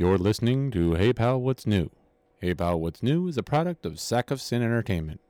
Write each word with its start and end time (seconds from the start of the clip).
You're 0.00 0.16
listening 0.16 0.70
to 0.70 0.94
Hey 0.94 1.12
Pal 1.12 1.38
What's 1.42 1.66
New. 1.66 1.90
Hey 2.40 2.54
Pal 2.54 2.80
What's 2.80 3.02
New 3.02 3.28
is 3.28 3.36
a 3.36 3.42
product 3.42 3.84
of 3.84 4.00
Sack 4.00 4.30
of 4.30 4.40
Sin 4.40 4.62
Entertainment. 4.62 5.20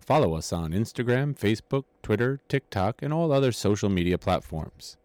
Follow 0.00 0.32
us 0.32 0.50
on 0.50 0.70
Instagram, 0.70 1.38
Facebook, 1.38 1.84
Twitter, 2.02 2.40
TikTok, 2.48 3.02
and 3.02 3.12
all 3.12 3.30
other 3.30 3.52
social 3.52 3.90
media 3.90 4.16
platforms. 4.16 4.96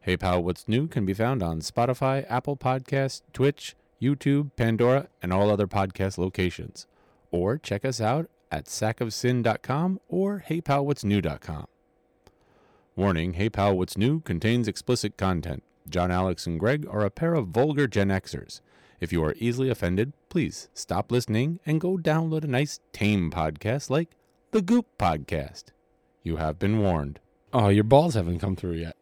Hey 0.00 0.16
Pal 0.16 0.42
What's 0.42 0.66
New 0.66 0.88
can 0.88 1.06
be 1.06 1.14
found 1.14 1.44
on 1.44 1.60
Spotify, 1.60 2.26
Apple 2.28 2.56
Podcasts, 2.56 3.22
Twitch, 3.32 3.76
YouTube, 4.02 4.50
Pandora, 4.56 5.10
and 5.22 5.32
all 5.32 5.48
other 5.48 5.68
podcast 5.68 6.18
locations. 6.18 6.88
Or 7.30 7.58
check 7.58 7.84
us 7.84 8.00
out 8.00 8.28
at 8.50 8.64
sackofsin.com 8.64 10.00
or 10.08 10.42
heypalwhatsnew.com. 10.48 11.66
Warning 12.96 13.34
Hey 13.34 13.48
Pal 13.48 13.78
What's 13.78 13.96
New 13.96 14.22
contains 14.22 14.66
explicit 14.66 15.16
content. 15.16 15.62
John, 15.88 16.10
Alex, 16.10 16.46
and 16.46 16.58
Greg 16.58 16.86
are 16.90 17.04
a 17.04 17.10
pair 17.10 17.34
of 17.34 17.48
vulgar 17.48 17.86
Gen 17.86 18.08
Xers. 18.08 18.60
If 19.00 19.12
you 19.12 19.22
are 19.24 19.34
easily 19.38 19.68
offended, 19.68 20.12
please 20.28 20.68
stop 20.74 21.12
listening 21.12 21.60
and 21.66 21.80
go 21.80 21.96
download 21.96 22.44
a 22.44 22.48
nice, 22.48 22.80
tame 22.92 23.30
podcast 23.30 23.90
like 23.90 24.10
the 24.52 24.62
Goop 24.62 24.86
Podcast. 24.98 25.64
You 26.22 26.36
have 26.36 26.58
been 26.58 26.80
warned. 26.80 27.20
Oh, 27.52 27.68
your 27.68 27.84
balls 27.84 28.14
haven't 28.14 28.40
come 28.40 28.56
through 28.56 28.72
yet. 28.72 28.96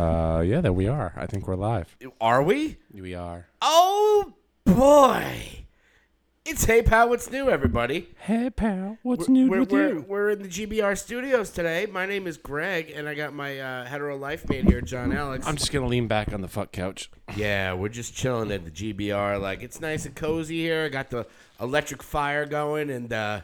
Uh, 0.00 0.40
yeah, 0.40 0.62
there 0.62 0.72
we 0.72 0.88
are. 0.88 1.12
I 1.14 1.26
think 1.26 1.46
we're 1.46 1.56
live. 1.56 1.94
Are 2.22 2.42
we? 2.42 2.78
We 2.94 3.14
are. 3.14 3.48
Oh 3.60 4.32
boy! 4.64 5.66
It's 6.46 6.64
Hey 6.64 6.80
Pal, 6.80 7.10
what's 7.10 7.30
new, 7.30 7.50
everybody? 7.50 8.08
Hey, 8.20 8.48
pal, 8.48 8.96
what's 9.02 9.28
we're, 9.28 9.34
new 9.34 9.50
we're, 9.50 9.60
with 9.60 9.72
we're, 9.72 9.88
you? 9.90 10.04
we're 10.08 10.30
in 10.30 10.40
the 10.40 10.48
GBR 10.48 10.96
studios 10.96 11.50
today. 11.50 11.84
My 11.84 12.06
name 12.06 12.26
is 12.26 12.38
Greg, 12.38 12.90
and 12.96 13.10
I 13.10 13.14
got 13.14 13.34
my 13.34 13.60
uh, 13.60 13.84
hetero 13.84 14.16
life 14.16 14.48
mate 14.48 14.64
here, 14.64 14.80
John 14.80 15.12
Alex. 15.12 15.46
I'm 15.46 15.56
just 15.56 15.70
gonna 15.70 15.86
lean 15.86 16.08
back 16.08 16.32
on 16.32 16.40
the 16.40 16.48
fuck 16.48 16.72
couch. 16.72 17.10
yeah, 17.36 17.74
we're 17.74 17.90
just 17.90 18.14
chilling 18.14 18.50
at 18.52 18.64
the 18.64 18.70
GBR. 18.70 19.38
Like 19.38 19.62
it's 19.62 19.82
nice 19.82 20.06
and 20.06 20.16
cozy 20.16 20.62
here. 20.62 20.84
I 20.84 20.88
got 20.88 21.10
the 21.10 21.26
electric 21.60 22.02
fire 22.02 22.46
going, 22.46 22.88
and 22.88 23.12
uh, 23.12 23.42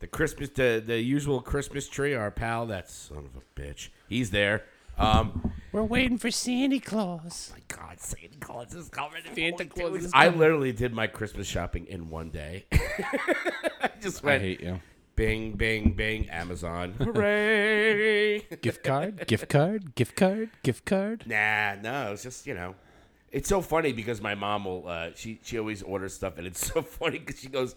the 0.00 0.06
Christmas, 0.06 0.50
the 0.50 0.82
the 0.86 1.00
usual 1.00 1.40
Christmas 1.40 1.88
tree. 1.88 2.12
Our 2.12 2.30
pal, 2.30 2.66
that 2.66 2.90
son 2.90 3.24
of 3.24 3.30
a 3.34 3.58
bitch, 3.58 3.88
he's 4.10 4.30
there. 4.30 4.64
Um, 4.98 5.52
We're 5.72 5.82
waiting 5.82 6.18
for 6.18 6.30
Santa 6.30 6.80
Claus. 6.80 7.52
my 7.54 7.60
God, 7.76 8.00
Santa 8.00 8.36
Claus 8.40 8.74
is 8.74 8.88
coming. 8.88 9.22
Santa 9.34 9.66
Claus 9.66 10.04
is 10.04 10.10
I 10.14 10.28
literally 10.28 10.72
did 10.72 10.92
my 10.92 11.06
Christmas 11.06 11.46
shopping 11.46 11.86
in 11.86 12.08
one 12.10 12.30
day. 12.30 12.64
I 12.72 13.90
just 14.00 14.24
I 14.24 14.26
went 14.26 14.42
hate 14.42 14.60
you. 14.60 14.80
bing, 15.14 15.52
bing, 15.52 15.92
bing, 15.92 16.30
Amazon. 16.30 16.92
Hooray! 16.98 18.40
Gift 18.62 18.82
card, 18.84 19.26
gift 19.26 19.48
card, 19.48 19.94
gift 19.94 20.16
card, 20.16 20.50
gift 20.62 20.84
card. 20.86 21.24
nah, 21.26 21.74
no, 21.76 22.12
it's 22.12 22.22
just, 22.22 22.46
you 22.46 22.54
know. 22.54 22.74
It's 23.32 23.48
so 23.48 23.60
funny 23.60 23.92
because 23.92 24.20
my 24.22 24.34
mom 24.34 24.64
will, 24.64 24.88
uh, 24.88 25.10
she, 25.14 25.40
she 25.42 25.58
always 25.58 25.82
orders 25.82 26.14
stuff, 26.14 26.38
and 26.38 26.46
it's 26.46 26.66
so 26.72 26.80
funny 26.80 27.18
because 27.18 27.38
she 27.40 27.48
goes, 27.48 27.74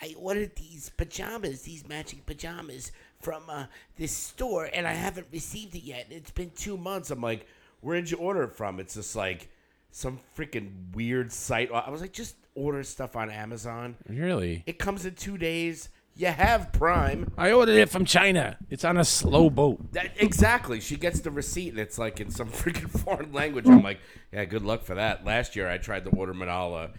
I 0.00 0.14
ordered 0.18 0.56
these 0.56 0.90
pajamas, 0.90 1.62
these 1.62 1.86
matching 1.86 2.20
pajamas 2.24 2.92
from 3.20 3.44
uh, 3.48 3.66
this 3.96 4.12
store, 4.12 4.68
and 4.72 4.86
I 4.86 4.92
haven't 4.92 5.26
received 5.32 5.74
it 5.74 5.82
yet. 5.82 6.06
It's 6.10 6.30
been 6.30 6.50
two 6.50 6.76
months. 6.76 7.10
I'm 7.10 7.20
like, 7.20 7.46
where 7.80 8.00
did 8.00 8.10
you 8.10 8.18
order 8.18 8.44
it 8.44 8.54
from? 8.54 8.80
It's 8.80 8.94
just 8.94 9.16
like 9.16 9.48
some 9.90 10.20
freaking 10.36 10.94
weird 10.94 11.32
site. 11.32 11.70
I 11.72 11.90
was 11.90 12.00
like, 12.00 12.12
just 12.12 12.36
order 12.54 12.82
stuff 12.82 13.16
on 13.16 13.30
Amazon. 13.30 13.96
Really? 14.08 14.62
It 14.66 14.78
comes 14.78 15.06
in 15.06 15.14
two 15.14 15.38
days. 15.38 15.88
You 16.18 16.28
have 16.28 16.72
Prime. 16.72 17.30
I 17.36 17.52
ordered 17.52 17.76
it 17.76 17.90
from 17.90 18.06
China. 18.06 18.56
It's 18.70 18.84
on 18.84 18.96
a 18.96 19.04
slow 19.04 19.50
boat. 19.50 19.92
That, 19.92 20.12
exactly. 20.16 20.80
She 20.80 20.96
gets 20.96 21.20
the 21.20 21.30
receipt 21.30 21.70
and 21.70 21.78
it's 21.78 21.98
like 21.98 22.20
in 22.20 22.30
some 22.30 22.48
freaking 22.50 22.88
foreign 22.88 23.32
language. 23.32 23.66
I'm 23.66 23.82
like, 23.82 24.00
yeah, 24.32 24.46
good 24.46 24.62
luck 24.62 24.82
for 24.82 24.94
that. 24.94 25.26
Last 25.26 25.56
year 25.56 25.68
I 25.68 25.76
tried 25.76 26.04
to 26.04 26.10
order 26.10 26.32
Manala 26.32 26.92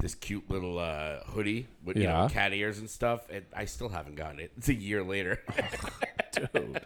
this 0.00 0.14
cute 0.14 0.48
little 0.50 0.78
uh, 0.78 1.20
hoodie 1.26 1.66
with 1.84 1.96
you 1.96 2.04
know 2.04 2.22
Yeah. 2.22 2.28
cat 2.28 2.52
ears 2.52 2.78
and 2.78 2.88
stuff, 2.90 3.22
and 3.30 3.44
I 3.56 3.64
still 3.64 3.88
haven't 3.88 4.16
gotten 4.16 4.40
it. 4.40 4.52
It's 4.56 4.68
a 4.68 4.74
year 4.74 5.02
later. 5.02 5.42
Dude. 6.32 6.80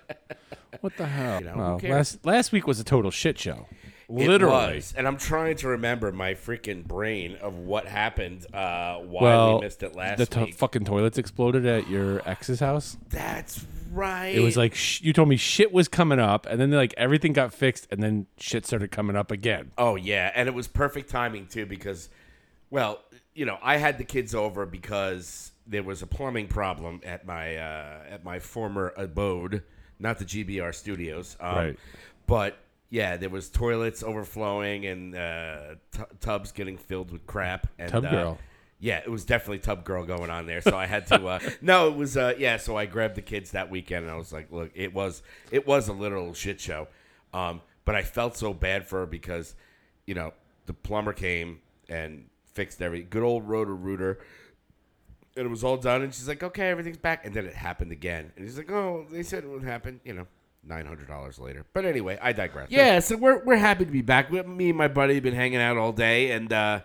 What 0.81 0.97
the 0.97 1.07
hell? 1.07 1.41
know, 1.41 1.53
who 1.53 1.59
Well, 1.59 1.79
cares? 1.81 1.93
last 1.93 2.27
last 2.27 2.53
week 2.53 2.67
was 2.67 2.79
a 2.81 2.85
total 2.85 3.11
shit 3.11 3.39
show. 3.39 3.67
It 4.09 4.27
Literally. 4.29 4.77
was. 4.77 4.95
and 4.97 5.07
I'm 5.07 5.19
trying 5.19 5.57
to 5.57 5.69
remember 5.69 6.11
my 6.13 6.33
freaking 6.33 6.83
brain 6.83 7.37
of 7.43 7.59
what 7.59 7.87
happened, 7.87 8.47
uh, 8.55 8.97
why 9.01 9.23
well, 9.23 9.55
we 9.59 9.67
missed 9.67 9.83
it 9.83 9.95
last 9.95 10.17
the 10.19 10.25
to- 10.27 10.45
week. 10.47 10.55
fucking 10.55 10.85
toilets 10.87 11.19
exploded 11.19 11.67
at 11.67 11.91
your 11.91 12.27
ex's 12.27 12.61
house. 12.61 12.97
That's 13.11 13.67
right. 13.93 14.29
It 14.35 14.41
was 14.41 14.57
like 14.57 14.75
sh- 14.75 15.03
you 15.03 15.13
told 15.13 15.29
me 15.29 15.37
shit 15.37 15.73
was 15.73 15.89
coming 15.89 16.19
up, 16.19 16.47
and 16.47 16.59
then 16.59 16.71
like 16.71 16.95
everything 16.97 17.35
got 17.35 17.53
fixed, 17.53 17.87
and 17.91 18.03
then 18.03 18.27
shit 18.39 18.65
started 18.65 18.91
coming 18.91 19.15
up 19.17 19.31
again. 19.31 19.73
Oh 19.77 19.97
yeah, 19.97 20.31
and 20.35 20.49
it 20.49 20.55
was 20.55 20.69
perfect 20.69 21.11
timing 21.11 21.47
too 21.47 21.67
because, 21.67 22.09
well, 22.71 23.01
you 23.34 23.47
know, 23.47 23.59
I 23.62 23.77
had 23.77 23.99
the 23.99 24.05
kids 24.05 24.34
over 24.34 24.67
because 24.67 25.53
there 25.67 25.83
was 25.83 26.03
a 26.03 26.06
plumbing 26.06 26.49
problem 26.49 27.01
at 27.05 27.27
my 27.27 27.56
uh, 27.56 28.01
at 28.09 28.25
my 28.25 28.39
former 28.39 28.93
abode, 28.97 29.62
not 29.99 30.19
the 30.19 30.25
GBR 30.25 30.75
studios. 30.75 31.37
Um, 31.41 31.55
Right. 31.56 31.79
But 32.27 32.59
yeah, 32.91 33.17
there 33.17 33.31
was 33.31 33.49
toilets 33.49 34.03
overflowing 34.03 34.84
and 34.87 35.15
uh, 35.15 35.75
t- 35.93 36.03
tubs 36.21 36.53
getting 36.53 36.77
filled 36.77 37.11
with 37.11 37.27
crap. 37.27 37.67
And, 37.79 37.91
Tub 37.91 38.05
uh, 38.05 38.11
girl. 38.11 38.39
yeah, 38.81 38.99
it 38.99 39.11
was 39.11 39.25
definitely 39.25 39.61
tub 39.61 39.85
girl 39.85 40.05
going 40.05 40.29
on 40.31 40.47
there. 40.47 40.61
So 40.61 40.77
I 40.77 40.87
had 40.87 41.06
to. 41.09 41.27
Uh, 41.27 41.39
no, 41.62 41.89
it 41.89 41.97
was. 41.97 42.17
Uh, 42.17 42.35
yeah, 42.39 42.59
so 42.59 42.77
I 42.77 42.85
grabbed 42.87 43.15
the 43.15 43.23
kids 43.23 43.53
that 43.53 43.71
weekend, 43.71 44.05
and 44.05 44.12
I 44.12 44.17
was 44.17 44.33
like, 44.33 44.53
"Look, 44.53 44.71
it 44.75 44.93
was 44.93 45.23
it 45.50 45.67
was 45.67 45.89
a 45.89 45.93
literal 45.93 46.35
shit 46.35 46.61
show." 46.61 46.89
Um, 47.33 47.62
but 47.87 47.95
I 47.95 48.03
felt 48.03 48.37
so 48.37 48.53
bad 48.53 48.87
for 48.87 49.00
her 49.00 49.06
because, 49.06 49.55
you 50.06 50.15
know, 50.15 50.33
the 50.67 50.75
plumber 50.75 51.15
came 51.15 51.61
and 51.89 52.27
fixed 52.53 52.83
everything. 52.83 53.09
good 53.11 53.23
old 53.23 53.49
Roto-Rooter, 53.49 54.19
and 55.37 55.47
it 55.47 55.49
was 55.49 55.65
all 55.65 55.77
done. 55.77 56.03
And 56.03 56.15
she's 56.15 56.29
like, 56.29 56.43
"Okay, 56.43 56.69
everything's 56.69 56.99
back." 56.99 57.25
And 57.25 57.35
then 57.35 57.47
it 57.47 57.55
happened 57.55 57.93
again, 57.93 58.33
and 58.37 58.45
he's 58.45 58.57
like, 58.59 58.71
"Oh, 58.71 59.07
they 59.11 59.23
said 59.23 59.45
it 59.45 59.49
would 59.51 59.65
happen." 59.65 60.01
You 60.05 60.15
know. 60.15 60.27
Nine 60.67 60.87
hundred 60.87 61.07
dollars 61.07 61.39
later, 61.39 61.65
but 61.73 61.85
anyway, 61.87 62.19
I 62.21 62.33
digress. 62.33 62.67
Yeah, 62.69 62.99
so 62.99 63.17
we're 63.17 63.43
we're 63.45 63.57
happy 63.57 63.85
to 63.87 63.91
be 63.91 64.03
back. 64.03 64.31
Me 64.31 64.69
and 64.69 64.77
my 64.77 64.89
buddy 64.89 65.15
have 65.15 65.23
been 65.23 65.33
hanging 65.33 65.61
out 65.61 65.79
all 65.79 65.93
day, 65.93 66.33
and 66.33 66.53
uh, 66.53 66.81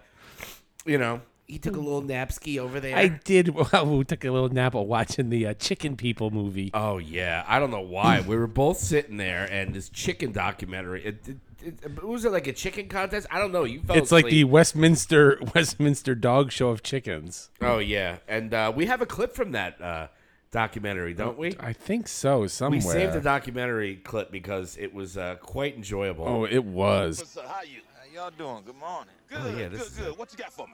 you 0.85 0.99
know, 0.99 1.21
he 1.47 1.57
took 1.57 1.75
a 1.75 1.79
little 1.79 2.03
napski 2.03 2.59
over 2.59 2.79
there. 2.79 2.95
I 2.95 3.07
did. 3.07 3.53
Well, 3.73 3.97
we 3.97 4.03
took 4.05 4.23
a 4.23 4.31
little 4.31 4.49
nap 4.49 4.75
while 4.75 4.85
watching 4.85 5.29
the 5.31 5.47
uh, 5.47 5.53
Chicken 5.55 5.97
People 5.97 6.29
movie. 6.29 6.69
Oh 6.73 6.99
yeah, 6.99 7.43
I 7.47 7.59
don't 7.59 7.71
know 7.71 7.81
why. 7.81 8.21
we 8.21 8.37
were 8.37 8.47
both 8.47 8.77
sitting 8.77 9.17
there, 9.17 9.47
and 9.51 9.73
this 9.73 9.89
chicken 9.89 10.31
documentary. 10.31 11.03
It, 11.03 11.27
it, 11.27 11.37
it, 11.65 12.03
was 12.03 12.25
it 12.25 12.31
like 12.31 12.47
a 12.47 12.53
chicken 12.53 12.87
contest? 12.87 13.27
I 13.31 13.39
don't 13.39 13.51
know. 13.51 13.63
You 13.63 13.81
fell 13.81 13.95
it's 13.97 14.11
like 14.11 14.25
the. 14.25 14.43
Westminster 14.43 15.39
Westminster 15.55 16.15
Dog 16.15 16.51
Show 16.51 16.69
of 16.69 16.83
chickens. 16.83 17.49
Oh 17.61 17.79
yeah, 17.79 18.17
and 18.27 18.53
uh, 18.53 18.71
we 18.75 18.85
have 18.87 19.01
a 19.01 19.05
clip 19.05 19.33
from 19.33 19.51
that 19.53 19.81
uh, 19.81 20.07
documentary, 20.51 21.13
don't 21.13 21.37
we? 21.37 21.55
I 21.59 21.73
think 21.73 22.07
so. 22.07 22.47
Somewhere. 22.47 22.77
We 22.77 22.81
saved 22.81 23.13
the 23.13 23.21
documentary 23.21 23.95
clip 23.97 24.31
because 24.31 24.77
it 24.77 24.93
was 24.93 25.17
uh, 25.17 25.35
quite 25.41 25.75
enjoyable. 25.75 26.25
oh, 26.27 26.45
it 26.45 26.63
was. 26.63 27.19
What's 27.19 27.37
up? 27.37 27.47
How 27.47 27.61
you? 27.63 27.81
How 28.15 28.21
y'all 28.23 28.31
doing? 28.37 28.63
Good 28.65 28.75
morning. 28.77 29.13
Good, 29.29 29.39
Oh, 29.41 29.49
yeah, 29.49 29.69
good, 29.69 29.73
is 29.81 29.89
good. 29.89 30.07
it. 30.09 30.19
What 30.19 30.31
you 30.31 30.37
got 30.37 30.53
for 30.53 30.67
me? 30.67 30.73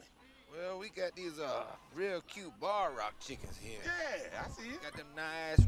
Well, 0.58 0.80
we 0.80 0.90
got 0.90 1.16
these 1.16 1.40
uh 1.40 1.64
real 1.96 2.22
cute 2.28 2.52
barred 2.60 2.98
rock 2.98 3.14
chickens 3.22 3.58
here. 3.62 3.80
Yeah, 3.86 4.42
I 4.46 4.50
see 4.50 4.70
it. 4.70 4.84
Got 4.84 4.94
them 4.98 5.06
nice 5.16 5.66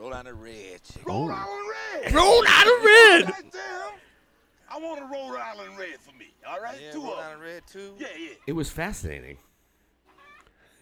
long-legged 0.00 0.04
Rhode 0.04 0.12
Island 0.14 0.42
red 0.42 0.82
chickens. 0.82 1.06
Rhode 1.06 1.30
Island 1.30 1.68
Red. 2.04 2.14
Rhode 2.14 2.44
Island 2.48 2.84
Red. 2.84 3.26
God 3.26 3.44
damn. 3.52 3.92
I 4.70 4.78
want 4.78 5.00
a 5.00 5.04
Rhode 5.04 5.38
Island 5.40 5.78
Red 5.78 5.98
for 6.00 6.16
me. 6.16 6.26
All 6.46 6.60
right, 6.60 6.78
Yeah, 6.82 6.90
two 6.92 7.02
Rhode 7.02 7.10
of 7.12 7.16
them. 7.16 7.24
Island 7.26 7.42
red 7.42 7.62
too. 7.66 7.94
Yeah, 7.98 8.06
yeah. 8.18 8.28
It 8.46 8.52
was 8.52 8.70
fascinating. 8.70 9.38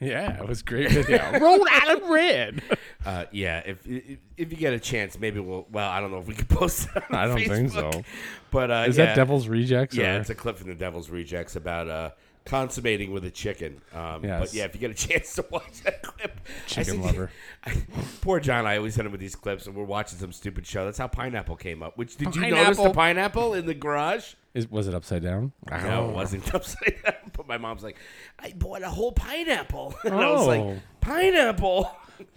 Yeah, 0.00 0.42
it 0.42 0.46
was 0.46 0.60
great 0.62 0.90
video. 0.90 1.18
Rhode 1.40 1.66
Island 1.70 2.02
Red. 2.10 2.62
Uh, 3.06 3.24
yeah, 3.30 3.62
if, 3.64 3.86
if 3.86 4.18
if 4.36 4.50
you 4.50 4.56
get 4.56 4.72
a 4.72 4.80
chance, 4.80 5.16
maybe 5.16 5.38
we'll. 5.38 5.64
Well, 5.70 5.88
I 5.88 6.00
don't 6.00 6.10
know 6.10 6.18
if 6.18 6.26
we 6.26 6.34
can 6.34 6.46
post 6.48 6.88
it. 6.96 7.04
On 7.08 7.14
I 7.16 7.26
don't 7.26 7.38
think 7.38 7.70
so. 7.70 8.02
But 8.50 8.72
uh, 8.72 8.84
Is 8.88 8.98
yeah. 8.98 9.04
that 9.06 9.14
Devil's 9.14 9.46
Rejects? 9.46 9.94
Yeah, 9.94 10.16
or- 10.16 10.20
it's 10.22 10.30
a 10.30 10.34
clip 10.34 10.58
from 10.58 10.66
the 10.70 10.74
Devil's 10.74 11.08
Rejects 11.08 11.54
about 11.54 11.88
uh, 11.88 12.10
consummating 12.46 13.10
with 13.12 13.24
a 13.24 13.30
chicken. 13.30 13.80
Um, 13.94 14.24
Yes. 14.24 14.40
But 14.40 14.54
yeah, 14.54 14.64
if 14.64 14.74
you 14.74 14.80
get 14.80 14.90
a 14.90 14.94
chance 15.08 15.34
to 15.34 15.44
watch 15.50 15.82
that 15.84 16.02
clip, 16.02 16.40
I 16.46 16.68
Chicken 16.68 16.94
said- 17.02 17.04
lover. 17.04 17.30
poor 18.22 18.40
John, 18.40 18.66
I 18.66 18.76
always 18.78 18.96
hit 18.96 19.04
him 19.04 19.12
with 19.12 19.20
these 19.20 19.36
clips, 19.36 19.66
and 19.66 19.74
we're 19.76 19.84
watching 19.84 20.18
some 20.18 20.32
stupid 20.32 20.66
show. 20.66 20.84
That's 20.84 20.98
how 20.98 21.08
pineapple 21.08 21.56
came 21.56 21.82
up. 21.82 21.98
Which 21.98 22.16
did 22.16 22.34
you 22.34 22.42
notice 22.42 22.76
the 22.78 22.84
Pineapple. 22.84 22.94
pineapple 22.94 23.54
in 23.54 23.66
the 23.66 23.74
garage? 23.74 24.34
Is, 24.54 24.70
was 24.70 24.88
it 24.88 24.94
upside 24.94 25.22
down? 25.22 25.52
No, 25.70 26.08
it 26.08 26.14
wasn't 26.14 26.54
upside 26.54 27.02
down. 27.04 27.14
But 27.34 27.46
my 27.46 27.58
mom's 27.58 27.82
like, 27.82 27.98
I 28.38 28.54
bought 28.56 28.82
a 28.82 28.88
whole 28.88 29.12
pineapple. 29.12 29.94
And 30.04 30.14
I 30.14 30.30
was 30.32 30.46
like, 30.46 30.60
Oh. 30.60 30.76
pineapple. 31.02 31.90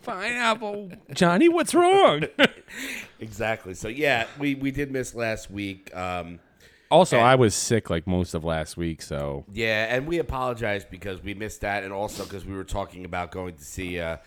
Pineapple. 0.03 0.91
Johnny, 1.13 1.47
what's 1.47 1.73
wrong? 1.73 2.25
Exactly. 3.21 3.73
So 3.73 3.87
yeah, 3.87 4.27
we 4.37 4.55
we 4.55 4.71
did 4.71 4.91
miss 4.91 5.15
last 5.15 5.49
week. 5.49 5.95
Um, 5.95 6.39
also, 6.91 7.17
I 7.17 7.35
was 7.35 7.53
sick 7.55 7.89
like 7.89 8.07
most 8.07 8.33
of 8.33 8.43
last 8.43 8.77
week, 8.77 9.01
so 9.01 9.45
yeah, 9.53 9.93
and 9.95 10.07
we 10.07 10.19
apologize 10.19 10.85
because 10.85 11.21
we 11.23 11.33
missed 11.33 11.61
that, 11.61 11.83
and 11.83 11.93
also 11.93 12.23
because 12.23 12.45
we 12.45 12.53
were 12.55 12.63
talking 12.63 13.05
about 13.05 13.31
going 13.31 13.55
to 13.55 13.63
see 13.63 13.99
uh, 13.99 14.17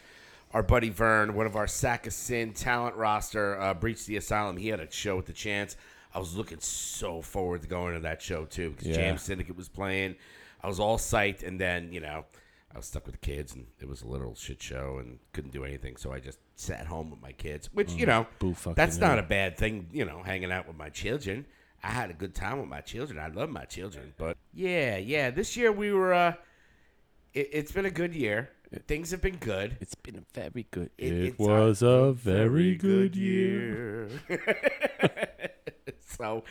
our 0.52 0.62
buddy 0.62 0.90
Vern, 0.90 1.34
one 1.34 1.46
of 1.46 1.56
our 1.56 1.66
Sack 1.66 2.06
of 2.06 2.12
Sin 2.12 2.52
talent 2.52 2.96
roster, 2.96 3.60
uh, 3.60 3.74
breach 3.74 4.06
the 4.06 4.16
asylum. 4.16 4.56
He 4.56 4.68
had 4.68 4.80
a 4.80 4.90
show 4.90 5.16
with 5.16 5.26
the 5.26 5.32
Chance. 5.32 5.76
I 6.14 6.18
was 6.18 6.36
looking 6.36 6.60
so 6.60 7.22
forward 7.22 7.62
to 7.62 7.68
going 7.68 7.94
to 7.94 8.00
that 8.00 8.20
show 8.20 8.44
too 8.44 8.70
because 8.70 8.86
Yeah. 8.88 8.94
Jam 8.96 9.18
Syndicate 9.18 9.56
was 9.56 9.68
playing. 9.68 10.16
I 10.62 10.68
was 10.68 10.78
all 10.78 10.98
psyched, 10.98 11.42
and 11.46 11.60
then 11.60 11.92
you 11.92 12.00
know. 12.00 12.24
I 12.74 12.78
was 12.78 12.86
stuck 12.86 13.04
with 13.04 13.20
the 13.20 13.26
kids, 13.26 13.54
and 13.54 13.66
it 13.82 13.86
was 13.86 14.00
a 14.00 14.06
little 14.06 14.34
shit 14.34 14.62
show, 14.62 14.96
and 14.98 15.18
couldn't 15.34 15.52
do 15.52 15.62
anything. 15.62 15.96
So 15.98 16.10
I 16.10 16.20
just 16.20 16.38
sat 16.56 16.86
home 16.86 17.10
with 17.10 17.20
my 17.20 17.32
kids, 17.32 17.68
which 17.74 17.92
you 17.92 18.06
know, 18.06 18.22
Mm, 18.22 18.38
boo 18.38 18.54
fucking 18.54 18.74
that's 18.76 18.96
not 18.96 19.18
who. 19.18 19.24
a 19.24 19.28
bad 19.28 19.58
thing. 19.58 19.88
You 19.92 20.06
know, 20.06 20.22
hanging 20.22 20.50
out 20.50 20.66
with 20.66 20.78
my 20.78 20.88
children. 20.88 21.44
I 21.84 21.88
had 21.90 22.10
a 22.10 22.14
good 22.14 22.34
time 22.34 22.60
with 22.60 22.68
my 22.68 22.80
children. 22.80 23.18
I 23.18 23.28
love 23.28 23.50
my 23.50 23.64
children, 23.64 24.12
but 24.16 24.36
yeah, 24.54 24.96
yeah. 24.98 25.30
This 25.30 25.56
year 25.56 25.72
we 25.72 25.92
were. 25.92 26.14
uh 26.14 26.34
it, 27.34 27.48
It's 27.52 27.72
been 27.72 27.86
a 27.86 27.90
good 27.90 28.14
year. 28.14 28.50
Things 28.86 29.10
have 29.10 29.20
been 29.20 29.36
good. 29.36 29.76
it's 29.80 29.94
been 29.94 30.16
a 30.16 30.22
very 30.32 30.66
good. 30.70 30.90
It- 30.96 31.12
It, 31.12 31.38
was 31.38 31.82
a 31.82 32.12
very 32.12 32.74
good 32.76 33.16
year. 33.16 34.08
so, 36.16 36.44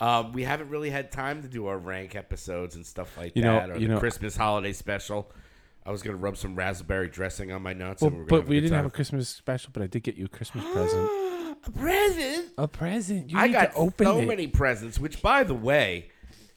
um, 0.00 0.32
we 0.32 0.44
haven't 0.44 0.68
really 0.68 0.90
had 0.90 1.10
time 1.10 1.42
to 1.42 1.48
do 1.48 1.66
our 1.66 1.78
rank 1.78 2.14
episodes 2.14 2.76
and 2.76 2.84
stuff 2.86 3.16
like 3.16 3.34
You 3.34 3.42
know- 3.42 3.54
that, 3.58 3.70
or 3.70 3.74
you 3.78 3.88
the 3.88 3.94
know- 3.94 4.00
Christmas 4.00 4.36
holiday 4.36 4.72
special. 4.72 5.30
I 5.86 5.90
was 5.90 6.02
gonna 6.02 6.16
rub 6.16 6.36
some 6.36 6.54
raspberry 6.56 7.08
dressing 7.08 7.52
on 7.52 7.62
my 7.62 7.74
nuts. 7.74 8.00
Well, 8.02 8.08
and 8.08 8.16
we 8.18 8.22
were 8.24 8.28
gonna 8.28 8.42
but 8.42 8.48
we 8.48 8.60
didn't 8.60 8.76
have 8.76 8.86
a 8.86 8.90
Christmas 8.90 9.28
special, 9.28 9.70
but 9.72 9.82
I 9.82 9.86
did 9.86 10.02
get 10.02 10.16
you 10.16 10.24
a 10.26 10.28
Christmas 10.28 10.64
present. 10.72 11.10
a 11.66 11.70
present. 11.70 12.48
A 12.58 12.68
present. 12.68 13.30
You 13.30 13.38
I 13.38 13.46
need 13.46 13.52
got 13.52 13.72
to 13.72 13.76
open 13.76 14.06
so 14.06 14.18
it. 14.18 14.26
many 14.26 14.46
presents. 14.46 14.98
Which, 14.98 15.22
by 15.22 15.44
the 15.44 15.54
way, 15.54 16.08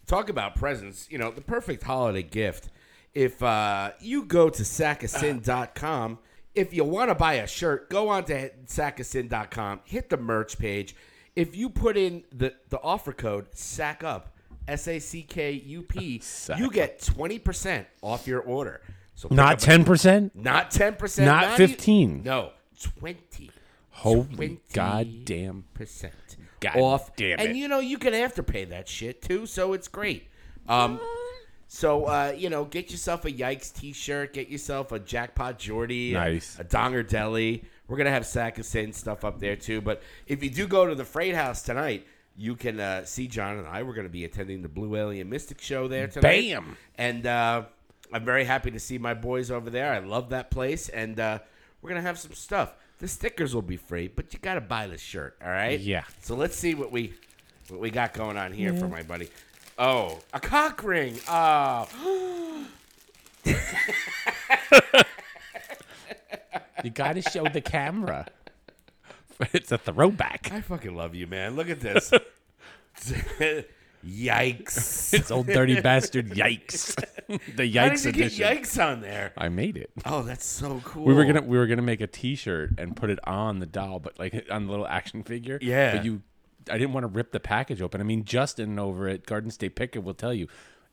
talk 0.05 0.29
about 0.29 0.55
presents. 0.55 1.07
You 1.09 1.17
know, 1.17 1.31
the 1.31 1.41
perfect 1.41 1.83
holiday 1.83 2.23
gift. 2.23 2.69
If 3.13 3.41
uh, 3.41 3.91
you 3.99 4.25
go 4.25 4.49
to 4.49 4.63
sackofsin.com, 4.63 6.19
if 6.53 6.73
you 6.73 6.83
want 6.83 7.09
to 7.09 7.15
buy 7.15 7.35
a 7.35 7.47
shirt, 7.47 7.89
go 7.89 8.09
on 8.09 8.25
to 8.25 8.49
sackofsin.com, 8.67 9.81
hit 9.85 10.09
the 10.09 10.17
merch 10.17 10.57
page. 10.57 10.95
If 11.35 11.55
you 11.55 11.69
put 11.69 11.97
in 11.97 12.23
the, 12.31 12.53
the 12.69 12.79
offer 12.81 13.13
code 13.13 13.47
SACK 13.53 14.03
UP, 14.03 14.35
S 14.67 14.87
A 14.87 14.99
C 14.99 15.23
K 15.23 15.51
U 15.51 15.81
P, 15.81 16.21
you 16.57 16.69
get 16.69 16.99
20% 16.99 17.85
off 18.01 18.27
your 18.27 18.41
order. 18.41 18.81
So 19.15 19.29
Not 19.31 19.59
ten 19.59 19.83
percent. 19.83 20.35
Not 20.35 20.69
10%. 20.69 21.25
Not 21.25 21.59
e- 21.59 21.67
15. 21.67 22.21
no, 22.23 22.51
20 22.99 23.49
Holy 23.97 24.59
goddamn! 24.73 25.65
percent 25.73 26.13
God 26.59 26.75
off. 26.77 27.15
damn 27.15 27.39
And 27.39 27.57
you 27.57 27.67
know 27.67 27.79
you 27.79 27.97
can 27.97 28.13
afterpay 28.13 28.69
that 28.69 28.87
shit 28.87 29.21
too, 29.21 29.45
so 29.47 29.73
it's 29.73 29.87
great. 29.87 30.27
Um, 30.67 30.99
so 31.67 32.05
uh, 32.05 32.33
you 32.37 32.49
know, 32.49 32.65
get 32.65 32.91
yourself 32.91 33.25
a 33.25 33.31
Yikes 33.31 33.73
T-shirt, 33.73 34.33
get 34.33 34.49
yourself 34.49 34.91
a 34.91 34.99
Jackpot 34.99 35.57
Jordy, 35.57 36.11
a- 36.11 36.19
Nice. 36.19 36.59
a, 36.59 36.63
Donger 36.63 37.07
Deli. 37.07 37.63
We're 37.87 37.97
gonna 37.97 38.11
have 38.11 38.25
Sack 38.25 38.59
of 38.59 38.65
Sin 38.65 38.93
stuff 38.93 39.25
up 39.25 39.39
there 39.39 39.55
too. 39.55 39.81
But 39.81 40.03
if 40.27 40.43
you 40.43 40.49
do 40.49 40.67
go 40.67 40.85
to 40.85 40.93
the 40.93 41.05
Freight 41.05 41.33
House 41.35 41.63
tonight, 41.63 42.05
you 42.35 42.55
can 42.55 42.79
uh, 42.79 43.03
see 43.05 43.27
John 43.27 43.57
and 43.57 43.67
I. 43.67 43.81
We're 43.81 43.95
gonna 43.95 44.09
be 44.09 44.25
attending 44.25 44.61
the 44.61 44.69
Blue 44.69 44.95
Alien 44.95 45.29
Mystic 45.29 45.59
show 45.59 45.87
there 45.87 46.07
tonight. 46.07 46.51
Bam! 46.51 46.77
And 46.99 47.25
uh, 47.25 47.63
I'm 48.13 48.25
very 48.25 48.43
happy 48.45 48.69
to 48.71 48.79
see 48.79 48.97
my 48.99 49.15
boys 49.15 49.49
over 49.49 49.69
there. 49.69 49.91
I 49.91 49.99
love 49.99 50.29
that 50.29 50.51
place, 50.51 50.87
and 50.89 51.19
uh, 51.19 51.39
we're 51.81 51.89
gonna 51.89 52.01
have 52.01 52.19
some 52.19 52.33
stuff. 52.33 52.73
The 52.99 53.07
stickers 53.07 53.53
will 53.53 53.61
be 53.61 53.77
free, 53.77 54.07
but 54.07 54.33
you 54.33 54.39
gotta 54.39 54.61
buy 54.61 54.87
the 54.87 54.97
shirt. 54.97 55.37
All 55.43 55.49
right? 55.51 55.79
Yeah. 55.79 56.03
So 56.21 56.35
let's 56.35 56.55
see 56.57 56.73
what 56.73 56.91
we 56.91 57.13
what 57.69 57.79
we 57.79 57.91
got 57.91 58.13
going 58.13 58.37
on 58.37 58.51
here 58.51 58.73
for 58.73 58.87
my 58.87 59.03
buddy. 59.03 59.29
Oh, 59.77 60.19
a 60.33 60.39
cock 60.39 60.83
ring. 60.83 61.19
Oh, 61.27 61.87
You 66.83 66.91
got 66.91 67.13
to 67.13 67.21
show 67.21 67.43
the 67.45 67.61
camera. 67.61 68.27
It's 69.53 69.71
a 69.71 69.77
throwback. 69.77 70.49
I 70.51 70.61
fucking 70.61 70.95
love 70.95 71.13
you, 71.13 71.27
man. 71.27 71.55
Look 71.55 71.69
at 71.69 71.79
this. 71.79 72.11
Yikes! 74.05 75.13
It's 75.13 75.31
old 75.31 75.47
dirty 75.47 75.79
bastard. 75.81 76.29
Yikes! 76.31 76.95
the 77.55 77.71
yikes 77.71 77.75
How 77.75 77.89
did 77.89 78.05
you 78.05 78.11
get 78.11 78.31
yikes 78.31 78.83
on 78.83 79.01
there? 79.01 79.33
I 79.37 79.49
made 79.49 79.77
it. 79.77 79.91
Oh, 80.05 80.23
that's 80.23 80.45
so 80.45 80.81
cool. 80.83 81.03
We 81.05 81.13
were 81.13 81.25
gonna 81.25 81.41
we 81.41 81.57
were 81.57 81.67
gonna 81.67 81.81
make 81.81 82.01
a 82.01 82.07
T-shirt 82.07 82.71
and 82.77 82.95
put 82.95 83.09
it 83.09 83.19
on 83.25 83.59
the 83.59 83.65
doll, 83.65 83.99
but 83.99 84.19
like 84.19 84.47
on 84.49 84.65
the 84.65 84.71
little 84.71 84.87
action 84.87 85.23
figure. 85.23 85.59
Yeah. 85.61 85.95
But 85.95 86.05
you, 86.05 86.21
I 86.69 86.77
didn't 86.77 86.93
want 86.93 87.03
to 87.03 87.07
rip 87.07 87.31
the 87.31 87.39
package 87.39 87.81
open. 87.81 88.01
I 88.01 88.03
mean, 88.03 88.23
Justin 88.23 88.77
over 88.79 89.07
at 89.07 89.25
Garden 89.25 89.51
State 89.51 89.75
Picker 89.75 90.01
will 90.01 90.13
tell 90.13 90.33
you, 90.33 90.47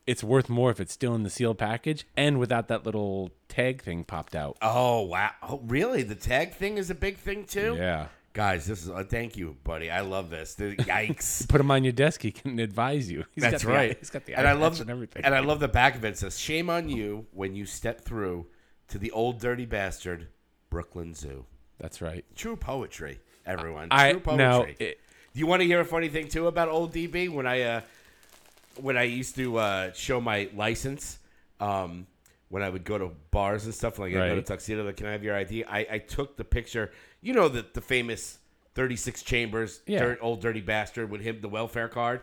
it's 0.07 0.23
worth 0.23 0.49
more 0.49 0.71
if 0.71 0.81
it's 0.81 0.93
still 0.93 1.15
in 1.15 1.23
the 1.23 1.31
sealed 1.31 1.59
package 1.59 2.07
and 2.17 2.39
without 2.39 2.69
that 2.69 2.85
little 2.85 3.31
tag 3.49 3.83
thing 3.83 4.05
popped 4.05 4.35
out. 4.35 4.57
Oh 4.61 5.03
wow! 5.03 5.31
Oh, 5.43 5.61
really? 5.65 6.03
The 6.03 6.15
tag 6.15 6.55
thing 6.55 6.79
is 6.79 6.91
a 6.91 6.95
big 6.95 7.17
thing 7.19 7.45
too. 7.45 7.77
Yeah. 7.79 8.07
Guys, 8.35 8.67
this 8.67 8.83
is 8.83 8.91
uh, 8.91 9.05
thank 9.09 9.37
you, 9.37 9.57
buddy. 9.65 9.91
I 9.91 10.01
love 10.01 10.29
this. 10.29 10.55
The, 10.55 10.75
yikes! 10.77 11.49
Put 11.49 11.61
him 11.61 11.71
on 11.71 11.85
your 11.85 11.93
desk. 11.93 12.21
He 12.21 12.33
can 12.33 12.59
advise 12.59 13.09
you. 13.11 13.25
He's 13.35 13.43
That's 13.43 13.63
got 13.63 13.69
the- 13.71 13.75
right. 13.77 13.97
he's 13.99 14.11
got 14.11 14.25
the 14.27 14.35
and 14.35 14.47
I 14.49 14.53
love 14.55 14.81
and 14.81 14.91
everything. 14.91 15.25
And 15.25 15.35
I 15.35 15.39
love 15.41 15.61
the 15.61 15.69
back 15.69 15.95
of 15.95 16.05
it. 16.05 16.09
It 16.09 16.19
says, 16.19 16.39
"Shame 16.39 16.69
on 16.69 16.89
you 16.89 17.27
when 17.33 17.55
you 17.55 17.65
step 17.65 18.01
through 18.01 18.47
to 18.89 18.99
the 18.99 19.13
old 19.13 19.39
dirty 19.41 19.67
bastard, 19.67 20.27
Brooklyn 20.69 21.15
Zoo." 21.15 21.47
That's 21.79 22.03
right. 22.03 22.25
True 22.35 22.57
poetry, 22.57 23.21
everyone. 23.47 23.89
I 23.93 24.11
True 24.13 24.21
poetry. 24.21 24.45
now 24.45 24.63
it, 24.81 24.99
Do 25.33 25.39
you 25.41 25.47
want 25.47 25.63
to 25.63 25.67
hear 25.67 25.81
a 25.81 25.85
funny 25.85 26.09
thing 26.09 26.27
too 26.27 26.49
about 26.49 26.69
old 26.69 26.93
DB 26.93 27.29
when 27.31 27.47
I 27.47 27.63
uh, 27.63 27.81
when 28.81 28.97
I 28.99 29.05
used 29.05 29.37
to 29.37 29.59
uh, 29.59 29.93
show 29.93 30.21
my 30.21 30.49
license? 30.57 31.21
Um, 31.61 32.09
when 32.49 32.63
I 32.63 32.69
would 32.69 32.85
go 32.85 32.99
to 32.99 33.11
bars 33.33 33.65
and 33.65 33.75
stuff, 33.75 33.99
like 33.99 34.11
I 34.11 34.15
go 34.15 34.29
to 34.29 34.35
Right. 34.37 34.47
tuxedo, 34.47 34.85
like, 34.85 34.97
can 34.97 35.07
I 35.07 35.13
have 35.13 35.25
your 35.25 35.35
ID? 35.35 35.65
I, 35.65 35.87
I 35.91 35.99
took 35.99 36.37
the 36.37 36.45
picture. 36.45 36.93
You 37.25 37.33
know 37.33 37.49
the 37.49 37.65
the 37.73 37.81
famous 37.81 38.39
thirty 38.75 38.97
six 38.97 39.23
chambers, 39.23 39.81
Yeah. 39.87 40.01
dirt, 40.01 40.19
old 40.21 40.41
dirty 40.41 40.61
bastard 40.61 41.11
with 41.11 41.21
him, 41.21 41.41
the 41.41 41.49
welfare 41.49 41.89
card, 41.89 42.21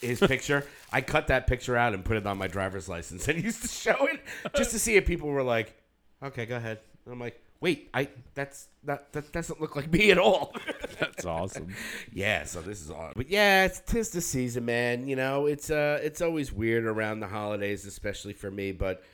his 0.00 0.20
picture. 0.20 0.66
I 0.92 1.00
cut 1.00 1.28
that 1.28 1.46
picture 1.46 1.76
out 1.76 1.94
and 1.94 2.04
put 2.04 2.16
it 2.16 2.26
on 2.26 2.36
my 2.38 2.48
driver's 2.48 2.88
license 2.88 3.28
and 3.28 3.42
used 3.44 3.62
to 3.62 3.68
show 3.68 4.06
it 4.06 4.20
just 4.56 4.72
to 4.72 4.78
see 4.78 4.96
if 4.96 5.06
people 5.06 5.28
were 5.28 5.42
like, 5.42 5.74
okay, 6.22 6.44
go 6.46 6.56
ahead. 6.56 6.80
And 7.04 7.12
I'm 7.14 7.20
like, 7.20 7.40
wait, 7.60 7.88
I 7.94 8.08
that's 8.34 8.68
that 8.84 9.12
that 9.12 9.30
doesn't 9.32 9.60
look 9.60 9.76
like 9.76 9.92
me 9.92 10.10
at 10.10 10.18
all. 10.18 10.54
that's 10.98 11.24
awesome. 11.24 11.74
Yeah, 12.12 12.44
so 12.44 12.62
this 12.62 12.80
is 12.80 12.90
awesome 12.90 13.12
But 13.14 13.28
yeah, 13.30 13.64
it's 13.64 13.80
tis 13.80 14.10
the 14.10 14.20
season, 14.20 14.64
man. 14.64 15.06
You 15.06 15.16
know, 15.16 15.46
it's 15.46 15.70
uh, 15.70 16.00
it's 16.02 16.20
always 16.20 16.52
weird 16.52 16.84
around 16.84 17.20
the 17.20 17.28
holidays, 17.28 17.86
especially 17.86 18.32
for 18.32 18.50
me. 18.50 18.72
But 18.72 19.04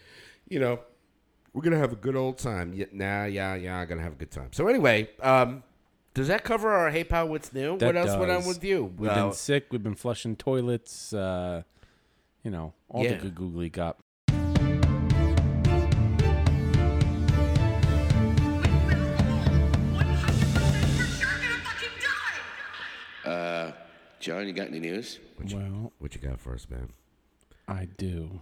you 0.49 0.59
know, 0.61 0.81
we're 1.59 1.65
gonna 1.65 1.77
have 1.77 1.93
a 1.93 1.97
good 1.97 2.15
old 2.15 2.39
time. 2.39 2.73
Yeah, 2.73 2.85
nah, 2.93 3.25
yeah, 3.25 3.57
yeah, 3.57 3.79
I'm 3.79 3.89
gonna 3.89 4.01
have 4.03 4.13
a 4.13 4.15
good 4.15 4.31
time. 4.31 4.51
So 4.53 4.69
anyway, 4.69 5.11
um, 5.21 5.65
does 6.15 6.29
that 6.29 6.45
cover 6.45 6.71
our 6.71 6.89
Hey 6.89 7.03
Pal? 7.03 7.29
What's 7.29 7.53
new? 7.53 7.77
That 7.79 7.87
what 7.87 7.97
else 7.97 8.17
went 8.17 8.31
on 8.31 8.47
with 8.47 8.63
you? 8.63 8.95
We've 8.97 9.13
been 9.13 9.33
sick. 9.33 9.67
We've 9.73 9.83
been 9.83 9.97
flushing 9.97 10.37
toilets. 10.37 11.13
Uh, 11.13 11.65
you 12.45 12.53
know, 12.53 12.75
all 12.89 13.03
Yeah. 13.03 13.15
the 13.17 13.23
good 13.23 13.35
googly 13.35 13.71
got. 13.71 13.97
Uh, 23.25 23.73
John, 24.21 24.47
you 24.47 24.53
got 24.53 24.69
any 24.69 24.79
news? 24.79 25.19
Well, 25.53 25.93
what 25.99 26.15
you 26.15 26.21
got 26.21 26.39
for 26.39 26.55
us, 26.55 26.69
man? 26.71 26.91
I 27.67 27.89
do. 27.99 28.41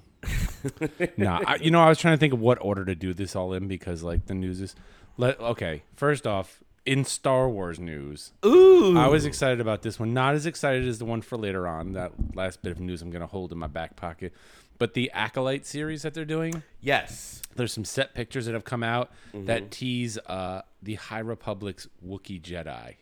Nah, 1.17 1.41
I, 1.47 1.57
you 1.57 1.71
know, 1.71 1.81
I 1.81 1.89
was 1.89 1.99
trying 1.99 2.15
to 2.15 2.21
think 2.21 2.33
of 2.33 2.41
what 2.41 2.59
order 2.61 2.85
to 2.85 2.95
do 2.95 3.13
this 3.15 3.37
all 3.37 3.53
in 3.53 3.69
because, 3.69 4.03
like, 4.03 4.27
the 4.27 4.35
news 4.35 4.61
is. 4.61 4.75
Let 5.19 5.41
okay. 5.41 5.83
First 5.95 6.27
off, 6.27 6.63
in 6.85 7.05
Star 7.05 7.49
Wars 7.49 7.81
news, 7.81 8.33
Ooh, 8.45 8.99
I 8.99 9.09
was 9.09 9.25
excited 9.25 9.61
about 9.61 9.83
this 9.83 9.99
one. 9.99 10.13
Not 10.13 10.35
as 10.35 10.45
excited 10.45 10.87
as 10.87 10.99
the 10.99 11.05
one 11.07 11.23
for 11.23 11.39
later 11.39 11.67
on. 11.67 11.95
That 11.95 12.13
last 12.35 12.63
bit 12.63 12.73
of 12.73 12.81
news 12.81 13.01
I'm 13.01 13.11
going 13.11 13.23
to 13.23 13.27
hold 13.27 13.51
in 13.51 13.59
my 13.59 13.67
back 13.67 13.97
pocket. 13.97 14.35
But 14.79 14.93
the 14.93 15.11
Acolyte 15.13 15.65
series 15.65 16.03
that 16.03 16.13
they're 16.13 16.27
doing, 16.27 16.63
yes. 16.83 17.41
there's 17.55 17.73
some 17.73 17.87
set 17.87 18.13
pictures 18.15 18.45
that 18.45 18.53
have 18.53 18.65
come 18.65 18.83
out 18.83 19.11
Mm-hmm. 19.33 19.47
that 19.47 19.71
tease 19.71 20.19
uh, 20.27 20.63
the 20.83 20.95
High 20.97 21.21
Republic's 21.21 21.89
Wookiee 22.07 22.41
Jedi. 22.43 22.97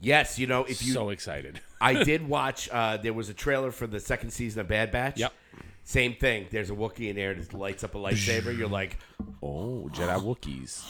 Yes, 0.00 0.38
you 0.38 0.46
know, 0.46 0.64
if 0.64 0.82
you 0.84 0.92
so 0.92 1.10
excited. 1.10 1.60
I 1.80 2.04
did 2.04 2.26
watch. 2.28 2.68
Uh, 2.70 2.96
there 2.96 3.12
was 3.12 3.28
a 3.28 3.34
trailer 3.34 3.70
for 3.70 3.86
the 3.86 4.00
second 4.00 4.30
season 4.30 4.60
of 4.60 4.68
Bad 4.68 4.90
Batch. 4.90 5.18
Yep. 5.18 5.32
Same 5.84 6.14
thing. 6.14 6.46
There's 6.50 6.70
a 6.70 6.74
Wookiee 6.74 7.10
in 7.10 7.16
there 7.16 7.34
that 7.34 7.52
lights 7.54 7.84
up 7.84 7.94
a 7.94 7.98
lightsaber. 7.98 8.56
You're 8.56 8.68
like, 8.68 8.98
Oh, 9.42 9.88
Jedi 9.92 10.18
Wookiees. 10.22 10.82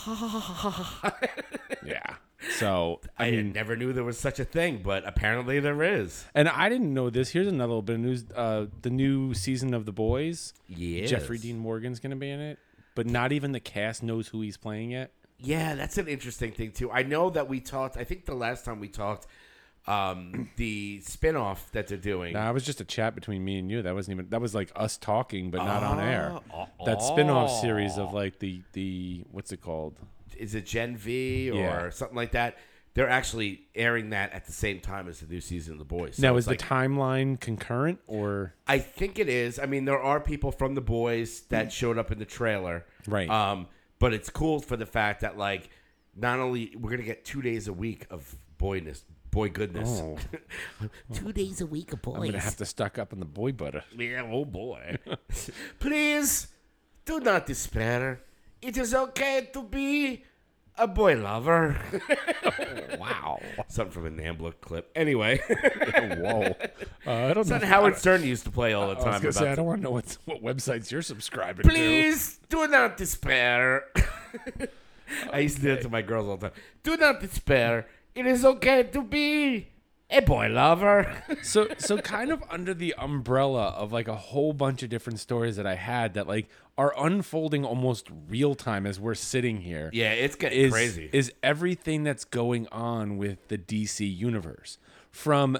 yeah. 1.84 2.14
So 2.58 3.00
I, 3.18 3.26
I 3.26 3.30
mean, 3.32 3.52
never 3.52 3.74
knew 3.76 3.92
there 3.92 4.04
was 4.04 4.18
such 4.18 4.38
a 4.38 4.44
thing, 4.44 4.80
but 4.84 5.06
apparently 5.06 5.60
there 5.60 5.82
is. 5.82 6.24
and 6.34 6.48
I 6.48 6.68
didn't 6.68 6.92
know 6.92 7.10
this. 7.10 7.30
Here's 7.30 7.46
another 7.48 7.68
little 7.68 7.82
bit 7.82 7.94
of 7.94 8.00
news. 8.00 8.24
Uh, 8.34 8.66
the 8.82 8.90
new 8.90 9.34
season 9.34 9.72
of 9.74 9.86
The 9.86 9.92
Boys. 9.92 10.52
Yeah. 10.68 11.06
Jeffrey 11.06 11.38
Dean 11.38 11.58
Morgan's 11.58 12.00
going 12.00 12.10
to 12.10 12.16
be 12.16 12.30
in 12.30 12.40
it, 12.40 12.58
but 12.94 13.06
not 13.06 13.32
even 13.32 13.52
the 13.52 13.60
cast 13.60 14.02
knows 14.02 14.28
who 14.28 14.42
he's 14.42 14.56
playing 14.56 14.90
yet. 14.92 15.12
Yeah, 15.38 15.74
that's 15.74 15.98
an 15.98 16.06
interesting 16.06 16.52
thing 16.52 16.70
too. 16.72 16.90
I 16.90 17.02
know 17.02 17.30
that 17.30 17.48
we 17.48 17.60
talked. 17.60 17.96
I 17.96 18.04
think 18.04 18.24
the 18.26 18.34
last 18.34 18.64
time 18.64 18.78
we 18.78 18.88
talked, 18.88 19.26
um, 19.86 20.48
the 20.56 21.00
spin-off 21.02 21.70
that 21.72 21.88
they're 21.88 21.98
doing. 21.98 22.32
Nah, 22.32 22.48
it 22.50 22.54
was 22.54 22.64
just 22.64 22.80
a 22.80 22.84
chat 22.84 23.14
between 23.14 23.44
me 23.44 23.58
and 23.58 23.70
you. 23.70 23.82
That 23.82 23.94
wasn't 23.94 24.16
even. 24.16 24.30
That 24.30 24.40
was 24.40 24.54
like 24.54 24.72
us 24.74 24.96
talking, 24.96 25.50
but 25.50 25.58
not 25.58 25.82
on 25.82 26.00
air. 26.00 26.38
Oh, 26.52 26.66
That 26.86 27.02
spin-off 27.02 27.60
series 27.60 27.98
of 27.98 28.12
like 28.12 28.38
the 28.38 28.62
the 28.72 29.24
what's 29.30 29.52
it 29.52 29.60
called? 29.60 29.98
is 30.36 30.56
it 30.56 30.66
Gen 30.66 30.96
V 30.96 31.50
or 31.52 31.54
Yeah. 31.54 31.90
something 31.90 32.16
like 32.16 32.32
that? 32.32 32.58
They're 32.94 33.08
actually 33.08 33.62
airing 33.74 34.10
that 34.10 34.32
at 34.32 34.46
the 34.46 34.52
same 34.52 34.80
time 34.80 35.08
as 35.08 35.20
the 35.20 35.26
new 35.32 35.40
season 35.40 35.74
of 35.74 35.78
The 35.78 35.84
Boys. 35.84 36.16
So 36.16 36.22
now 36.22 36.36
it's 36.36 36.44
is 36.44 36.48
like- 36.48 36.58
the 36.58 36.64
timeline 36.64 37.38
concurrent 37.40 38.00
or 38.08 38.54
I 38.66 38.78
think 38.80 39.18
it 39.20 39.28
is. 39.28 39.58
I 39.60 39.66
mean, 39.66 39.84
there 39.84 39.98
are 40.00 40.18
people 40.20 40.50
from 40.50 40.74
The 40.74 40.80
Boys 40.80 41.42
that 41.50 41.72
showed 41.72 41.98
up 41.98 42.10
in 42.10 42.18
the 42.18 42.24
trailer, 42.24 42.84
Right. 43.06 43.28
Um, 43.30 43.68
but 44.00 44.12
it's 44.12 44.28
cool 44.30 44.58
for 44.60 44.76
the 44.76 44.86
fact 44.86 45.20
that 45.20 45.36
like, 45.38 45.70
not 46.16 46.38
only 46.40 46.74
we're 46.76 46.90
gonna 46.90 47.02
get 47.04 47.24
two 47.24 47.42
days 47.42 47.66
a 47.68 47.72
week 47.72 48.06
of 48.10 48.36
boyness, 48.58 49.04
boy 49.34 49.48
goodness, 49.50 50.00
Oh. 50.02 50.16
two 51.12 51.32
days 51.32 51.60
a 51.60 51.66
week 51.66 51.92
of 51.92 52.00
boys. 52.02 52.16
I'm 52.16 52.24
gonna 52.26 52.38
have 52.38 52.56
to 52.58 52.64
stock 52.64 52.98
up 52.98 53.12
on 53.12 53.18
the 53.18 53.26
boy 53.26 53.52
butter? 53.52 53.82
Yeah, 53.96 54.22
oh 54.30 54.44
boy. 54.44 54.98
Please 55.80 56.48
do 57.04 57.20
not 57.20 57.46
despair. 57.46 58.20
It 58.62 58.76
is 58.78 58.94
okay 58.94 59.50
to 59.52 59.62
be 59.64 60.24
a 60.78 60.86
boy 60.86 61.16
lover. 61.16 61.76
Wow. 62.98 63.40
Something 63.68 63.92
from 63.92 64.06
a 64.06 64.10
Nambla 64.10 64.54
clip. 64.62 64.90
Anyway, 64.94 65.38
Whoa. 65.46 66.54
Uh, 67.06 67.10
I 67.10 67.34
don't 67.34 67.36
know. 67.36 67.42
something 67.42 67.68
Howard 67.68 67.96
Stern 67.98 68.22
used 68.22 68.44
to 68.44 68.50
play 68.50 68.72
all 68.72 68.88
the 68.88 68.94
time. 68.94 69.08
I 69.08 69.10
was 69.10 69.20
gonna 69.20 69.32
say 69.32 69.50
I 69.50 69.54
don't 69.56 69.66
want 69.66 69.80
to 69.80 69.84
know 69.84 69.90
what 69.90 70.16
what 70.24 70.42
websites 70.42 70.90
you're 70.90 71.02
subscribing 71.02 71.64
to. 71.64 71.68
Please 71.68 72.38
do 72.48 72.66
not 72.68 72.96
despair. 72.96 73.84
I 75.30 75.40
used 75.40 75.56
to 75.56 75.62
do 75.62 75.72
it 75.72 75.82
to 75.82 75.90
my 75.90 76.00
girls 76.02 76.28
all 76.28 76.36
the 76.38 76.48
time. 76.48 76.58
Do 76.82 76.96
not 76.96 77.20
despair. 77.20 77.86
It 78.14 78.26
is 78.26 78.44
okay 78.44 78.82
to 78.84 79.02
be 79.02 79.68
a 80.10 80.20
boy 80.20 80.48
lover. 80.48 81.22
so 81.42 81.68
so 81.78 81.98
kind 81.98 82.30
of 82.30 82.42
under 82.50 82.72
the 82.74 82.94
umbrella 82.98 83.68
of 83.70 83.92
like 83.92 84.06
a 84.08 84.14
whole 84.14 84.52
bunch 84.52 84.82
of 84.82 84.88
different 84.90 85.18
stories 85.18 85.56
that 85.56 85.66
I 85.66 85.74
had 85.74 86.14
that 86.14 86.28
like 86.28 86.48
are 86.78 86.94
unfolding 86.98 87.64
almost 87.64 88.08
real 88.28 88.54
time 88.54 88.86
as 88.86 88.98
we're 89.00 89.14
sitting 89.14 89.58
here. 89.62 89.90
yeah, 89.92 90.12
it's 90.12 90.36
getting 90.36 90.58
is 90.60 90.72
crazy. 90.72 91.10
is 91.12 91.32
everything 91.42 92.04
that's 92.04 92.24
going 92.24 92.68
on 92.70 93.16
with 93.16 93.48
the 93.48 93.58
DC 93.58 94.00
universe 94.16 94.78
from 95.10 95.56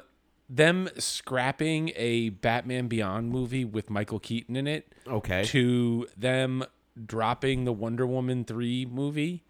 them 0.49 0.89
scrapping 0.99 1.91
a 1.97 2.29
Batman 2.29 2.87
Beyond 2.87 3.31
movie 3.31 3.65
with 3.65 3.91
Michael 3.91 4.19
Keaton 4.21 4.57
in 4.57 4.67
it 4.67 4.93
Okay. 5.09 5.45
to 5.47 6.07
them 6.17 6.65
dropping 7.07 7.65
the 7.65 7.73
Wonder 7.73 8.07
Woman 8.07 8.45
3 8.45 8.87
movie 8.87 9.43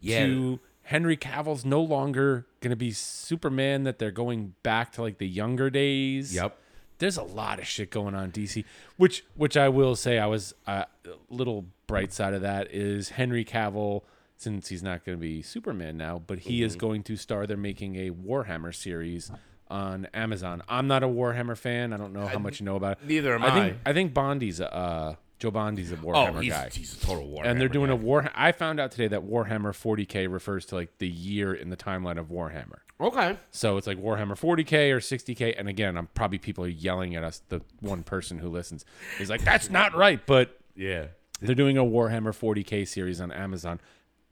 Yeah. 0.00 0.24
to 0.26 0.60
Henry 0.88 1.16
Cavill's 1.18 1.64
no 1.66 1.82
longer 1.82 2.46
going 2.60 2.70
to 2.70 2.76
be 2.76 2.92
Superman 2.92 3.84
that 3.84 3.98
they're 3.98 4.10
going 4.10 4.54
back 4.62 4.90
to 4.92 5.02
like 5.02 5.18
the 5.18 5.28
younger 5.28 5.68
days. 5.68 6.34
Yep. 6.34 6.56
There's 6.98 7.18
a 7.18 7.22
lot 7.22 7.58
of 7.58 7.66
shit 7.66 7.90
going 7.90 8.14
on 8.14 8.32
DC, 8.32 8.64
which 8.96 9.24
which 9.36 9.56
I 9.56 9.68
will 9.68 9.94
say 9.96 10.18
I 10.18 10.26
was 10.26 10.54
uh, 10.66 10.84
a 11.06 11.10
little 11.28 11.66
bright 11.86 12.12
side 12.12 12.32
of 12.34 12.40
that 12.42 12.72
is 12.72 13.10
Henry 13.10 13.44
Cavill 13.44 14.02
since 14.36 14.68
he's 14.68 14.82
not 14.82 15.04
going 15.04 15.16
to 15.18 15.20
be 15.20 15.42
Superman 15.42 15.96
now, 15.96 16.22
but 16.26 16.38
he 16.40 16.56
Mm-hmm. 16.58 16.66
is 16.66 16.76
going 16.76 17.02
to 17.04 17.16
star. 17.16 17.46
They're 17.46 17.56
making 17.56 17.96
a 17.96 18.10
Warhammer 18.10 18.74
series 18.74 19.30
on 19.68 20.06
Amazon. 20.14 20.62
I'm 20.68 20.86
not 20.88 21.02
a 21.02 21.06
Warhammer 21.08 21.56
fan. 21.56 21.92
I 21.92 21.98
don't 21.98 22.12
know 22.14 22.26
how 22.26 22.38
much 22.38 22.60
you 22.60 22.66
know 22.66 22.76
about 22.76 22.98
it. 23.02 23.06
neither 23.06 23.34
am 23.34 23.44
I. 23.44 23.50
Think 23.50 23.76
I. 23.86 23.90
I 23.90 23.92
think 23.92 24.14
Bondi's 24.14 24.58
a 24.60 25.18
Joe 25.38 25.50
Bondi's 25.50 25.92
a 25.92 25.96
Oh, 25.96 25.98
Warhammer 25.98 26.42
he's, 26.42 26.52
guy 26.52 26.68
he's 26.72 26.94
a 26.96 27.00
total 27.06 27.28
war. 27.28 27.44
and 27.46 27.60
they're 27.60 27.68
doing 27.68 27.90
a 27.90 27.96
war. 27.96 28.28
I 28.34 28.52
found 28.52 28.80
out 28.80 28.90
today 28.90 29.08
that 29.08 29.22
Warhammer 29.22 29.70
40k 29.72 30.30
refers 30.32 30.66
to 30.66 30.74
like 30.74 30.98
the 30.98 31.08
year 31.08 31.54
in 31.54 31.70
the 31.70 31.76
timeline 31.76 32.18
of 32.18 32.26
Warhammer. 32.28 32.78
okay. 33.00 33.38
So 33.52 33.76
it's 33.76 33.86
like 33.86 33.98
Warhammer 33.98 34.32
40k 34.38 34.90
or 34.90 34.98
60k. 34.98 35.54
And 35.58 35.68
again, 35.68 35.96
I'm 35.96 36.08
probably 36.14 36.38
people 36.38 36.64
are 36.64 36.68
yelling 36.68 37.14
at 37.14 37.22
us. 37.22 37.42
The 37.48 37.60
one 37.80 38.02
person 38.02 38.38
who 38.38 38.48
listens 38.48 38.84
is 39.20 39.30
like, 39.30 39.42
"That's 39.44 39.70
not 39.70 39.94
right." 39.94 40.20
But 40.26 40.58
Yeah. 40.74 41.06
they're 41.40 41.54
doing 41.54 41.78
a 41.78 41.84
Warhammer 41.84 42.34
40k 42.34 42.84
series 42.86 43.20
on 43.20 43.30
Amazon, 43.30 43.80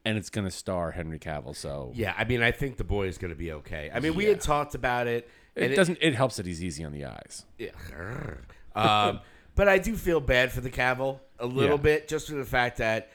and 0.05 0.19
it's 0.19 0.31
going 0.31 0.45
to 0.45 0.51
star 0.51 0.91
Henry 0.91 1.21
Cavill. 1.21 1.55
So 1.55 1.93
Yeah, 1.95 2.15
I 2.19 2.25
mean, 2.25 2.43
I 2.43 2.51
think 2.51 2.77
the 2.79 2.85
boy 2.85 3.07
is 3.07 3.17
going 3.19 3.33
to 3.33 3.37
be 3.39 3.53
okay. 3.53 3.91
I 3.95 4.01
mean, 4.01 4.15
we 4.17 4.25
had 4.25 4.41
talked 4.41 4.75
about 4.75 5.07
it, 5.07 5.29
and 5.55 5.73
it 5.73 5.77
doesn't. 5.77 5.99
It 6.01 6.17
helps 6.17 6.37
that 6.37 6.47
he's 6.47 6.65
easy 6.65 6.85
on 6.85 6.91
the 6.93 7.05
eyes. 7.05 7.45
Yeah. 7.59 7.71
um, 8.75 9.21
but 9.57 9.69
I 9.69 9.79
do 9.79 9.97
feel 9.97 10.21
bad 10.21 10.53
for 10.53 10.61
the 10.61 10.71
Cavill 10.71 11.19
a 11.41 11.47
little 11.47 11.77
Yeah. 11.79 11.83
bit, 11.83 12.09
just 12.09 12.29
for 12.29 12.35
the 12.37 12.45
fact 12.45 12.77
that 12.79 13.11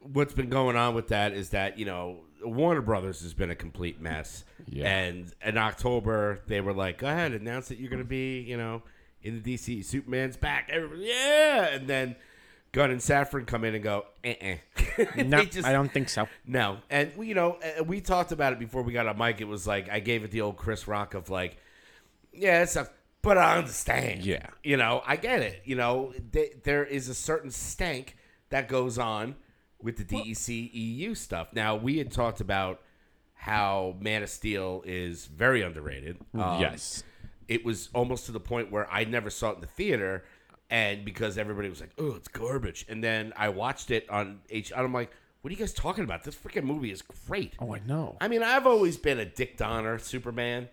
what's 0.00 0.34
been 0.34 0.50
going 0.50 0.76
on 0.76 0.94
with 0.94 1.08
that 1.08 1.32
is 1.32 1.48
that 1.50 1.78
you 1.78 1.84
know 1.86 2.20
Warner 2.42 2.82
Brothers 2.82 3.22
has 3.22 3.32
been 3.34 3.50
a 3.50 3.56
complete 3.56 4.00
mess. 4.00 4.44
Yeah. 4.68 4.86
And 4.88 5.32
in 5.44 5.56
October 5.58 6.40
they 6.46 6.60
were 6.60 6.72
like, 6.74 6.98
"Go 6.98 7.08
ahead, 7.08 7.32
announce 7.32 7.68
that 7.68 7.78
you're 7.78 7.90
going 7.90 8.02
to 8.02 8.08
be, 8.08 8.40
you 8.40 8.56
know, 8.58 8.82
in 9.22 9.42
the 9.42 9.54
DC. 9.56 9.82
Superman's 9.84 10.36
back." 10.36 10.68
Everybody, 10.70 11.06
yeah, 11.06 11.68
and 11.74 11.88
then 11.88 12.14
Gunn 12.72 12.90
and 12.90 13.00
Safran 13.00 13.46
come 13.46 13.64
in 13.64 13.74
and 13.74 13.82
go, 13.82 14.04
"Uh-uh." 14.24 14.56
They 15.16 15.22
No, 15.24 15.44
just- 15.44 15.66
I 15.66 15.72
don't 15.72 15.92
think 15.92 16.08
so. 16.08 16.28
no, 16.46 16.78
and 16.90 17.10
you 17.18 17.34
know, 17.34 17.58
we 17.86 18.00
talked 18.00 18.30
about 18.32 18.52
it 18.52 18.58
before 18.58 18.82
we 18.82 18.92
got 18.92 19.06
on 19.06 19.16
mic. 19.18 19.40
It 19.40 19.48
was 19.48 19.66
like 19.66 19.88
I 19.90 19.98
gave 20.00 20.22
it 20.24 20.30
the 20.30 20.40
old 20.42 20.56
Chris 20.56 20.86
Rock 20.86 21.14
of 21.14 21.30
like, 21.30 21.56
yeah, 22.32 22.62
it's 22.62 22.76
a, 22.76 22.88
but 23.22 23.36
I 23.38 23.58
understand. 23.58 24.24
Yeah. 24.24 24.48
you 24.62 24.76
know, 24.76 25.02
I 25.06 25.16
get 25.16 25.40
it. 25.42 25.62
You 25.64 25.76
know, 25.76 26.12
th- 26.32 26.58
there 26.64 26.84
is 26.84 27.08
a 27.08 27.14
certain 27.14 27.50
stank 27.50 28.16
that 28.50 28.68
goes 28.68 28.98
on 28.98 29.36
with 29.80 29.96
the 29.96 30.04
DCEU 30.04 31.16
stuff. 31.16 31.48
Now 31.52 31.76
we 31.76 31.98
had 31.98 32.10
talked 32.10 32.40
about 32.40 32.80
how 33.34 33.96
Man 34.00 34.22
of 34.22 34.28
Steel 34.30 34.82
is 34.84 35.26
very 35.26 35.62
underrated. 35.62 36.18
Um, 36.34 36.60
yes. 36.60 37.04
it 37.46 37.64
was 37.64 37.88
almost 37.94 38.26
to 38.26 38.32
the 38.32 38.40
point 38.40 38.70
where 38.70 38.90
I 38.92 39.04
never 39.04 39.30
saw 39.30 39.50
it 39.50 39.56
in 39.56 39.60
the 39.60 39.66
theater, 39.68 40.24
and 40.70 41.04
because 41.04 41.38
everybody 41.38 41.68
was 41.68 41.80
like, 41.80 41.92
"Oh, 41.98 42.14
it's 42.16 42.28
garbage," 42.28 42.84
and 42.88 43.02
then 43.02 43.32
I 43.36 43.48
watched 43.50 43.90
it 43.90 44.08
on 44.10 44.40
H. 44.50 44.70
And 44.72 44.80
I'm 44.80 44.92
like, 44.92 45.10
"What 45.40 45.50
are 45.50 45.52
you 45.54 45.58
guys 45.58 45.72
talking 45.72 46.02
about? 46.04 46.24
This 46.24 46.34
freaking 46.34 46.64
movie 46.64 46.90
is 46.90 47.00
great." 47.02 47.54
Oh, 47.60 47.74
I 47.74 47.78
know. 47.86 48.16
I 48.20 48.26
mean, 48.28 48.42
I've 48.42 48.66
always 48.66 48.96
been 48.96 49.18
a 49.20 49.24
Dick 49.24 49.56
Donner 49.56 49.98
Superman. 49.98 50.68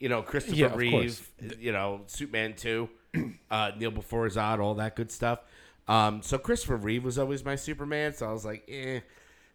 You 0.00 0.08
know, 0.08 0.22
Christopher 0.22 0.56
Yeah, 0.56 0.74
Reeve. 0.74 1.30
You 1.60 1.72
know, 1.72 2.02
Superman 2.06 2.54
two, 2.56 2.88
uh, 3.50 3.72
Kneel 3.78 3.92
before 3.92 4.26
Zod, 4.28 4.58
all 4.58 4.74
that 4.74 4.96
good 4.96 5.12
stuff. 5.12 5.40
Um, 5.86 6.22
so 6.22 6.38
Christopher 6.38 6.76
Reeve 6.76 7.04
was 7.04 7.18
always 7.18 7.44
my 7.44 7.54
Superman. 7.54 8.14
So 8.14 8.28
I 8.28 8.32
was 8.32 8.44
like, 8.44 8.64
eh. 8.68 9.00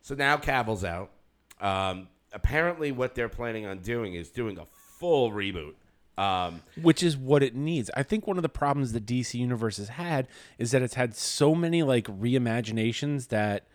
So 0.02 0.16
now 0.16 0.38
Cavill's 0.38 0.84
out. 0.84 1.12
Um, 1.60 2.10
apparently, 2.32 2.92
what 2.92 3.16
they're 3.16 3.30
planning 3.30 3.66
on 3.66 3.80
doing 3.80 4.14
is 4.14 4.30
doing 4.30 4.58
a 4.58 4.66
full 5.00 5.32
reboot. 5.32 5.74
Um, 6.18 6.62
which 6.82 7.04
is 7.04 7.18
what 7.18 7.44
it 7.44 7.56
needs. 7.56 7.92
I 7.96 8.04
think 8.04 8.26
one 8.26 8.38
of 8.38 8.44
the 8.44 8.50
problems 8.50 8.94
the 8.94 9.02
DC 9.02 9.34
universe 9.34 9.78
has 9.78 9.90
had 9.90 10.30
is 10.58 10.72
that 10.72 10.82
it's 10.82 10.94
had 10.94 11.14
so 11.14 11.54
many 11.54 11.84
like 11.84 12.08
reimaginations 12.08 13.28
that 13.30 13.66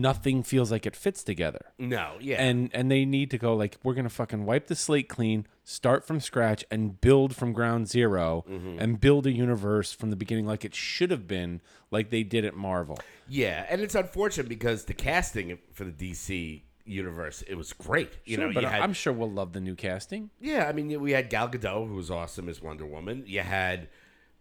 nothing 0.00 0.42
feels 0.42 0.70
like 0.70 0.86
it 0.86 0.96
fits 0.96 1.22
together. 1.24 1.66
no, 1.78 2.12
yeah, 2.20 2.42
And 2.42 2.70
and 2.72 2.90
they 2.90 3.04
need 3.04 3.30
to 3.32 3.38
go 3.38 3.54
like 3.54 3.76
we're 3.82 3.94
gonna 3.94 4.08
fucking 4.08 4.44
wipe 4.46 4.66
the 4.68 4.74
slate 4.74 5.08
clean, 5.08 5.46
start 5.64 6.06
from 6.06 6.20
scratch, 6.20 6.64
and 6.70 7.00
build 7.00 7.34
from 7.36 7.52
ground 7.52 7.88
0 7.88 8.44
Mm-hmm. 8.48 8.78
and 8.78 9.00
build 9.00 9.26
a 9.26 9.32
universe 9.32 9.92
from 9.92 10.10
the 10.10 10.16
beginning 10.16 10.46
like 10.46 10.64
it 10.64 10.74
should 10.74 11.10
have 11.10 11.26
been, 11.26 11.60
like 11.90 12.10
they 12.10 12.22
did 12.22 12.44
at 12.44 12.54
Marvel. 12.54 12.98
yeah, 13.28 13.66
and 13.68 13.80
it's 13.80 13.94
unfortunate 13.94 14.48
because 14.48 14.84
the 14.84 14.94
casting 14.94 15.58
for 15.72 15.84
the 15.84 15.92
DC 16.12 16.62
universe 16.84 17.42
it 17.46 17.54
was 17.54 17.72
great. 17.74 18.10
You 18.24 18.36
Sure, 18.36 18.46
know, 18.48 18.54
but 18.54 18.62
you 18.62 18.68
had 18.68 18.80
I'm 18.80 18.92
sure 18.94 19.12
we'll 19.12 19.30
love 19.30 19.52
the 19.52 19.60
new 19.60 19.74
casting. 19.74 20.30
Yeah, 20.40 20.66
I 20.68 20.72
mean, 20.72 21.00
we 21.00 21.12
had 21.12 21.28
Gal 21.28 21.48
Gadot, 21.48 21.86
who 21.88 21.94
was 21.94 22.10
awesome 22.10 22.48
as 22.48 22.62
Wonder 22.62 22.86
Woman. 22.86 23.24
You 23.26 23.40
had 23.40 23.88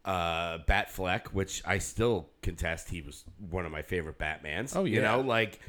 uh, 0.08 0.60
Batfleck, 0.68 1.28
which 1.34 1.62
I 1.66 1.78
still 1.80 2.30
contest. 2.42 2.90
He 2.90 3.02
was 3.02 3.26
one 3.50 3.66
of 3.66 3.72
my 3.72 3.82
favorite 3.82 4.18
Batmans. 4.18 4.76
Oh, 4.76 4.86
yeah. 4.86 4.96
you 4.96 5.02
know, 5.02 5.20
like 5.20 5.60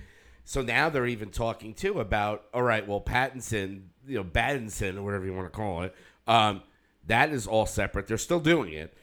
so 0.44 0.62
now 0.62 0.88
they're 0.88 1.06
even 1.06 1.30
talking 1.30 1.74
too 1.74 2.00
about 2.00 2.44
all 2.54 2.62
right, 2.62 2.86
well, 2.86 3.00
Pattinson, 3.00 3.82
you 4.06 4.16
know, 4.16 4.24
Battinson 4.24 4.96
or 4.96 5.02
whatever 5.02 5.26
you 5.26 5.34
want 5.34 5.46
to 5.52 5.56
call 5.56 5.82
it. 5.82 5.94
Um, 6.26 6.62
that 7.06 7.30
is 7.32 7.46
all 7.46 7.66
separate. 7.66 8.06
They're 8.06 8.16
still 8.16 8.40
doing 8.40 8.72
it. 8.72 8.94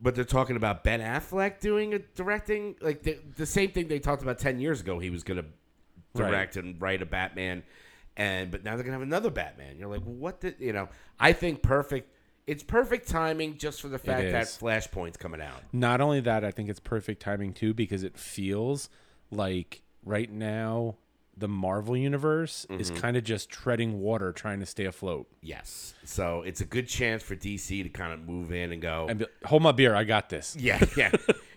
But 0.00 0.16
they're 0.16 0.24
talking 0.24 0.56
about 0.56 0.82
Ben 0.82 1.00
Affleck 1.00 1.60
doing 1.60 1.92
it, 1.92 2.16
directing, 2.16 2.74
like 2.80 3.04
the, 3.04 3.18
the 3.36 3.46
same 3.46 3.70
thing 3.70 3.86
they 3.86 4.00
talked 4.00 4.22
about 4.22 4.38
ten 4.40 4.58
years 4.58 4.80
ago. 4.80 4.98
He 4.98 5.10
was 5.10 5.22
going 5.22 5.40
to 5.40 5.46
Right. 6.14 6.28
direct 6.28 6.56
and 6.56 6.78
write 6.78 7.00
a 7.00 7.06
Batman, 7.06 7.62
and 8.18 8.50
but 8.50 8.62
now 8.64 8.74
they're 8.74 8.84
gonna 8.84 8.92
have 8.98 9.00
another 9.00 9.30
Batman. 9.30 9.78
You're 9.78 9.88
like, 9.88 10.02
well, 10.04 10.14
what? 10.14 10.42
The, 10.42 10.54
you 10.58 10.74
know, 10.74 10.90
I 11.18 11.32
think 11.32 11.62
perfect. 11.62 12.12
It's 12.46 12.62
perfect 12.62 13.08
timing 13.08 13.56
just 13.58 13.80
for 13.80 13.88
the 13.88 13.98
fact 13.98 14.30
that 14.32 14.42
is. 14.42 14.58
Flashpoint's 14.60 15.16
coming 15.16 15.40
out. 15.40 15.62
Not 15.72 16.00
only 16.00 16.20
that, 16.20 16.44
I 16.44 16.50
think 16.50 16.68
it's 16.68 16.80
perfect 16.80 17.22
timing 17.22 17.52
too 17.52 17.72
because 17.74 18.02
it 18.02 18.16
feels 18.18 18.88
like 19.30 19.82
right 20.04 20.30
now 20.30 20.96
the 21.36 21.48
Marvel 21.48 21.96
universe 21.96 22.66
is 22.68 22.90
Mm-hmm. 22.90 23.00
kind 23.00 23.16
of 23.16 23.24
just 23.24 23.48
treading 23.48 24.00
water, 24.00 24.32
trying 24.32 24.60
to 24.60 24.66
stay 24.66 24.84
afloat. 24.84 25.26
Yes, 25.40 25.94
so 26.04 26.42
it's 26.42 26.60
a 26.60 26.66
good 26.66 26.88
chance 26.88 27.22
for 27.22 27.34
DC 27.34 27.82
to 27.82 27.88
kind 27.88 28.12
of 28.12 28.26
move 28.28 28.52
in 28.52 28.72
and 28.72 28.82
go. 28.82 29.06
And 29.08 29.20
be, 29.20 29.26
hold 29.44 29.62
my 29.62 29.72
beer, 29.72 29.94
I 29.94 30.04
got 30.04 30.28
this. 30.28 30.54
Yeah, 30.60 30.84
yeah. 30.96 31.10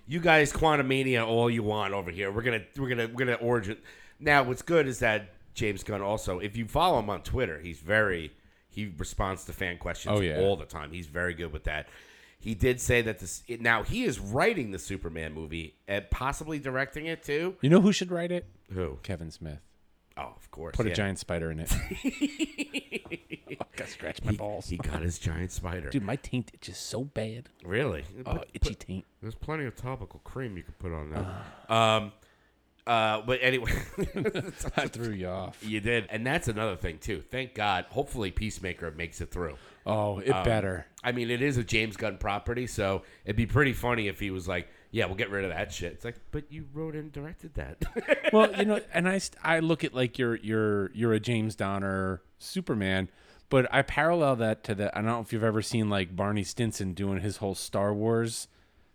you 0.08 0.20
guys 0.20 0.54
Quantumania 0.54 1.27
all 1.27 1.50
you 1.50 1.63
want 1.63 1.94
over 1.94 2.10
here. 2.12 2.32
We're 2.32 2.44
gonna 2.44 2.62
we're 2.77 2.89
gonna 2.89 3.08
we're 3.08 3.25
gonna 3.25 3.34
origin. 3.38 3.77
Now, 4.20 4.44
what's 4.44 4.62
good 4.62 4.88
is 4.88 5.00
that 5.00 5.30
James 5.56 5.84
Gunn 5.84 6.01
also, 6.01 6.39
if 6.39 6.56
you 6.56 6.68
follow 6.68 7.00
him 7.00 7.10
on 7.10 7.22
Twitter, 7.22 7.60
he's 7.60 7.80
very 7.80 8.32
he 8.75 8.91
responds 8.98 9.46
to 9.46 9.53
fan 9.53 9.77
questions 9.77 10.17
Oh, 10.20 10.22
yeah. 10.22 10.39
all 10.39 10.55
the 10.58 10.65
time. 10.65 10.91
He's 10.91 11.08
very 11.08 11.34
good 11.34 11.51
with 11.53 11.63
that. 11.63 11.88
He 12.39 12.53
did 12.53 12.79
say 12.79 13.01
that 13.01 13.20
this 13.20 13.41
it, 13.48 13.62
now 13.62 13.82
he 13.84 14.03
is 14.03 14.20
writing 14.20 14.72
the 14.72 14.77
Superman 14.79 15.34
movie 15.34 15.75
and 15.88 16.05
possibly 16.12 16.60
directing 16.60 17.08
it 17.08 17.24
too. 17.24 17.55
You 17.62 17.70
know 17.70 17.82
who 17.82 17.91
should 17.91 18.12
write 18.12 18.32
it? 18.32 18.46
Who? 18.74 19.00
Kevin 19.01 19.32
Smith. 19.32 19.60
Oh, 20.17 20.34
of 20.36 20.51
course. 20.51 20.75
Put 20.75 20.86
yeah. 20.86 20.91
a 20.91 20.96
giant 20.96 21.20
spider 21.20 21.50
in 21.51 21.60
it. 21.60 21.74
Gotta 23.75 23.91
scratch 23.91 24.24
my 24.24 24.32
He, 24.32 24.38
balls. 24.38 24.67
he 24.70 24.77
got 24.77 25.01
his 25.01 25.20
giant 25.20 25.51
spider. 25.51 25.89
Dude, 25.89 26.03
my 26.03 26.15
taint 26.17 26.51
is 26.53 26.60
just 26.62 26.86
so 26.88 27.03
bad. 27.03 27.50
really? 27.63 28.03
Oh, 28.25 28.36
Put- 28.36 28.50
itchy 28.53 28.70
put- 28.70 28.79
taint. 28.79 29.05
There's 29.22 29.36
plenty 29.36 29.65
of 29.65 29.75
topical 29.75 30.20
cream 30.24 30.55
you 30.58 30.63
can 30.63 30.74
put 30.79 30.94
on 30.94 31.10
that. 31.12 31.74
um, 31.74 32.12
uh, 32.88 33.22
but 33.22 33.39
anyway, 33.42 33.72
I 34.77 34.88
threw 34.88 35.12
you 35.12 35.27
off. 35.27 35.58
you 35.63 35.80
did, 35.80 36.06
and 36.10 36.25
that's 36.25 36.48
another 36.48 36.75
thing 36.75 37.00
too. 37.00 37.22
Thank 37.32 37.56
God. 37.56 37.86
Hopefully, 37.89 38.30
Peacemaker 38.30 38.92
makes 38.92 39.22
it 39.22 39.32
through. 39.32 39.58
Oh, 39.88 40.20
it 40.20 40.32
better. 40.44 40.86
I 41.04 41.12
mean, 41.12 41.32
it 41.32 41.42
is 41.42 41.58
a 41.58 41.63
James 41.63 41.98
Gunn 41.98 42.18
property, 42.18 42.68
so 42.68 43.01
it'd 43.24 43.36
be 43.36 43.48
pretty 43.48 43.74
funny 43.74 44.08
if 44.08 44.20
he 44.20 44.30
was 44.30 44.48
like, 44.48 44.68
"Yeah, 44.92 45.06
we'll 45.06 45.15
get 45.15 45.32
rid 45.32 45.46
of 45.46 45.51
that 45.51 45.72
shit." 45.74 45.94
It's 45.94 46.06
like, 46.06 46.18
but 46.32 46.51
you 46.51 46.65
wrote 46.74 46.96
and 46.96 47.12
directed 47.12 47.56
that. 47.56 47.84
well, 48.34 48.51
you 48.56 48.65
know, 48.65 48.80
and 48.94 49.10
I, 49.10 49.20
I 49.44 49.60
look 49.60 49.84
at 49.84 49.96
like 49.96 50.20
you're 50.20 50.36
you're 50.36 50.92
you're 50.94 51.13
a 51.13 51.20
James 51.20 51.56
Donner 51.56 52.22
Superman, 52.38 53.10
but 53.50 53.68
I 53.74 53.82
parallel 53.82 54.36
that 54.38 54.63
to 54.65 54.75
the 54.75 54.96
I 54.96 55.01
don't 55.01 55.10
know 55.10 55.22
if 55.22 55.34
you've 55.34 55.44
ever 55.44 55.63
seen 55.63 55.89
like 55.89 56.15
Barney 56.15 56.44
Stinson 56.44 56.94
doing 56.94 57.20
his 57.20 57.38
whole 57.38 57.56
Star 57.56 57.94
Wars 57.94 58.48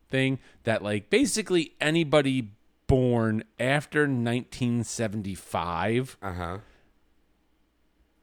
thing 0.08 0.38
that 0.64 0.82
like 0.82 1.10
basically 1.10 1.74
anybody 1.80 2.52
born 2.90 3.44
after 3.58 4.00
1975 4.00 6.16
uh 6.22 6.32
huh. 6.32 6.58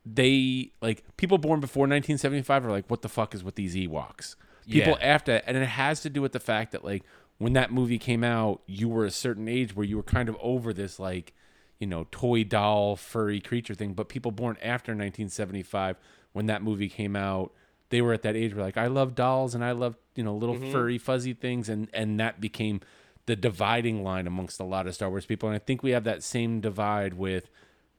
they 0.05 0.71
like 0.81 1.03
people 1.17 1.37
born 1.37 1.59
before 1.59 1.81
1975 1.81 2.65
are 2.65 2.71
like 2.71 2.89
what 2.89 3.01
the 3.01 3.09
fuck 3.09 3.33
is 3.33 3.43
with 3.43 3.55
these 3.55 3.75
Ewoks? 3.75 4.35
People 4.69 4.97
Yeah. 4.99 5.05
after 5.07 5.41
and 5.45 5.57
it 5.57 5.65
has 5.65 6.01
to 6.01 6.09
do 6.09 6.21
with 6.21 6.31
the 6.33 6.39
fact 6.39 6.71
that 6.71 6.83
like 6.83 7.03
when 7.37 7.53
that 7.53 7.71
movie 7.71 7.99
came 7.99 8.23
out 8.23 8.61
you 8.65 8.89
were 8.89 9.05
a 9.05 9.11
certain 9.11 9.47
age 9.47 9.75
where 9.75 9.85
you 9.85 9.97
were 9.97 10.03
kind 10.03 10.29
of 10.29 10.37
over 10.41 10.73
this 10.73 10.99
like 10.99 11.33
you 11.79 11.87
know 11.87 12.07
toy 12.11 12.43
doll 12.43 12.95
furry 12.95 13.39
creature 13.39 13.75
thing. 13.75 13.93
But 13.93 14.09
people 14.09 14.31
born 14.31 14.57
after 14.61 14.91
1975 14.91 15.97
when 16.33 16.47
that 16.47 16.63
movie 16.63 16.89
came 16.89 17.15
out 17.15 17.53
they 17.89 18.01
were 18.01 18.13
at 18.13 18.21
that 18.23 18.35
age 18.35 18.53
where 18.53 18.65
like 18.65 18.77
I 18.77 18.87
love 18.87 19.15
dolls 19.15 19.55
and 19.55 19.63
I 19.63 19.71
love 19.71 19.95
you 20.15 20.23
know 20.23 20.35
little 20.35 20.55
furry 20.71 20.97
fuzzy 20.97 21.33
things. 21.33 21.69
And 21.69 21.89
and 21.93 22.19
that 22.19 22.41
became 22.41 22.81
the 23.27 23.35
dividing 23.35 24.03
line 24.03 24.25
amongst 24.25 24.59
a 24.59 24.63
lot 24.63 24.87
of 24.87 24.95
Star 24.95 25.09
Wars 25.09 25.25
people. 25.25 25.47
And 25.47 25.55
I 25.55 25.59
think 25.59 25.83
we 25.83 25.91
have 25.91 26.05
that 26.05 26.23
same 26.23 26.59
divide 26.59 27.13
with 27.13 27.49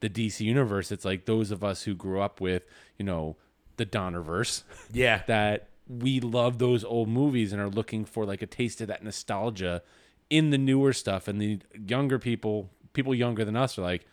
the 0.01 0.09
DC 0.09 0.41
universe. 0.41 0.91
It's 0.91 1.05
like 1.05 1.25
those 1.25 1.51
of 1.51 1.63
us 1.63 1.83
who 1.83 1.95
grew 1.95 2.19
up 2.19 2.41
with 2.41 2.63
you 2.97 3.05
know 3.05 3.37
the 3.77 3.85
Donnerverse 3.85 4.63
Yeah. 4.91 5.21
that 5.27 5.69
we 5.87 6.19
love 6.19 6.59
those 6.59 6.83
old 6.83 7.09
movies 7.09 7.53
and 7.53 7.61
are 7.61 7.69
looking 7.69 8.05
for 8.05 8.25
like 8.25 8.41
a 8.41 8.47
taste 8.47 8.81
of 8.81 8.87
that 8.87 9.03
nostalgia 9.03 9.81
in 10.29 10.49
the 10.49 10.57
newer 10.57 10.93
stuff. 10.93 11.27
And 11.27 11.39
the 11.41 11.59
younger 11.87 12.19
people 12.19 12.69
people 12.93 13.15
younger 13.15 13.45
than 13.45 13.55
us 13.55 13.77
are 13.77 13.83
like 13.83 14.05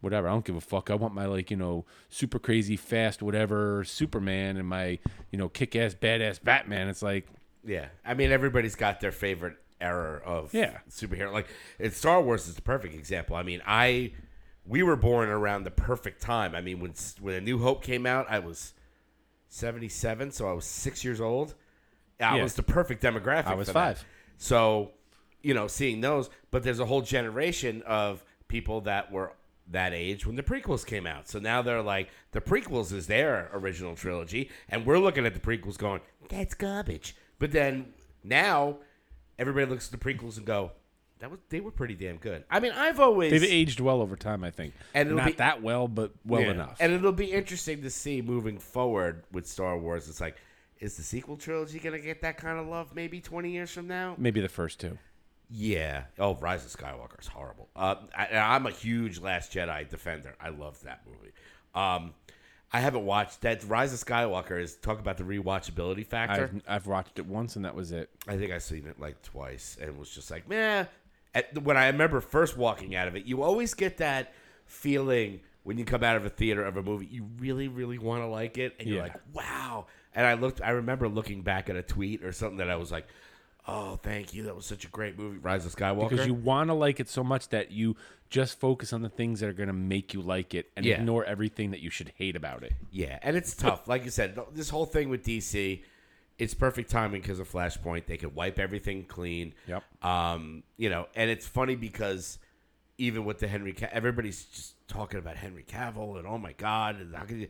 whatever 0.00 0.28
i 0.28 0.30
don't 0.30 0.44
give 0.44 0.56
a 0.56 0.60
fuck. 0.60 0.88
I 0.88 0.94
want 0.94 1.14
my 1.14 1.26
like 1.26 1.50
you 1.50 1.56
know 1.56 1.84
super 2.08 2.38
crazy 2.38 2.76
fast 2.76 3.22
whatever 3.22 3.82
superman 3.84 4.56
and 4.56 4.68
my 4.68 4.98
you 5.32 5.38
know 5.38 5.48
kick-ass 5.48 5.94
badass 5.94 6.42
batman. 6.42 6.88
It's 6.88 7.02
like 7.02 7.26
Yeah, 7.64 7.88
I 8.04 8.14
mean 8.14 8.30
everybody's 8.30 8.76
got 8.76 9.00
their 9.00 9.12
favorite 9.12 9.56
era 9.80 10.20
of 10.24 10.52
Yeah. 10.54 10.78
superhero. 10.88 11.32
Like 11.32 11.48
it's 11.78 11.96
Star 11.96 12.20
Wars 12.22 12.46
is 12.48 12.54
the 12.54 12.62
perfect 12.62 12.94
example. 12.94 13.36
I 13.36 13.42
mean, 13.42 13.62
I 13.66 14.12
we 14.66 14.82
were 14.82 14.96
born 14.96 15.28
around 15.28 15.64
the 15.64 15.70
perfect 15.70 16.20
time. 16.20 16.54
I 16.54 16.60
mean, 16.60 16.80
when 16.80 16.94
when 17.20 17.34
A 17.34 17.40
New 17.40 17.58
Hope 17.58 17.82
came 17.82 18.06
out, 18.06 18.26
I 18.28 18.38
was 18.40 18.74
seventy 19.48 19.88
seven, 19.88 20.30
so 20.30 20.48
I 20.48 20.52
was 20.52 20.64
six 20.64 21.04
years 21.04 21.20
old. 21.20 21.54
I 22.20 22.36
Yeah. 22.36 22.42
was 22.42 22.54
the 22.54 22.62
perfect 22.62 23.02
demographic. 23.02 23.46
I 23.46 23.54
was 23.54 23.68
for 23.68 23.74
that. 23.74 23.96
five. 23.98 24.04
So, 24.36 24.92
you 25.42 25.54
know, 25.54 25.66
seeing 25.66 26.00
those, 26.00 26.28
but 26.50 26.62
there's 26.62 26.80
a 26.80 26.86
whole 26.86 27.02
generation 27.02 27.82
of 27.86 28.24
people 28.48 28.82
that 28.82 29.10
were 29.10 29.32
that 29.66 29.92
age 29.94 30.26
when 30.26 30.34
the 30.36 30.42
prequels 30.42 30.84
came 30.84 31.06
out. 31.06 31.28
So 31.28 31.38
now 31.38 31.62
they're 31.62 31.80
like, 31.82 32.08
the 32.32 32.40
prequels 32.40 32.92
is 32.92 33.06
their 33.06 33.48
original 33.52 33.94
trilogy, 33.94 34.50
and 34.68 34.84
we're 34.84 34.98
looking 34.98 35.24
at 35.24 35.32
the 35.32 35.40
prequels 35.40 35.78
going, 35.78 36.00
that's 36.28 36.54
garbage. 36.54 37.14
But 37.38 37.52
then 37.52 37.92
now 38.24 38.78
everybody 39.40 39.66
looks 39.66 39.92
at 39.92 39.98
the 39.98 40.04
prequels 40.14 40.36
and 40.36 40.46
go, 40.46 40.70
that 41.18 41.30
was 41.30 41.40
they 41.48 41.60
were 41.60 41.70
pretty 41.72 41.94
damn 41.94 42.16
good. 42.18 42.44
I 42.50 42.60
mean, 42.60 42.72
I've 42.72 43.00
always 43.00 43.30
they've 43.32 43.42
aged 43.42 43.80
well 43.80 44.00
over 44.00 44.16
time 44.16 44.42
i 44.44 44.50
think 44.50 44.72
And 44.94 45.08
it'll 45.08 45.18
not 45.18 45.26
be- 45.26 45.32
that 45.32 45.60
well 45.62 45.86
but 45.88 46.12
well 46.24 46.40
Yeah. 46.42 46.50
enough 46.52 46.76
And 46.80 46.92
it'll 46.92 47.12
be 47.12 47.32
interesting 47.32 47.82
to 47.82 47.90
see 47.90 48.22
moving 48.22 48.58
forward 48.58 49.24
with 49.32 49.46
Star 49.46 49.76
Wars. 49.76 50.08
It's 50.08 50.20
like, 50.20 50.36
is 50.78 50.96
the 50.96 51.02
sequel 51.02 51.36
trilogy 51.36 51.78
going 51.78 51.92
to 51.98 52.00
get 52.06 52.22
that 52.22 52.36
kind 52.38 52.58
of 52.58 52.66
love 52.68 52.94
maybe 52.94 53.20
20 53.20 53.50
years 53.50 53.70
from 53.70 53.86
now? 53.88 54.14
maybe 54.16 54.40
the 54.40 54.48
first 54.48 54.80
two 54.80 54.96
Yeah. 55.50 56.04
Oh, 56.18 56.36
Rise 56.36 56.64
of 56.64 56.70
Skywalker 56.70 57.20
is 57.20 57.26
horrible. 57.26 57.68
Uh, 57.76 57.96
I, 58.16 58.36
I'm 58.38 58.64
a 58.66 58.70
huge 58.70 59.18
Last 59.20 59.52
Jedi 59.52 59.88
defender. 59.90 60.34
I 60.40 60.48
love 60.50 60.80
that 60.84 61.02
movie. 61.06 61.32
Um, 61.74 62.14
I 62.72 62.80
haven't 62.80 63.04
watched 63.04 63.40
that. 63.40 63.64
Rise 63.64 63.92
of 63.92 63.98
Skywalker 63.98 64.60
is 64.60 64.76
talk 64.76 65.00
about 65.00 65.16
the 65.16 65.24
rewatchability 65.24 66.06
factor. 66.06 66.50
I've, 66.68 66.82
I've 66.82 66.86
watched 66.86 67.18
it 67.18 67.26
once 67.26 67.56
and 67.56 67.64
that 67.64 67.74
was 67.74 67.90
it 67.92 68.10
I 68.28 68.36
think 68.36 68.52
I've 68.52 68.62
seen 68.62 68.86
it 68.86 69.00
like 69.00 69.20
twice 69.22 69.76
and 69.80 69.98
was 69.98 70.10
just 70.10 70.30
like, 70.30 70.48
meh. 70.48 70.84
At, 71.34 71.62
when 71.62 71.76
I 71.76 71.86
remember 71.88 72.20
first 72.20 72.56
walking 72.56 72.94
out 72.94 73.06
of 73.08 73.16
it, 73.16 73.24
you 73.24 73.42
always 73.42 73.74
get 73.74 73.98
that 73.98 74.32
feeling 74.66 75.40
when 75.62 75.78
you 75.78 75.84
come 75.84 76.02
out 76.02 76.16
of 76.16 76.24
a 76.24 76.30
theater 76.30 76.64
of 76.64 76.76
a 76.76 76.82
movie, 76.82 77.06
you 77.06 77.28
really, 77.38 77.68
really 77.68 77.98
want 77.98 78.22
to 78.22 78.26
like 78.26 78.56
it, 78.56 78.74
and 78.80 78.88
you're 78.88 78.96
Yeah. 78.98 79.02
like, 79.04 79.20
wow. 79.34 79.86
And 80.14 80.26
I 80.26 80.34
looked, 80.34 80.60
I 80.62 80.70
remember 80.70 81.08
looking 81.08 81.42
back 81.42 81.68
at 81.68 81.76
a 81.76 81.82
tweet 81.82 82.24
or 82.24 82.32
something 82.32 82.56
that 82.58 82.70
I 82.70 82.76
was 82.76 82.90
like, 82.90 83.06
oh, 83.68 83.96
thank 83.96 84.34
you, 84.34 84.44
that 84.44 84.56
was 84.56 84.66
such 84.66 84.84
a 84.84 84.88
great 84.88 85.18
movie, 85.18 85.38
Rise 85.38 85.64
of 85.66 85.74
Skywalker. 85.74 86.08
because 86.10 86.26
you 86.26 86.34
want 86.34 86.68
to 86.68 86.74
like 86.74 86.98
it 87.00 87.08
so 87.08 87.22
much 87.22 87.48
that 87.50 87.70
you 87.70 87.96
just 88.28 88.58
focus 88.60 88.92
on 88.92 89.02
the 89.02 89.08
things 89.08 89.40
that 89.40 89.48
are 89.48 89.52
going 89.52 89.66
to 89.68 89.72
make 89.72 90.14
you 90.14 90.20
like 90.22 90.54
it 90.54 90.70
and 90.76 90.84
Yeah. 90.86 90.96
ignore 90.98 91.24
everything 91.24 91.70
that 91.72 91.80
you 91.80 91.90
should 91.90 92.12
hate 92.16 92.36
about 92.36 92.62
it. 92.62 92.72
Yeah, 92.90 93.18
and 93.22 93.36
it's 93.36 93.54
tough. 93.54 93.86
Like 93.88 94.04
you 94.04 94.10
said, 94.10 94.38
this 94.54 94.70
whole 94.70 94.86
thing 94.86 95.08
with 95.08 95.24
DC, 95.24 95.82
it's 96.38 96.54
perfect 96.54 96.90
timing 96.90 97.20
because 97.20 97.38
of 97.40 97.50
Flashpoint. 97.50 98.06
They 98.06 98.16
could 98.16 98.34
wipe 98.34 98.58
everything 98.58 99.04
clean. 99.04 99.52
Yep. 99.66 99.82
Um, 100.04 100.62
you 100.76 100.88
know, 100.90 101.06
and 101.14 101.28
it's 101.30 101.46
funny 101.46 101.74
because 101.76 102.38
even 102.98 103.24
with 103.24 103.40
the 103.40 103.48
Henry, 103.48 103.72
Ca- 103.72 103.88
everybody's 103.92 104.44
just 104.44 104.74
talking 104.88 105.18
about 105.18 105.36
Henry 105.36 105.64
Cavill 105.64 106.18
and 106.18 106.26
oh 106.26 106.38
my 106.38 106.52
god, 106.52 106.96
and 107.00 107.14
how 107.14 107.24
could 107.24 107.36
you, 107.38 107.48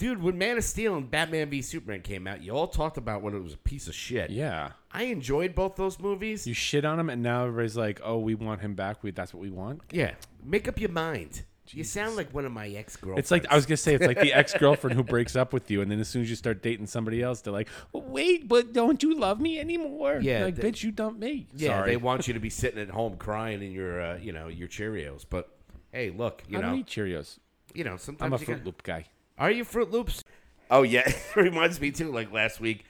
dude? 0.00 0.20
When 0.22 0.36
Man 0.36 0.56
of 0.58 0.64
Steel 0.64 0.96
and 0.96 1.08
Batman 1.08 1.48
v 1.50 1.62
Superman 1.62 2.00
came 2.02 2.26
out, 2.26 2.42
you 2.42 2.50
all 2.52 2.66
talked 2.66 2.96
about 2.96 3.22
when 3.22 3.34
it 3.34 3.42
was 3.42 3.54
a 3.54 3.58
piece 3.58 3.86
of 3.86 3.94
shit. 3.94 4.30
Yeah. 4.30 4.72
I 4.92 5.04
enjoyed 5.04 5.54
both 5.54 5.76
those 5.76 6.00
movies. 6.00 6.46
You 6.46 6.54
shit 6.54 6.84
on 6.84 6.98
him 6.98 7.08
and 7.08 7.22
now 7.22 7.44
everybody's 7.46 7.76
like, 7.76 8.00
"Oh, 8.02 8.18
we 8.18 8.34
want 8.34 8.60
him 8.62 8.74
back. 8.74 9.04
We 9.04 9.12
that's 9.12 9.32
what 9.32 9.40
we 9.40 9.50
want." 9.50 9.82
yeah, 9.92 10.14
make 10.44 10.66
up 10.66 10.80
your 10.80 10.90
mind. 10.90 11.42
You 11.72 11.84
sound 11.84 12.16
like 12.16 12.34
one 12.34 12.44
of 12.44 12.50
my 12.50 12.66
ex 12.70 12.96
girlfriends. 12.96 13.20
It's 13.26 13.30
like 13.30 13.46
I 13.48 13.54
was 13.54 13.64
gonna 13.64 13.76
say, 13.76 13.94
it's 13.94 14.04
like 14.04 14.18
the 14.18 14.32
ex 14.32 14.52
girlfriend 14.54 14.96
who 14.96 15.04
breaks 15.04 15.36
up 15.36 15.52
with 15.52 15.70
you, 15.70 15.82
and 15.82 15.88
then 15.88 16.00
as 16.00 16.08
soon 16.08 16.22
as 16.22 16.28
you 16.28 16.34
start 16.34 16.64
dating 16.64 16.88
somebody 16.88 17.22
else, 17.22 17.42
they're 17.42 17.52
like, 17.52 17.68
"Wait, 17.92 18.48
but 18.48 18.72
don't 18.72 19.00
you 19.04 19.16
love 19.16 19.40
me 19.40 19.60
anymore?" 19.60 20.18
Yeah, 20.20 20.46
like 20.46 20.56
they- 20.56 20.72
bitch, 20.72 20.82
you 20.82 20.90
dumped 20.90 21.20
me. 21.20 21.46
Yeah, 21.54 21.68
Sorry. 21.78 21.90
they 21.92 21.96
want 21.96 22.26
you 22.26 22.34
to 22.34 22.40
be 22.40 22.50
sitting 22.50 22.80
at 22.80 22.90
home 22.90 23.16
crying 23.18 23.62
in 23.62 23.70
your, 23.70 24.00
uh, 24.00 24.16
you 24.16 24.32
know, 24.32 24.48
your 24.48 24.66
Cheerios. 24.66 25.24
But 25.30 25.48
hey, 25.92 26.10
look, 26.10 26.42
you 26.48 26.58
I 26.58 26.60
know, 26.60 26.68
don't 26.70 26.78
eat 26.80 26.86
Cheerios. 26.86 27.38
you 27.72 27.84
know, 27.84 27.96
sometimes 27.96 28.26
I'm 28.26 28.32
a 28.32 28.38
Fruit 28.38 28.54
gotta- 28.54 28.64
Loop 28.66 28.82
guy. 28.82 29.04
Are 29.40 29.50
you 29.50 29.64
Fruit 29.64 29.90
Loops? 29.90 30.22
Oh 30.70 30.82
yeah, 30.82 31.02
it 31.08 31.34
reminds 31.34 31.80
me 31.80 31.90
too. 31.90 32.12
Like 32.12 32.30
last 32.32 32.60
week, 32.60 32.84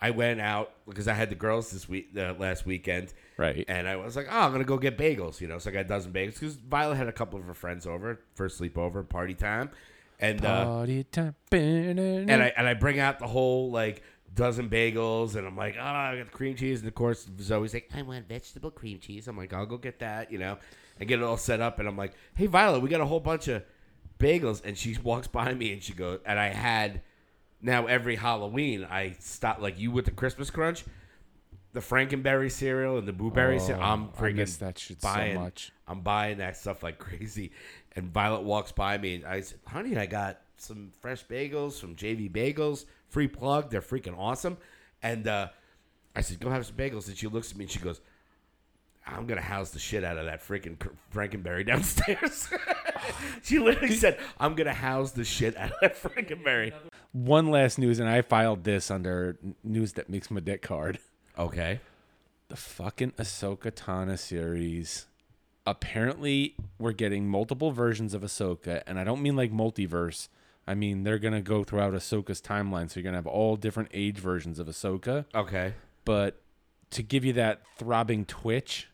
I 0.00 0.10
went 0.10 0.40
out 0.40 0.72
because 0.88 1.06
I 1.06 1.12
had 1.12 1.28
the 1.30 1.34
girls 1.36 1.70
this 1.70 1.88
week, 1.88 2.08
uh, 2.16 2.34
last 2.38 2.64
weekend, 2.66 3.12
Right. 3.36 3.64
and 3.68 3.86
I 3.86 3.96
was 3.96 4.16
like, 4.16 4.26
oh, 4.30 4.40
I'm 4.40 4.50
gonna 4.52 4.64
go 4.64 4.78
get 4.78 4.96
bagels. 4.98 5.40
You 5.40 5.46
know, 5.46 5.58
so 5.58 5.70
I 5.70 5.72
got 5.74 5.80
a 5.80 5.88
dozen 5.88 6.10
bagels 6.12 6.34
because 6.40 6.56
Violet 6.56 6.96
had 6.96 7.06
a 7.06 7.12
couple 7.12 7.38
of 7.38 7.44
her 7.44 7.54
friends 7.54 7.86
over 7.86 8.18
for 8.34 8.48
sleepover 8.48 9.06
party 9.08 9.34
time, 9.34 9.70
and 10.18 10.44
uh, 10.44 10.64
Party 10.64 11.04
time. 11.04 11.34
and 11.52 12.00
I 12.42 12.52
and 12.56 12.66
I 12.66 12.74
bring 12.74 12.98
out 12.98 13.18
the 13.18 13.26
whole 13.28 13.70
like 13.70 14.02
dozen 14.34 14.70
bagels, 14.70 15.36
and 15.36 15.46
I'm 15.46 15.56
like, 15.56 15.76
oh, 15.78 15.82
I 15.84 16.16
got 16.16 16.24
the 16.26 16.32
cream 16.36 16.56
cheese, 16.56 16.80
and 16.80 16.88
of 16.88 16.94
course 16.94 17.28
Zoe's 17.40 17.74
like, 17.74 17.90
I 17.94 18.00
want 18.02 18.26
vegetable 18.26 18.70
cream 18.70 18.98
cheese. 19.00 19.28
I'm 19.28 19.36
like, 19.36 19.52
I'll 19.52 19.66
go 19.66 19.76
get 19.76 19.98
that, 19.98 20.32
you 20.32 20.38
know, 20.38 20.56
and 20.98 21.08
get 21.08 21.18
it 21.20 21.24
all 21.24 21.36
set 21.36 21.60
up, 21.60 21.78
and 21.78 21.86
I'm 21.86 21.96
like, 21.98 22.14
hey 22.34 22.46
Violet, 22.46 22.80
we 22.80 22.88
got 22.88 23.00
a 23.02 23.06
whole 23.06 23.20
bunch 23.20 23.48
of 23.48 23.62
bagels, 24.20 24.62
and 24.64 24.78
she 24.78 24.96
walks 25.02 25.26
by 25.26 25.52
me 25.54 25.72
and 25.72 25.82
she 25.82 25.92
goes, 25.92 26.20
and 26.24 26.38
I 26.38 26.48
had 26.48 27.02
now 27.60 27.86
every 27.86 28.16
Halloween 28.16 28.84
I 28.88 29.16
stop 29.18 29.60
like 29.60 29.78
you 29.78 29.90
with 29.90 30.04
the 30.04 30.10
Christmas 30.12 30.50
crunch, 30.50 30.84
the 31.72 31.80
Frankenberry 31.80 32.50
cereal 32.50 32.98
and 32.98 33.06
the 33.08 33.12
blueberry 33.12 33.58
cereal. 33.58 33.82
I'm 33.82 34.04
Oh, 34.04 34.12
freaking 34.18 34.58
that 34.58 34.78
shit 34.78 35.00
so 35.02 35.08
buying. 35.08 35.34
much. 35.40 35.72
I'm 35.88 36.00
buying 36.00 36.38
that 36.38 36.56
stuff 36.56 36.82
like 36.82 36.98
crazy. 36.98 37.50
And 37.96 38.12
Violet 38.12 38.42
walks 38.42 38.70
by 38.72 38.96
me 38.98 39.16
and 39.16 39.24
I 39.24 39.40
said, 39.40 39.58
"Honey, 39.66 39.96
I 39.96 40.06
got 40.06 40.40
some 40.56 40.90
fresh 41.00 41.24
bagels 41.26 41.80
from 41.80 41.96
JV 41.96 42.30
Bagels. 42.30 42.84
Free 43.08 43.26
plug. 43.28 43.70
They're 43.70 43.82
freaking 43.82 44.16
awesome." 44.16 44.56
And 45.02 45.26
uh, 45.26 45.48
I 46.14 46.20
said, 46.20 46.38
"Go 46.40 46.50
have 46.50 46.66
some 46.66 46.76
bagels." 46.76 47.08
And 47.08 47.16
she 47.16 47.26
looks 47.26 47.50
at 47.50 47.56
me 47.56 47.64
and 47.64 47.70
she 47.70 47.78
goes, 47.80 48.00
"I'm 49.14 49.26
gonna 49.26 49.40
house 49.40 49.70
the 49.70 49.78
shit 49.78 50.04
out 50.04 50.18
of 50.18 50.26
that 50.26 50.46
freaking 50.46 50.76
Frankenberry 51.12 51.66
downstairs." 51.66 52.48
she 53.42 53.58
literally 53.58 53.94
said, 53.94 54.18
"I'm 54.38 54.54
gonna 54.54 54.74
house 54.74 55.12
the 55.12 55.24
shit 55.24 55.56
out 55.56 55.72
of 55.72 55.76
that 55.80 56.00
Frankenberry." 56.00 56.72
One 57.12 57.50
last 57.50 57.78
news, 57.78 57.98
and 57.98 58.08
I 58.08 58.22
filed 58.22 58.64
this 58.64 58.90
under 58.90 59.38
news 59.64 59.94
that 59.94 60.08
makes 60.08 60.30
my 60.30 60.40
dick 60.40 60.66
hard. 60.66 60.98
Okay. 61.38 61.80
The 62.48 62.56
fucking 62.56 63.12
Ahsoka 63.12 63.70
Tano 63.70 64.18
series. 64.18 65.06
Apparently, 65.66 66.56
we're 66.78 66.92
getting 66.92 67.28
multiple 67.28 67.70
versions 67.70 68.14
of 68.14 68.22
Ahsoka, 68.22 68.82
and 68.86 68.98
I 68.98 69.04
don't 69.04 69.22
mean 69.22 69.36
like 69.36 69.52
multiverse. 69.52 70.28
I 70.66 70.74
mean 70.74 71.02
they're 71.02 71.18
gonna 71.18 71.42
go 71.42 71.64
throughout 71.64 71.94
Ahsoka's 71.94 72.40
timeline, 72.40 72.90
so 72.90 73.00
you're 73.00 73.04
gonna 73.04 73.16
have 73.16 73.26
all 73.26 73.56
different 73.56 73.90
age 73.92 74.18
versions 74.18 74.58
of 74.58 74.66
Ahsoka. 74.66 75.24
Okay. 75.34 75.74
But 76.04 76.40
to 76.90 77.02
give 77.02 77.24
you 77.24 77.32
that 77.34 77.62
throbbing 77.76 78.24
twitch 78.24 78.88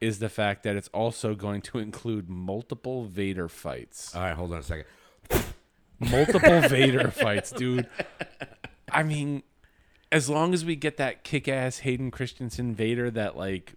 is 0.00 0.18
the 0.18 0.28
fact 0.28 0.62
that 0.64 0.76
it's 0.76 0.88
also 0.88 1.34
going 1.34 1.62
to 1.62 1.78
include 1.78 2.28
multiple 2.28 3.04
Vader 3.04 3.48
fights. 3.48 4.14
All 4.14 4.22
right. 4.22 4.34
Hold 4.34 4.52
on 4.52 4.58
a 4.58 4.62
second. 4.62 4.84
multiple 5.98 6.60
Vader 6.68 7.10
fights, 7.10 7.50
dude. 7.50 7.88
I 8.90 9.02
mean, 9.02 9.42
as 10.12 10.28
long 10.28 10.54
as 10.54 10.64
we 10.64 10.76
get 10.76 10.96
that 10.98 11.24
kick-ass 11.24 11.78
Hayden 11.78 12.10
Christensen 12.10 12.74
Vader 12.74 13.10
that 13.10 13.36
like 13.36 13.74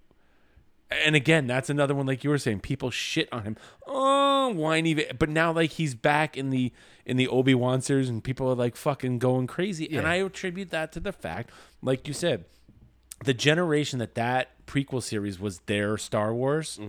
and 0.90 1.16
again, 1.16 1.48
that's 1.48 1.70
another 1.70 1.94
one 1.94 2.06
like 2.06 2.24
you 2.24 2.30
were 2.30 2.38
saying, 2.38 2.62
people 2.62 2.92
shit 2.92 3.28
on 3.34 3.44
him. 3.44 3.58
Oh, 3.86 4.54
whiny 4.54 4.94
but 4.94 5.30
now 5.30 5.52
like 5.52 5.72
he's 5.72 5.96
back 5.96 6.38
in 6.38 6.50
the 6.50 6.72
in 7.06 7.18
the 7.18 7.28
Obi-Wan 7.28 7.82
series 7.82 8.08
and 8.08 8.24
people 8.24 8.50
are 8.50 8.56
like 8.56 8.76
fucking 8.76 9.20
going 9.20 9.48
crazy. 9.48 9.90
And 9.96 10.08
I 10.08 10.16
attribute 10.16 10.70
that 10.70 10.92
to 10.94 11.00
the 11.00 11.12
fact, 11.12 11.52
like 11.82 12.08
you 12.08 12.14
said, 12.14 12.46
the 13.26 13.34
generation 13.34 14.00
that 14.00 14.16
that 14.16 14.52
prequel 14.68 15.02
series 15.02 15.40
was 15.40 15.60
their 15.66 15.98
Star 15.98 16.34
Wars, 16.34 16.80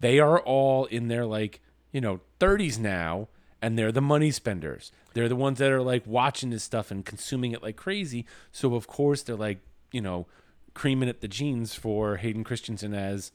they 0.00 0.18
are 0.18 0.38
all 0.40 0.86
in 0.86 1.08
their 1.08 1.26
like 1.26 1.60
you 1.92 2.00
know 2.00 2.20
30s 2.40 2.78
now, 2.78 3.28
and 3.60 3.78
they're 3.78 3.92
the 3.92 4.00
money 4.00 4.30
spenders. 4.30 4.92
They're 5.14 5.28
the 5.28 5.36
ones 5.36 5.58
that 5.58 5.70
are 5.72 5.82
like 5.82 6.06
watching 6.06 6.50
this 6.50 6.62
stuff 6.64 6.90
and 6.90 7.04
consuming 7.04 7.52
it 7.52 7.62
like 7.62 7.76
crazy. 7.76 8.24
So 8.52 8.74
of 8.74 8.86
course 8.86 9.22
they're 9.22 9.36
like 9.36 9.58
you 9.92 10.00
know 10.00 10.26
creaming 10.74 11.08
at 11.08 11.20
the 11.22 11.28
jeans 11.28 11.74
for 11.74 12.16
Hayden 12.16 12.44
Christensen 12.44 12.92
as 12.94 13.32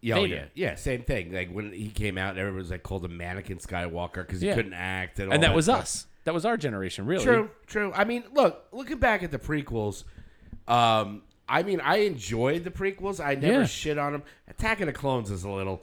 Yeah, 0.00 0.14
oh, 0.16 0.24
yeah, 0.24 0.44
yeah. 0.54 0.76
Same 0.76 1.02
thing. 1.02 1.32
Like 1.32 1.50
when 1.52 1.72
he 1.72 1.90
came 1.90 2.16
out, 2.16 2.38
everyone 2.38 2.58
was 2.60 2.70
like 2.70 2.82
called 2.82 3.04
him 3.04 3.16
Mannequin 3.16 3.58
Skywalker 3.58 4.26
because 4.26 4.40
he 4.40 4.46
Yeah. 4.46 4.54
couldn't 4.54 4.72
act, 4.74 5.18
and, 5.18 5.28
all 5.28 5.34
and 5.34 5.42
that 5.42 5.54
was 5.54 5.66
stuff. 5.66 5.80
us. 5.82 6.06
That 6.24 6.32
was 6.34 6.44
our 6.46 6.56
generation, 6.56 7.04
really. 7.06 7.24
True, 7.24 7.50
true. 7.66 7.92
I 7.94 8.04
mean, 8.04 8.22
look, 8.32 8.64
looking 8.72 8.98
back 8.98 9.22
at 9.22 9.30
the 9.30 9.38
prequels, 9.38 10.04
um, 10.66 11.22
I 11.48 11.62
mean, 11.62 11.80
I 11.80 11.98
enjoyed 11.98 12.64
the 12.64 12.70
prequels. 12.70 13.24
I 13.24 13.34
never 13.34 13.60
Yeah. 13.60 13.66
shit 13.66 13.98
on 13.98 14.12
them. 14.12 14.22
Attack 14.48 14.80
of 14.80 14.86
the 14.86 14.92
Clones 14.92 15.30
is 15.30 15.44
a 15.44 15.50
little, 15.50 15.82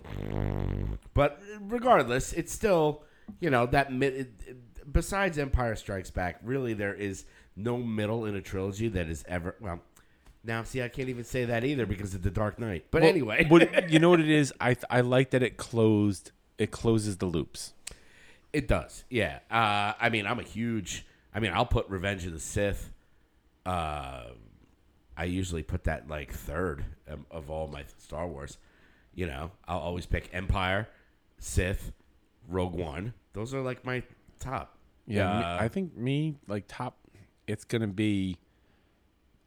but 1.14 1.42
regardless, 1.62 2.34
it's 2.34 2.52
still, 2.54 3.04
you 3.40 3.50
know, 3.50 3.66
that 3.68 3.92
mid. 3.92 4.34
Besides 4.92 5.38
Empire 5.40 5.76
Strikes 5.76 6.12
Back, 6.12 6.40
really, 6.44 6.74
there 6.74 6.94
is 6.94 7.26
no 7.56 7.78
middle 7.78 8.26
in 8.26 8.36
a 8.36 8.42
trilogy 8.42 8.88
that 8.90 9.08
is 9.08 9.26
ever 9.28 9.56
well. 9.60 9.82
Now, 10.44 10.62
see, 10.64 10.84
I 10.84 10.90
can't 10.90 11.10
even 11.10 11.24
say 11.24 11.46
that 11.46 11.64
either 11.64 11.88
because 11.88 12.14
of 12.14 12.22
the 12.22 12.30
Dark 12.30 12.60
Knight. 12.60 12.86
But 12.92 13.02
Well, 13.02 13.10
anyway, 13.10 13.46
what, 13.48 13.90
you 13.92 13.98
know 13.98 14.12
what 14.12 14.20
it 14.20 14.30
is? 14.30 14.54
I 14.62 14.76
I 14.90 15.02
like 15.02 15.32
that 15.32 15.42
it 15.42 15.58
closed. 15.58 16.32
It 16.60 16.70
closes 16.72 17.18
the 17.18 17.26
loops. 17.26 17.74
It 18.54 18.68
does, 18.68 19.04
yeah. 19.10 19.40
Uh, 19.50 19.94
I 20.00 20.10
mean, 20.10 20.28
I'm 20.28 20.40
a 20.40 20.44
huge. 20.44 21.06
I 21.34 21.40
mean, 21.40 21.52
I'll 21.54 21.66
put 21.66 21.90
Revenge 21.90 22.26
of 22.26 22.32
the 22.34 22.40
Sith. 22.40 22.92
Uh, 23.66 24.26
I 25.18 25.26
usually 25.26 25.64
put 25.64 25.86
that 25.86 26.08
like 26.10 26.32
third 26.34 26.86
of, 27.08 27.20
of 27.32 27.50
all 27.50 27.68
my 27.68 27.84
Star 27.98 28.28
Wars. 28.28 28.58
You 29.14 29.28
know, 29.28 29.52
I'll 29.68 29.80
always 29.80 30.06
pick 30.06 30.30
Empire, 30.34 30.90
Sith, 31.40 31.94
Rogue 32.50 32.74
One. 32.76 33.14
Those 33.34 33.54
are 33.54 33.62
like 33.62 33.86
my 33.86 34.04
top. 34.40 34.78
Yeah, 35.08 35.30
Uh, 35.32 35.58
I 35.62 35.68
think 35.68 35.96
me 35.96 36.36
like 36.48 36.66
top. 36.68 36.98
It's 37.48 37.64
gonna 37.64 37.88
be 37.88 38.38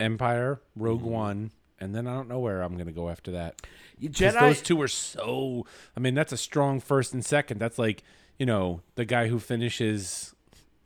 Empire, 0.01 0.61
Rogue 0.77 1.01
Mm-hmm. 1.01 1.11
One, 1.11 1.51
and 1.81 1.95
then 1.95 2.07
I 2.07 2.15
don't 2.15 2.29
know 2.29 2.39
where 2.39 2.63
I'm 2.63 2.77
gonna 2.77 2.93
go 2.93 3.09
after 3.11 3.33
that. 3.33 3.61
Jedi. 4.01 4.39
those 4.41 4.63
two 4.63 4.81
are 4.81 4.89
so. 4.89 5.67
I 5.97 6.01
mean, 6.01 6.15
that's 6.15 6.33
a 6.33 6.37
strong 6.37 6.81
first 6.81 7.13
and 7.13 7.25
second. 7.25 7.59
That's 7.59 7.79
like 7.79 8.03
you 8.39 8.47
know 8.47 8.81
the 8.95 9.05
guy 9.05 9.27
who 9.29 9.39
finishes 9.41 10.35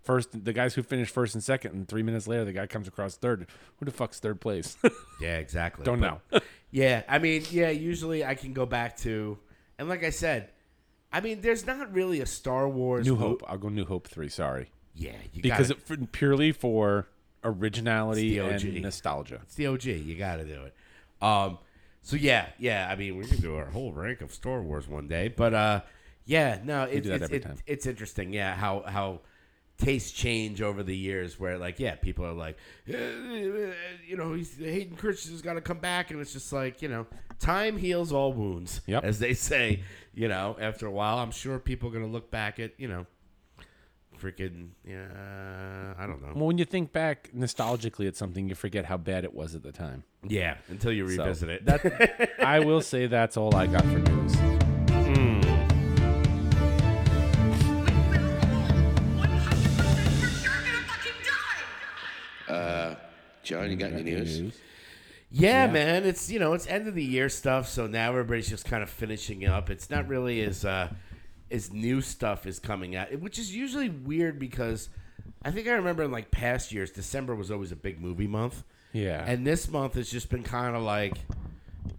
first. 0.03 0.45
The 0.45 0.53
guys 0.53 0.75
who 0.75 0.83
finish 0.83 1.09
first 1.11 1.35
and 1.35 1.43
second, 1.43 1.73
and 1.75 1.89
three 1.89 2.03
minutes 2.03 2.27
later, 2.27 2.45
the 2.45 2.53
guy 2.53 2.67
comes 2.67 2.87
across 2.89 3.17
third. 3.17 3.47
Who 3.79 3.85
the 3.85 3.91
fuck's 3.93 4.19
third 4.21 4.41
place? 4.41 4.77
Yeah, 5.21 5.39
exactly. 5.39 5.85
don't 5.85 6.01
But- 6.01 6.21
know. 6.33 6.41
Yeah, 6.75 7.03
I 7.07 7.19
mean, 7.19 7.45
yeah, 7.51 7.69
usually 7.69 8.25
I 8.25 8.35
can 8.35 8.55
go 8.55 8.65
back 8.65 8.97
to, 9.01 9.37
and 9.79 9.91
like 9.91 10.03
I 10.05 10.09
said, 10.09 10.49
I 11.13 11.21
mean, 11.21 11.43
there's 11.43 11.67
not 11.67 11.93
really 11.93 12.21
a 12.23 12.27
Star 12.27 12.67
Wars 12.67 13.07
New 13.07 13.15
Hope. 13.17 13.43
I'll 13.47 13.59
go 13.59 13.69
New 13.69 13.85
Hope 13.85 14.09
three. 14.09 14.31
Sorry, 14.31 14.71
Yeah, 14.95 15.13
you 15.35 15.43
because 15.43 15.69
gotta, 15.69 15.81
it, 15.81 15.87
for, 15.87 15.97
purely 16.07 16.51
for 16.51 17.09
originality 17.45 18.39
and 18.39 18.83
nostalgia. 18.83 19.41
It's 19.43 19.55
the 19.55 19.67
OG. 19.67 19.85
You 19.85 20.15
got 20.17 20.37
to 20.37 20.45
do 20.45 20.63
it. 20.63 20.75
Um, 21.25 21.59
so 22.03 22.17
yeah, 22.17 22.47
yeah. 22.59 22.89
I 22.91 22.97
mean, 22.97 23.17
we 23.17 23.27
can 23.27 23.39
do 23.43 23.55
our 23.57 23.67
whole 23.67 23.93
rank 23.93 24.21
of 24.23 24.33
Star 24.33 24.63
Wars 24.63 24.89
one 24.89 25.09
day, 25.09 25.29
but 25.29 25.55
uh, 25.55 25.81
yeah, 26.25 26.59
no, 26.65 26.85
it's 26.85 27.07
it's, 27.07 27.31
it- 27.31 27.47
it's 27.67 27.87
interesting. 27.87 28.33
Yeah, 28.33 28.55
how 28.55 28.83
how 28.87 29.21
tastes 29.83 30.11
change 30.13 30.63
over 30.63 30.83
the 30.83 30.97
years. 30.97 31.39
Where 31.39 31.59
like, 31.59 31.79
yeah, 31.81 31.97
people 31.97 32.25
are 32.25 32.33
like, 32.33 32.57
"Uh, 32.89 32.97
you 34.07 34.17
know, 34.17 34.33
he's, 34.35 34.57
Hayden 34.57 34.97
Christensen's 34.97 35.43
got 35.43 35.55
to 35.55 35.61
come 35.61 35.79
back, 35.79 36.11
and 36.11 36.21
it's 36.21 36.33
just 36.33 36.53
like, 36.53 36.81
you 36.83 36.89
know, 36.89 37.07
time 37.39 37.77
heals 37.77 38.13
all 38.13 38.33
wounds, 38.33 38.81
Yep. 38.87 39.05
as 39.05 39.19
they 39.19 39.35
say. 39.35 39.83
You 40.15 40.29
know, 40.29 40.57
after 40.61 40.87
a 40.87 40.91
while, 40.91 41.19
I'm 41.19 41.31
sure 41.31 41.59
people 41.59 41.89
are 41.89 41.93
gonna 41.93 42.07
look 42.07 42.31
back 42.31 42.59
at, 42.61 42.73
you 42.79 42.89
know. 42.89 43.07
Freaking, 44.21 44.69
yeah, 44.87 45.95
I 45.99 46.07
don't 46.07 46.23
know. 46.23 46.33
Well, 46.35 46.47
when 46.47 46.57
you 46.59 46.65
think 46.65 46.93
back 46.93 47.31
nostalgically 47.35 48.07
at 48.07 48.15
something, 48.15 48.49
you 48.49 48.55
forget 48.55 48.85
how 48.85 48.97
bad 48.97 49.25
it 49.25 49.35
was 49.35 49.55
at 49.57 49.63
the 49.65 49.73
time. 49.73 50.05
Yeah, 50.23 50.59
until 50.69 50.93
you 50.93 51.09
So, 51.09 51.23
revisit 51.25 51.49
it. 51.49 51.65
That 51.65 52.31
I 52.39 52.61
will 52.61 52.81
say 52.93 53.07
that's 53.09 53.37
all 53.37 53.57
I 53.57 53.67
got 53.67 53.83
for 53.83 53.99
news. 53.99 54.72
John, 63.43 63.71
you 63.71 63.77
got 63.77 63.93
any 63.93 64.03
news? 64.03 64.55
Yeah, 65.31 65.67
man, 65.67 66.05
it's 66.05 66.31
you 66.31 66.39
know 66.39 66.53
it's 66.53 66.67
end 66.67 66.87
of 66.89 66.95
the 66.95 67.05
year 67.05 67.29
stuff, 67.29 67.67
so 67.69 67.87
now 67.87 68.11
everybody's 68.11 68.49
just 68.49 68.67
kind 68.67 68.83
of 68.83 68.91
finishing 68.91 69.47
up. 69.47 69.71
It's 69.71 69.89
not 69.89 70.07
really 70.07 70.43
as 70.43 70.65
uh, 70.65 70.93
as 71.51 71.73
new 71.73 72.01
stuff 72.03 72.47
is 72.47 72.59
coming 72.59 72.95
out, 72.97 73.19
which 73.21 73.39
is 73.39 73.55
usually 73.55 73.89
weird 73.89 74.39
because 74.39 74.91
I 75.43 75.51
think 75.51 75.69
I 75.69 75.73
remember 75.73 76.03
in 76.03 76.11
like 76.13 76.31
past 76.31 76.71
years, 76.71 76.91
December 76.91 77.35
was 77.35 77.51
always 77.51 77.73
a 77.73 77.77
big 77.77 78.01
movie 78.01 78.27
month, 78.27 78.63
Yeah, 78.93 79.25
and 79.27 79.47
this 79.47 79.69
month 79.71 79.95
has 79.95 80.11
just 80.11 80.29
been 80.29 80.43
kind 80.43 80.77
of 80.77 80.83
like. 80.83 81.15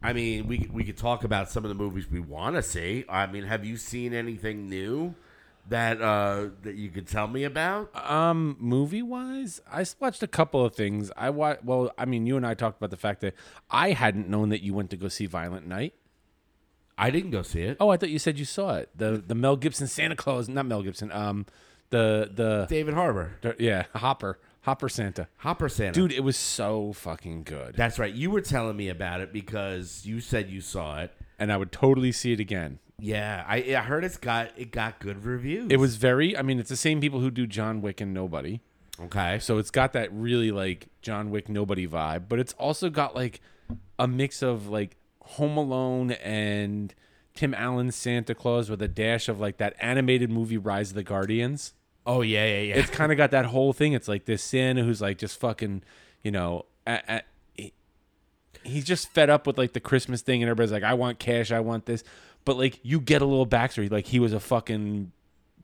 I 0.01 0.13
mean, 0.13 0.47
we 0.47 0.69
we 0.71 0.83
could 0.83 0.97
talk 0.97 1.23
about 1.23 1.49
some 1.49 1.65
of 1.65 1.69
the 1.69 1.75
movies 1.75 2.09
we 2.09 2.19
want 2.19 2.55
to 2.55 2.61
see. 2.61 3.03
I 3.09 3.25
mean, 3.27 3.43
have 3.43 3.65
you 3.65 3.77
seen 3.77 4.13
anything 4.13 4.69
new 4.69 5.15
that 5.69 6.01
uh, 6.01 6.49
that 6.63 6.75
you 6.75 6.89
could 6.89 7.07
tell 7.07 7.27
me 7.27 7.43
about? 7.43 7.89
um, 8.09 8.57
movie 8.59 9.01
wise, 9.01 9.61
I 9.71 9.85
watched 9.99 10.21
a 10.23 10.27
couple 10.27 10.65
of 10.65 10.75
things. 10.75 11.11
I 11.15 11.29
wa- 11.29 11.57
well, 11.63 11.91
I 11.97 12.05
mean, 12.05 12.25
you 12.25 12.35
and 12.37 12.45
I 12.45 12.53
talked 12.53 12.77
about 12.77 12.89
the 12.91 12.97
fact 12.97 13.21
that 13.21 13.33
I 13.69 13.91
hadn't 13.91 14.27
known 14.29 14.49
that 14.49 14.61
you 14.61 14.73
went 14.73 14.89
to 14.91 14.97
go 14.97 15.07
see 15.07 15.25
Violent 15.25 15.67
Night. 15.67 15.93
I 16.97 17.09
didn't 17.09 17.31
go 17.31 17.41
see 17.41 17.61
it. 17.63 17.77
Oh, 17.79 17.89
I 17.89 17.97
thought 17.97 18.09
you 18.09 18.19
said 18.19 18.37
you 18.37 18.45
saw 18.45 18.75
it. 18.75 18.89
The 18.95 19.23
the 19.25 19.35
Mel 19.35 19.55
Gibson 19.55 19.87
Santa 19.87 20.15
Claus, 20.15 20.47
not 20.47 20.65
Mel 20.65 20.83
Gibson. 20.83 21.11
Um, 21.11 21.45
the 21.89 22.29
the, 22.33 22.65
David 22.69 22.93
Harbour, 22.93 23.33
the 23.41 23.55
yeah 23.59 23.85
Hopper 23.95 24.39
Hopper 24.61 24.89
Santa. 24.89 25.27
Hopper 25.37 25.69
Santa, 25.69 25.93
Dude, 25.93 26.11
it 26.11 26.23
was 26.23 26.37
so 26.37 26.93
fucking 26.93 27.43
good, 27.43 27.75
That's 27.75 27.99
right. 27.99 28.13
You 28.13 28.31
were 28.31 28.41
telling 28.41 28.77
me 28.77 28.89
about 28.89 29.19
it 29.21 29.33
because 29.33 30.05
you 30.05 30.21
said 30.21 30.49
you 30.49 30.61
saw 30.61 31.01
it. 31.01 31.11
and 31.37 31.51
I 31.51 31.57
would 31.57 31.71
totally 31.71 32.11
see 32.13 32.31
it 32.31 32.39
again. 32.39 32.79
Yeah, 32.99 33.43
I, 33.47 33.75
I 33.75 33.81
heard 33.81 34.03
it's 34.03 34.17
got 34.17 34.51
it 34.55 34.71
got 34.71 34.99
good 34.99 35.25
reviews. 35.25 35.67
It 35.69 35.77
was 35.77 35.95
very. 35.97 36.37
I 36.37 36.41
mean, 36.41 36.59
it's 36.59 36.69
the 36.69 36.75
same 36.75 37.01
people 37.01 37.19
who 37.19 37.31
do 37.31 37.47
John 37.47 37.81
Wick 37.81 37.99
and 38.01 38.13
Nobody. 38.13 38.61
okay. 38.99 39.39
So 39.39 39.57
it's 39.57 39.71
got 39.71 39.93
that 39.93 40.11
really 40.13 40.51
like 40.51 40.87
John 41.01 41.29
Wick 41.29 41.49
nobody 41.49 41.87
vibe, 41.87 42.25
but 42.29 42.39
it's 42.39 42.53
also 42.53 42.89
got 42.89 43.15
like 43.15 43.41
a 43.97 44.07
mix 44.07 44.41
of 44.41 44.67
like 44.67 44.95
Home 45.21 45.57
Alone 45.57 46.11
and 46.11 46.93
Tim 47.33 47.53
Allen's 47.53 47.95
Santa 47.95 48.35
Claus 48.35 48.69
with 48.69 48.81
a 48.81 48.87
dash 48.87 49.27
of 49.27 49.39
like 49.39 49.57
that 49.57 49.75
animated 49.79 50.29
movie 50.29 50.57
Rise 50.57 50.89
of 50.89 50.95
the 50.95 51.03
Guardians. 51.03 51.73
Oh 52.05 52.21
yeah, 52.21 52.45
yeah, 52.45 52.59
yeah. 52.59 52.75
It's 52.75 52.89
kind 52.89 53.11
of 53.11 53.17
got 53.17 53.31
that 53.31 53.45
whole 53.45 53.73
thing. 53.73 53.93
It's 53.93 54.07
like 54.07 54.25
this 54.25 54.43
Santa 54.43 54.83
who's 54.83 55.01
like 55.01 55.17
just 55.17 55.39
fucking, 55.39 55.83
you 56.21 56.31
know, 56.31 56.65
at, 56.85 57.03
at, 57.07 57.25
he's 58.63 58.85
just 58.85 59.09
fed 59.09 59.29
up 59.29 59.47
with 59.47 59.57
like 59.57 59.73
the 59.73 59.79
Christmas 59.79 60.21
thing, 60.21 60.43
and 60.43 60.49
everybody's 60.49 60.71
like, 60.71 60.83
I 60.83 60.93
want 60.93 61.19
cash, 61.19 61.51
I 61.51 61.59
want 61.59 61.85
this. 61.85 62.03
But 62.45 62.57
like, 62.57 62.79
you 62.83 62.99
get 62.99 63.21
a 63.21 63.25
little 63.25 63.47
backstory. 63.47 63.89
Like, 63.91 64.07
he 64.07 64.19
was 64.19 64.33
a 64.33 64.39
fucking 64.39 65.11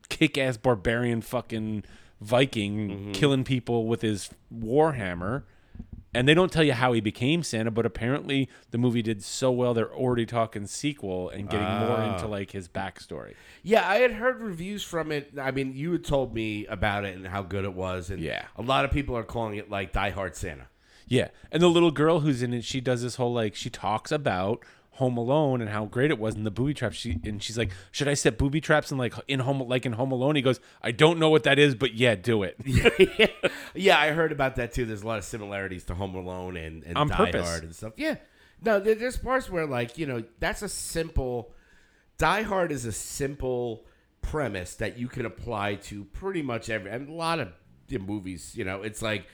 kick 0.10 0.38
ass 0.38 0.58
barbarian 0.58 1.22
fucking 1.22 1.84
Viking 2.22 2.90
mm-hmm. 2.90 3.12
killing 3.14 3.44
people 3.44 3.88
with 3.88 4.02
his 4.02 4.30
warhammer. 4.54 5.44
And 6.14 6.28
they 6.28 6.34
don't 6.34 6.52
tell 6.52 6.64
you 6.64 6.74
how 6.74 6.92
he 6.94 7.02
became 7.02 7.44
Santa, 7.44 7.70
but 7.70 7.86
apparently 7.86 8.50
the 8.72 8.80
movie 8.80 9.04
did 9.04 9.24
so 9.24 9.52
well 9.52 9.76
they're 9.76 9.94
already 9.94 10.26
talking 10.26 10.66
sequel 10.66 11.30
and 11.30 11.48
getting 11.48 11.68
more 11.68 12.02
into 12.02 12.26
ah. 12.26 12.30
like 12.30 12.52
his 12.52 12.68
backstory. 12.68 13.36
Yeah, 13.62 13.88
I 13.88 13.98
had 13.98 14.14
heard 14.14 14.42
reviews 14.42 14.84
from 14.84 15.12
it. 15.12 15.34
I 15.40 15.52
mean, 15.52 15.74
you 15.74 15.92
had 15.92 16.04
told 16.04 16.34
me 16.34 16.66
about 16.66 17.06
it 17.06 17.16
and 17.16 17.28
how 17.28 17.44
good 17.44 17.64
it 17.64 17.74
was, 17.74 18.10
and 18.10 18.20
Yeah. 18.20 18.46
a 18.56 18.64
lot 18.64 18.86
of 18.86 18.92
people 18.92 19.16
are 19.16 19.24
calling 19.24 19.58
it 19.58 19.70
like 19.70 19.94
Die 19.94 20.10
Hard 20.10 20.36
Santa. 20.36 20.68
Yeah, 21.08 21.30
and 21.52 21.62
the 21.62 21.70
little 21.70 21.92
girl 21.92 22.22
who's 22.22 22.42
in 22.42 22.54
it, 22.54 22.64
she 22.64 22.82
does 22.82 23.04
this 23.04 23.16
whole 23.16 23.34
like 23.34 23.54
she 23.54 23.70
talks 23.70 24.12
about 24.12 24.64
Home 25.00 25.18
Alone 25.18 25.62
and 25.62 25.70
how 25.70 25.86
great 25.86 26.12
it 26.12 26.20
was 26.20 26.36
in 26.36 26.44
the 26.44 26.52
booby 26.52 26.74
traps. 26.74 26.98
She 26.98 27.20
and 27.24 27.42
she's 27.42 27.58
like, 27.58 27.72
"Should 27.92 28.08
I 28.08 28.14
set 28.14 28.38
booby 28.38 28.62
traps 28.62 28.92
in 28.92 28.98
like 28.98 29.14
in 29.28 29.40
Home 29.40 29.60
like 29.62 29.86
in 29.86 29.94
Home 29.94 30.12
Alone?" 30.12 30.36
He 30.36 30.42
goes, 30.42 30.60
"I 30.82 30.92
don't 30.92 31.20
know 31.20 31.30
what 31.30 31.44
that 31.44 31.58
is, 31.58 31.74
but 31.74 31.94
yeah, 31.94 32.16
do 32.16 32.44
it." 32.44 32.58
yeah, 33.76 33.98
I 33.98 34.12
heard 34.12 34.32
about 34.32 34.58
that 34.58 34.74
too. 34.74 34.86
There's 34.86 35.02
a 35.02 35.08
lot 35.08 35.18
of 35.18 35.24
similarities 35.24 35.86
to 35.86 35.96
Home 35.96 36.16
Alone 36.16 36.58
and, 36.58 36.84
and 36.84 36.98
On 36.98 37.08
Die 37.08 37.16
purpose. 37.16 37.48
Hard 37.48 37.64
and 37.64 37.76
stuff. 37.76 37.94
Yeah, 37.96 38.16
no, 38.62 38.80
there's 38.80 39.18
parts 39.18 39.50
where 39.50 39.66
like 39.66 39.98
you 39.98 40.06
know 40.06 40.24
that's 40.40 40.62
a 40.62 40.70
simple. 40.70 41.54
Die 42.18 42.42
Hard 42.42 42.74
is 42.74 42.84
a 42.84 42.92
simple 42.92 43.86
premise 44.22 44.76
that 44.76 44.98
you 44.98 45.08
can 45.08 45.26
apply 45.26 45.76
to 45.76 46.04
pretty 46.04 46.42
much 46.42 46.70
every 46.70 46.92
and 46.92 47.08
a 47.08 47.14
lot 47.14 47.40
of 47.40 47.50
the 47.88 47.98
movies. 47.98 48.54
You 48.56 48.66
know, 48.66 48.84
it's 48.84 49.02
like 49.02 49.26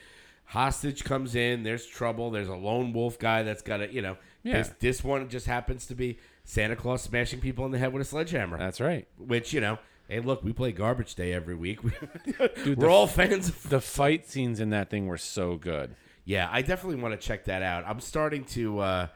hostage 0.44 1.04
comes 1.04 1.34
in, 1.34 1.64
there's 1.64 1.84
trouble, 1.84 2.30
there's 2.30 2.48
a 2.48 2.54
lone 2.54 2.92
wolf 2.92 3.18
guy 3.18 3.42
that's 3.42 3.62
got 3.62 3.78
to 3.78 3.92
you 3.92 4.02
know. 4.02 4.16
Yeah. 4.46 4.58
This, 4.58 4.68
this 4.80 5.04
one 5.04 5.28
just 5.28 5.46
happens 5.46 5.86
to 5.86 5.94
be 5.94 6.18
Santa 6.44 6.76
Claus 6.76 7.02
smashing 7.02 7.40
people 7.40 7.64
in 7.66 7.72
the 7.72 7.78
head 7.78 7.92
with 7.92 8.02
a 8.02 8.04
sledgehammer. 8.04 8.56
That's 8.58 8.80
right. 8.80 9.06
which 9.18 9.52
you 9.52 9.60
know, 9.60 9.78
hey, 10.08 10.20
look, 10.20 10.44
we 10.44 10.52
play 10.52 10.72
Garbage 10.72 11.14
Day 11.16 11.32
every 11.32 11.54
week. 11.56 11.80
Dude, 12.62 12.78
We're 12.78 12.86
the- 12.86 12.88
all 12.88 13.06
fans 13.06 13.48
of 13.48 13.68
The 13.68 13.80
fight 13.80 14.26
scenes 14.28 14.60
in 14.60 14.70
that 14.70 14.88
thing 14.90 15.06
were 15.06 15.18
so 15.18 15.56
good. 15.56 15.96
Yeah, 16.24 16.48
I 16.50 16.62
definitely 16.62 17.00
want 17.02 17.20
to 17.20 17.26
check 17.26 17.44
that 17.44 17.62
out. 17.62 17.84
I'm 17.86 18.00
starting 18.00 18.44
to, 18.46 18.78
uh, 18.80 19.06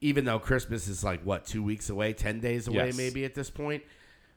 even 0.00 0.24
though 0.24 0.38
Christmas 0.38 0.88
is 0.88 1.02
like 1.04 1.22
what 1.22 1.46
two 1.46 1.62
weeks 1.62 1.88
away, 1.90 2.12
ten 2.12 2.40
days 2.40 2.68
away, 2.68 2.86
Yes. 2.86 2.96
maybe 2.96 3.24
at 3.24 3.34
this 3.34 3.50
point. 3.50 3.82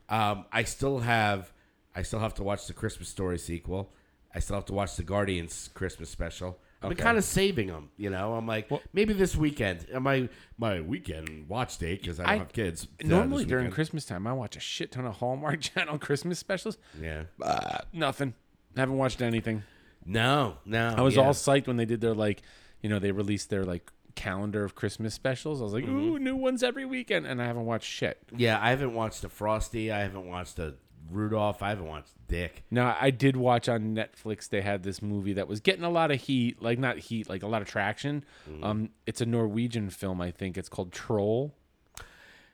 Um, 0.09 0.45
I 0.51 0.63
still 0.63 0.99
have, 0.99 1.51
I 1.95 2.01
still 2.01 2.19
have 2.19 2.33
to 2.35 2.43
watch 2.43 2.65
the 2.67 2.73
Christmas 2.73 3.09
Story 3.09 3.37
sequel. 3.37 3.91
I 4.33 4.39
still 4.39 4.55
have 4.55 4.65
to 4.65 4.73
watch 4.73 4.95
the 4.95 5.03
Guardians 5.03 5.69
Christmas 5.73 6.09
special. 6.09 6.57
I'm 6.81 6.91
Okay. 6.91 7.01
kind 7.03 7.17
of 7.17 7.25
saving 7.25 7.67
them, 7.67 7.89
you 7.97 8.09
know. 8.09 8.33
I'm 8.35 8.47
like, 8.47 8.69
maybe 8.93 9.13
this 9.13 9.35
weekend, 9.35 9.85
uh, 9.93 9.99
my 9.99 10.29
my 10.57 10.79
weekend 10.79 11.49
watch 11.49 11.77
date 11.77 12.01
because 12.01 12.19
I 12.19 12.23
don't 12.23 12.31
I- 12.33 12.37
have 12.37 12.53
kids. 12.53 12.87
uh, 13.03 13.07
Normally 13.07 13.43
during 13.45 13.65
weekend. 13.65 13.75
Christmas 13.75 14.05
time, 14.05 14.25
I 14.27 14.33
watch 14.33 14.55
a 14.55 14.61
shit 14.61 14.91
ton 14.93 15.05
of 15.05 15.15
Hallmark 15.17 15.59
Channel 15.69 15.97
Christmas 15.99 16.39
specials. 16.39 16.77
yeah, 17.01 17.23
Nothing. 17.93 18.33
Haven't 18.77 18.97
watched 18.97 19.21
anything. 19.21 19.63
no, 20.05 20.57
no, 20.65 20.93
I 20.97 21.01
was 21.01 21.15
yeah. 21.15 21.23
all 21.23 21.33
psyched 21.33 21.67
when 21.67 21.77
they 21.77 21.85
did 21.85 22.01
their 22.01 22.13
like, 22.15 22.41
you 22.81 22.89
know, 22.89 22.99
they 22.99 23.11
released 23.11 23.49
their 23.49 23.65
like 23.65 23.91
calendar 24.15 24.63
of 24.63 24.75
Christmas 24.75 25.13
specials. 25.13 25.59
I 25.61 25.63
was 25.65 25.73
like, 25.73 25.83
Mm-hmm. 25.85 25.97
ooh, 25.97 26.19
new 26.19 26.35
ones 26.35 26.63
every 26.63 26.85
weekend, 26.85 27.25
and 27.27 27.41
I 27.41 27.45
haven't 27.45 27.65
watched 27.65 27.89
shit. 27.89 28.17
yeah. 28.35 28.57
I 28.61 28.69
haven't 28.69 28.93
watched 28.93 29.21
the 29.21 29.29
Frosty. 29.29 29.91
I 29.91 29.99
haven't 29.99 30.27
watched 30.27 30.55
the 30.55 30.75
Rudolph. 31.11 31.61
I 31.63 31.69
haven't 31.69 31.87
watched 31.87 32.13
Dick. 32.27 32.63
Now, 32.71 32.95
I 32.99 33.09
did 33.11 33.35
watch 33.35 33.67
on 33.69 33.95
Netflix. 33.95 34.47
They 34.49 34.61
had 34.61 34.83
this 34.83 35.01
movie 35.01 35.33
that 35.33 35.47
was 35.47 35.59
getting 35.59 35.83
a 35.83 35.89
lot 35.89 36.11
of 36.11 36.21
heat, 36.21 36.61
like 36.61 36.79
not 36.79 36.97
heat, 36.97 37.29
like 37.29 37.43
a 37.43 37.47
lot 37.47 37.61
of 37.61 37.67
traction. 37.67 38.23
Mm-hmm. 38.49 38.63
Um, 38.63 38.89
it's 39.05 39.21
a 39.21 39.25
Norwegian 39.25 39.89
film, 39.89 40.21
I 40.21 40.31
think. 40.31 40.57
It's 40.57 40.69
called 40.69 40.91
Troll. 40.91 41.53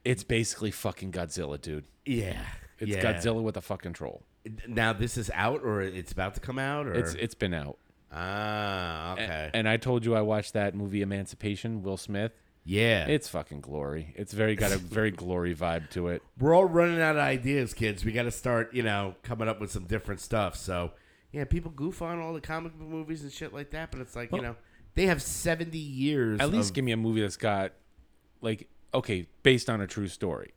It's 0.03 0.23
basically 0.23 0.71
fucking 0.71 1.11
Godzilla, 1.11 1.59
dude. 1.59 1.85
Yeah, 2.05 2.39
It's 2.79 2.91
yeah. 2.91 3.01
Godzilla 3.01 3.41
with 3.41 3.57
a 3.57 3.61
fucking 3.61 3.93
troll. 3.93 4.21
Now 4.67 4.93
this 4.93 5.17
is 5.17 5.31
out, 5.33 5.61
or 5.63 5.81
it's 5.81 6.11
about 6.11 6.35
to 6.35 6.39
come 6.39 6.59
out, 6.59 6.85
or 6.85 6.93
It's 6.93 7.15
it's 7.15 7.33
been 7.33 7.53
out. 7.55 7.79
ah 8.11 9.13
okay, 9.13 9.49
And 9.55 9.67
I 9.67 9.77
told 9.77 10.05
you 10.05 10.13
I 10.15 10.21
watched 10.21 10.53
that 10.53 10.75
movie 10.75 11.01
Emancipation, 11.01 11.81
Will 11.81 11.97
Smith. 11.97 12.31
Yeah. 12.65 13.05
It's 13.05 13.29
fucking 13.29 13.61
glory. 13.61 14.13
It's 14.17 14.33
very 14.33 14.55
got 14.55 14.71
a 14.71 14.77
very 14.77 15.11
glory 15.11 15.55
vibe 15.55 15.89
to 15.91 16.07
it. 16.07 16.23
We're 16.39 16.55
all 16.55 16.65
running 16.65 16.99
out 16.99 17.15
of 17.15 17.21
ideas, 17.21 17.73
kids. 17.73 18.03
We 18.03 18.11
got 18.11 18.23
to 18.23 18.31
start, 18.31 18.73
you 18.73 18.81
know, 18.83 19.15
coming 19.21 19.47
up 19.47 19.61
with 19.61 19.71
some 19.71 19.85
different 19.85 20.19
stuff. 20.19 20.55
So 20.55 20.91
yeah, 21.31 21.43
people 21.45 21.71
goof 21.71 22.01
on 22.01 22.19
all 22.19 22.33
the 22.33 22.41
comic 22.41 22.77
book 22.77 22.87
movies 22.87 23.21
and 23.21 23.31
shit 23.31 23.53
like 23.53 23.71
that, 23.71 23.91
but 23.91 24.01
it's 24.01 24.15
like 24.15 24.31
you 24.31 24.41
know 24.41 24.55
they 24.95 25.05
have 25.05 25.21
seventy 25.21 25.77
years. 25.77 26.39
At 26.39 26.49
least 26.49 26.69
of- 26.69 26.75
give 26.75 26.85
me 26.85 26.91
a 26.91 26.97
movie 26.97 27.21
that's 27.21 27.37
got 27.37 27.73
like 28.41 28.67
okay, 28.93 29.27
based 29.43 29.69
on 29.69 29.81
a 29.81 29.87
true 29.87 30.07
story. 30.07 30.53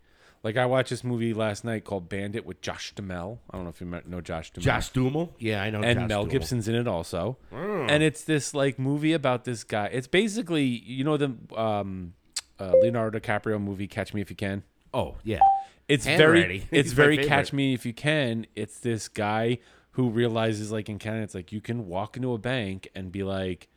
Like 0.49 0.57
I 0.57 0.65
watched 0.65 0.89
this 0.89 1.05
movie 1.05 1.35
last 1.35 1.63
night 1.63 1.85
called 1.85 2.09
Bandit 2.09 2.47
with 2.47 2.63
Josh 2.63 2.95
Duhamel. 2.95 3.39
I 3.51 3.57
don't 3.59 3.65
know 3.65 3.69
if 3.69 3.83
you 3.83 4.01
know 4.07 4.23
Josh 4.23 4.51
Duhamel. 4.51 4.65
Josh 4.65 4.89
Duhamel. 4.89 5.35
Yeah, 5.39 5.63
I 5.63 5.69
know. 5.69 5.83
and 5.83 5.99
Josh 6.01 6.09
Mel 6.09 6.23
Duhamel. 6.23 6.33
Gibson's 6.33 6.69
in 6.69 6.75
it 6.75 6.89
also. 6.89 7.37
And 7.53 8.03
it's 8.03 8.25
this 8.25 8.55
like 8.55 8.79
movie 8.79 9.13
about 9.13 9.45
this 9.45 9.63
guy. 9.63 9.91
It's 9.93 10.07
basically 10.07 10.65
you 10.65 11.05
know 11.05 11.19
the 11.19 11.35
um, 11.55 12.15
uh, 12.59 12.73
Leonardo 12.81 13.19
DiCaprio 13.19 13.61
movie 13.61 13.87
Catch 13.87 14.15
Me 14.15 14.23
If 14.23 14.31
You 14.31 14.37
Can. 14.37 14.63
Oh 14.95 15.17
yeah, 15.23 15.41
It's 15.87 16.07
very 16.07 16.41
Ready. 16.41 16.67
it's 16.71 16.93
very. 16.93 17.19
Catch 17.19 17.53
Me 17.53 17.75
If 17.75 17.85
You 17.85 17.93
Can. 17.93 18.47
It's 18.57 18.79
this 18.79 19.07
guy 19.07 19.59
who 19.91 20.09
realizes 20.09 20.73
like 20.73 20.89
in 20.89 20.99
Canada, 20.99 21.25
it's 21.25 21.35
like 21.35 21.53
you 21.53 21.61
can 21.61 21.89
walk 21.89 22.17
into 22.17 22.33
a 22.33 22.39
bank 22.39 22.89
and 22.95 23.13
be 23.13 23.23
like. 23.23 23.69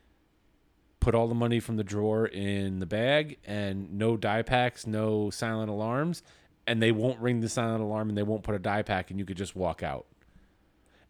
Put 1.01 1.15
all 1.15 1.27
the 1.27 1.33
money 1.33 1.59
from 1.59 1.77
the 1.77 1.83
drawer 1.83 2.27
in 2.27 2.79
the 2.79 2.85
bag 2.85 3.39
and 3.43 3.97
no 3.97 4.15
die 4.15 4.43
packs, 4.43 4.85
no 4.85 5.31
silent 5.31 5.71
alarms, 5.71 6.21
and 6.67 6.81
they 6.81 6.91
won't 6.91 7.19
ring 7.19 7.41
the 7.41 7.49
silent 7.49 7.81
alarm 7.81 8.09
and 8.09 8.17
they 8.17 8.23
won't 8.23 8.43
put 8.43 8.55
a 8.55 8.59
die 8.59 8.81
pack 8.81 9.09
and 9.09 9.19
you 9.19 9.25
could 9.25 9.37
just 9.37 9.55
walk 9.55 9.83
out. 9.83 10.05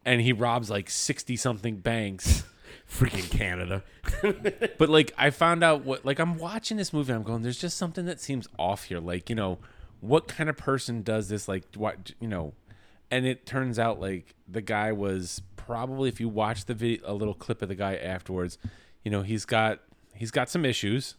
And 0.04 0.22
he 0.22 0.34
robs 0.34 0.70
like 0.70 0.90
60 0.90 1.36
something 1.36 1.78
banks. 1.78 2.44
freaking 2.92 3.30
Canada. 3.30 3.84
But 4.78 4.90
like 4.90 5.14
I 5.18 5.30
found 5.30 5.64
out 5.64 5.86
what 5.86 6.06
like 6.06 6.20
I'm 6.20 6.38
watching 6.38 6.78
this 6.78 6.92
movie, 6.92 7.14
I'm 7.14 7.24
going, 7.24 7.44
there's 7.44 7.60
just 7.60 7.78
something 7.78 8.06
that 8.06 8.20
seems 8.20 8.48
off 8.58 8.86
here. 8.86 9.00
Like, 9.00 9.30
you 9.30 9.36
know, 9.36 9.60
what 10.00 10.28
kind 10.28 10.50
of 10.50 10.58
person 10.58 11.04
does 11.04 11.30
this? 11.30 11.48
Like 11.48 11.66
what 11.76 12.12
you 12.20 12.28
know, 12.28 12.54
and 13.12 13.26
it 13.26 13.46
turns 13.46 13.78
out 13.78 14.00
like 14.00 14.36
the 14.48 14.62
guy 14.62 14.92
was 14.92 15.42
probably 15.56 16.10
if 16.10 16.20
you 16.20 16.30
watch 16.30 16.66
the 16.66 16.74
video 16.74 17.02
a 17.06 17.14
little 17.14 17.36
clip 17.36 17.62
of 17.62 17.70
the 17.70 17.76
guy 17.76 17.96
afterwards, 17.96 18.58
you 19.04 19.12
know, 19.12 19.22
he's 19.22 19.46
got 19.46 19.80
he's 20.16 20.32
got 20.32 20.50
some 20.50 20.66
issues. 20.66 21.16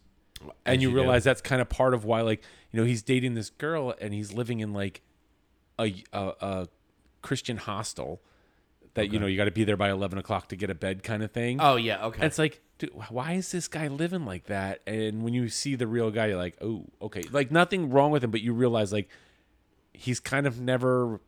And 0.64 0.82
you, 0.82 0.88
you 0.88 0.94
do. 0.94 1.00
realize 1.00 1.24
that's 1.24 1.40
kind 1.40 1.60
of 1.60 1.68
part 1.68 1.94
of 1.94 2.04
why 2.04 2.22
like, 2.22 2.42
you 2.70 2.80
know, 2.80 2.86
he's 2.86 3.02
dating 3.02 3.34
this 3.34 3.50
girl 3.50 3.94
and 4.00 4.14
he's 4.14 4.32
living 4.32 4.60
in 4.60 4.72
like 4.72 5.02
a 5.78 5.94
a, 6.12 6.32
a 6.40 6.68
Christian 7.22 7.56
hostel 7.56 8.20
that 8.94 9.12
you 9.12 9.18
know 9.18 9.26
you 9.26 9.36
got 9.36 9.46
to 9.46 9.50
be 9.50 9.64
there 9.64 9.76
by 9.76 9.90
eleven 9.90 10.18
o'clock 10.18 10.48
to 10.48 10.56
get 10.56 10.70
a 10.70 10.74
bed 10.74 11.02
kind 11.02 11.22
of 11.22 11.32
thing. 11.32 11.58
Oh 11.60 11.76
yeah, 11.76 12.04
okay. 12.06 12.16
And 12.16 12.24
it's 12.24 12.38
like, 12.38 12.60
dude, 12.78 12.90
why 13.08 13.32
is 13.32 13.50
this 13.50 13.68
guy 13.68 13.88
living 13.88 14.26
like 14.26 14.46
that? 14.46 14.82
And 14.86 15.22
when 15.22 15.34
you 15.34 15.48
see 15.48 15.74
the 15.74 15.86
real 15.86 16.10
guy, 16.10 16.26
you're 16.26 16.36
like, 16.36 16.58
oh, 16.60 16.84
okay. 17.00 17.22
Like 17.30 17.50
nothing 17.50 17.90
wrong 17.90 18.10
with 18.10 18.22
him, 18.22 18.30
but 18.30 18.42
you 18.42 18.52
realize 18.52 18.92
like 18.92 19.08
he's 19.92 20.20
kind 20.20 20.46
of 20.46 20.60
never 20.60 21.20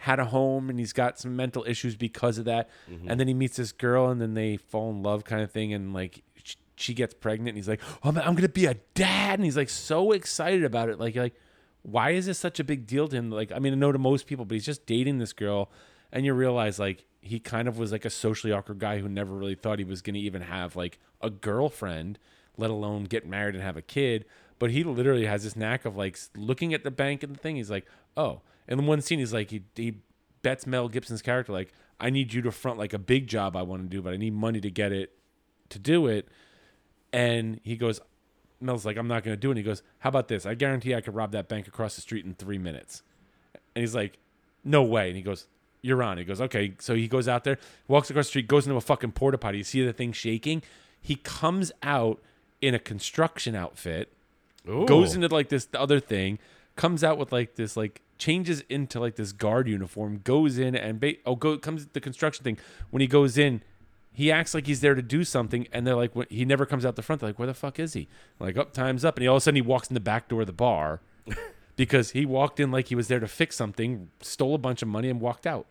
had 0.00 0.18
a 0.18 0.26
home 0.26 0.68
and 0.68 0.78
he's 0.78 0.92
got 0.92 1.18
some 1.18 1.34
mental 1.34 1.64
issues 1.66 1.96
because 1.96 2.38
of 2.38 2.44
that. 2.44 2.68
Mm-hmm. 2.90 3.10
And 3.10 3.18
then 3.18 3.28
he 3.28 3.34
meets 3.34 3.56
this 3.56 3.72
girl 3.72 4.08
and 4.08 4.20
then 4.20 4.34
they 4.34 4.56
fall 4.58 4.90
in 4.90 5.02
love 5.02 5.24
kind 5.24 5.42
of 5.42 5.50
thing. 5.50 5.72
And 5.72 5.94
like 5.94 6.22
she 6.76 6.94
gets 6.94 7.14
pregnant 7.14 7.50
and 7.50 7.56
he's 7.56 7.68
like, 7.68 7.80
oh, 8.02 8.12
man, 8.12 8.22
I'm 8.24 8.34
going 8.34 8.42
to 8.42 8.48
be 8.48 8.66
a 8.66 8.74
dad. 8.94 9.38
And 9.38 9.44
he's 9.44 9.56
like 9.56 9.68
so 9.68 10.12
excited 10.12 10.64
about 10.64 10.88
it. 10.88 11.00
Like, 11.00 11.16
like, 11.16 11.34
why 11.82 12.10
is 12.10 12.26
this 12.26 12.38
such 12.38 12.60
a 12.60 12.64
big 12.64 12.86
deal 12.86 13.08
to 13.08 13.16
him? 13.16 13.30
Like, 13.30 13.52
I 13.52 13.58
mean, 13.58 13.72
I 13.72 13.76
know 13.76 13.92
to 13.92 13.98
most 13.98 14.26
people, 14.26 14.44
but 14.44 14.54
he's 14.54 14.66
just 14.66 14.86
dating 14.86 15.18
this 15.18 15.32
girl, 15.32 15.70
and 16.12 16.24
you 16.24 16.34
realize 16.34 16.78
like 16.78 17.04
he 17.20 17.38
kind 17.38 17.68
of 17.68 17.78
was 17.78 17.92
like 17.92 18.04
a 18.04 18.10
socially 18.10 18.52
awkward 18.52 18.78
guy 18.78 18.98
who 18.98 19.08
never 19.08 19.34
really 19.34 19.54
thought 19.54 19.78
he 19.78 19.84
was 19.84 20.02
going 20.02 20.14
to 20.14 20.20
even 20.20 20.42
have 20.42 20.76
like 20.76 20.98
a 21.20 21.30
girlfriend, 21.30 22.18
let 22.56 22.70
alone 22.70 23.04
get 23.04 23.26
married 23.26 23.54
and 23.54 23.62
have 23.62 23.76
a 23.76 23.82
kid. 23.82 24.24
But 24.58 24.70
he 24.70 24.84
literally 24.84 25.26
has 25.26 25.44
this 25.44 25.56
knack 25.56 25.84
of 25.84 25.96
like 25.96 26.18
looking 26.36 26.72
at 26.74 26.82
the 26.82 26.90
bank 26.90 27.22
and 27.22 27.34
the 27.34 27.38
thing. 27.38 27.56
He's 27.56 27.70
like, 27.70 27.86
oh, 28.16 28.40
and 28.66 28.80
in 28.80 28.86
one 28.86 29.00
scene, 29.00 29.18
he's 29.18 29.32
like, 29.32 29.50
he, 29.50 29.62
he 29.74 29.98
bets 30.42 30.66
Mel 30.66 30.88
Gibson's 30.88 31.22
character 31.22 31.52
like, 31.52 31.72
I 32.00 32.10
need 32.10 32.32
you 32.32 32.42
to 32.42 32.52
front 32.52 32.78
like 32.78 32.92
a 32.92 32.98
big 32.98 33.26
job 33.26 33.56
I 33.56 33.62
want 33.62 33.82
to 33.82 33.88
do, 33.88 34.02
but 34.02 34.12
I 34.12 34.16
need 34.16 34.34
money 34.34 34.60
to 34.60 34.70
get 34.70 34.92
it 34.92 35.12
to 35.70 35.78
do 35.78 36.06
it. 36.06 36.28
And 37.16 37.60
he 37.64 37.76
goes, 37.76 37.98
Mel's 38.60 38.84
like, 38.84 38.98
I'm 38.98 39.08
not 39.08 39.24
going 39.24 39.34
to 39.34 39.40
do 39.40 39.48
it. 39.48 39.52
And 39.52 39.58
he 39.58 39.64
goes, 39.64 39.82
How 40.00 40.10
about 40.10 40.28
this? 40.28 40.44
I 40.44 40.54
guarantee 40.54 40.94
I 40.94 41.00
could 41.00 41.14
rob 41.14 41.32
that 41.32 41.48
bank 41.48 41.66
across 41.66 41.94
the 41.94 42.02
street 42.02 42.26
in 42.26 42.34
three 42.34 42.58
minutes. 42.58 43.02
And 43.74 43.82
he's 43.82 43.94
like, 43.94 44.18
No 44.64 44.82
way. 44.82 45.08
And 45.08 45.16
he 45.16 45.22
goes, 45.22 45.46
You're 45.80 46.02
on. 46.02 46.18
He 46.18 46.24
goes, 46.24 46.40
Okay. 46.42 46.74
So 46.78 46.94
he 46.94 47.08
goes 47.08 47.26
out 47.26 47.44
there, 47.44 47.58
walks 47.88 48.10
across 48.10 48.26
the 48.26 48.30
street, 48.30 48.48
goes 48.48 48.66
into 48.66 48.76
a 48.76 48.82
fucking 48.82 49.12
porta 49.12 49.38
potty. 49.38 49.58
You 49.58 49.64
see 49.64 49.82
the 49.84 49.94
thing 49.94 50.12
shaking. 50.12 50.62
He 51.00 51.16
comes 51.16 51.72
out 51.82 52.20
in 52.60 52.74
a 52.74 52.78
construction 52.78 53.54
outfit, 53.54 54.12
goes 54.86 55.14
into 55.14 55.28
like 55.28 55.48
this 55.48 55.68
other 55.74 56.00
thing, 56.00 56.38
comes 56.74 57.02
out 57.02 57.16
with 57.16 57.32
like 57.32 57.54
this 57.54 57.76
like 57.76 58.02
changes 58.18 58.62
into 58.68 59.00
like 59.00 59.16
this 59.16 59.32
guard 59.32 59.68
uniform, 59.68 60.20
goes 60.22 60.58
in 60.58 60.74
and 60.74 61.00
ba- 61.00 61.14
oh 61.24 61.36
go 61.36 61.56
comes 61.56 61.86
the 61.86 62.00
construction 62.00 62.44
thing. 62.44 62.58
When 62.90 63.00
he 63.00 63.06
goes 63.06 63.38
in, 63.38 63.62
he 64.16 64.32
acts 64.32 64.54
like 64.54 64.66
he's 64.66 64.80
there 64.80 64.94
to 64.94 65.02
do 65.02 65.24
something, 65.24 65.68
and 65.72 65.86
they're 65.86 65.94
like 65.94 66.12
he 66.30 66.46
never 66.46 66.64
comes 66.64 66.86
out 66.86 66.96
the 66.96 67.02
front. 67.02 67.20
They're 67.20 67.28
like, 67.28 67.38
where 67.38 67.46
the 67.46 67.52
fuck 67.54 67.78
is 67.78 67.92
he? 67.92 68.08
Like, 68.40 68.56
up 68.56 68.72
time's 68.72 69.04
up, 69.04 69.16
and 69.16 69.22
he 69.22 69.28
all 69.28 69.36
of 69.36 69.42
a 69.42 69.44
sudden 69.44 69.56
he 69.56 69.60
walks 69.62 69.88
in 69.88 69.94
the 69.94 70.00
back 70.00 70.28
door 70.28 70.40
of 70.40 70.46
the 70.46 70.54
bar 70.54 71.00
because 71.76 72.12
he 72.12 72.24
walked 72.24 72.58
in 72.58 72.70
like 72.70 72.88
he 72.88 72.94
was 72.94 73.08
there 73.08 73.20
to 73.20 73.28
fix 73.28 73.56
something, 73.56 74.08
stole 74.22 74.54
a 74.54 74.58
bunch 74.58 74.80
of 74.80 74.88
money, 74.88 75.10
and 75.10 75.20
walked 75.20 75.46
out. 75.46 75.66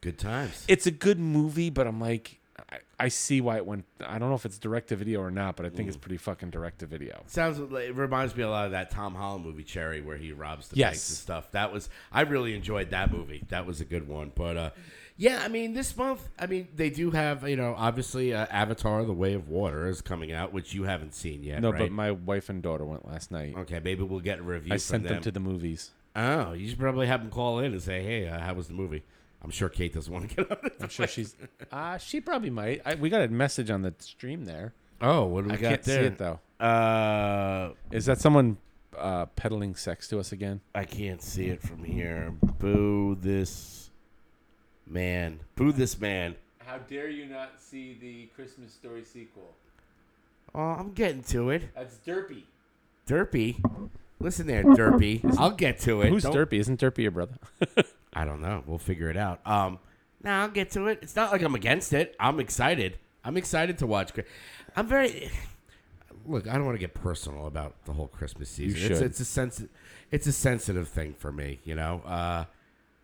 Good 0.00 0.18
times. 0.18 0.64
It's 0.66 0.86
a 0.86 0.90
good 0.90 1.18
movie, 1.20 1.70
but 1.70 1.86
I'm 1.86 2.00
like. 2.00 2.40
I, 2.72 2.78
I 2.98 3.08
see 3.08 3.42
why 3.42 3.56
it 3.58 3.66
went. 3.66 3.84
I 4.04 4.18
don't 4.18 4.30
know 4.30 4.34
if 4.34 4.46
it's 4.46 4.56
direct 4.58 4.88
to 4.88 4.96
video 4.96 5.20
or 5.20 5.30
not, 5.30 5.56
but 5.56 5.66
I 5.66 5.68
think 5.68 5.88
it's 5.88 5.96
pretty 5.98 6.16
fucking 6.16 6.48
direct 6.48 6.78
to 6.78 6.86
video. 6.86 7.22
Sounds 7.26 7.58
like, 7.58 7.84
it 7.84 7.94
reminds 7.94 8.34
me 8.34 8.44
a 8.44 8.48
lot 8.48 8.64
of 8.64 8.70
that 8.72 8.90
Tom 8.90 9.14
Holland 9.14 9.44
movie 9.44 9.62
Cherry 9.62 10.00
where 10.00 10.16
he 10.16 10.32
robs 10.32 10.68
the 10.68 10.76
Yes. 10.76 10.88
banks 10.92 11.08
and 11.10 11.16
stuff. 11.18 11.52
That 11.52 11.70
was 11.70 11.90
I 12.10 12.22
really 12.22 12.54
enjoyed 12.54 12.90
that 12.90 13.12
movie. 13.12 13.44
That 13.50 13.66
was 13.66 13.82
a 13.82 13.84
good 13.84 14.08
one. 14.08 14.32
But 14.34 14.56
uh 14.56 14.70
yeah, 15.16 15.40
I 15.42 15.48
mean 15.48 15.72
this 15.74 15.96
month, 15.96 16.28
I 16.38 16.46
mean 16.46 16.68
they 16.74 16.90
do 16.90 17.10
have, 17.10 17.48
you 17.48 17.56
know, 17.56 17.74
obviously 17.76 18.34
uh, 18.34 18.46
Avatar 18.50 19.04
the 19.04 19.12
Way 19.12 19.34
of 19.34 19.48
Water 19.48 19.88
is 19.88 20.00
coming 20.02 20.32
out, 20.32 20.52
which 20.52 20.74
you 20.74 20.84
haven't 20.84 21.14
seen 21.14 21.42
yet, 21.42 21.60
No, 21.62 21.70
right? 21.70 21.78
but 21.80 21.92
my 21.92 22.10
wife 22.12 22.48
and 22.48 22.62
daughter 22.62 22.84
went 22.84 23.06
last 23.06 23.30
night. 23.30 23.54
Okay, 23.56 23.80
maybe 23.82 24.02
we'll 24.02 24.20
get 24.20 24.38
a 24.40 24.42
review 24.42 24.74
I 24.74 24.76
sent 24.78 25.04
them 25.04 25.14
them. 25.14 25.22
to 25.22 25.30
the 25.30 25.40
movies. 25.40 25.90
Oh, 26.14 26.52
you 26.52 26.68
should 26.68 26.78
probably 26.78 27.06
have 27.06 27.20
them 27.20 27.30
call 27.30 27.58
in 27.58 27.72
and 27.72 27.82
say, 27.82 28.02
"Hey, 28.02 28.26
uh, 28.26 28.40
how 28.40 28.54
was 28.54 28.68
the 28.68 28.74
movie?" 28.74 29.02
I'm 29.42 29.50
sure 29.50 29.68
Kate 29.68 29.92
doesn't 29.92 30.12
want 30.12 30.30
to 30.30 30.34
get 30.36 30.50
on. 30.50 30.70
I'm 30.80 30.88
sure 30.88 31.06
she's. 31.06 31.36
Uh, 31.70 31.98
she 31.98 32.20
probably 32.20 32.48
might. 32.50 32.80
I, 32.86 32.94
we 32.94 33.10
got 33.10 33.20
a 33.22 33.28
message 33.28 33.68
on 33.70 33.82
the 33.82 33.92
stream 33.98 34.44
there. 34.46 34.72
Oh, 35.02 35.24
what 35.26 35.42
do 35.42 35.48
we 35.50 35.54
I 35.54 35.56
got 35.60 35.68
can't 35.68 35.82
there? 35.82 36.02
see 36.02 36.06
it 36.06 36.18
though. 36.18 36.40
Uh, 36.64 37.72
Is 37.90 38.06
that 38.06 38.18
someone 38.18 38.56
uh, 38.96 39.26
peddling 39.26 39.74
sex 39.74 40.08
to 40.08 40.18
us 40.18 40.32
again? 40.32 40.60
I 40.74 40.84
can't 40.84 41.20
see 41.20 41.46
it 41.48 41.60
from 41.60 41.84
here. 41.84 42.32
Boo 42.58 43.16
this 43.20 43.85
man. 44.86 45.40
Boo 45.54 45.72
this 45.72 46.00
man. 46.00 46.34
How 46.64 46.78
dare 46.78 47.08
you 47.08 47.26
not 47.26 47.60
see 47.60 47.96
the 48.00 48.26
Christmas 48.34 48.72
Story 48.72 49.04
sequel? 49.04 49.54
Oh, 50.54 50.60
I'm 50.60 50.92
getting 50.92 51.22
to 51.24 51.50
it. 51.50 51.62
That's 51.74 51.96
Derpy. 52.06 52.42
Derpy. 53.06 53.90
Listen 54.18 54.46
there, 54.46 54.64
Derpy. 54.64 55.22
I'll 55.38 55.50
get 55.50 55.78
to 55.80 56.00
it. 56.02 56.08
Who's 56.08 56.22
Don't- 56.22 56.34
Derpy? 56.34 56.54
Isn't 56.58 56.80
Derpy 56.80 56.98
your 56.98 57.10
brother? 57.10 57.34
I 58.14 58.24
don't 58.24 58.40
know. 58.40 58.62
We'll 58.66 58.78
figure 58.78 59.10
it 59.10 59.16
out. 59.16 59.40
Um, 59.46 59.78
now 60.22 60.42
I'll 60.42 60.48
get 60.48 60.70
to 60.72 60.86
it. 60.86 61.00
It's 61.02 61.14
not 61.14 61.30
like 61.30 61.42
I'm 61.42 61.54
against 61.54 61.92
it. 61.92 62.16
I'm 62.18 62.40
excited. 62.40 62.98
I'm 63.22 63.36
excited 63.36 63.78
to 63.78 63.86
watch. 63.86 64.14
Chri- 64.14 64.24
I'm 64.74 64.86
very. 64.86 65.30
Look, 66.26 66.48
I 66.48 66.54
don't 66.54 66.64
want 66.64 66.74
to 66.76 66.80
get 66.80 66.94
personal 66.94 67.46
about 67.46 67.74
the 67.84 67.92
whole 67.92 68.08
Christmas 68.08 68.48
season. 68.48 68.80
It's, 68.80 68.98
should. 68.98 69.06
it's 69.06 69.20
a 69.20 69.24
sensi- 69.24 69.68
It's 70.10 70.26
a 70.26 70.32
sensitive 70.32 70.88
thing 70.88 71.14
for 71.14 71.30
me, 71.30 71.60
you 71.64 71.76
know. 71.76 72.00
Uh, 72.04 72.44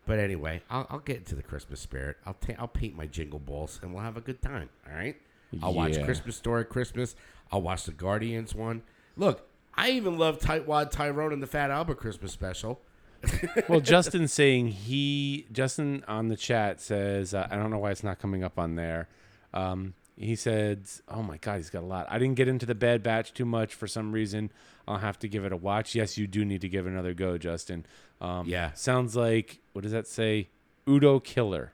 but 0.07 0.19
anyway, 0.19 0.63
I'll, 0.71 0.87
I'll 0.91 0.99
get 0.99 1.19
into 1.19 1.35
the 1.35 1.43
Christmas 1.43 1.81
spirit. 1.81 2.17
I'll 2.27 2.35
ta- 2.35 2.55
I'll 2.59 2.69
paint 2.69 2.97
my 2.97 3.07
jingle 3.07 3.39
balls 3.39 3.79
and 3.83 3.93
we'll 3.95 4.03
have 4.03 4.17
a 4.17 4.21
good 4.21 4.43
time. 4.43 4.69
All 4.89 4.95
right. 4.97 5.17
I'll 5.63 5.75
watch 5.75 5.97
Yeah. 5.97 6.05
Christmas 6.05 6.37
Story 6.37 6.65
Christmas. 6.65 7.15
I'll 7.51 7.63
watch 7.63 7.85
the 7.85 7.93
Guardians 7.93 8.55
one. 8.55 8.83
Look, 9.17 9.47
I 9.75 9.91
even 9.91 10.17
love 10.19 10.39
Tightwad 10.39 10.91
Tyrone 10.91 11.33
and 11.33 11.43
the 11.43 11.47
Fat 11.47 11.71
Albert 11.71 11.97
Christmas 11.97 12.33
special. 12.33 12.81
well, 13.69 13.81
Justin's 13.81 14.33
saying 14.33 14.69
he. 14.69 15.47
Justin 15.53 16.03
on 16.09 16.29
the 16.29 16.37
chat 16.37 16.81
says, 16.81 17.35
uh, 17.35 17.47
I 17.51 17.57
don't 17.57 17.71
know 17.71 17.79
why 17.79 17.91
it's 17.93 18.03
not 18.03 18.19
coming 18.19 18.43
up 18.43 18.59
on 18.59 18.75
there. 18.75 19.09
Um, 19.55 19.95
he 20.17 20.35
said, 20.35 20.83
"Oh 21.09 21.23
my 21.23 21.37
God, 21.37 21.57
he's 21.59 21.71
got 21.71 21.83
a 21.83 21.87
lot." 21.87 22.07
I 22.11 22.19
didn't 22.19 22.35
get 22.35 22.49
into 22.49 22.67
the 22.67 22.75
Bad 22.75 23.03
Batch 23.03 23.33
too 23.33 23.45
much 23.45 23.75
for 23.75 23.87
some 23.87 24.13
reason. 24.13 24.51
I'll 24.89 24.99
have 24.99 25.19
to 25.21 25.29
give 25.29 25.45
it 25.45 25.53
a 25.53 25.57
watch. 25.57 25.95
Yes, 25.95 26.19
you 26.19 26.27
do 26.27 26.45
need 26.45 26.61
to 26.63 26.69
give 26.69 26.87
it 26.87 26.91
another 26.91 27.15
go, 27.15 27.39
Justin. 27.39 27.87
Um, 28.21 28.47
Yeah. 28.49 28.73
sounds 28.73 29.15
like 29.17 29.59
what 29.73 29.83
does 29.83 29.93
that 29.93 30.07
say? 30.07 30.49
Udo 30.89 31.21
Killer, 31.21 31.73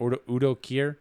Udo, 0.00 0.18
Udo 0.30 0.54
Kier. 0.54 0.96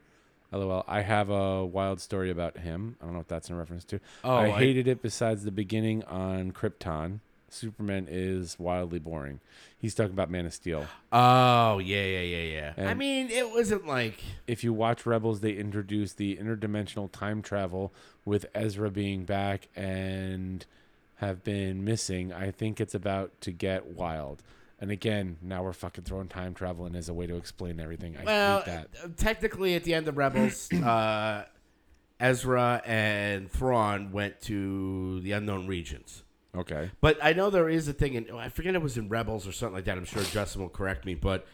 LOL. 0.51 0.85
I 0.87 1.01
have 1.01 1.31
a 1.31 1.65
wild 1.65 1.99
story 1.99 2.29
about 2.29 2.59
him. 2.59 2.95
I 3.01 3.05
don't 3.05 3.15
know 3.15 3.19
if 3.21 3.27
that's 3.27 3.49
in 3.49 3.55
reference 3.57 3.83
to. 3.85 3.99
Oh, 4.23 4.35
I 4.35 4.45
I- 4.47 4.59
hated 4.59 4.87
it. 4.87 5.01
Besides 5.01 5.43
the 5.45 5.51
beginning 5.51 6.03
on 6.03 6.51
Krypton, 6.51 7.21
Superman 7.49 8.07
is 8.07 8.59
wildly 8.59 8.99
boring. 8.99 9.39
He's 9.77 9.95
talking 9.95 10.13
about 10.13 10.29
Man 10.29 10.45
of 10.45 10.53
Steel. 10.53 10.85
Oh 11.11 11.79
yeah, 11.79 12.03
yeah, 12.03 12.21
yeah, 12.21 12.71
yeah. 12.77 12.87
I 12.87 12.93
mean, 12.93 13.29
it 13.31 13.49
wasn't 13.51 13.87
like 13.87 14.19
if 14.45 14.63
you 14.63 14.73
watch 14.73 15.07
Rebels, 15.07 15.39
they 15.39 15.53
introduced 15.53 16.17
the 16.17 16.37
interdimensional 16.37 17.11
time 17.11 17.41
travel 17.41 17.91
with 18.23 18.45
Ezra 18.53 18.91
being 18.91 19.25
back 19.25 19.69
and 19.75 20.65
have 21.25 21.43
been 21.43 21.83
missing. 21.83 22.31
I 22.33 22.51
think 22.51 22.79
it's 22.79 22.95
about 22.95 23.39
to 23.41 23.51
get 23.51 23.87
wild. 23.87 24.43
And 24.79 24.91
again, 24.91 25.37
now 25.41 25.63
we're 25.63 25.73
fucking 25.73 26.03
throwing 26.03 26.27
time 26.27 26.53
travel 26.53 26.85
in 26.85 26.95
as 26.95 27.07
a 27.07 27.13
way 27.13 27.25
to 27.27 27.35
explain 27.35 27.79
everything. 27.79 28.17
I 28.17 28.23
well, 28.23 28.57
hate 28.59 28.65
that. 28.65 28.87
uh, 29.03 29.07
technically 29.15 29.75
at 29.75 29.83
the 29.83 29.93
end 29.93 30.07
of 30.07 30.17
Rebels, 30.17 30.71
uh, 30.73 31.45
Ezra 32.19 32.81
and 32.85 33.49
Thrawn 33.49 34.11
went 34.11 34.41
to 34.41 35.21
the 35.21 35.31
unknown 35.33 35.67
regions. 35.67 36.23
Okay. 36.55 36.91
But 37.01 37.17
I 37.21 37.33
know 37.33 37.49
there 37.49 37.69
is 37.69 37.87
a 37.87 37.93
thing, 37.93 38.13
in 38.13 38.31
I 38.31 38.49
forget 38.49 38.75
it 38.75 38.81
was 38.81 38.97
in 38.97 39.09
Rebels 39.09 39.47
or 39.47 39.51
something 39.51 39.75
like 39.75 39.85
that. 39.85 39.97
I'm 39.97 40.05
sure 40.05 40.21
Justin 40.23 40.61
will 40.61 40.69
correct 40.69 41.05
me, 41.05 41.15
but 41.15 41.47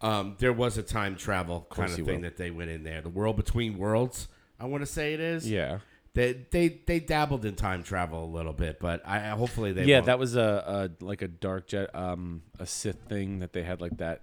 um, 0.00 0.36
there 0.38 0.52
was 0.52 0.78
a 0.78 0.82
time 0.82 1.16
travel 1.16 1.66
kind 1.70 1.88
course 1.88 1.98
of 1.98 2.06
thing 2.06 2.16
will. 2.16 2.22
that 2.22 2.36
they 2.36 2.50
went 2.50 2.70
in 2.70 2.82
there. 2.82 3.00
The 3.00 3.08
world 3.08 3.36
between 3.36 3.78
worlds, 3.78 4.28
I 4.60 4.66
want 4.66 4.82
to 4.82 4.86
say 4.86 5.14
it 5.14 5.20
is. 5.20 5.50
Yeah. 5.50 5.80
They 6.16 6.32
they 6.50 6.68
they 6.86 6.98
dabbled 6.98 7.44
in 7.44 7.56
time 7.56 7.82
travel 7.82 8.24
a 8.24 8.32
little 8.34 8.54
bit, 8.54 8.80
but 8.80 9.02
I 9.06 9.16
I- 9.18 9.36
hopefully 9.36 9.72
they 9.72 9.84
yeah, 9.84 9.96
won't. 9.96 10.06
that 10.06 10.18
was 10.18 10.34
a, 10.34 10.88
a 11.00 11.04
like 11.04 11.20
a 11.20 11.28
dark 11.28 11.68
jet, 11.68 11.94
um, 11.94 12.40
a 12.58 12.64
Sith 12.64 12.96
thing 13.06 13.40
that 13.40 13.52
they 13.52 13.62
had 13.62 13.82
like 13.82 13.98
that. 13.98 14.22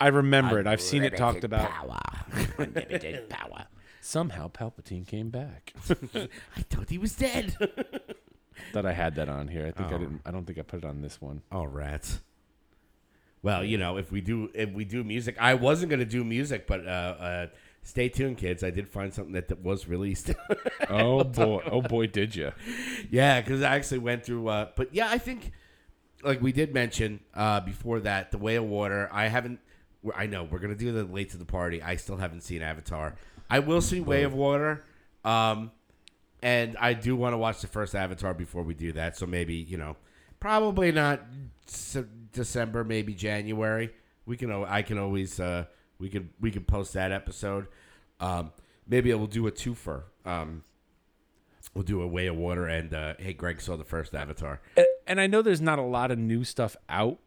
I 0.00 0.06
remember 0.08 0.60
it. 0.60 0.68
I've 0.68 0.80
seen 0.80 1.02
it 1.02 1.16
talked 1.16 1.42
about. 1.42 1.68
Unlimited 2.58 3.28
power. 3.28 3.66
Somehow 4.00 4.48
Palpatine 4.48 5.04
came 5.04 5.28
back. 5.30 5.72
I 6.14 6.62
thought 6.70 6.88
he 6.88 6.98
was 6.98 7.16
dead. 7.16 7.56
Thought 8.72 8.86
I 8.86 8.92
had 8.92 9.16
that 9.16 9.28
on 9.28 9.48
here. 9.48 9.66
I 9.66 9.72
think 9.72 9.90
I 9.90 9.94
Oh. 9.96 9.98
didn't. 9.98 10.20
I 10.24 10.30
don't 10.30 10.46
think 10.46 10.58
I 10.60 10.62
put 10.62 10.84
it 10.84 10.86
on 10.86 11.02
this 11.02 11.20
one. 11.20 11.42
Oh, 11.50 11.64
rats. 11.64 12.20
Well, 13.42 13.64
you 13.64 13.76
know, 13.76 13.96
if 13.96 14.12
we 14.12 14.20
do 14.20 14.50
if 14.54 14.70
we 14.70 14.84
do 14.84 15.02
music, 15.02 15.36
I 15.40 15.54
wasn't 15.54 15.90
gonna 15.90 16.04
do 16.04 16.22
music, 16.22 16.68
but 16.68 16.86
uh, 16.86 16.90
uh, 16.90 17.46
stay 17.82 18.08
tuned, 18.08 18.38
kids. 18.38 18.62
I 18.62 18.70
did 18.70 18.88
find 18.88 19.12
something 19.12 19.32
that, 19.34 19.48
that 19.48 19.62
was 19.62 19.88
released. 19.88 20.32
Oh 20.92 21.22
boy! 21.22 21.62
Oh 21.70 21.82
boy! 21.82 22.08
Did 22.08 22.34
you? 22.34 22.50
yeah, 23.10 23.40
because 23.40 23.62
I 23.62 23.76
actually 23.76 23.98
went 23.98 24.24
through. 24.24 24.48
Uh, 24.48 24.70
but 24.74 24.92
yeah, 24.92 25.08
I 25.08 25.18
think 25.18 25.52
like 26.24 26.42
we 26.42 26.50
did 26.50 26.74
mention 26.74 27.20
uh, 27.32 27.60
before 27.60 28.00
that, 28.00 28.32
the 28.32 28.38
Way 28.38 28.56
of 28.56 28.64
Water. 28.64 29.08
I 29.12 29.28
haven't. 29.28 29.60
I 30.16 30.26
know 30.26 30.42
we're 30.42 30.58
gonna 30.58 30.74
do 30.74 30.90
the 30.90 31.04
late 31.04 31.30
to 31.30 31.36
the 31.36 31.44
party. 31.44 31.80
I 31.80 31.94
still 31.94 32.16
haven't 32.16 32.40
seen 32.40 32.60
Avatar. 32.60 33.14
I 33.48 33.60
will 33.60 33.80
see 33.80 34.00
Way 34.00 34.24
of 34.24 34.34
Water. 34.34 34.84
Um, 35.24 35.70
and 36.42 36.76
I 36.78 36.94
do 36.94 37.14
want 37.14 37.34
to 37.34 37.38
watch 37.38 37.60
the 37.60 37.68
first 37.68 37.94
Avatar 37.94 38.34
before 38.34 38.64
we 38.64 38.74
do 38.74 38.92
that. 38.92 39.16
So 39.16 39.26
maybe 39.26 39.54
you 39.54 39.76
know, 39.76 39.96
probably 40.40 40.90
not 40.90 41.20
December, 42.32 42.82
maybe 42.82 43.14
January. 43.14 43.90
We 44.26 44.36
can. 44.36 44.50
I 44.50 44.82
can 44.82 44.98
always. 44.98 45.38
Uh, 45.38 45.66
we 46.00 46.08
could. 46.08 46.30
We 46.40 46.50
could 46.50 46.66
post 46.66 46.94
that 46.94 47.12
episode. 47.12 47.68
Um, 48.18 48.52
maybe 48.88 49.14
we'll 49.14 49.26
do 49.28 49.46
a 49.46 49.52
twofer. 49.52 50.02
Um, 50.24 50.64
we'll 51.74 51.84
do 51.84 52.02
a 52.02 52.06
Way 52.06 52.26
of 52.26 52.36
Water 52.36 52.66
and 52.66 52.92
uh, 52.92 53.14
hey, 53.18 53.32
Greg 53.32 53.60
saw 53.60 53.76
the 53.76 53.84
first 53.84 54.14
Avatar. 54.14 54.60
A- 54.76 54.84
And 55.06 55.20
I 55.20 55.26
know 55.26 55.42
there's 55.42 55.60
not 55.60 55.78
a 55.78 55.82
lot 55.82 56.10
of 56.10 56.18
new 56.18 56.42
stuff 56.44 56.76
out 56.88 57.18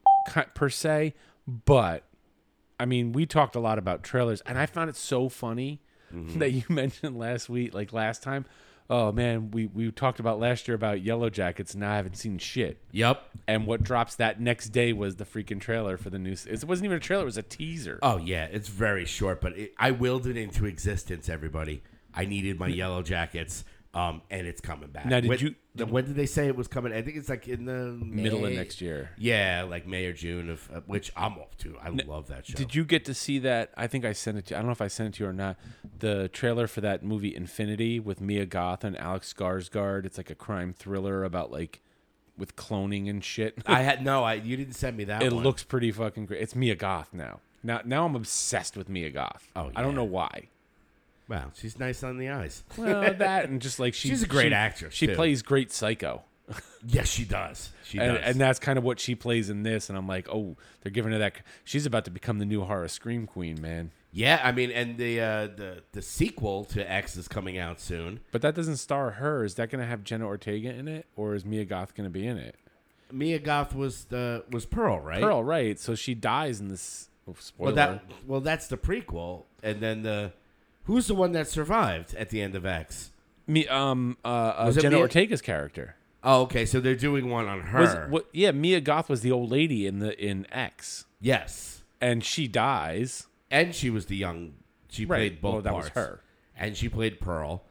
per 0.56 0.70
se, 0.70 1.14
but 1.48 2.04
I 2.80 2.86
mean, 2.86 3.14
we 3.14 3.26
talked 3.26 3.56
a 3.56 3.60
lot 3.60 3.78
about 3.78 4.04
trailers, 4.04 4.42
and 4.42 4.58
I 4.58 4.66
found 4.66 4.90
it 4.90 4.96
so 4.96 5.30
funny 5.30 5.80
that 6.12 6.52
you 6.52 6.64
mentioned 6.70 7.18
last 7.18 7.48
week, 7.50 7.74
like 7.74 7.94
last 7.94 8.22
time. 8.24 8.46
Oh 8.90 9.12
man, 9.12 9.52
we 9.52 9.68
we 9.68 9.92
talked 9.92 10.20
about 10.20 10.40
last 10.40 10.68
year 10.68 10.76
about 10.76 11.02
Yellow 11.02 11.30
Jackets, 11.30 11.74
and 11.74 11.86
I 11.86 11.96
haven't 11.96 12.18
seen 12.18 12.38
shit. 12.38 12.80
Yep. 12.92 13.24
And 13.48 13.66
what 13.66 13.82
drops 13.84 14.16
that 14.16 14.40
next 14.42 14.70
day 14.70 14.94
was 14.94 15.16
the 15.16 15.26
freaking 15.26 15.60
trailer 15.62 15.98
for 15.98 16.10
the 16.10 16.20
new. 16.20 16.34
s- 16.34 16.46
It 16.46 16.64
wasn't 16.66 16.86
even 16.86 16.98
a 16.98 17.00
trailer; 17.00 17.24
it 17.24 17.26
was 17.26 17.38
a 17.38 17.44
teaser. 17.44 17.98
Oh 18.02 18.18
yeah, 18.18 18.46
it's 18.52 18.68
very 18.70 19.06
short, 19.06 19.42
but 19.42 19.58
it, 19.58 19.74
I 19.78 19.92
willed 19.92 20.28
it 20.28 20.38
into 20.38 20.66
existence. 20.66 21.30
Everybody, 21.30 21.82
I 22.14 22.26
needed 22.26 22.60
my 22.60 22.68
Yellow 22.68 23.02
Jackets, 23.04 23.64
um, 23.94 24.22
and 24.32 24.48
it's 24.48 24.60
coming 24.62 24.90
back. 24.90 25.06
Now, 25.06 25.20
did 25.20 25.30
when, 25.30 25.40
you- 25.40 25.56
the- 25.76 25.86
when 25.86 26.06
did 26.06 26.16
they 26.16 26.26
say 26.26 26.48
it 26.48 26.56
was 26.56 26.68
coming? 26.68 26.92
I 26.94 27.02
think 27.04 27.18
it's 27.18 27.30
like 27.30 27.48
in 27.48 27.66
the 27.66 27.98
Middle 28.04 28.46
of 28.46 28.54
next 28.54 28.82
year. 28.82 29.12
Yeah, 29.18 29.66
like 29.70 29.86
May 29.88 30.06
or 30.06 30.14
June 30.14 30.50
of 30.50 30.68
uh, 30.74 30.82
which 30.88 31.12
I'm 31.16 31.38
off 31.38 31.56
to. 31.60 31.78
I 31.82 31.90
love 31.90 32.28
that 32.28 32.48
show. 32.48 32.56
Did 32.56 32.74
you 32.74 32.86
get 32.86 33.06
to 33.06 33.14
see 33.14 33.40
that? 33.40 33.72
I 33.78 33.88
think 33.88 34.04
I 34.06 34.14
sent 34.14 34.38
it 34.38 34.48
to. 34.48 34.56
I 34.56 34.60
don't 34.60 34.66
know 34.68 34.72
if 34.72 34.82
I 34.82 34.88
sent 34.88 35.10
it 35.14 35.18
to 35.18 35.24
you 35.24 35.30
or 35.30 35.34
not. 35.34 35.58
The 36.00 36.28
trailer 36.30 36.68
for 36.68 36.82
that 36.82 37.04
movie 37.04 37.36
Infinity 37.36 38.00
with 38.00 38.20
Mia 38.20 38.46
Goth 38.46 38.84
and 38.84 38.98
Alex 38.98 39.34
Skarsgård. 39.34 40.06
It's 40.06 40.18
like 40.18 40.30
a 40.30 40.36
crime 40.36 40.74
thriller 40.74 41.24
about 41.24 41.52
like 41.52 41.82
with 42.38 42.56
cloning 42.56 43.10
and 43.10 43.24
shit. 43.24 43.60
I 43.68 43.82
had 43.84 44.04
no. 44.06 44.24
I 44.24 44.36
you 44.36 44.58
didn't 44.58 44.74
send 44.74 44.98
me 44.98 45.04
that. 45.06 45.22
it 45.22 45.32
one. 45.32 45.44
looks 45.44 45.64
pretty 45.64 45.92
fucking 45.92 46.26
great. 46.26 46.42
It's 46.42 46.56
Mia 46.56 46.76
Goth 46.76 47.14
now. 47.14 47.42
Now, 47.66 47.80
now 47.86 48.06
I'm 48.06 48.16
obsessed 48.16 48.76
with 48.76 48.90
Mia 48.90 49.10
Goth. 49.10 49.48
Oh, 49.56 49.72
I 49.76 49.82
don't 49.82 49.96
know 49.96 50.04
why. 50.04 50.50
Wow. 51.30 51.52
She's 51.56 51.78
nice 51.80 52.04
on 52.04 52.18
the 52.18 52.30
eyes. 52.30 52.64
Well, 52.78 53.14
that 53.18 53.46
and 53.50 53.62
just 53.62 53.80
like 53.80 53.94
she, 53.94 54.10
She's 54.10 54.24
a 54.24 54.28
great 54.28 54.50
she- 54.50 54.54
actress, 54.56 54.94
She 54.94 55.08
too. 55.08 55.16
plays 55.16 55.42
great 55.42 55.72
psycho. 55.72 56.24
Yes, 56.86 57.08
she 57.08 57.24
does. 57.24 57.70
She 57.86 57.98
and, 57.98 58.18
does. 58.18 58.22
and 58.26 58.42
that's 58.42 58.60
kind 58.60 58.78
of 58.78 58.84
what 58.84 59.00
she 59.00 59.16
plays 59.16 59.50
in 59.50 59.64
this. 59.64 59.88
And 59.88 59.98
I'm 59.98 60.06
like, 60.06 60.28
oh, 60.28 60.58
they're 60.82 60.92
giving 60.92 61.14
her 61.14 61.18
that. 61.20 61.36
She's 61.64 61.86
about 61.86 62.04
to 62.04 62.12
become 62.12 62.40
the 62.40 62.46
new 62.46 62.62
horror 62.66 62.90
scream 62.90 63.26
queen, 63.26 63.62
man. 63.62 63.92
yeah, 64.12 64.42
I 64.44 64.52
mean, 64.52 64.70
and 64.70 64.98
the 64.98 65.22
uh, 65.22 65.48
the 65.48 65.84
the 65.94 66.02
sequel 66.02 66.66
to 66.66 66.92
X 66.92 67.16
is 67.16 67.30
coming 67.30 67.58
out 67.58 67.80
soon. 67.80 68.20
But 68.34 68.42
that 68.42 68.54
doesn't 68.54 68.76
star 68.78 69.12
her. 69.12 69.46
Is 69.46 69.56
that 69.56 69.70
going 69.70 69.80
to 69.80 69.88
have 69.88 70.04
Jenna 70.04 70.26
Ortega 70.26 70.74
in 70.74 70.90
it, 70.90 71.06
or 71.16 71.36
is 71.36 71.46
Mia 71.46 71.64
Goth 71.64 71.96
going 71.96 72.04
to 72.04 72.12
be 72.12 72.28
in 72.28 72.38
it? 72.38 72.56
Mia 73.10 73.40
Goth 73.40 73.74
was 73.74 74.04
the 74.06 74.44
was 74.52 74.66
Pearl, 74.66 75.00
right? 75.00 75.22
Pearl, 75.22 75.42
right? 75.42 75.80
So 75.80 75.96
she 75.96 76.14
dies 76.16 76.60
in 76.60 76.68
this. 76.68 77.10
Oh, 77.30 77.36
spoiler. 77.40 77.68
Well, 77.68 77.76
that 77.76 78.04
well, 78.28 78.42
that's 78.42 78.68
the 78.68 78.76
prequel, 78.78 79.44
and 79.64 79.80
then 79.80 80.04
the 80.04 80.34
who's 80.84 81.08
the 81.08 81.16
one 81.16 81.32
that 81.34 81.48
survived 81.48 82.14
at 82.16 82.30
the 82.30 82.42
end 82.42 82.56
of 82.56 82.66
X? 82.66 83.12
Me, 83.48 83.68
um, 83.68 84.18
uh, 84.24 84.28
uh, 84.28 84.64
Was 84.68 84.78
it 84.78 84.82
Jenna 84.82 84.96
Mia- 84.96 85.04
Ortega's 85.06 85.42
character. 85.42 85.96
Oh, 86.24 86.44
okay, 86.44 86.66
so 86.66 86.80
they're 86.80 86.96
doing 86.96 87.30
one 87.30 87.48
on 87.48 87.60
her. 87.62 87.80
Was, 87.82 88.10
what, 88.10 88.28
yeah, 88.32 88.52
Mia 88.52 88.80
Goth 88.80 89.10
was 89.10 89.22
the 89.22 89.32
old 89.32 89.52
lady 89.52 89.86
in 89.86 90.00
the 90.00 90.18
in 90.24 90.48
X, 90.54 91.04
yes, 91.20 91.84
and 92.00 92.24
she 92.24 92.48
dies. 92.48 93.28
and 93.52 93.76
she 93.76 93.90
was 93.90 94.06
the 94.06 94.16
young. 94.16 94.54
She 94.90 95.06
played 95.06 95.42
both 95.42 95.54
well, 95.54 95.62
that 95.64 95.74
was 95.74 95.90
parts. 95.90 95.96
her. 95.96 96.24
and 96.56 96.78
she 96.78 96.88
played 96.88 97.20
Pearl. 97.20 97.64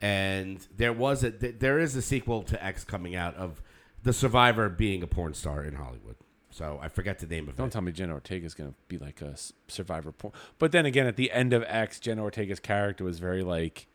And 0.00 0.66
there 0.74 0.94
was 0.94 1.22
a 1.22 1.30
th- 1.30 1.56
there 1.58 1.78
is 1.78 1.94
a 1.94 2.00
sequel 2.00 2.42
to 2.44 2.64
X 2.64 2.84
coming 2.84 3.14
out 3.14 3.34
of 3.34 3.60
the 4.02 4.14
survivor 4.14 4.70
being 4.70 5.02
a 5.02 5.06
porn 5.06 5.34
star 5.34 5.62
in 5.62 5.74
Hollywood. 5.74 6.16
So 6.50 6.78
I 6.82 6.88
forget 6.88 7.18
the 7.20 7.26
name 7.26 7.44
of 7.48 7.54
it. 7.54 7.56
Don't 7.56 7.70
tell 7.72 7.82
me 7.82 7.92
Jenna 7.92 8.14
Ortega's 8.14 8.54
going 8.54 8.70
to 8.70 8.76
be 8.88 8.98
like 8.98 9.22
a 9.22 9.36
survivor 9.68 10.10
porn. 10.12 10.32
But 10.58 10.72
then 10.72 10.84
again, 10.84 11.06
at 11.06 11.16
the 11.16 11.30
end 11.30 11.52
of 11.52 11.62
X, 11.66 12.00
Jenna 12.00 12.22
Ortega's 12.22 12.58
character 12.60 13.04
was 13.04 13.18
very 13.20 13.42
like, 13.42 13.86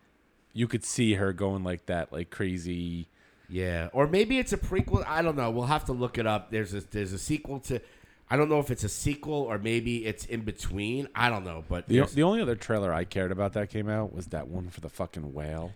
you 0.54 0.68
could 0.68 0.84
see 0.86 1.16
her 1.16 1.34
going 1.34 1.64
like 1.64 1.86
that, 1.88 2.14
like 2.14 2.30
crazy. 2.30 3.10
Yeah, 3.50 3.90
or 3.94 4.08
maybe 4.08 4.40
it's 4.40 4.54
a 4.54 4.58
prequel. 4.58 5.04
I 5.06 5.22
don't 5.22 5.36
know. 5.36 5.52
We'll 5.52 5.66
have 5.68 5.86
to 5.86 5.92
look 5.94 6.18
it 6.18 6.26
up. 6.26 6.50
There's 6.50 6.74
a 6.74 6.80
there's 6.82 7.14
a 7.14 7.20
sequel 7.20 7.60
to. 7.62 7.80
I 8.28 8.38
don't 8.38 8.50
know 8.50 8.60
if 8.60 8.72
it's 8.72 8.84
a 8.84 8.90
sequel 8.90 9.36
or 9.36 9.60
maybe 9.60 10.06
it's 10.06 10.26
in 10.26 10.42
between. 10.42 11.08
I 11.14 11.30
don't 11.30 11.44
know, 11.44 11.64
but 11.70 11.88
The, 11.88 12.06
the 12.06 12.24
only 12.24 12.42
other 12.42 12.56
trailer 12.56 12.92
I 12.92 13.04
cared 13.04 13.32
about 13.32 13.54
that 13.54 13.70
came 13.70 13.88
out 13.88 14.16
was 14.16 14.28
that 14.28 14.48
one 14.48 14.70
for 14.70 14.82
the 14.82 14.90
fucking 14.90 15.32
whale. 15.34 15.74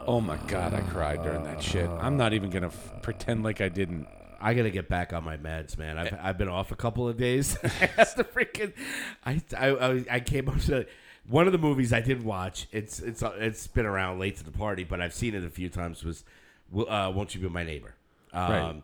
Oh 0.00 0.20
my 0.20 0.36
god, 0.48 0.74
I 0.74 0.80
cried 0.82 1.22
during 1.22 1.44
that 1.44 1.62
shit. 1.62 1.88
I'm 1.88 2.18
not 2.18 2.34
even 2.34 2.50
gonna 2.50 2.66
f- 2.66 3.00
pretend 3.00 3.44
like 3.44 3.60
I 3.62 3.70
didn't. 3.70 4.06
I 4.44 4.52
gotta 4.54 4.70
get 4.70 4.88
back 4.90 5.12
on 5.14 5.24
my 5.24 5.38
meds, 5.38 5.78
man. 5.78 5.96
I've, 5.96 6.16
I've 6.20 6.38
been 6.38 6.48
off 6.48 6.70
a 6.70 6.76
couple 6.76 7.08
of 7.08 7.16
days. 7.16 7.56
That's 7.96 8.12
the 8.12 8.24
freaking. 8.24 8.74
I, 9.24 9.40
I 9.56 9.68
I 9.70 10.04
I 10.10 10.20
came 10.20 10.48
up 10.50 10.60
to 10.62 10.86
one 11.26 11.46
of 11.46 11.52
the 11.52 11.58
movies 11.58 11.92
I 11.94 12.00
did 12.00 12.22
watch. 12.22 12.66
It's 12.70 13.00
it's 13.00 13.22
it's 13.22 13.66
been 13.66 13.86
around 13.86 14.18
late 14.18 14.36
to 14.36 14.44
the 14.44 14.50
party, 14.52 14.84
but 14.84 15.00
I've 15.00 15.14
seen 15.14 15.34
it 15.34 15.44
a 15.44 15.48
few 15.50 15.70
times. 15.70 16.04
Was 16.04 16.24
uh, 16.76 17.10
Won't 17.14 17.34
You 17.34 17.40
Be 17.40 17.48
My 17.48 17.64
Neighbor? 17.64 17.94
Um, 18.34 18.50
Right. 18.52 18.82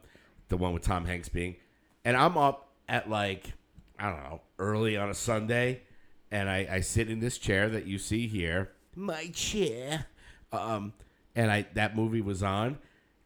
The 0.49 0.57
one 0.57 0.73
with 0.73 0.83
Tom 0.83 1.05
Hanks 1.05 1.29
being, 1.29 1.57
and 2.05 2.17
I'm 2.17 2.39
up 2.39 2.69
at 2.89 3.11
like 3.11 3.53
I 3.99 4.11
don't 4.11 4.23
know 4.25 4.41
early 4.59 4.97
on 4.97 5.11
a 5.11 5.15
Sunday, 5.15 5.83
and 6.31 6.49
I 6.49 6.67
I 6.71 6.81
sit 6.81 7.11
in 7.11 7.21
this 7.21 7.37
chair 7.37 7.69
that 7.69 7.87
you 7.87 7.99
see 7.99 8.27
here, 8.27 8.71
my 8.97 9.27
chair, 9.27 10.07
um, 10.53 10.95
and 11.37 11.53
I 11.53 11.67
that 11.75 11.95
movie 11.95 12.23
was 12.23 12.43
on, 12.43 12.79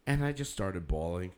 and 0.07 0.25
I 0.25 0.33
just 0.33 0.53
started 0.53 0.89
bawling. 0.89 1.31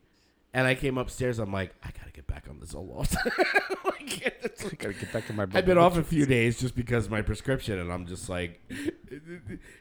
And 0.56 0.66
I 0.66 0.74
came 0.74 0.96
upstairs. 0.96 1.38
I'm 1.38 1.52
like, 1.52 1.74
I 1.84 1.90
gotta 1.90 2.10
get 2.12 2.26
back 2.26 2.46
on 2.48 2.58
the 2.60 2.64
Zoloft. 2.66 3.14
like, 3.84 4.22
it's 4.42 4.64
like- 4.64 4.78
Gotta 4.78 4.94
get 4.94 5.12
back 5.12 5.26
to 5.26 5.34
my. 5.34 5.42
I've 5.52 5.66
been 5.66 5.76
off 5.76 5.98
a 5.98 6.02
few 6.02 6.24
days 6.24 6.58
just 6.58 6.74
because 6.74 7.04
of 7.04 7.10
my 7.10 7.20
prescription, 7.20 7.78
and 7.78 7.92
I'm 7.92 8.06
just 8.06 8.30
like, 8.30 8.60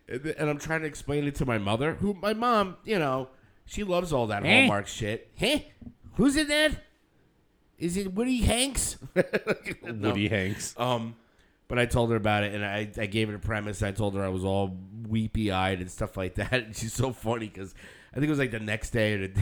and 0.10 0.50
I'm 0.50 0.58
trying 0.60 0.82
to 0.82 0.88
explain 0.88 1.24
it 1.26 1.36
to 1.36 1.46
my 1.46 1.58
mother, 1.58 1.94
who 1.96 2.14
my 2.16 2.34
mom, 2.34 2.76
you 2.84 3.00
know, 3.00 3.30
she 3.66 3.86
loves 3.86 4.12
all 4.12 4.28
that 4.28 4.46
Eh? 4.46 4.52
Hallmark 4.62 4.88
shit. 4.88 5.32
Hey, 5.36 5.72
who's 6.16 6.36
in 6.36 6.48
that? 6.50 6.72
Is 7.78 7.96
it 7.98 8.14
Woody 8.14 8.42
Hanks? 8.42 8.98
No. 9.84 10.10
Woody 10.10 10.28
Hanks. 10.28 10.76
Um, 10.78 11.16
but 11.70 11.80
I 11.80 11.86
told 11.86 12.10
her 12.12 12.16
about 12.18 12.44
it, 12.44 12.54
and 12.54 12.66
I, 12.66 12.90
I 12.98 13.06
gave 13.06 13.30
it 13.30 13.36
a 13.36 13.40
premise. 13.40 13.82
I 13.82 13.92
told 13.92 14.16
her 14.16 14.24
I 14.24 14.30
was 14.30 14.44
all 14.44 14.78
weepy 15.08 15.52
eyed 15.52 15.80
and 15.80 15.90
stuff 15.90 16.18
like 16.18 16.36
that. 16.36 16.52
And 16.54 16.76
she's 16.76 16.94
so 16.94 17.14
funny 17.14 17.48
because 17.48 17.74
I 18.12 18.16
think 18.16 18.26
it 18.28 18.30
was 18.30 18.40
like 18.40 18.52
the 18.52 18.60
next 18.60 18.90
day. 18.92 19.14
Or 19.14 19.20
the 19.20 19.28
day, 19.30 19.42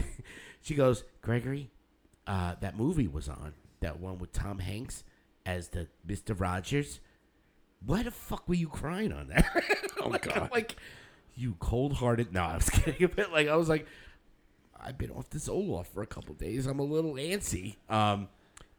she 0.64 0.74
goes, 0.74 1.04
Gregory, 1.20 1.70
uh, 2.26 2.54
that 2.60 2.76
movie 2.76 3.06
was 3.06 3.28
on 3.28 3.52
that 3.80 4.00
one 4.00 4.18
with 4.18 4.32
Tom 4.32 4.60
Hanks 4.60 5.04
as 5.44 5.68
the 5.68 5.88
Mister 6.06 6.32
Rogers. 6.32 7.00
Why 7.84 8.02
the 8.02 8.10
fuck 8.10 8.48
were 8.48 8.54
you 8.54 8.68
crying 8.68 9.12
on 9.12 9.28
that? 9.28 9.44
oh 10.00 10.08
like, 10.08 10.26
I'm 10.34 10.44
God. 10.44 10.50
like, 10.50 10.76
you 11.34 11.56
cold 11.60 11.92
hearted. 11.92 12.32
No, 12.32 12.44
I 12.44 12.54
was 12.56 12.70
kidding 12.70 13.04
a 13.04 13.08
bit. 13.08 13.30
Like 13.30 13.46
I 13.46 13.56
was 13.56 13.68
like, 13.68 13.86
I've 14.80 14.96
been 14.96 15.10
off 15.10 15.28
the 15.28 15.38
Zoloft 15.38 15.88
for 15.88 16.02
a 16.02 16.06
couple 16.06 16.34
days. 16.34 16.66
I'm 16.66 16.78
a 16.78 16.84
little 16.84 17.12
antsy. 17.14 17.76
Um, 17.90 18.28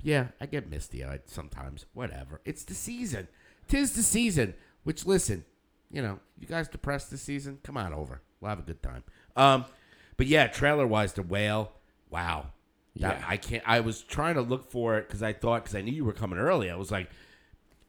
yeah, 0.01 0.29
I 0.41 0.47
get 0.47 0.67
misty 0.67 1.03
eyed 1.03 1.21
sometimes. 1.27 1.85
Whatever. 1.93 2.41
It's 2.45 2.63
the 2.63 2.73
season. 2.73 3.27
Tis 3.67 3.93
the 3.93 4.01
season. 4.01 4.55
Which 4.83 5.05
listen, 5.05 5.45
you 5.91 6.01
know, 6.01 6.19
you 6.39 6.47
guys 6.47 6.67
depressed 6.67 7.11
this 7.11 7.21
season? 7.21 7.59
Come 7.61 7.77
on 7.77 7.93
over. 7.93 8.21
We'll 8.41 8.49
have 8.49 8.59
a 8.59 8.63
good 8.63 8.81
time. 8.81 9.03
Um, 9.35 9.65
but 10.17 10.25
yeah, 10.25 10.47
trailer 10.47 10.87
wise, 10.87 11.13
the 11.13 11.21
whale. 11.21 11.71
Wow. 12.09 12.47
That- 12.97 13.19
Yeah. 13.19 13.25
I 13.27 13.37
can't. 13.37 13.63
I 13.65 13.79
was 13.81 14.01
trying 14.01 14.35
to 14.35 14.41
look 14.41 14.69
for 14.71 14.97
it 14.97 15.07
because 15.07 15.21
I 15.23 15.33
thought 15.33 15.63
because 15.63 15.75
I 15.75 15.81
knew 15.81 15.91
you 15.91 16.05
were 16.05 16.13
coming 16.13 16.39
early. 16.39 16.69
I 16.71 16.75
was 16.75 16.91
like, 16.91 17.09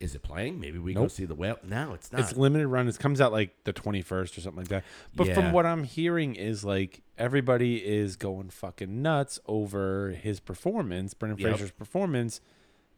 is 0.00 0.14
it 0.14 0.22
playing? 0.22 0.60
Maybe 0.60 0.78
we 0.78 0.92
go 0.94 1.08
see 1.08 1.24
the 1.24 1.34
whale. 1.34 1.58
No, 1.64 1.94
it's 1.94 2.12
not. 2.12 2.20
It's 2.20 2.36
limited 2.36 2.66
run. 2.68 2.86
It 2.88 2.98
comes 2.98 3.20
out 3.20 3.32
like 3.32 3.54
the 3.64 3.72
21st 3.72 4.36
or 4.36 4.40
something 4.42 4.58
like 4.62 4.68
that. 4.68 4.84
But 5.14 5.28
Yeah. 5.28 5.34
from 5.34 5.52
what 5.52 5.64
I'm 5.64 5.84
hearing 5.84 6.34
is 6.34 6.64
like 6.64 7.02
everybody 7.16 7.76
is 7.76 8.16
going 8.16 8.50
fucking 8.50 9.00
nuts 9.00 9.38
over 9.46 10.10
his 10.10 10.38
performance, 10.40 11.14
Brendan 11.14 11.38
Yep. 11.38 11.48
Fraser's 11.50 11.70
performance, 11.70 12.40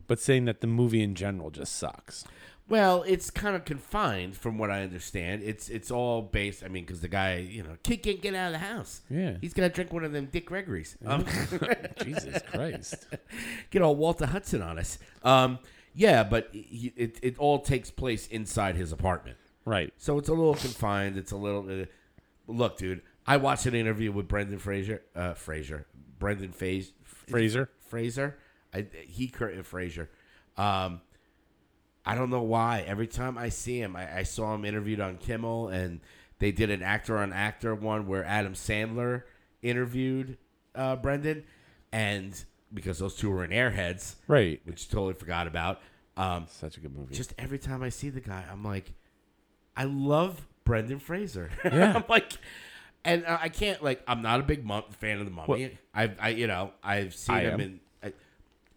but 0.08 0.18
saying 0.18 0.46
that 0.46 0.60
the 0.60 0.66
movie 0.66 1.02
in 1.02 1.14
general 1.14 1.50
just 1.50 1.76
sucks. 1.76 2.24
Well, 2.68 3.02
it's 3.06 3.30
kind 3.30 3.56
of 3.56 3.64
confined 3.64 4.36
from 4.36 4.58
what 4.58 4.70
I 4.70 4.82
understand. 4.82 5.42
It's 5.42 5.68
it's 5.70 5.90
all 5.90 6.20
based. 6.20 6.62
I 6.62 6.68
mean, 6.68 6.84
because 6.84 7.00
the 7.00 7.08
guy, 7.08 7.36
you 7.36 7.62
know, 7.62 7.76
kid 7.82 8.02
can't 8.02 8.20
get 8.20 8.34
out 8.34 8.48
of 8.54 8.60
the 8.60 8.66
house. 8.66 9.00
Yeah. 9.08 9.36
he's 9.40 9.54
gonna 9.54 9.70
drink 9.70 9.92
one 9.92 10.04
of 10.04 10.12
them 10.12 10.28
Dick 10.30 10.46
Gregory's. 10.46 10.96
Um, 11.06 11.24
Jesus 12.04 12.42
Christ. 12.50 13.06
get 13.70 13.80
all 13.80 13.96
Walter 13.96 14.26
Hudson 14.26 14.60
on 14.60 14.78
us. 14.78 14.98
Um, 15.22 15.58
yeah, 15.94 16.22
but 16.24 16.50
he, 16.52 16.92
it 16.94 17.18
it 17.22 17.38
all 17.38 17.60
takes 17.60 17.90
place 17.90 18.26
inside 18.26 18.76
his 18.76 18.92
apartment, 18.92 19.38
Right. 19.64 19.92
so 19.96 20.18
it's 20.18 20.28
a 20.28 20.34
little 20.34 20.54
confined. 20.54 21.16
It's 21.16 21.32
a 21.32 21.36
little. 21.36 21.68
Uh, 21.82 21.86
look, 22.46 22.76
dude, 22.76 23.00
I 23.26 23.38
watched 23.38 23.64
an 23.64 23.74
interview 23.74 24.12
with 24.12 24.28
Brendan 24.28 24.58
Fraser. 24.58 25.02
Uh, 25.16 25.32
Fraser, 25.32 25.86
Brendan 26.18 26.52
Phase, 26.52 26.92
Fraser. 27.02 27.70
Fraser. 27.88 28.36
I, 28.74 28.86
he 29.06 29.28
Curtin 29.28 29.62
Fraser. 29.62 30.10
Um, 30.58 31.00
I 32.08 32.14
don't 32.14 32.30
know 32.30 32.42
why. 32.42 32.84
Every 32.86 33.06
time 33.06 33.36
I 33.38 33.50
see 33.50 33.80
him, 33.80 33.94
I, 33.94 34.18
I 34.18 34.22
saw 34.22 34.54
him 34.54 34.64
interviewed 34.64 34.98
on 35.00 35.18
Kimmel, 35.18 35.68
and 35.68 36.00
they 36.38 36.50
did 36.52 36.70
an 36.70 36.82
actor 36.82 37.18
on 37.18 37.32
actor 37.32 37.74
one 37.74 38.06
where 38.06 38.24
Adam 38.24 38.54
Sandler 38.54 39.22
interviewed 39.62 40.38
uh, 40.74 40.96
Brendan, 40.96 41.44
and 41.92 42.44
because 42.72 42.98
those 42.98 43.14
two 43.14 43.30
were 43.30 43.44
in 43.44 43.50
Airheads, 43.50 44.14
Right. 44.26 44.60
which 44.64 44.88
totally 44.88 45.14
forgot 45.14 45.46
about. 45.46 45.80
Um, 46.16 46.46
Such 46.48 46.76
a 46.76 46.80
good 46.80 46.96
movie. 46.96 47.14
just 47.14 47.32
every 47.38 47.58
time 47.58 47.82
I 47.82 47.90
see 47.90 48.08
the 48.10 48.20
guy, 48.20 48.44
I'm 48.50 48.64
like, 48.64 48.92
I 49.76 49.84
love 49.84 50.46
Brendan 50.64 50.98
Fraser. 50.98 51.50
Yeah. 51.64 51.92
I'm 51.96 52.04
like, 52.08 52.32
and 53.04 53.24
uh, 53.24 53.38
I 53.40 53.48
can't 53.48 53.82
like, 53.82 54.02
I'm 54.08 54.22
not 54.22 54.40
a 54.40 54.42
big 54.42 54.64
mum- 54.64 54.82
fan 54.98 55.18
of 55.20 55.24
the 55.26 55.30
Mummy. 55.30 55.78
I've, 55.94 56.16
I, 56.20 56.28
you 56.30 56.46
know, 56.46 56.72
I've 56.82 57.14
seen 57.14 57.36
I 57.36 57.40
him 57.42 57.54
am. 57.54 57.60
in. 57.60 57.80
I, 58.02 58.12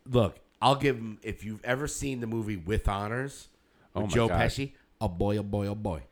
look, 0.09 0.38
I'll 0.62 0.76
give 0.76 0.95
him 0.97 1.20
if 1.24 1.43
you've 1.43 1.64
ever 1.64 1.88
seen 1.88 2.20
the 2.20 2.28
movie 2.28 2.57
With 2.57 2.88
Honors 2.88 3.47
with 3.93 4.05
Oh 4.05 4.07
Joe 4.07 4.28
God. 4.28 4.41
Pesci. 4.41 4.74
Oh 4.99 5.07
boy, 5.07 5.38
oh 5.38 5.43
boy, 5.43 5.68
oh 5.68 5.76
boy, 5.76 6.03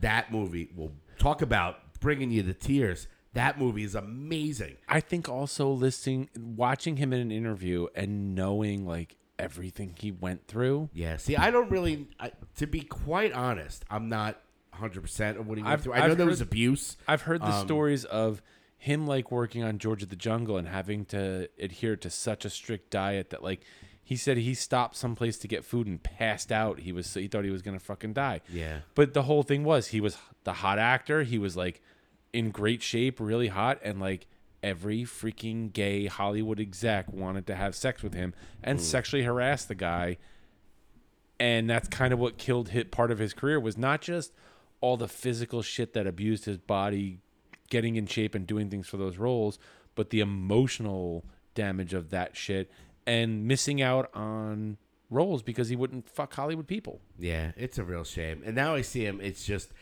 that 0.00 0.30
movie 0.30 0.68
will 0.76 0.92
talk 1.18 1.40
about 1.42 1.76
bringing 2.00 2.30
you 2.30 2.42
to 2.42 2.52
tears. 2.54 3.06
That 3.34 3.58
movie 3.58 3.84
is 3.84 3.94
amazing. 3.94 4.76
I 4.88 5.00
think 5.00 5.28
also 5.28 5.70
listening, 5.70 6.28
watching 6.38 6.96
him 6.96 7.12
in 7.12 7.20
an 7.20 7.30
interview 7.32 7.86
and 7.94 8.34
knowing 8.34 8.86
like 8.86 9.16
everything 9.38 9.94
he 9.98 10.10
went 10.10 10.46
through. 10.46 10.90
Yeah. 10.92 11.16
See, 11.16 11.36
I 11.36 11.50
don't 11.50 11.70
really, 11.70 12.08
I, 12.20 12.32
to 12.56 12.66
be 12.66 12.80
quite 12.80 13.32
honest, 13.32 13.84
I'm 13.90 14.08
not 14.08 14.40
100 14.72 15.00
percent 15.00 15.38
of 15.38 15.46
what 15.46 15.58
he 15.58 15.64
went 15.64 15.72
I've- 15.74 15.82
through. 15.82 15.94
I 15.94 16.00
know 16.00 16.04
I've 16.12 16.18
there 16.18 16.26
was 16.26 16.40
abuse. 16.40 16.96
I've 17.06 17.22
heard 17.22 17.40
the 17.40 17.52
Um, 17.54 17.64
stories 17.66 18.04
of 18.04 18.42
him 18.78 19.06
like 19.06 19.30
working 19.32 19.62
on 19.62 19.78
George 19.78 20.04
of 20.04 20.08
the 20.08 20.16
Jungle 20.16 20.56
and 20.56 20.68
having 20.68 21.04
to 21.06 21.48
adhere 21.58 21.96
to 21.96 22.08
such 22.08 22.44
a 22.44 22.50
strict 22.50 22.90
diet 22.90 23.30
that 23.30 23.42
like 23.42 23.60
he 24.04 24.16
said 24.16 24.38
he 24.38 24.54
stopped 24.54 24.96
someplace 24.96 25.36
to 25.38 25.48
get 25.48 25.64
food 25.64 25.86
and 25.86 26.02
passed 26.02 26.50
out. 26.50 26.80
He 26.80 26.92
was 26.92 27.12
he 27.12 27.26
thought 27.26 27.44
he 27.44 27.50
was 27.50 27.60
gonna 27.60 27.80
fucking 27.80 28.14
die. 28.14 28.40
Yeah. 28.48 28.78
But 28.94 29.12
the 29.12 29.24
whole 29.24 29.42
thing 29.42 29.64
was 29.64 29.88
he 29.88 30.00
was 30.00 30.16
the 30.44 30.54
hot 30.54 30.78
actor. 30.78 31.24
He 31.24 31.38
was 31.38 31.56
like 31.56 31.82
in 32.32 32.50
great 32.50 32.82
shape, 32.82 33.18
really 33.20 33.48
hot, 33.48 33.80
and 33.82 34.00
like 34.00 34.26
every 34.62 35.02
freaking 35.02 35.72
gay 35.72 36.06
Hollywood 36.06 36.60
exec 36.60 37.12
wanted 37.12 37.46
to 37.48 37.54
have 37.56 37.74
sex 37.74 38.02
with 38.02 38.14
him 38.14 38.32
and 38.62 38.80
sexually 38.80 39.24
harass 39.24 39.64
the 39.64 39.74
guy. 39.74 40.16
And 41.40 41.68
that's 41.68 41.88
kind 41.88 42.12
of 42.12 42.18
what 42.18 42.38
killed 42.38 42.70
hit 42.70 42.90
part 42.90 43.10
of 43.10 43.18
his 43.18 43.34
career 43.34 43.60
was 43.60 43.76
not 43.76 44.00
just 44.00 44.32
all 44.80 44.96
the 44.96 45.08
physical 45.08 45.62
shit 45.62 45.92
that 45.94 46.06
abused 46.06 46.44
his 46.44 46.58
body 46.58 47.18
getting 47.70 47.96
in 47.96 48.06
shape 48.06 48.34
and 48.34 48.46
doing 48.46 48.70
things 48.70 48.86
for 48.88 48.96
those 48.96 49.16
roles, 49.18 49.58
but 49.94 50.10
the 50.10 50.20
emotional 50.20 51.24
damage 51.54 51.94
of 51.94 52.10
that 52.10 52.36
shit 52.36 52.70
and 53.06 53.46
missing 53.46 53.80
out 53.82 54.10
on 54.14 54.76
roles 55.10 55.42
because 55.42 55.68
he 55.68 55.76
wouldn't 55.76 56.08
fuck 56.08 56.34
Hollywood 56.34 56.66
people. 56.66 57.00
Yeah, 57.18 57.52
it's 57.56 57.78
a 57.78 57.84
real 57.84 58.04
shame. 58.04 58.42
And 58.44 58.54
now 58.54 58.74
I 58.74 58.82
see 58.82 59.04
him, 59.04 59.20
it's 59.20 59.44
just 59.44 59.72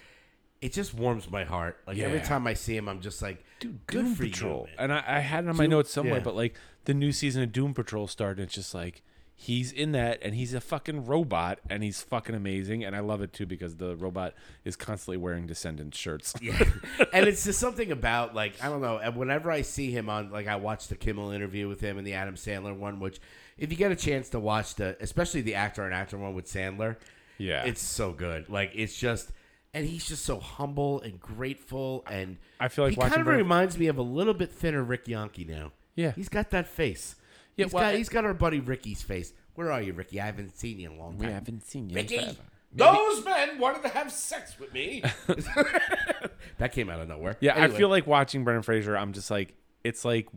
it 0.62 0.72
just 0.72 0.95
warms 0.95 1.30
my 1.30 1.45
heart. 1.45 1.78
Like 1.87 1.99
every 1.99 2.20
time 2.20 2.47
I 2.47 2.55
see 2.55 2.76
him, 2.76 2.89
I'm 2.89 3.01
just 3.01 3.20
like, 3.20 3.45
dude, 3.61 3.87
good 3.87 4.05
Doom 4.05 4.14
for 4.14 4.22
Patrol. 4.24 4.66
you. 4.70 4.74
and 4.78 4.93
I, 4.93 5.05
I 5.07 5.18
had 5.20 5.45
it 5.45 5.49
on 5.51 5.57
my 5.57 5.64
Doom- 5.64 5.70
notes 5.72 5.91
somewhere, 5.93 6.16
yeah. 6.18 6.22
but 6.24 6.34
like 6.34 6.55
the 6.87 6.95
new 6.95 7.12
season 7.12 7.43
of 7.43 7.53
Doom 7.53 7.74
Patrol 7.74 8.07
started, 8.07 8.39
and 8.41 8.47
it's 8.47 8.55
just 8.55 8.74
like 8.74 9.03
he's 9.39 9.70
in 9.70 9.93
that, 9.93 10.18
and 10.22 10.34
he's 10.34 10.55
a 10.55 10.61
fucking 10.61 11.05
robot, 11.07 11.59
and 11.68 11.82
he's 11.82 12.03
fucking 12.03 12.34
amazing, 12.34 12.84
and 12.84 12.97
I 12.97 13.01
love 13.01 13.20
it 13.20 13.32
too 13.34 13.45
because 13.47 13.76
the 13.76 13.95
robot 13.97 14.34
is 14.64 14.74
constantly 14.76 15.18
wearing 15.18 15.47
Descendents 15.47 15.97
shirts. 15.99 16.34
Yeah. 16.41 16.59
and 17.12 17.26
it's 17.28 17.45
just 17.45 17.59
something 17.61 17.93
about 17.93 18.34
like 18.34 18.55
I 18.62 18.68
don't 18.68 18.80
know. 18.80 18.97
And 18.99 19.14
whenever 19.16 19.51
I 19.51 19.62
see 19.62 19.91
him 19.91 20.09
on, 20.09 20.30
like 20.30 20.49
I 20.49 20.57
watched 20.57 20.89
the 20.89 20.97
Kimmel 20.97 21.30
interview 21.30 21.68
with 21.68 21.80
him 21.80 21.99
and 21.99 22.07
the 22.07 22.14
Adam 22.14 22.34
Sandler 22.34 22.74
one, 22.76 22.99
which 22.99 23.20
if 23.59 23.70
you 23.70 23.76
get 23.76 23.93
a 23.93 23.97
chance 23.97 24.30
to 24.30 24.41
watch 24.41 24.74
the, 24.74 24.97
especially 25.01 25.43
the 25.43 25.55
actor 25.55 25.84
and 25.84 25.95
actor 25.95 26.18
one 26.18 26.34
with 26.34 26.47
Sandler, 26.47 26.97
Yeah. 27.39 27.64
it's 27.64 27.82
so 27.82 28.12
good. 28.12 28.49
Like 28.49 28.72
it's 28.74 28.97
just, 28.99 29.30
and 29.74 29.87
he's 29.87 30.07
just 30.07 30.24
so 30.24 30.41
humble 30.41 31.01
and 31.03 31.20
grateful, 31.20 32.05
and 32.11 32.39
I 32.59 32.68
feel 32.68 32.84
like 32.87 32.95
he 32.95 32.99
watching 32.99 33.14
kind 33.16 33.28
of 33.28 33.34
reminds 33.34 33.78
me 33.78 33.87
of 33.89 33.99
a 33.99 34.03
little 34.03 34.34
bit 34.34 34.51
thinner 34.51 34.82
Rick 34.82 35.09
Yankee 35.09 35.45
now. 35.45 35.72
Yeah. 35.95 36.12
he's 36.12 36.28
got 36.28 36.51
that 36.51 36.66
face. 36.66 37.16
Yeah, 37.57 37.64
he's 37.66 37.72
well, 37.72 37.84
got 37.84 37.94
he's 37.94 38.09
got 38.09 38.24
our 38.24 38.34
buddy 38.34 38.61
Ricky's 38.61 39.02
face. 39.02 39.32
Where 39.54 39.72
are 39.72 39.80
you, 39.80 39.94
Ricky? 39.94 40.20
I 40.20 40.26
haven't 40.26 40.57
seen 40.57 40.78
you 40.78 40.90
in 40.90 40.96
a 40.96 41.00
long 41.00 41.12
time. 41.12 41.26
we 41.26 41.32
haven't 41.32 41.66
seen 41.66 41.88
you. 41.88 41.96
Ricky, 41.96 42.18
forever. 42.18 42.36
those 42.74 43.24
men 43.24 43.59
wanted 43.59 43.82
to 43.82 43.88
have 43.88 44.12
sex 44.12 44.59
with 44.61 44.72
me. 44.74 45.02
that 46.59 46.72
came 46.72 46.90
out 46.90 47.00
of 47.00 47.09
nowhere. 47.09 47.36
Yeah, 47.40 47.62
I 47.62 47.68
feel 47.68 47.88
like 47.88 48.07
watching 48.07 48.44
Brendan 48.44 48.62
Fraser. 48.62 48.96
I'm 48.96 49.14
just 49.14 49.30
like, 49.30 49.54
it's 49.82 50.04
like, 50.04 50.28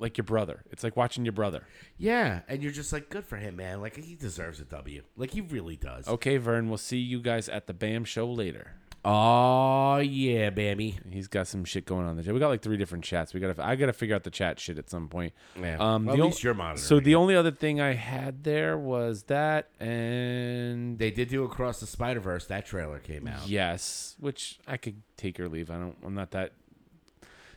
like 0.00 0.18
your 0.18 0.24
brother. 0.24 0.64
It's 0.72 0.82
like 0.82 0.96
watching 0.96 1.24
your 1.24 1.32
brother. 1.32 1.62
Yeah, 1.96 2.40
and 2.48 2.62
you're 2.62 2.72
just 2.72 2.92
like, 2.92 3.08
good 3.08 3.24
for 3.24 3.36
him, 3.36 3.54
man. 3.54 3.80
Like 3.80 3.96
he 3.96 4.16
deserves 4.16 4.58
a 4.58 4.64
W. 4.64 5.02
Like 5.16 5.30
he 5.30 5.40
really 5.40 5.76
does. 5.76 6.08
Okay, 6.08 6.38
Vern. 6.38 6.68
We'll 6.68 6.78
see 6.78 6.98
you 6.98 7.20
guys 7.20 7.48
at 7.48 7.68
the 7.68 7.74
BAM 7.74 8.04
show 8.04 8.26
later. 8.26 8.72
Oh 9.04 9.98
yeah, 9.98 10.50
baby. 10.50 10.98
He's 11.10 11.28
got 11.28 11.46
some 11.46 11.64
shit 11.64 11.86
going 11.86 12.06
on 12.06 12.16
there. 12.16 12.34
We 12.34 12.40
got 12.40 12.48
like 12.48 12.62
three 12.62 12.76
different 12.76 13.04
chats. 13.04 13.32
We 13.32 13.40
got 13.40 13.54
to. 13.56 13.64
I 13.64 13.76
got 13.76 13.86
to 13.86 13.92
figure 13.92 14.14
out 14.16 14.24
the 14.24 14.30
chat 14.30 14.58
shit 14.58 14.76
at 14.78 14.90
some 14.90 15.08
point. 15.08 15.32
Yeah. 15.60 15.76
Um. 15.78 16.06
Well, 16.06 16.14
at 16.16 16.20
ol- 16.20 16.26
least 16.26 16.42
you're 16.42 16.54
monitoring. 16.54 16.78
So 16.84 17.00
the 17.00 17.14
only 17.14 17.36
other 17.36 17.50
thing 17.52 17.80
I 17.80 17.94
had 17.94 18.44
there 18.44 18.76
was 18.76 19.22
that, 19.24 19.68
and 19.80 20.98
They 20.98 21.10
did 21.10 21.28
do 21.28 21.44
Across 21.44 21.80
the 21.80 21.86
Spider 21.86 22.20
Verse. 22.20 22.46
That 22.46 22.66
trailer 22.66 22.98
came 22.98 23.26
out. 23.28 23.46
yes, 23.48 24.16
which 24.18 24.58
I 24.66 24.76
could 24.76 25.00
take 25.16 25.38
or 25.40 25.48
leave. 25.48 25.70
I 25.70 25.78
don't. 25.78 25.96
I'm 26.04 26.14
not 26.14 26.32
that. 26.32 26.52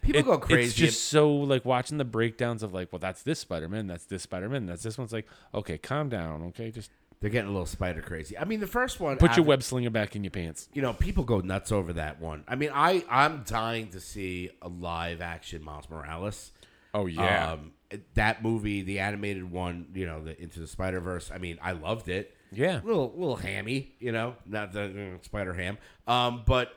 People 0.02 0.22
it- 0.22 0.26
go 0.26 0.38
crazy. 0.38 0.64
It's 0.68 0.74
just 0.76 1.06
so 1.10 1.32
like 1.32 1.66
watching 1.66 1.98
the 1.98 2.06
breakdowns 2.06 2.64
of 2.64 2.74
like, 2.74 2.92
well, 2.92 3.00
that's 3.00 3.24
this 3.24 3.40
Spider 3.40 3.68
Man, 3.68 3.88
that's 3.88 4.06
this 4.06 4.24
Spider 4.24 4.48
Man, 4.50 4.66
that's 4.66 4.84
this 4.84 4.98
one's 4.98 5.12
like, 5.14 5.28
okay, 5.54 5.78
calm 5.78 6.10
down, 6.10 6.42
okay, 6.44 6.72
just 6.72 6.90
They're 7.22 7.30
getting 7.30 7.50
a 7.50 7.54
little 7.54 7.68
spider 7.68 8.02
crazy. 8.02 8.36
I 8.36 8.46
mean, 8.46 8.60
the 8.60 8.68
first 8.68 9.00
one. 9.00 9.18
put 9.18 9.38
your 9.38 9.46
web 9.46 9.62
slinger 9.62 9.92
back 9.92 10.16
in 10.16 10.24
your 10.24 10.32
pants. 10.32 10.68
You 10.74 10.82
know, 10.82 10.92
people 10.92 11.24
go 11.24 11.40
nuts 11.40 11.72
over 11.72 11.94
that 11.94 12.20
one. 12.20 12.44
I 12.48 12.56
mean, 12.56 12.72
I 12.74 13.06
I'm 13.10 13.44
dying 13.46 13.90
to 13.90 14.00
see 14.00 14.50
a 14.62 14.68
live 14.68 15.22
action 15.22 15.64
Miles 15.64 15.88
Morales. 15.88 16.52
Oh 16.96 17.06
yeah. 17.06 17.52
Um, 17.52 17.74
that 18.16 18.42
movie, 18.44 18.82
the 18.82 19.00
animated 19.00 19.50
one, 19.52 19.88
you 19.94 20.08
know, 20.08 20.24
the 20.24 20.42
Into 20.42 20.60
the 20.60 20.68
Spider 20.68 21.00
Verse. 21.00 21.30
I 21.32 21.38
mean, 21.38 21.60
I 21.62 21.74
loved 21.74 22.10
it. 22.10 22.36
Yeah. 22.52 22.82
a 22.82 22.86
little 22.86 23.14
little 23.16 23.36
hammy, 23.36 23.94
you 24.00 24.12
know, 24.12 24.36
not 24.48 24.74
the 24.74 24.86
uh, 24.86 25.24
Spider 25.24 25.54
Ham. 25.54 25.78
Um, 26.08 26.42
but 26.46 26.76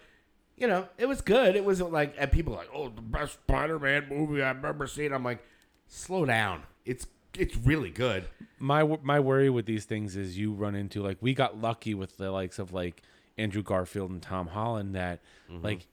you 0.57 0.66
know, 0.66 0.86
it 0.99 1.09
was 1.09 1.22
good. 1.22 1.57
It 1.57 1.64
wasn't 1.64 1.90
like 1.90 2.14
and 2.18 2.30
people 2.30 2.53
are 2.53 2.59
like, 2.59 2.70
oh, 2.74 2.90
the 2.90 3.01
best 3.01 3.32
Spider 3.32 3.78
Man 3.78 4.07
movie 4.11 4.42
I've 4.42 4.62
ever 4.62 4.86
seen. 4.86 5.12
I'm 5.14 5.24
like, 5.24 5.42
slow 5.88 6.26
down. 6.26 6.64
It's 6.84 7.07
it's 7.39 7.57
really 7.57 7.91
good. 7.91 8.24
my 8.59 8.82
my 9.03 9.20
worry 9.20 9.51
with 9.51 9.66
these 9.66 9.85
things 9.85 10.16
is 10.16 10.39
you 10.39 10.53
run 10.53 10.74
into 10.74 11.03
like 11.03 11.18
we 11.20 11.35
got 11.35 11.61
lucky 11.61 11.95
with 11.95 12.16
the 12.16 12.30
likes 12.30 12.59
of 12.59 12.72
like 12.72 13.03
Andrew 13.37 13.62
Garfield 13.62 14.11
and 14.11 14.22
Tom 14.22 14.49
Holland 14.49 14.95
that 14.95 15.20
Mm-hmm. 15.51 15.64
like 15.64 15.87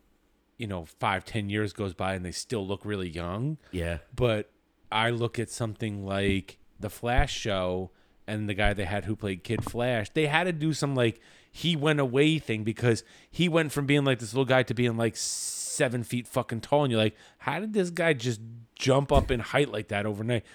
you 0.58 0.68
know 0.68 0.86
five 0.86 1.26
ten 1.26 1.50
years 1.50 1.74
goes 1.74 1.94
by 1.94 2.14
and 2.14 2.24
they 2.26 2.32
still 2.32 2.66
look 2.66 2.86
really 2.86 3.10
young. 3.10 3.58
Yeah. 3.72 3.98
But 4.16 4.50
I 4.92 5.10
look 5.10 5.40
at 5.40 5.50
something 5.50 6.06
like 6.06 6.58
the 6.80 6.90
Flash 6.90 7.34
show 7.38 7.92
and 8.28 8.48
the 8.48 8.54
guy 8.54 8.74
they 8.74 8.86
had 8.86 9.06
who 9.06 9.16
played 9.16 9.44
Kid 9.44 9.64
Flash. 9.64 10.10
They 10.12 10.28
had 10.28 10.44
to 10.46 10.52
do 10.54 10.74
some 10.74 10.96
like 10.96 11.20
he 11.52 11.76
went 11.76 12.00
away 12.00 12.40
thing 12.40 12.64
because 12.64 13.04
he 13.30 13.50
went 13.50 13.72
from 13.72 13.86
being 13.86 14.06
like 14.06 14.20
this 14.20 14.34
little 14.34 14.46
guy 14.46 14.64
to 14.64 14.74
being 14.74 14.96
like 14.96 15.16
seven 15.18 16.04
feet 16.04 16.28
fucking 16.28 16.62
tall, 16.62 16.84
and 16.84 16.92
you're 16.92 17.02
like, 17.02 17.16
how 17.40 17.60
did 17.60 17.74
this 17.74 17.90
guy 17.90 18.14
just 18.14 18.40
jump 18.76 19.12
up 19.12 19.32
in 19.32 19.40
height 19.40 19.70
like 19.72 19.90
that 19.90 20.06
overnight? 20.06 20.46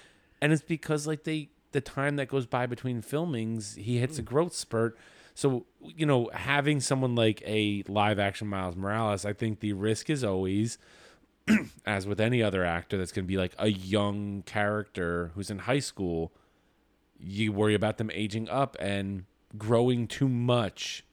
And 0.40 0.52
it's 0.52 0.62
because 0.62 1.06
like 1.06 1.24
they 1.24 1.50
the 1.72 1.80
time 1.80 2.16
that 2.16 2.28
goes 2.28 2.46
by 2.46 2.66
between 2.66 3.02
filmings, 3.02 3.76
he 3.76 3.98
hits 3.98 4.18
a 4.18 4.22
mm. 4.22 4.26
growth 4.26 4.54
spurt. 4.54 4.96
So 5.34 5.66
you 5.80 6.06
know, 6.06 6.30
having 6.32 6.80
someone 6.80 7.14
like 7.14 7.42
a 7.46 7.84
live 7.88 8.18
action 8.18 8.48
Miles 8.48 8.76
Morales, 8.76 9.24
I 9.24 9.32
think 9.32 9.60
the 9.60 9.72
risk 9.72 10.08
is 10.10 10.24
always 10.24 10.78
as 11.86 12.06
with 12.06 12.20
any 12.20 12.42
other 12.42 12.64
actor 12.64 12.98
that's 12.98 13.12
going 13.12 13.24
to 13.24 13.28
be 13.28 13.36
like 13.36 13.54
a 13.58 13.68
young 13.68 14.42
character 14.46 15.32
who's 15.34 15.50
in 15.50 15.60
high 15.60 15.78
school, 15.78 16.32
you 17.18 17.52
worry 17.52 17.74
about 17.74 17.98
them 17.98 18.10
aging 18.12 18.48
up 18.48 18.76
and 18.80 19.24
growing 19.56 20.06
too 20.06 20.28
much 20.28 21.04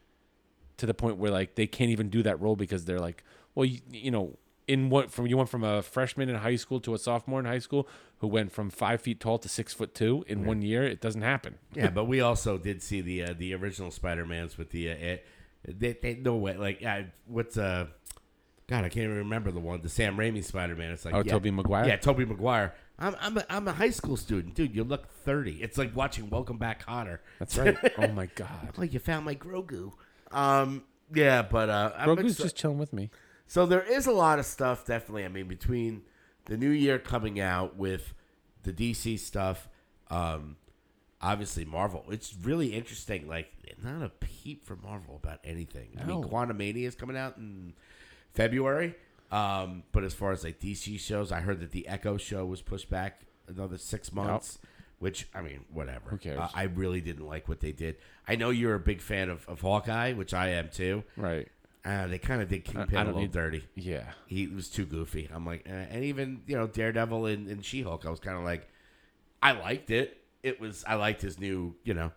to 0.78 0.86
the 0.86 0.94
point 0.94 1.18
where 1.18 1.32
like 1.32 1.56
they 1.56 1.68
can't 1.68 1.92
even 1.92 2.10
do 2.10 2.24
that 2.24 2.40
role 2.42 2.56
because 2.56 2.86
they're 2.86 3.00
like, 3.00 3.24
well, 3.56 3.66
you, 3.66 3.80
you 3.92 4.12
know, 4.12 4.38
in 4.68 4.90
what 4.90 5.12
from 5.12 5.28
you 5.28 5.38
went 5.38 5.50
from 5.50 5.64
a 5.64 5.82
freshman 5.82 6.30
in 6.30 6.36
high 6.36 6.56
school 6.56 6.80
to 6.82 6.94
a 6.94 6.98
sophomore 6.98 7.40
in 7.40 7.46
high 7.46 7.60
school 7.60 7.88
who 8.20 8.28
went 8.28 8.52
from 8.52 8.70
five 8.70 9.02
feet 9.02 9.20
tall 9.20 9.38
to 9.38 9.50
six 9.50 9.74
foot 9.74 9.94
two 9.94 10.24
in 10.28 10.46
one 10.46 10.62
year. 10.62 10.84
It 10.84 11.02
doesn't 11.02 11.22
happen. 11.22 11.56
Yeah, 11.76 11.90
but 11.90 12.06
we 12.06 12.22
also 12.22 12.58
did 12.58 12.82
see 12.82 13.02
the 13.02 13.24
uh, 13.24 13.34
the 13.38 13.54
original 13.56 13.92
Spider 13.92 14.26
Mans 14.26 14.58
with 14.58 14.70
the 14.70 14.92
uh, 14.92 14.96
eh, 15.00 15.18
they, 15.68 15.94
they 16.02 16.16
no 16.16 16.36
way 16.36 16.56
like 16.56 16.84
uh, 16.86 17.04
what's 17.28 17.58
uh 17.58 17.88
God 18.68 18.86
I 18.86 18.90
can't 18.90 19.06
even 19.06 19.18
remember 19.18 19.52
the 19.52 19.60
one 19.60 19.82
the 19.82 19.90
Sam 19.90 20.16
Raimi 20.18 20.44
Spider 20.44 20.76
Man. 20.76 20.92
It's 20.92 21.04
like 21.04 21.14
Oh, 21.14 21.24
yeah, 21.26 21.32
Tobey 21.34 21.52
Maguire? 21.52 21.86
Yeah, 21.88 21.98
Tobey 21.98 22.26
Maguire. 22.26 22.74
I'm 23.00 23.16
I'm 23.20 23.38
a, 23.38 23.46
I'm 23.50 23.68
a 23.68 23.74
high 23.74 23.90
school 23.90 24.16
student, 24.16 24.56
dude. 24.56 24.76
You 24.76 24.84
look 24.84 25.10
thirty. 25.10 25.62
It's 25.62 25.78
like 25.78 25.96
watching 25.96 26.30
Welcome 26.30 26.58
Back 26.58 26.86
Kotter. 26.86 27.20
That's 27.40 27.58
right. 27.58 27.76
oh 27.98 28.08
my 28.10 28.28
god, 28.28 28.70
Oh, 28.78 28.84
you 28.84 29.00
found 29.00 29.26
my 29.26 29.36
Grogu. 29.36 29.92
Um, 30.32 30.84
yeah, 31.14 31.42
but 31.42 31.70
uh, 31.70 31.92
I'm 31.98 32.10
Grogu's 32.10 32.38
just 32.38 32.56
chilling 32.56 32.78
with 32.78 32.94
me. 32.94 33.10
So 33.48 33.66
there 33.66 33.82
is 33.84 34.08
a 34.08 34.12
lot 34.12 34.40
of 34.40 34.46
stuff, 34.46 34.86
definitely. 34.86 35.26
I 35.26 35.28
mean, 35.28 35.48
between 35.48 36.04
the 36.46 36.58
new 36.58 36.70
year 36.70 37.00
coming 37.00 37.40
out 37.40 37.76
with 37.78 38.14
the 38.64 38.74
DC 38.74 39.20
stuff, 39.20 39.70
um, 40.10 40.58
obviously 41.22 41.66
Marvel. 41.66 42.04
It's 42.10 42.36
really 42.42 42.74
interesting. 42.74 43.28
Like, 43.28 43.52
not 43.84 44.02
a 44.04 44.10
peep 44.10 44.66
from 44.66 44.82
Marvel 44.84 45.20
about 45.22 45.40
anything. 45.44 45.90
I 46.00 46.04
mean, 46.06 46.22
No. 46.22 46.28
Quantumania 46.28 46.86
is 46.88 46.96
coming 46.96 47.18
out 47.18 47.38
in 47.38 47.74
February. 48.34 48.96
Um, 49.32 49.84
but 49.92 50.04
as 50.04 50.14
far 50.14 50.32
as 50.32 50.44
like 50.44 50.60
DC 50.60 51.00
shows, 51.00 51.32
I 51.32 51.40
heard 51.42 51.60
that 51.62 51.72
the 51.72 51.88
Echo 51.88 52.18
show 52.18 52.46
was 52.46 52.62
pushed 52.62 52.90
back 52.90 53.22
another 53.48 53.78
six 53.78 54.14
months. 54.14 54.60
Which 55.00 55.28
I 55.36 55.42
mean, 55.42 55.66
whatever. 55.74 56.12
Who 56.12 56.18
cares? 56.18 56.40
Uh, 56.40 56.48
I 56.54 56.64
really 56.64 57.02
didn't 57.02 57.28
like 57.28 57.50
what 57.50 57.60
they 57.60 57.74
did. 57.74 57.98
I 58.26 58.36
know 58.38 58.52
you're 58.52 58.76
a 58.76 58.80
big 58.80 59.02
fan 59.02 59.30
of, 59.30 59.46
of 59.50 59.60
Hawkeye, 59.60 60.14
which 60.14 60.34
I 60.34 60.50
am 60.50 60.70
too. 60.70 61.04
Right. 61.18 61.50
Uh, 61.86 62.08
they 62.08 62.18
kind 62.18 62.42
of 62.42 62.48
did 62.48 62.64
Kingpin 62.64 62.98
I 62.98 63.02
a 63.02 63.06
little 63.06 63.20
need- 63.22 63.32
dirty. 63.32 63.66
Yeah. 63.76 64.06
He 64.28 64.48
was 64.48 64.70
too 64.70 64.86
goofy. 64.86 65.30
I'm 65.34 65.46
like, 65.46 65.64
eh. 65.66 65.86
and 65.90 66.04
even 66.06 66.42
you 66.48 66.56
know 66.56 66.68
Daredevil 66.68 67.26
and, 67.26 67.48
and 67.48 67.64
She 67.66 67.82
Hulk, 67.82 68.06
I 68.06 68.10
was 68.10 68.20
kind 68.22 68.38
of 68.38 68.44
like, 68.44 68.68
I 69.42 69.52
liked 69.52 69.92
it. 69.92 70.18
It 70.44 70.60
was 70.62 70.84
I 70.88 70.96
liked 70.96 71.22
his 71.22 71.40
new 71.40 71.76
you 71.84 71.94
know 71.94 72.12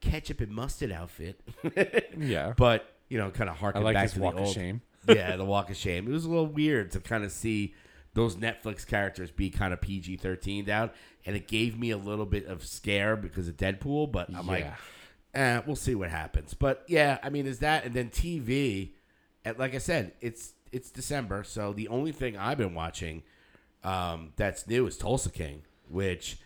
ketchup 0.00 0.40
and 0.40 0.50
mustard 0.52 0.90
outfit, 0.90 1.40
Yeah. 2.18 2.54
but 2.56 2.92
you 3.08 3.18
know 3.18 3.30
kind 3.30 3.48
of 3.48 3.56
harken 3.56 3.84
like 3.84 3.94
back 3.94 4.10
to 4.10 4.20
walk 4.20 4.34
the 4.34 4.40
of 4.40 4.46
old. 4.46 4.54
shame. 4.54 4.82
yeah, 5.08 5.36
the 5.36 5.44
walk 5.44 5.70
of 5.70 5.76
shame. 5.76 6.08
It 6.08 6.10
was 6.12 6.24
a 6.24 6.28
little 6.28 6.46
weird 6.46 6.90
to 6.92 7.00
kind 7.00 7.22
of 7.24 7.30
see 7.32 7.74
those 8.14 8.36
Netflix 8.36 8.86
characters 8.86 9.30
be 9.30 9.50
kind 9.50 9.72
of 9.72 9.80
PG 9.80 10.16
13 10.18 10.64
down, 10.64 10.90
and 11.26 11.34
it 11.36 11.46
gave 11.48 11.78
me 11.78 11.90
a 11.90 11.96
little 11.96 12.26
bit 12.26 12.46
of 12.46 12.64
scare 12.64 13.16
because 13.16 13.46
of 13.48 13.56
Deadpool. 13.56 14.10
But 14.12 14.28
I'm 14.34 14.46
like, 14.46 14.64
Yeah. 14.64 15.56
eh, 15.58 15.62
we'll 15.66 15.76
see 15.76 15.94
what 15.94 16.10
happens. 16.10 16.54
But 16.54 16.84
yeah, 16.88 17.18
I 17.22 17.30
mean, 17.30 17.46
is 17.46 17.60
that 17.60 17.84
and 17.84 17.94
then 17.94 18.10
TV? 18.10 18.90
And 19.44 19.58
like 19.58 19.74
I 19.74 19.78
said, 19.78 20.12
it's 20.20 20.54
it's 20.70 20.90
December, 20.90 21.44
so 21.44 21.72
the 21.72 21.88
only 21.88 22.12
thing 22.12 22.36
I've 22.36 22.58
been 22.58 22.74
watching 22.74 23.22
um, 23.84 24.32
that's 24.36 24.66
new 24.66 24.86
is 24.86 24.96
Tulsa 24.96 25.30
King, 25.30 25.62
which 25.88 26.38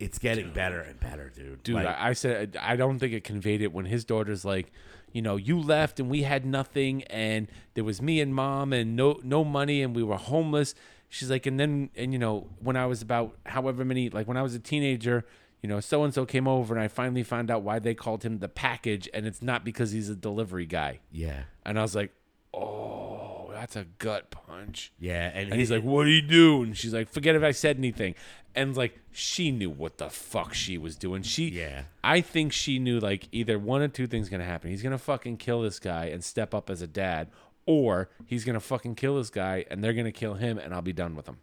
it's 0.00 0.18
getting 0.18 0.52
better 0.52 0.80
and 0.80 0.98
better, 1.00 1.30
dude. 1.30 1.62
Dude, 1.62 1.76
Like, 1.76 1.86
I, 1.86 2.10
I 2.10 2.12
said 2.12 2.58
I 2.60 2.76
don't 2.76 2.98
think 2.98 3.12
it 3.12 3.24
conveyed 3.24 3.62
it 3.62 3.72
when 3.72 3.84
his 3.86 4.04
daughter's 4.04 4.44
like, 4.44 4.72
you 5.12 5.22
know, 5.22 5.36
you 5.36 5.58
left 5.60 6.00
and 6.00 6.10
we 6.10 6.22
had 6.22 6.44
nothing, 6.44 7.04
and 7.04 7.48
there 7.74 7.84
was 7.84 8.02
me 8.02 8.20
and 8.20 8.34
mom 8.34 8.72
and 8.72 8.96
no 8.96 9.20
no 9.22 9.44
money, 9.44 9.82
and 9.82 9.94
we 9.94 10.02
were 10.02 10.16
homeless. 10.16 10.74
She's 11.08 11.30
like, 11.30 11.46
and 11.46 11.58
then 11.60 11.90
and 11.94 12.12
you 12.12 12.18
know, 12.18 12.48
when 12.58 12.76
I 12.76 12.86
was 12.86 13.00
about 13.00 13.36
however 13.46 13.84
many, 13.84 14.10
like 14.10 14.26
when 14.26 14.36
I 14.36 14.42
was 14.42 14.54
a 14.54 14.58
teenager, 14.58 15.24
you 15.62 15.68
know, 15.68 15.78
so 15.78 16.02
and 16.02 16.12
so 16.12 16.26
came 16.26 16.48
over, 16.48 16.74
and 16.74 16.82
I 16.82 16.88
finally 16.88 17.22
found 17.22 17.50
out 17.50 17.62
why 17.62 17.78
they 17.78 17.94
called 17.94 18.24
him 18.24 18.40
the 18.40 18.48
package, 18.48 19.08
and 19.14 19.24
it's 19.24 19.40
not 19.40 19.64
because 19.64 19.92
he's 19.92 20.08
a 20.08 20.16
delivery 20.16 20.66
guy. 20.66 20.98
yeah. 21.12 21.44
And 21.64 21.78
I 21.78 21.82
was 21.82 21.94
like, 21.94 22.12
oh, 22.56 23.50
that's 23.52 23.76
a 23.76 23.84
gut 23.98 24.30
punch. 24.30 24.92
Yeah, 24.98 25.30
and, 25.34 25.50
And 25.50 25.58
he's 25.60 25.68
he- 25.68 25.76
like, 25.76 25.84
"What 25.84 26.04
do 26.04 26.10
you 26.10 26.22
do?" 26.22 26.62
And 26.62 26.76
she's 26.76 26.92
like, 26.94 27.08
"Forget 27.08 27.34
if 27.36 27.42
I 27.42 27.50
said 27.52 27.78
anything." 27.78 28.14
And 28.56 28.76
like, 28.76 28.98
she 29.10 29.50
knew 29.50 29.68
what 29.70 29.98
the 29.98 30.08
fuck 30.10 30.54
she 30.54 30.78
was 30.78 30.94
doing. 30.96 31.22
She, 31.22 31.48
Yeah. 31.48 31.84
I 32.04 32.20
think 32.20 32.52
she 32.52 32.78
knew 32.78 33.00
like 33.00 33.26
either 33.32 33.58
one 33.58 33.82
or 33.82 33.88
two 33.88 34.06
things 34.06 34.28
gonna 34.28 34.44
happen. 34.44 34.70
He's 34.70 34.82
gonna 34.82 34.96
fucking 34.98 35.38
kill 35.38 35.62
this 35.62 35.80
guy 35.80 36.06
and 36.06 36.22
step 36.22 36.54
up 36.54 36.70
as 36.70 36.80
a 36.80 36.86
dad, 36.86 37.30
or 37.66 38.10
he's 38.26 38.44
gonna 38.44 38.60
fucking 38.60 38.94
kill 38.94 39.16
this 39.16 39.30
guy 39.30 39.64
and 39.70 39.82
they're 39.82 39.92
gonna 39.92 40.12
kill 40.12 40.34
him, 40.34 40.58
and 40.58 40.72
I'll 40.72 40.82
be 40.82 40.92
done 40.92 41.16
with 41.16 41.26
him. 41.26 41.38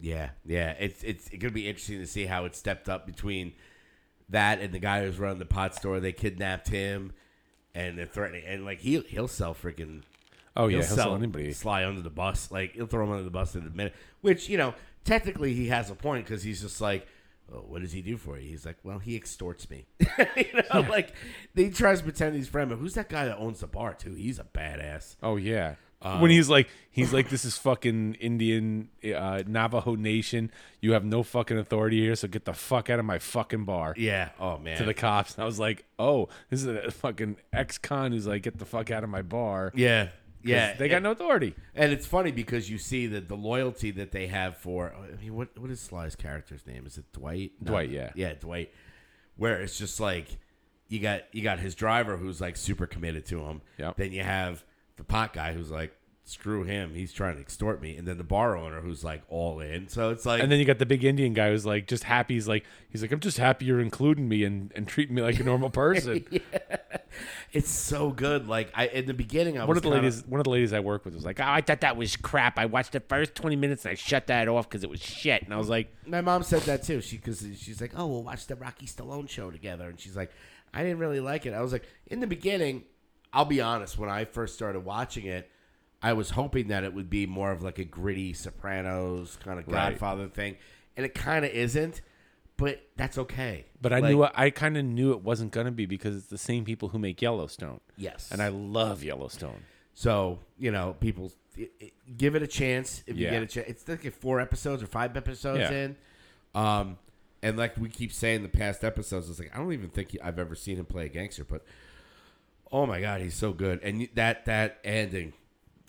Yeah, 0.00 0.30
yeah. 0.44 0.74
It's 0.78 1.02
it's 1.02 1.28
gonna 1.30 1.52
be 1.52 1.68
interesting 1.68 1.98
to 1.98 2.06
see 2.06 2.26
how 2.26 2.44
it 2.44 2.54
stepped 2.54 2.88
up 2.88 3.04
between 3.06 3.52
that 4.28 4.60
and 4.60 4.72
the 4.72 4.78
guy 4.78 5.02
who's 5.04 5.18
running 5.18 5.38
the 5.40 5.44
pot 5.46 5.74
store. 5.74 5.98
They 5.98 6.12
kidnapped 6.12 6.68
him, 6.68 7.12
and 7.74 7.98
they're 7.98 8.06
threatening. 8.06 8.44
And 8.46 8.64
like 8.64 8.80
he 8.80 9.00
he'll 9.00 9.26
sell 9.28 9.54
freaking. 9.54 10.02
Oh 10.56 10.68
yeah, 10.68 10.78
he'll 10.78 10.86
sell 10.86 10.96
sell 10.96 11.14
anybody. 11.14 11.52
Sly 11.52 11.84
under 11.84 12.00
the 12.00 12.10
bus. 12.10 12.50
Like 12.50 12.74
he'll 12.74 12.86
throw 12.86 13.04
him 13.04 13.12
under 13.12 13.24
the 13.24 13.30
bus 13.30 13.54
in 13.54 13.66
a 13.66 13.70
minute. 13.70 13.94
Which 14.20 14.48
you 14.48 14.56
know 14.56 14.74
technically 15.04 15.54
he 15.54 15.68
has 15.68 15.90
a 15.90 15.94
point 15.94 16.24
because 16.26 16.42
he's 16.42 16.60
just 16.62 16.80
like. 16.80 17.06
Oh, 17.52 17.58
what 17.58 17.82
does 17.82 17.92
he 17.92 18.00
do 18.00 18.16
for 18.16 18.38
you? 18.38 18.48
He's 18.48 18.64
like, 18.64 18.78
well, 18.82 18.98
he 18.98 19.14
extorts 19.14 19.68
me. 19.68 19.84
you 20.34 20.62
know, 20.72 20.80
like 20.80 21.12
he 21.54 21.68
tries 21.68 21.98
to 21.98 22.04
pretend 22.04 22.34
he's 22.34 22.48
friend, 22.48 22.70
but 22.70 22.76
who's 22.76 22.94
that 22.94 23.10
guy 23.10 23.26
that 23.26 23.36
owns 23.36 23.60
the 23.60 23.66
bar 23.66 23.92
too? 23.92 24.14
He's 24.14 24.38
a 24.38 24.44
badass. 24.44 25.16
Oh 25.22 25.36
yeah. 25.36 25.74
Um, 26.04 26.20
when 26.20 26.30
he's 26.30 26.50
like, 26.50 26.68
he's 26.90 27.14
like, 27.14 27.30
this 27.30 27.46
is 27.46 27.56
fucking 27.56 28.14
Indian 28.14 28.90
uh, 29.04 29.42
Navajo 29.46 29.94
Nation. 29.94 30.50
You 30.80 30.92
have 30.92 31.04
no 31.04 31.22
fucking 31.22 31.56
authority 31.56 32.00
here, 32.00 32.14
so 32.14 32.28
get 32.28 32.44
the 32.44 32.52
fuck 32.52 32.90
out 32.90 32.98
of 32.98 33.06
my 33.06 33.18
fucking 33.18 33.64
bar. 33.64 33.94
Yeah. 33.96 34.28
Oh 34.38 34.58
man. 34.58 34.76
To 34.78 34.84
the 34.84 34.92
cops, 34.92 35.34
and 35.34 35.42
I 35.42 35.46
was 35.46 35.58
like, 35.58 35.84
"Oh, 35.98 36.28
this 36.50 36.60
is 36.62 36.66
a 36.66 36.90
fucking 36.90 37.36
ex-con 37.54 38.12
who's 38.12 38.26
like, 38.26 38.42
get 38.42 38.58
the 38.58 38.66
fuck 38.66 38.90
out 38.90 39.02
of 39.02 39.10
my 39.10 39.22
bar." 39.22 39.72
yeah. 39.74 40.08
Yeah. 40.44 40.74
they 40.74 40.88
got 40.88 41.02
no 41.02 41.10
authority. 41.12 41.54
And 41.74 41.92
it's 41.92 42.06
funny 42.06 42.30
because 42.30 42.70
you 42.70 42.78
see 42.78 43.06
that 43.08 43.28
the 43.28 43.36
loyalty 43.36 43.90
that 43.92 44.12
they 44.12 44.26
have 44.28 44.56
for. 44.56 44.94
I 44.94 45.20
mean, 45.20 45.34
what 45.34 45.58
what 45.58 45.70
is 45.70 45.80
Sly's 45.80 46.16
character's 46.16 46.66
name? 46.66 46.86
Is 46.86 46.98
it 46.98 47.12
Dwight? 47.12 47.52
Dwight, 47.62 47.90
yeah. 47.90 48.10
yeah, 48.14 48.34
Dwight. 48.34 48.72
Where 49.36 49.60
it's 49.60 49.78
just 49.78 49.98
like 50.00 50.38
you 50.88 51.00
got 51.00 51.22
you 51.32 51.42
got 51.42 51.58
his 51.58 51.74
driver 51.74 52.16
who's 52.16 52.40
like 52.40 52.56
super 52.56 52.86
committed 52.86 53.26
to 53.26 53.40
him. 53.42 53.62
Yep. 53.78 53.96
Then 53.96 54.12
you 54.12 54.22
have 54.22 54.64
the 54.96 55.04
pot 55.04 55.32
guy 55.32 55.52
who's 55.52 55.70
like, 55.70 55.96
screw 56.24 56.64
him, 56.64 56.94
he's 56.94 57.12
trying 57.12 57.34
to 57.34 57.40
extort 57.40 57.82
me, 57.82 57.96
and 57.96 58.06
then 58.08 58.16
the 58.16 58.24
bar 58.24 58.56
owner 58.56 58.80
who's 58.80 59.04
like 59.04 59.22
all 59.28 59.60
in. 59.60 59.88
So 59.88 60.10
it's 60.10 60.24
like, 60.24 60.42
And 60.42 60.50
then 60.50 60.58
you 60.58 60.64
got 60.64 60.78
the 60.78 60.86
big 60.86 61.04
Indian 61.04 61.34
guy 61.34 61.50
who's 61.50 61.66
like, 61.66 61.86
just 61.86 62.04
happy. 62.04 62.34
He's 62.34 62.48
like, 62.48 62.64
he's 62.88 63.02
like, 63.02 63.12
I'm 63.12 63.20
just 63.20 63.38
happy 63.38 63.66
you're 63.66 63.80
including 63.80 64.28
me 64.28 64.44
and, 64.44 64.72
and 64.74 64.88
treating 64.88 65.14
me 65.14 65.22
like 65.22 65.38
a 65.40 65.44
normal 65.44 65.70
person. 65.70 66.24
It's 67.52 67.68
so 67.70 68.10
good. 68.10 68.48
Like 68.48 68.70
I 68.74 68.86
in 68.88 69.06
the 69.06 69.14
beginning, 69.14 69.56
I 69.58 69.60
One 69.60 69.68
was 69.70 69.76
of 69.78 69.82
the 69.84 69.90
kinda- 69.90 70.02
ladies, 70.02 70.26
one 70.26 70.40
of 70.40 70.44
the 70.44 70.50
ladies 70.50 70.72
I 70.72 70.80
work 70.80 71.04
with 71.04 71.14
was 71.14 71.24
like, 71.24 71.40
"Oh, 71.40 71.44
I 71.46 71.60
thought 71.60 71.80
that 71.82 71.96
was 71.96 72.16
crap. 72.16 72.58
I 72.58 72.66
watched 72.66 72.92
the 72.92 73.00
first 73.00 73.34
twenty 73.34 73.56
minutes 73.56 73.84
and 73.84 73.92
I 73.92 73.94
shut 73.94 74.26
that 74.28 74.48
off 74.48 74.68
because 74.68 74.82
it 74.84 74.90
was 74.90 75.02
shit." 75.02 75.42
And 75.42 75.52
I 75.54 75.56
was 75.56 75.68
like, 75.68 75.94
My 76.06 76.20
mom 76.20 76.42
said 76.42 76.62
that 76.62 76.82
too. 76.82 77.00
She 77.00 77.16
because 77.16 77.40
she's 77.58 77.80
like, 77.80 77.92
"Oh, 77.96 78.06
we'll 78.06 78.22
watch 78.24 78.46
the 78.46 78.56
Rocky 78.56 78.86
Stallone 78.86 79.28
show 79.28 79.50
together," 79.50 79.88
and 79.88 79.98
she's 80.00 80.16
like, 80.16 80.30
"I 80.72 80.82
didn't 80.82 80.98
really 80.98 81.20
like 81.20 81.46
it." 81.46 81.54
I 81.54 81.60
was 81.60 81.72
like, 81.72 81.84
in 82.08 82.20
the 82.20 82.26
beginning, 82.26 82.84
I'll 83.32 83.44
be 83.44 83.60
honest. 83.60 83.98
When 83.98 84.10
I 84.10 84.24
first 84.24 84.54
started 84.54 84.80
watching 84.80 85.26
it, 85.26 85.50
I 86.02 86.12
was 86.12 86.30
hoping 86.30 86.68
that 86.68 86.84
it 86.84 86.92
would 86.94 87.08
be 87.10 87.26
more 87.26 87.50
of 87.50 87.62
like 87.62 87.78
a 87.78 87.84
gritty 87.84 88.32
Sopranos 88.34 89.38
kind 89.42 89.58
of 89.58 89.66
Right. 89.66 89.90
Godfather 89.90 90.28
thing, 90.28 90.56
and 90.96 91.04
it 91.06 91.14
kind 91.14 91.44
of 91.44 91.50
isn't. 91.52 92.00
But 92.56 92.86
that's 92.96 93.18
okay. 93.18 93.64
but 93.82 93.92
I 93.92 93.98
Like, 93.98 94.10
knew 94.14 94.22
I 94.32 94.50
kind 94.50 94.76
of 94.76 94.84
knew 94.84 95.10
it 95.12 95.22
wasn't 95.22 95.50
gonna 95.52 95.72
be 95.72 95.86
because 95.86 96.14
it's 96.16 96.26
the 96.26 96.38
same 96.38 96.64
people 96.64 96.90
who 96.90 96.98
make 96.98 97.20
Yellowstone, 97.20 97.80
Yes, 97.96 98.30
and 98.30 98.40
I 98.40 98.48
love 98.48 99.02
Yellowstone. 99.02 99.62
So 99.92 100.38
you 100.58 100.70
know, 100.70 100.94
people 101.00 101.32
give 102.16 102.34
it 102.36 102.42
a 102.42 102.46
chance 102.46 103.02
if 103.06 103.16
you 103.16 103.28
get 103.28 103.42
a 103.42 103.46
chance. 103.46 103.68
It's 103.68 103.88
like 103.88 104.12
four 104.12 104.40
episodes 104.40 104.82
or 104.82 104.86
five 104.86 105.16
episodes 105.16 105.60
Yeah. 105.60 105.70
in, 105.72 105.96
um, 106.54 106.98
and 107.42 107.56
like 107.56 107.76
we 107.76 107.88
keep 107.88 108.12
saying 108.12 108.42
the 108.42 108.48
past 108.48 108.84
episodes, 108.84 109.28
it's 109.28 109.38
like 109.40 109.50
I 109.54 109.58
don't 109.58 109.72
even 109.72 109.90
think 109.90 110.12
he- 110.12 110.20
I've 110.20 110.38
ever 110.38 110.54
seen 110.54 110.76
him 110.76 110.86
play 110.86 111.06
a 111.06 111.08
gangster, 111.08 111.44
but 111.44 111.64
oh 112.72 112.86
my 112.86 113.00
god, 113.00 113.20
he's 113.20 113.34
so 113.34 113.52
good. 113.52 113.80
And 113.82 114.08
that 114.14 114.44
that 114.44 114.78
ending, 114.84 115.32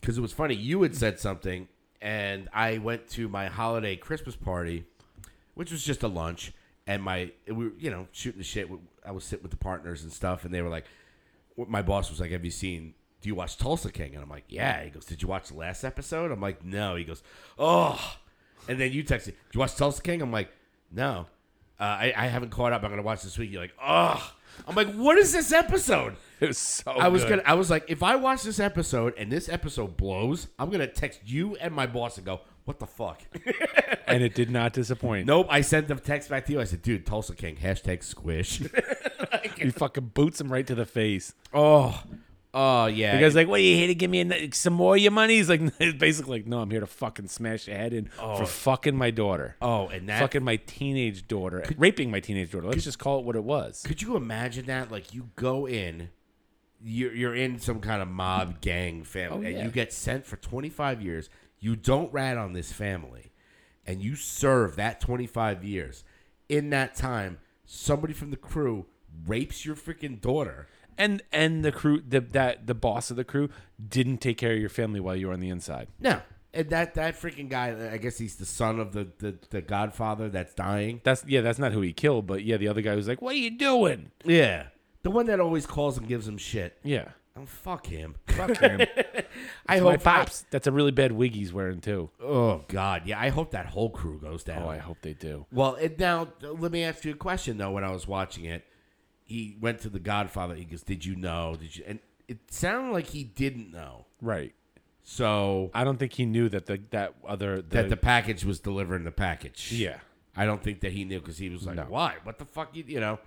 because 0.01 0.17
it 0.17 0.21
was 0.21 0.33
funny. 0.33 0.55
You 0.55 0.81
had 0.81 0.95
said 0.95 1.19
something, 1.19 1.67
and 2.01 2.49
I 2.53 2.79
went 2.79 3.07
to 3.11 3.27
my 3.29 3.47
holiday 3.47 3.95
Christmas 3.95 4.35
party, 4.35 4.85
which 5.55 5.71
was 5.71 5.83
just 5.83 6.03
a 6.03 6.07
lunch, 6.07 6.53
and 6.85 7.01
my 7.01 7.31
we 7.47 7.53
were 7.53 7.71
you 7.79 7.89
know 7.89 8.07
shooting 8.11 8.37
the 8.37 8.43
shit. 8.45 8.69
I 9.05 9.11
was 9.11 9.23
sitting 9.23 9.43
with 9.43 9.51
the 9.51 9.57
partners 9.57 10.03
and 10.03 10.13
stuff, 10.13 10.45
and 10.45 10.53
they 10.53 10.61
were 10.61 10.69
like 10.69 10.85
my 11.67 11.81
boss 11.81 12.09
was 12.09 12.19
like, 12.19 12.31
"Have 12.31 12.45
you 12.45 12.51
seen? 12.51 12.93
Do 13.21 13.29
you 13.29 13.35
watch 13.35 13.57
Tulsa 13.57 13.91
King?" 13.91 14.13
And 14.13 14.23
I'm 14.23 14.29
like, 14.29 14.45
"Yeah." 14.49 14.83
He 14.83 14.89
goes, 14.89 15.05
"Did 15.05 15.21
you 15.21 15.27
watch 15.27 15.47
the 15.49 15.55
last 15.55 15.83
episode?" 15.83 16.31
I'm 16.31 16.41
like, 16.41 16.63
"No." 16.63 16.95
He 16.95 17.03
goes, 17.03 17.23
"Oh," 17.57 18.17
and 18.67 18.79
then 18.79 18.91
you 18.91 19.03
texted, 19.03 19.25
"Did 19.25 19.53
you 19.53 19.59
watch 19.59 19.75
Tulsa 19.75 20.01
King?" 20.01 20.21
I'm 20.21 20.31
like, 20.31 20.49
"No, 20.91 21.27
uh, 21.79 21.83
I, 21.83 22.13
I 22.15 22.27
haven't 22.27 22.49
caught 22.51 22.73
up. 22.73 22.83
I'm 22.83 22.89
gonna 22.89 23.01
watch 23.01 23.21
this 23.23 23.37
week." 23.37 23.51
You're 23.51 23.61
like, 23.61 23.75
"Oh," 23.81 24.33
I'm 24.67 24.75
like, 24.75 24.93
"What 24.93 25.17
is 25.17 25.31
this 25.31 25.51
episode?" 25.51 26.15
It 26.41 26.47
was 26.49 26.57
so. 26.57 26.91
I 26.91 27.07
was 27.07 27.23
good. 27.23 27.29
gonna. 27.29 27.43
I 27.45 27.53
was 27.53 27.69
like, 27.69 27.85
if 27.87 28.03
I 28.03 28.17
watch 28.17 28.43
this 28.43 28.59
episode 28.59 29.13
and 29.17 29.31
this 29.31 29.47
episode 29.47 29.95
blows, 29.95 30.47
I'm 30.59 30.69
gonna 30.69 30.85
text 30.85 31.21
you 31.23 31.55
and 31.55 31.73
my 31.73 31.87
boss 31.87 32.17
and 32.17 32.25
go, 32.25 32.41
"What 32.65 32.79
the 32.79 32.87
fuck?" 32.87 33.21
and 34.07 34.23
it 34.23 34.35
did 34.35 34.49
not 34.49 34.73
disappoint. 34.73 35.27
nope. 35.27 35.47
I 35.49 35.61
sent 35.61 35.87
the 35.87 35.95
text 35.95 36.29
back 36.29 36.45
to 36.47 36.53
you. 36.53 36.61
I 36.61 36.65
said, 36.65 36.81
"Dude, 36.81 37.05
Tulsa 37.05 37.35
King 37.35 37.55
hashtag 37.55 38.03
squish." 38.03 38.61
he 39.57 39.69
fucking 39.69 40.11
boots 40.13 40.41
him 40.41 40.51
right 40.51 40.65
to 40.67 40.75
the 40.75 40.85
face. 40.85 41.33
oh, 41.53 42.03
oh 42.53 42.85
yeah. 42.87 43.15
The 43.15 43.21
guy's 43.21 43.35
like, 43.35 43.47
"What 43.47 43.59
are 43.59 43.63
you 43.63 43.75
here 43.75 43.87
to 43.87 43.95
give 43.95 44.09
me 44.11 44.49
some 44.51 44.73
more 44.73 44.95
of 44.95 45.01
your 45.01 45.11
money?" 45.11 45.35
He's 45.35 45.49
like, 45.49 45.61
"It's 45.79 45.97
basically 45.97 46.39
like, 46.39 46.47
no, 46.47 46.59
I'm 46.59 46.71
here 46.71 46.79
to 46.79 46.87
fucking 46.87 47.27
smash 47.27 47.67
your 47.67 47.77
head 47.77 47.93
in 47.93 48.05
for 48.05 48.43
oh. 48.43 48.45
fucking 48.45 48.95
my 48.95 49.11
daughter, 49.11 49.55
oh, 49.61 49.87
and 49.87 50.09
that 50.09 50.19
fucking 50.19 50.43
my 50.43 50.57
teenage 50.57 51.27
daughter, 51.27 51.63
raping 51.77 52.11
my 52.11 52.19
teenage 52.19 52.51
daughter. 52.51 52.67
Let's 52.67 52.83
just 52.83 52.99
call 52.99 53.19
it 53.19 53.25
what 53.25 53.35
it 53.35 53.43
was." 53.43 53.83
Could 53.85 54.01
you 54.01 54.15
imagine 54.15 54.65
that? 54.67 54.91
Like 54.91 55.13
you 55.13 55.29
go 55.35 55.67
in, 55.67 56.09
you're 56.81 57.13
you're 57.13 57.35
in 57.35 57.59
some 57.59 57.79
kind 57.79 58.01
of 58.01 58.07
mob 58.07 58.61
gang 58.61 59.03
family, 59.03 59.47
Oh, 59.47 59.49
and 59.49 59.65
you 59.65 59.71
get 59.71 59.91
sent 59.93 60.25
for 60.25 60.37
25 60.37 61.01
years. 61.01 61.29
You 61.65 61.75
don't 61.75 62.13
rat 62.13 62.37
on 62.37 62.53
this 62.53 62.71
family, 62.71 63.31
and 63.87 63.99
you 63.99 64.15
serve 64.15 64.75
that 64.75 65.01
25 65.01 65.63
years. 65.63 66.03
In 66.47 66.69
that 66.69 66.93
time, 66.93 67.39
somebody 67.65 68.13
from 68.13 68.29
the 68.29 68.37
crew 68.37 68.85
rapes 69.25 69.65
your 69.65 69.75
freaking 69.75 70.21
daughter. 70.21 70.67
And 70.95 71.23
and 71.31 71.65
the 71.65 71.71
crew, 71.71 72.03
the 72.07 72.19
that 72.19 72.67
the 72.67 72.75
boss 72.75 73.09
of 73.09 73.17
the 73.17 73.23
crew 73.23 73.49
didn't 73.83 74.19
take 74.19 74.37
care 74.37 74.53
of 74.53 74.59
your 74.59 74.69
family 74.69 74.99
while 74.99 75.15
you 75.15 75.25
were 75.25 75.33
on 75.33 75.39
the 75.39 75.49
inside. 75.49 75.87
No, 75.99 76.21
and 76.53 76.69
that 76.69 76.93
that 76.93 77.19
freaking 77.19 77.49
guy. 77.49 77.75
I 77.91 77.97
guess 77.97 78.19
he's 78.19 78.35
the 78.35 78.45
son 78.45 78.79
of 78.79 78.93
the 78.93 79.07
the, 79.17 79.35
the 79.49 79.63
Godfather 79.63 80.29
that's 80.29 80.53
dying. 80.53 81.01
That's 81.03 81.25
yeah, 81.25 81.41
that's 81.41 81.57
not 81.57 81.71
who 81.71 81.81
he 81.81 81.93
killed, 81.93 82.27
but 82.27 82.43
yeah, 82.43 82.57
the 82.57 82.67
other 82.67 82.81
guy 82.81 82.93
was 82.93 83.07
like, 83.07 83.23
"What 83.23 83.33
are 83.33 83.39
you 83.39 83.57
doing?" 83.57 84.11
Yeah, 84.23 84.67
the 85.01 85.09
one 85.09 85.25
that 85.25 85.39
always 85.39 85.65
calls 85.65 85.97
and 85.97 86.07
gives 86.07 86.27
him 86.27 86.37
shit. 86.37 86.77
Yeah, 86.83 87.07
Oh 87.37 87.45
fuck 87.45 87.87
him. 87.87 88.15
fuck 88.27 88.57
him. 88.57 88.81
I 89.67 89.79
My 89.79 89.91
hope 89.91 90.03
pops. 90.03 90.45
That's 90.51 90.67
a 90.67 90.71
really 90.71 90.91
bad 90.91 91.11
wig 91.11 91.33
he's 91.33 91.51
wearing 91.51 91.81
too. 91.81 92.09
Oh 92.21 92.63
God, 92.67 93.03
yeah. 93.05 93.19
I 93.19 93.29
hope 93.29 93.51
that 93.51 93.65
whole 93.67 93.89
crew 93.89 94.19
goes 94.19 94.43
down. 94.43 94.63
Oh, 94.63 94.69
I 94.69 94.77
hope 94.77 94.97
they 95.01 95.13
do. 95.13 95.45
Well, 95.51 95.75
it, 95.75 95.99
now 95.99 96.29
let 96.41 96.71
me 96.71 96.83
ask 96.83 97.03
you 97.03 97.11
a 97.11 97.15
question 97.15 97.57
though. 97.57 97.71
When 97.71 97.83
I 97.83 97.91
was 97.91 98.07
watching 98.07 98.45
it, 98.45 98.63
he 99.23 99.57
went 99.59 99.79
to 99.81 99.89
the 99.89 99.99
Godfather. 99.99 100.55
He 100.55 100.65
goes, 100.65 100.81
"Did 100.83 101.03
you 101.03 101.15
know? 101.15 101.57
Did 101.59 101.75
you?" 101.75 101.83
And 101.85 101.99
it 102.27 102.39
sounded 102.51 102.91
like 102.93 103.07
he 103.07 103.23
didn't 103.23 103.71
know. 103.71 104.05
Right. 104.21 104.53
So 105.03 105.71
I 105.73 105.83
don't 105.83 105.97
think 105.97 106.13
he 106.13 106.25
knew 106.25 106.47
that 106.49 106.65
the 106.67 106.79
that 106.91 107.15
other 107.27 107.57
the, 107.57 107.81
that 107.81 107.89
the 107.89 107.97
package 107.97 108.45
was 108.45 108.59
delivering 108.59 109.03
the 109.03 109.11
package. 109.11 109.71
yeah. 109.71 109.97
I 110.37 110.45
don't 110.45 110.61
think 110.61 110.81
that 110.81 110.91
he 110.91 111.05
knew 111.05 111.19
because 111.21 111.37
he 111.37 111.49
was 111.49 111.65
like, 111.65 111.75
No. 111.75 111.85
"Why? 111.89 112.15
What 112.23 112.39
the 112.39 112.45
fuck?" 112.45 112.75
You 112.75 112.83
you 112.87 112.99
know. 112.99 113.19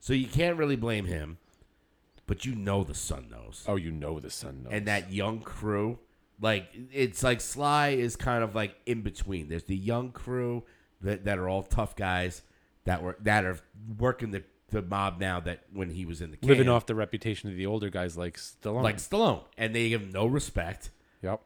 So 0.00 0.12
you 0.12 0.26
can't 0.26 0.56
really 0.56 0.76
blame 0.76 1.04
him, 1.06 1.38
but 2.26 2.44
you 2.44 2.54
know 2.54 2.84
the 2.84 2.94
son 2.94 3.28
knows. 3.30 3.64
Oh, 3.66 3.76
you 3.76 3.90
know 3.90 4.20
the 4.20 4.30
son 4.30 4.62
knows. 4.64 4.72
and 4.72 4.86
that 4.86 5.12
young 5.12 5.40
crew 5.40 5.98
like 6.40 6.68
it's 6.92 7.22
like 7.22 7.40
sly 7.40 7.88
is 7.88 8.16
kind 8.16 8.44
of 8.44 8.54
like 8.54 8.76
in 8.86 9.02
between 9.02 9.48
there's 9.48 9.64
the 9.64 9.76
young 9.76 10.10
crew 10.10 10.64
that, 11.00 11.24
that 11.24 11.38
are 11.38 11.48
all 11.48 11.62
tough 11.62 11.96
guys 11.96 12.42
that 12.84 13.02
were 13.02 13.16
that 13.20 13.44
are 13.44 13.58
working 13.98 14.30
the, 14.30 14.42
the 14.70 14.82
mob 14.82 15.18
now 15.20 15.40
that 15.40 15.60
when 15.72 15.90
he 15.90 16.04
was 16.04 16.20
in 16.20 16.30
the 16.30 16.38
living 16.42 16.68
off 16.68 16.86
the 16.86 16.94
reputation 16.94 17.50
of 17.50 17.56
the 17.56 17.66
older 17.66 17.90
guys 17.90 18.16
like 18.16 18.36
Stallone. 18.36 18.82
like 18.82 18.98
Stallone 18.98 19.44
and 19.56 19.74
they 19.74 19.88
give 19.88 20.02
him 20.02 20.10
no 20.10 20.26
respect 20.26 20.90
yep. 21.22 21.40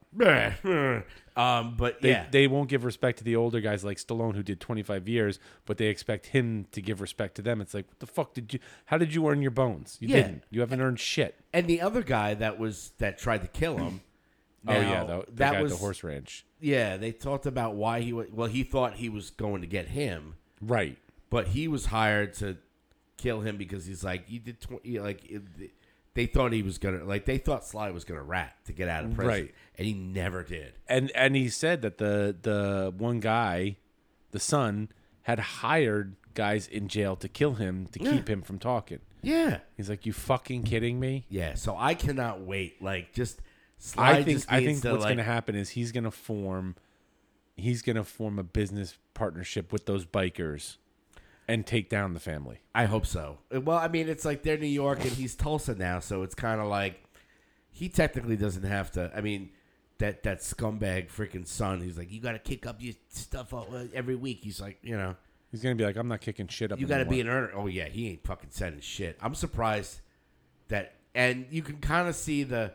um 1.36 1.74
but 1.76 2.00
They, 2.02 2.10
yeah 2.10 2.26
they 2.30 2.46
won't 2.46 2.68
give 2.68 2.84
respect 2.84 3.18
to 3.18 3.24
the 3.24 3.36
older 3.36 3.60
guys 3.60 3.84
like 3.84 3.96
Stallone 3.98 4.34
who 4.34 4.42
did 4.42 4.60
25 4.60 5.08
years, 5.08 5.38
but 5.66 5.78
they 5.78 5.86
expect 5.86 6.26
him 6.26 6.66
to 6.72 6.80
give 6.82 7.00
respect 7.00 7.34
to 7.36 7.42
them. 7.42 7.60
It's 7.60 7.74
like, 7.74 7.86
what 7.88 7.98
the 8.00 8.06
fuck 8.06 8.34
did 8.34 8.52
you? 8.54 8.60
How 8.86 8.98
did 8.98 9.14
you 9.14 9.28
earn 9.28 9.42
your 9.42 9.50
bones? 9.50 9.96
You 10.00 10.08
Yeah. 10.08 10.16
didn't. 10.16 10.44
You 10.50 10.60
haven't 10.60 10.80
earned 10.80 11.00
shit. 11.00 11.36
and 11.52 11.66
the 11.66 11.80
other 11.80 12.02
guy 12.02 12.34
that 12.34 12.58
was 12.58 12.92
that 12.98 13.18
tried 13.18 13.42
to 13.42 13.48
kill 13.48 13.76
him 13.78 14.00
oh 14.68 14.72
yeah, 14.72 14.80
now, 14.92 15.06
the, 15.06 15.24
the 15.26 15.32
that 15.36 15.52
guy 15.54 15.62
was 15.62 15.72
at 15.72 15.78
the 15.78 15.82
horse 15.84 16.04
ranch. 16.04 16.44
yeah 16.60 16.96
they 16.98 17.12
talked 17.12 17.46
about 17.46 17.74
why 17.74 18.00
he 18.00 18.12
was 18.12 18.26
well 18.30 18.48
he 18.48 18.62
thought 18.62 18.94
he 18.94 19.08
was 19.08 19.30
going 19.30 19.60
to 19.62 19.66
get 19.66 19.88
him 19.88 20.34
Right. 20.60 20.98
but 21.30 21.48
he 21.48 21.66
was 21.68 21.86
hired 21.86 22.34
to 22.34 22.58
kill 23.16 23.40
him 23.40 23.56
because 23.56 23.86
he's 23.86 24.04
like 24.04 24.24
you 24.28 24.38
did 24.38 24.60
tw- 24.60 24.84
you 24.84 25.02
like 25.02 25.24
it, 25.30 25.42
they 26.14 26.26
thought 26.26 26.52
he 26.52 26.62
was 26.62 26.78
gonna 26.78 27.04
like 27.04 27.24
they 27.24 27.38
thought 27.38 27.64
Sly 27.64 27.90
was 27.90 28.04
gonna 28.04 28.22
rat 28.22 28.56
to 28.64 28.72
get 28.72 28.88
out 28.88 29.04
of 29.04 29.14
prison, 29.14 29.28
Right. 29.28 29.54
And 29.78 29.86
he 29.86 29.94
never 29.94 30.42
did. 30.42 30.74
and 30.88 31.11
and 31.14 31.36
he 31.36 31.48
said 31.48 31.82
that 31.82 31.98
the 31.98 32.36
the 32.40 32.92
one 32.96 33.20
guy, 33.20 33.76
the 34.32 34.40
son, 34.40 34.90
had 35.22 35.38
hired 35.38 36.16
guys 36.34 36.66
in 36.66 36.88
jail 36.88 37.16
to 37.16 37.28
kill 37.28 37.54
him 37.54 37.86
to 37.92 37.98
keep 37.98 38.28
him 38.28 38.42
from 38.42 38.58
talking. 38.58 39.00
Yeah, 39.22 39.58
He's 39.76 39.90
like, 39.90 40.06
"You 40.06 40.12
fucking 40.14 40.62
kidding 40.62 40.98
me?" 40.98 41.26
yeah. 41.28 41.54
So 41.54 41.76
I 41.78 41.94
cannot 41.94 42.40
wait. 42.40 42.82
Like 42.82 43.12
just 43.12 43.40
Sly 43.78 44.11
I 44.11 44.22
think 44.22 44.44
I 44.48 44.64
think 44.64 44.82
to, 44.82 44.92
what's 44.92 45.02
like, 45.02 45.11
going 45.11 45.18
to 45.18 45.22
happen 45.24 45.54
is 45.54 45.70
he's 45.70 45.92
going 45.92 46.04
to 46.04 46.11
form 46.11 46.76
he's 47.56 47.82
to 47.82 48.04
form 48.04 48.38
a 48.38 48.42
business 48.42 48.96
partnership 49.14 49.72
with 49.72 49.86
those 49.86 50.06
bikers 50.06 50.76
and 51.51 51.66
take 51.66 51.88
down 51.88 52.14
the 52.14 52.20
family. 52.20 52.61
I 52.74 52.84
hope 52.84 53.07
so. 53.07 53.38
Well, 53.51 53.78
I 53.78 53.88
mean, 53.88 54.09
it's 54.09 54.24
like 54.24 54.42
they're 54.42 54.59
New 54.59 54.66
York 54.66 55.01
and 55.03 55.11
he's 55.11 55.34
Tulsa 55.34 55.74
now, 55.74 56.01
so 56.01 56.22
it's 56.22 56.34
kind 56.34 56.61
of 56.61 56.68
like 56.68 57.03
he 57.70 57.88
technically 57.88 58.36
doesn't 58.36 58.64
have 58.64 58.92
to. 58.92 59.11
I 59.14 59.20
mean, 59.20 59.51
that 59.98 60.22
that 60.22 60.40
scumbag 60.40 61.11
freaking 61.11 61.46
son, 61.46 61.80
he's 61.80 61.98
like, 61.98 62.11
you 62.11 62.20
got 62.20 62.32
to 62.32 62.38
kick 62.38 62.66
up 62.66 62.76
your 62.80 62.94
stuff 63.09 63.53
uh, 63.53 63.64
every 63.92 64.14
week. 64.14 64.40
He's 64.42 64.61
like, 64.61 64.78
you 64.82 64.96
know, 64.96 65.16
He's 65.51 65.62
going 65.62 65.76
to 65.76 65.80
be 65.80 65.84
like, 65.84 65.96
"I'm 65.96 66.09
not 66.09 66.20
kicking 66.20 66.46
shit 66.46 66.70
up." 66.70 66.78
you 66.78 66.86
got 66.86 66.98
to 66.98 67.05
be 67.05 67.20
an 67.20 67.28
earner. 67.28 67.51
Oh 67.55 67.66
yeah, 67.66 67.88
he 67.88 68.09
ain't 68.09 68.24
fucking 68.24 68.51
sending 68.51 68.80
shit. 68.80 69.18
I'm 69.20 69.34
surprised 69.34 70.01
that, 70.68 70.94
and 71.14 71.46
you 71.51 71.62
can 71.62 71.78
kind 71.78 72.09
of 72.09 72.14
see 72.14 72.44
the, 72.44 72.72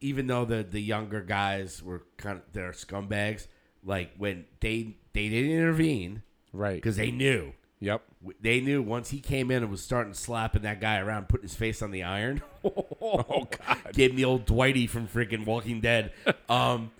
even 0.00 0.26
though 0.26 0.44
the 0.44 0.62
the 0.62 0.80
younger 0.80 1.22
guys 1.22 1.82
were 1.82 2.02
kind 2.18 2.38
of 2.38 2.44
they're 2.52 2.72
scumbags. 2.72 3.46
Like 3.82 4.10
when 4.18 4.44
they 4.60 4.96
they 5.14 5.30
didn't 5.30 5.52
intervene 5.52 6.22
right. 6.52 6.74
because 6.74 6.96
they 6.96 7.10
knew 7.10 7.52
Yep. 7.80 8.02
they 8.40 8.60
knew 8.60 8.82
once 8.82 9.10
he 9.10 9.20
came 9.20 9.50
in 9.50 9.62
and 9.62 9.70
was 9.70 9.82
starting 9.82 10.12
slapping 10.12 10.62
that 10.62 10.80
guy 10.80 10.98
around, 10.98 11.28
putting 11.28 11.44
his 11.44 11.54
face 11.54 11.80
on 11.80 11.90
the 11.92 12.02
iron. 12.02 12.42
oh 12.64 13.46
God! 13.66 13.78
Gave 13.92 14.10
him 14.10 14.16
the 14.16 14.24
old 14.24 14.46
Dwighty 14.46 14.86
from 14.86 15.06
freaking 15.06 15.44
Walking 15.46 15.80
Dead. 15.80 16.12
Um, 16.48 16.92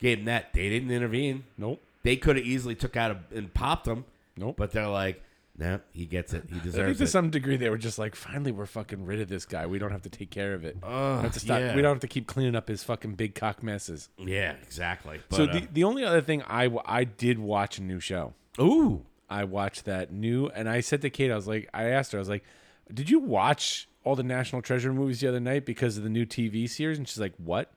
gave 0.00 0.18
him 0.18 0.24
that. 0.24 0.52
They 0.52 0.68
didn't 0.68 0.90
intervene. 0.90 1.44
Nope. 1.56 1.80
They 2.02 2.16
could 2.16 2.36
have 2.36 2.44
easily 2.44 2.74
took 2.74 2.96
out 2.96 3.12
a, 3.12 3.36
and 3.36 3.54
popped 3.54 3.86
him. 3.86 4.04
Nope. 4.36 4.56
But 4.58 4.72
they're 4.72 4.88
like, 4.88 5.22
no, 5.56 5.80
he 5.92 6.06
gets 6.06 6.34
it. 6.34 6.42
He 6.48 6.58
deserves 6.58 6.76
it. 6.76 6.82
I 6.82 6.84
think 6.86 6.98
to 6.98 7.04
it. 7.04 7.06
some 7.06 7.30
degree 7.30 7.56
they 7.56 7.70
were 7.70 7.78
just 7.78 7.96
like, 7.98 8.16
finally, 8.16 8.50
we're 8.50 8.66
fucking 8.66 9.06
rid 9.06 9.20
of 9.20 9.28
this 9.28 9.46
guy. 9.46 9.66
We 9.66 9.78
don't 9.78 9.92
have 9.92 10.02
to 10.02 10.10
take 10.10 10.30
care 10.30 10.54
of 10.54 10.64
it. 10.64 10.76
we, 10.82 10.88
don't 10.88 11.22
have 11.22 11.32
to 11.32 11.40
stop. 11.40 11.60
yeah. 11.60 11.76
we 11.76 11.82
don't 11.82 11.94
have 11.94 12.00
to 12.00 12.08
keep 12.08 12.26
cleaning 12.26 12.56
up 12.56 12.66
his 12.68 12.82
fucking 12.82 13.14
big 13.14 13.34
cock 13.36 13.62
messes. 13.62 14.08
yeah, 14.18 14.54
exactly. 14.62 15.20
But, 15.28 15.36
so 15.36 15.44
uh, 15.44 15.52
the, 15.52 15.68
the 15.72 15.84
only 15.84 16.04
other 16.04 16.20
thing 16.20 16.42
I, 16.48 16.64
w- 16.64 16.82
I 16.84 17.04
did 17.04 17.38
watch 17.38 17.78
a 17.78 17.82
new 17.82 18.00
show. 18.00 18.34
ooh, 18.60 19.04
I 19.28 19.44
watched 19.44 19.84
that 19.84 20.12
new, 20.12 20.48
and 20.48 20.68
I 20.68 20.80
said 20.80 21.02
to 21.02 21.10
Kate, 21.10 21.30
I 21.30 21.36
was 21.36 21.48
like, 21.48 21.68
I 21.74 21.84
asked 21.84 22.12
her, 22.12 22.18
I 22.18 22.20
was 22.20 22.28
like, 22.28 22.44
did 22.92 23.10
you 23.10 23.18
watch 23.18 23.88
all 24.04 24.14
the 24.14 24.22
National 24.22 24.62
Treasure 24.62 24.92
movies 24.92 25.20
the 25.20 25.28
other 25.28 25.40
night 25.40 25.66
because 25.66 25.96
of 25.96 26.04
the 26.04 26.10
new 26.10 26.24
TV 26.24 26.68
series? 26.68 26.98
And 26.98 27.08
she's 27.08 27.18
like, 27.18 27.34
what? 27.36 27.72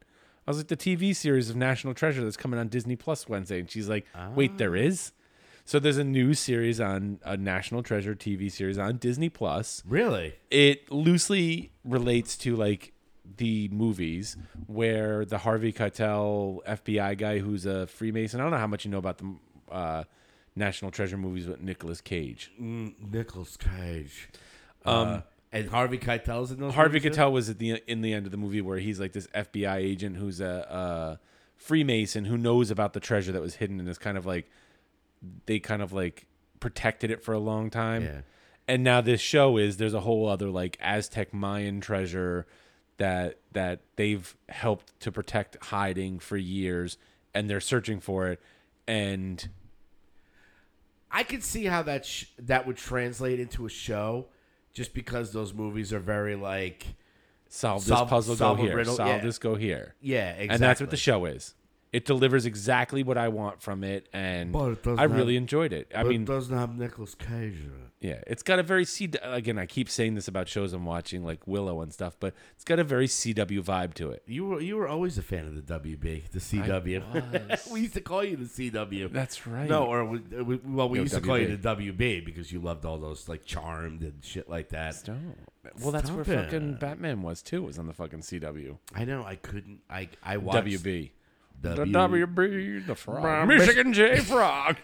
I 0.48 0.52
was 0.52 0.58
like, 0.58 0.68
the 0.68 0.78
TV 0.78 1.16
series 1.16 1.50
of 1.50 1.56
National 1.56 1.94
Treasure 1.94 2.24
that's 2.24 2.38
coming 2.38 2.60
on 2.60 2.68
Disney 2.68 2.96
Plus 2.96 3.28
Wednesday. 3.28 3.60
And 3.60 3.70
she's 3.70 3.90
like, 3.90 4.06
wait, 4.36 4.58
there 4.58 4.76
is? 4.76 5.12
So 5.66 5.78
there's 5.80 6.00
a 6.00 6.04
new 6.04 6.34
series 6.34 6.80
on 6.82 7.20
a 7.24 7.38
National 7.38 7.84
Treasure 7.84 8.16
TV 8.16 8.52
series 8.52 8.80
on 8.80 8.98
Disney 8.98 9.30
Plus. 9.30 9.84
really? 9.88 10.34
It 10.50 10.92
loosely 10.92 11.72
relates 11.84 12.36
to 12.38 12.56
like 12.56 12.94
the 13.38 13.68
movies 13.70 14.36
where 14.66 15.26
the 15.26 15.38
Harvey 15.38 15.72
Keitel 15.72 16.64
FBI 16.66 17.18
guy 17.18 17.38
who's 17.38 17.68
a 17.68 17.86
Freemason. 17.86 18.40
I 18.40 18.44
don't 18.44 18.52
know 18.52 18.58
how 18.58 18.66
much 18.66 18.86
you 18.86 18.90
know 18.90 18.98
about 18.98 19.20
the 19.20 19.36
uh, 19.72 20.04
National 20.60 20.92
Treasure 20.92 21.18
movies 21.18 21.48
with 21.48 21.62
Nicolas 21.62 22.02
Cage. 22.02 22.52
Mm, 22.62 22.94
Nicholas 23.12 23.58
Cage. 23.58 24.30
Um, 24.86 25.24
and 25.52 25.70
Harvey 25.70 25.98
Keitel's 25.98 26.52
in 26.52 26.60
those. 26.60 26.76
Harvey 26.76 27.00
movies, 27.00 27.16
too? 27.16 27.22
Keitel 27.22 27.32
was 27.32 27.50
at 27.50 27.58
the 27.58 27.82
in 27.88 28.02
the 28.02 28.14
end 28.14 28.26
of 28.28 28.32
the 28.32 28.38
movie 28.38 28.62
where 28.62 28.78
he's 28.78 29.00
like 29.00 29.14
this 29.14 29.28
FBI 29.28 29.78
agent 29.78 30.18
who's 30.18 30.40
a, 30.40 30.68
a 30.70 31.20
Freemason 31.56 32.26
who 32.26 32.38
knows 32.38 32.70
about 32.70 32.94
the 32.94 33.00
treasure 33.00 33.32
that 33.32 33.42
was 33.42 33.56
hidden 33.56 33.80
and 33.80 33.90
is 33.90 33.98
kind 33.98 34.18
of 34.18 34.26
like 34.26 34.50
they 35.48 35.60
kind 35.60 35.82
of 35.82 35.92
like 35.92 36.28
protected 36.60 37.10
it 37.10 37.24
for 37.24 37.34
a 37.34 37.40
long 37.40 37.70
time. 37.70 38.04
Yeah. 38.04 38.22
And 38.68 38.84
now 38.84 39.02
this 39.02 39.20
show 39.20 39.58
is 39.58 39.78
there's 39.78 39.96
a 39.96 40.02
whole 40.02 40.28
other 40.28 40.50
like 40.50 40.78
Aztec 40.80 41.34
Mayan 41.34 41.82
treasure 41.82 42.46
that 42.98 43.40
that 43.54 43.82
they've 43.96 44.36
helped 44.50 45.00
to 45.00 45.12
protect 45.12 45.58
hiding 45.66 46.20
for 46.20 46.38
years 46.38 46.98
and 47.34 47.50
they're 47.50 47.60
searching 47.60 48.00
for 48.00 48.28
it 48.28 48.42
and 48.88 49.50
I 51.12 51.24
could 51.24 51.44
see 51.44 51.66
how 51.66 51.82
that 51.84 52.06
sh- 52.06 52.26
that 52.40 52.68
would 52.68 52.78
translate 52.78 53.40
into 53.40 53.66
a 53.66 53.70
show, 53.70 54.28
just 54.74 54.94
because 54.94 55.32
those 55.34 55.54
movies 55.54 55.92
are 55.94 56.00
very 56.00 56.36
like, 56.36 56.86
solve 57.48 57.82
this 57.82 57.88
Solve- 57.88 58.10
puzzle 58.10 58.36
solve 58.36 58.58
go 58.58 58.64
a 58.64 58.68
here 58.68 58.76
riddle, 58.78 58.96
solve 58.96 59.10
yeah. 59.10 59.18
this 59.20 59.40
go 59.40 59.56
here 59.56 59.96
yeah, 60.02 60.30
exactly. 60.34 60.54
and 60.54 60.62
that's 60.64 60.80
what 60.82 60.92
the 60.92 60.98
show 60.98 61.26
is 61.26 61.56
it 61.92 62.06
delivers 62.06 62.46
exactly 62.46 63.02
what 63.02 63.18
i 63.18 63.28
want 63.28 63.60
from 63.60 63.84
it 63.84 64.08
and 64.14 64.52
But 64.52 64.74
it 64.86 64.88
i 65.00 65.06
really 65.06 65.34
have- 65.34 65.42
enjoyed 65.42 65.74
it 65.74 65.92
i 65.96 66.04
But 66.04 66.10
mean 66.10 66.22
it 66.22 66.26
doesn't 66.28 66.56
have 66.56 66.78
Nicolas 66.78 67.16
Cage 67.16 67.56
in 67.58 67.72
it. 67.86 67.89
Yeah 68.02 68.22
it's 68.28 68.44
got 68.44 68.60
a 68.60 68.64
very 68.64 68.86
c 68.86 69.10
again 69.24 69.58
i 69.60 69.66
keep 69.66 69.90
saying 69.90 70.16
this 70.16 70.28
about 70.28 70.48
shows 70.48 70.72
i'm 70.72 70.86
watching 70.86 71.24
like 71.24 71.46
willow 71.46 71.82
and 71.82 71.92
stuff 71.94 72.16
but 72.20 72.34
it's 72.56 72.64
got 72.64 72.80
a 72.80 72.84
very 72.84 73.08
cw 73.08 73.62
vibe 73.62 73.94
to 73.94 74.10
it 74.10 74.24
You 74.26 74.46
were 74.46 74.62
you 74.62 74.78
were 74.78 74.88
always 74.88 75.18
a 75.18 75.22
fan 75.22 75.46
of 75.46 75.56
the 75.56 75.80
WB, 75.80 76.30
the 76.32 76.40
CW. 76.40 77.70
we 77.72 77.82
used 77.82 77.94
to 77.96 78.02
call 78.02 78.24
you 78.24 78.38
the 78.38 78.46
CW. 78.46 79.12
that's 79.12 79.46
right 79.46 79.70
No, 79.70 79.84
or 79.86 80.06
we, 80.06 80.20
we, 80.20 80.56
well, 80.66 80.88
we 80.90 81.00
Yo, 81.00 81.04
used 81.04 81.16
to 81.16 81.22
call 81.22 81.38
you 81.38 81.56
the 81.58 81.76
WB 81.76 82.24
because 82.26 82.52
you 82.52 82.60
loved 82.60 82.86
all 82.86 82.98
those 82.98 83.28
like 83.28 83.46
Charmed 83.46 84.02
and 84.02 84.24
shit 84.24 84.50
like 84.50 84.70
that. 84.70 84.96
Stop. 84.96 85.18
well 85.82 85.92
that's 85.92 86.10
where 86.10 86.22
it. 86.22 86.26
fucking 86.28 86.76
batman 86.76 87.22
was 87.22 87.42
too 87.42 87.62
was 87.64 87.78
on 87.78 87.88
the 87.88 87.94
fucking 87.94 88.22
cw 88.22 88.78
I 88.96 89.04
know 89.06 89.24
I 89.26 89.36
couldn't. 89.36 89.82
I 89.90 90.08
I 90.24 90.38
watched 90.38 90.66
wb 90.66 91.12
the 91.62 91.76
wb 91.76 92.86
the 92.88 92.96
frog 92.96 93.48
michigan 93.48 93.92
j 93.92 94.18
frog 94.32 94.78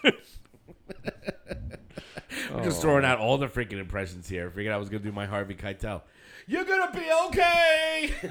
I'm 2.54 2.64
just 2.64 2.82
throwing 2.82 3.06
out 3.06 3.20
all 3.20 3.38
the 3.38 3.48
freaking 3.48 3.80
impressions 3.80 4.28
here. 4.30 4.48
I 4.48 4.52
Figured 4.56 4.74
I 4.74 4.78
was 4.78 4.90
gonna 4.90 5.04
do 5.04 5.12
my 5.12 5.26
Harvey 5.26 5.56
Keitel. 5.56 6.02
You're 6.48 6.64
gonna 6.66 6.92
be 6.92 7.06
okay. 7.28 8.14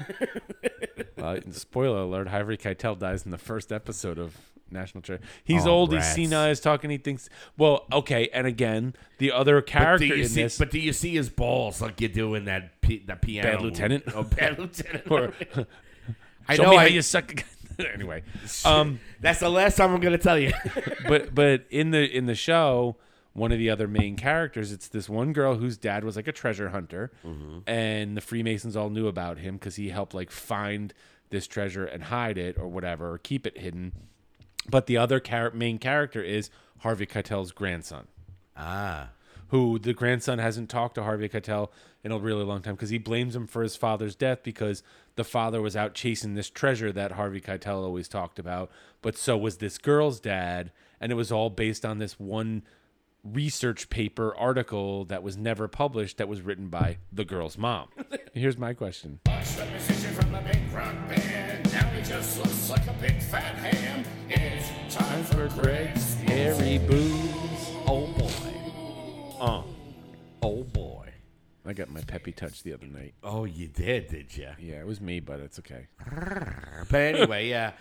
Uh, 1.17 1.39
spoiler 1.51 1.99
alert: 2.01 2.27
Harvey 2.27 2.55
Keitel 2.57 2.99
dies 2.99 3.23
in 3.25 3.31
the 3.31 3.37
first 3.37 3.71
episode 3.71 4.19
of 4.19 4.35
National 4.69 5.01
Treasure. 5.01 5.23
He's 5.43 5.65
Oh, 5.65 5.71
old. 5.71 5.93
rats. 5.93 6.13
He's 6.13 6.27
senile. 6.29 6.49
He's 6.49 6.59
talking. 6.59 6.89
He 6.91 6.97
thinks. 6.97 7.29
Well, 7.57 7.85
okay. 7.91 8.29
And 8.33 8.45
again, 8.45 8.93
the 9.17 9.31
other 9.31 9.55
But 9.61 9.65
character 9.67 10.07
do 10.09 10.15
you 10.15 10.23
in 10.23 10.29
see? 10.29 10.43
this, 10.43 10.57
But 10.59 10.69
do 10.71 10.77
you 10.79 10.93
see 10.93 11.15
his 11.15 11.29
balls 11.29 11.81
like 11.81 11.99
you 12.01 12.09
do 12.09 12.35
in 12.35 12.45
that 12.45 12.79
pi- 12.81 13.01
that 13.07 13.21
piano? 13.21 13.49
Bad 13.53 13.61
Lieutenant? 13.61 14.03
Oh, 14.13 14.23
bad 14.23 14.59
lieutenant. 14.59 15.03
or 15.09 15.33
I 16.47 16.57
know. 16.57 16.69
me 16.71 16.77
I, 16.77 16.81
how 16.81 16.85
you 16.87 17.01
suck. 17.01 17.43
anyway, 17.93 18.23
um, 18.63 18.99
that's 19.21 19.39
the 19.39 19.49
last 19.49 19.77
time 19.77 19.93
I'm 19.93 19.99
gonna 20.01 20.17
tell 20.17 20.37
you. 20.39 20.53
but 21.07 21.33
but 21.35 21.65
in 21.69 21.91
the 21.91 22.05
in 22.05 22.25
the 22.25 22.35
show, 22.35 22.95
one 23.33 23.51
of 23.51 23.57
the 23.59 23.69
other 23.69 23.87
main 23.87 24.15
characters, 24.15 24.71
it's 24.71 24.87
this 24.87 25.09
one 25.09 25.33
girl 25.33 25.55
whose 25.55 25.77
dad 25.77 26.03
was 26.03 26.15
like 26.15 26.27
a 26.27 26.31
treasure 26.31 26.69
hunter, 26.69 27.11
and 27.67 28.15
the 28.15 28.21
Freemasons 28.21 28.75
all 28.75 28.89
knew 28.89 29.07
about 29.07 29.37
him 29.39 29.55
because 29.55 29.75
he 29.75 29.89
helped 29.89 30.13
like 30.13 30.31
find 30.31 30.93
this 31.29 31.47
treasure 31.47 31.85
and 31.85 32.03
hide 32.03 32.37
it 32.37 32.57
or 32.57 32.67
whatever, 32.67 33.11
or 33.11 33.17
keep 33.17 33.45
it 33.47 33.57
hidden. 33.57 33.91
But 34.69 34.85
the 34.87 34.97
other 34.97 35.19
char- 35.19 35.51
main 35.51 35.77
character 35.79 36.21
is 36.21 36.49
Harvey 36.79 37.05
Keitel's 37.05 37.51
grandson. 37.51 38.07
ah, 38.57 39.09
who 39.49 39.79
the 39.79 39.93
grandson 39.93 40.39
hasn't 40.39 40.69
talked 40.69 40.95
to 40.95 41.03
Harvey 41.03 41.29
Keitel 41.29 41.69
in 42.03 42.11
a 42.11 42.17
really 42.17 42.43
long 42.43 42.61
time 42.61 42.75
because 42.75 42.89
he 42.89 42.97
blames 42.97 43.35
him 43.35 43.47
for 43.47 43.63
his 43.63 43.75
father's 43.75 44.15
death 44.15 44.39
because 44.43 44.83
the 45.15 45.23
father 45.23 45.61
was 45.61 45.75
out 45.75 45.93
chasing 45.93 46.33
this 46.33 46.49
treasure 46.49 46.91
that 46.91 47.13
Harvey 47.13 47.41
Keitel 47.41 47.83
always 47.83 48.07
talked 48.07 48.39
about, 48.39 48.69
but 49.01 49.17
so 49.17 49.37
was 49.37 49.57
this 49.57 49.77
girl's 49.77 50.19
dad, 50.19 50.71
and 50.99 51.11
it 51.11 51.15
was 51.15 51.31
all 51.31 51.49
based 51.49 51.85
on 51.85 51.99
this 51.99 52.19
one 52.19 52.63
research 53.23 53.89
paper 53.89 54.35
article 54.35 55.05
that 55.05 55.23
was 55.23 55.35
never 55.35 55.67
published 55.67 56.17
that 56.17 56.27
was 56.27 56.41
written 56.41 56.69
by 56.69 56.97
the 57.11 57.25
girl's 57.25 57.57
mom. 57.57 57.89
Here's 58.33 58.57
my 58.57 58.73
question. 58.73 59.19
Watch 59.25 59.55
the 59.55 59.65
musician 59.65 60.13
from 60.13 60.31
the 60.31 60.41
big 60.41 60.71
rock 60.71 60.95
oh 70.45 70.63
boy. 70.63 71.09
I 71.67 71.73
got 71.73 71.89
my 71.89 72.01
peppy 72.01 72.31
touch 72.31 72.61
the 72.61 72.73
other 72.73 72.85
night. 72.85 73.15
Oh, 73.23 73.45
you 73.45 73.67
did, 73.67 74.07
did 74.07 74.37
you? 74.37 74.49
Yeah, 74.59 74.75
it 74.75 74.85
was 74.85 75.01
me, 75.01 75.19
but 75.19 75.39
it's 75.39 75.57
okay. 75.59 75.87
But 76.91 77.01
anyway, 77.01 77.49
yeah, 77.49 77.71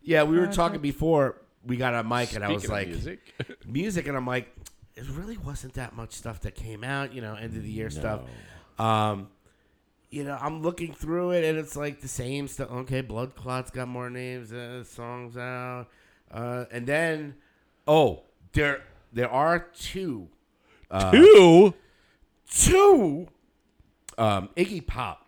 yeah. 0.00 0.22
We 0.22 0.38
were 0.38 0.46
talking 0.46 0.80
before 0.80 1.36
we 1.66 1.76
got 1.76 1.92
on 1.92 2.08
mic, 2.08 2.34
and 2.34 2.44
I 2.44 2.52
was 2.52 2.62
Speaking 2.62 2.76
of 2.76 2.78
like, 2.78 2.88
music. 2.88 3.34
music, 3.66 4.06
and 4.06 4.16
I'm 4.16 4.26
like, 4.26 4.54
it 4.94 5.08
really 5.08 5.36
wasn't 5.38 5.74
that 5.74 5.96
much 5.96 6.12
stuff 6.12 6.40
that 6.42 6.54
came 6.54 6.84
out, 6.84 7.12
you 7.12 7.20
know, 7.20 7.34
end 7.34 7.56
of 7.56 7.64
the 7.64 7.70
year 7.70 7.90
stuff. 7.90 8.20
Um, 8.78 9.28
you 10.10 10.22
know, 10.22 10.38
I'm 10.40 10.62
looking 10.62 10.94
through 10.94 11.32
it, 11.32 11.44
and 11.44 11.58
it's 11.58 11.74
like 11.74 12.00
the 12.00 12.08
same 12.08 12.46
stuff. 12.46 12.70
Okay, 12.70 13.00
Blood 13.00 13.34
Clot's 13.34 13.72
got 13.72 13.88
more 13.88 14.08
names, 14.08 14.52
uh, 14.52 14.84
songs 14.84 15.36
out, 15.36 15.88
uh, 16.30 16.66
and 16.70 16.86
then, 16.86 17.34
oh, 17.88 18.22
there 18.52 18.84
there 19.12 19.30
are 19.30 19.58
two, 19.58 20.28
Two. 21.10 21.74
Two, 22.54 23.28
um, 24.18 24.48
Iggy 24.56 24.86
Pop 24.86 25.26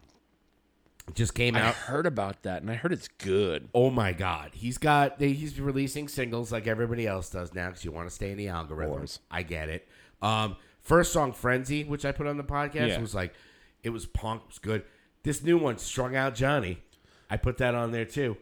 Just 1.15 1.35
came 1.35 1.57
out. 1.57 1.63
I 1.65 1.69
out. 1.69 1.75
heard 1.75 2.07
about 2.07 2.43
that, 2.43 2.63
and 2.63 2.71
I 2.71 2.75
heard 2.75 2.93
it's 2.93 3.09
good. 3.09 3.69
Oh 3.75 3.91
my 3.91 4.13
God, 4.13 4.51
he's 4.55 4.79
got 4.79 5.19
they, 5.19 5.33
he's 5.33 5.61
releasing 5.61 6.09
singles 6.09 6.53
like 6.53 6.67
everybody 6.67 7.07
else 7.07 7.31
does 7.31 7.55
now 7.55 7.69
because 7.69 7.85
you 7.85 7.93
want 7.93 8.09
to 8.09 8.15
stay 8.15 8.31
in 8.31 8.39
the 8.39 8.49
algorithm. 8.49 8.97
course. 8.97 9.21
I 9.31 9.43
get 9.43 9.69
it. 9.69 9.87
Um, 10.23 10.57
first 10.81 11.13
song 11.13 11.33
Frenzy, 11.33 11.85
which 11.85 12.05
I 12.05 12.13
put 12.13 12.27
on 12.27 12.37
the 12.37 12.45
podcast, 12.45 12.89
Yeah. 12.89 13.01
was 13.01 13.15
like 13.15 13.35
it 13.83 13.91
was 13.91 14.07
punk, 14.07 14.43
it 14.45 14.49
was 14.49 14.59
good. 14.59 14.83
This 15.23 15.43
new 15.43 15.57
one, 15.59 15.79
Strung 15.79 16.17
Out 16.17 16.35
Johnny, 16.35 16.83
I 17.31 17.37
put 17.39 17.59
that 17.59 17.75
on 17.75 17.93
there 17.93 18.05
too. 18.05 18.37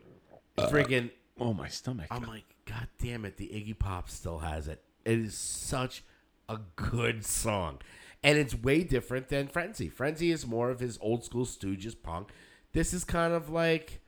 Freaking, 0.58 1.10
Oh, 1.40 1.52
my 1.54 1.66
stomach. 1.68 2.06
I'm 2.10 2.24
like, 2.24 2.44
God 2.66 2.86
damn 3.00 3.24
it, 3.24 3.36
the 3.36 3.46
Iggy 3.48 3.76
Pop 3.78 4.08
still 4.10 4.38
has 4.38 4.68
it. 4.68 4.82
It 5.04 5.18
is 5.18 5.34
such 5.34 6.04
a 6.48 6.58
good 6.76 7.24
song. 7.24 7.78
And 8.22 8.38
it's 8.38 8.54
way 8.54 8.84
different 8.84 9.28
than 9.28 9.48
Frenzy. 9.48 9.88
Frenzy 9.88 10.30
is 10.30 10.46
more 10.46 10.70
of 10.70 10.78
his 10.78 10.98
old 11.00 11.24
school 11.24 11.44
Stooges 11.44 11.96
punk. 12.00 12.28
This 12.72 12.94
is 12.94 13.04
kind 13.04 13.32
of 13.32 13.50
like, 13.50 14.00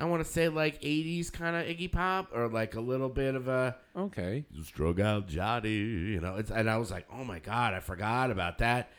I 0.00 0.06
want 0.06 0.24
to 0.24 0.30
say 0.30 0.48
like 0.48 0.80
80s 0.80 1.30
kind 1.30 1.54
of 1.54 1.64
Iggy 1.66 1.92
Pop 1.92 2.30
or 2.34 2.48
like 2.48 2.74
a 2.74 2.80
little 2.80 3.10
bit 3.10 3.34
of 3.34 3.48
a 3.48 3.76
okay. 3.94 4.46
Strung 4.62 5.00
Out 5.00 5.28
Johnny, 5.28 5.74
you 5.74 6.20
know. 6.20 6.36
It's, 6.36 6.50
and 6.50 6.70
I 6.70 6.78
was 6.78 6.90
like, 6.90 7.06
oh 7.12 7.24
my 7.24 7.38
God, 7.38 7.74
I 7.74 7.80
forgot 7.80 8.30
about 8.30 8.58
that. 8.58 8.90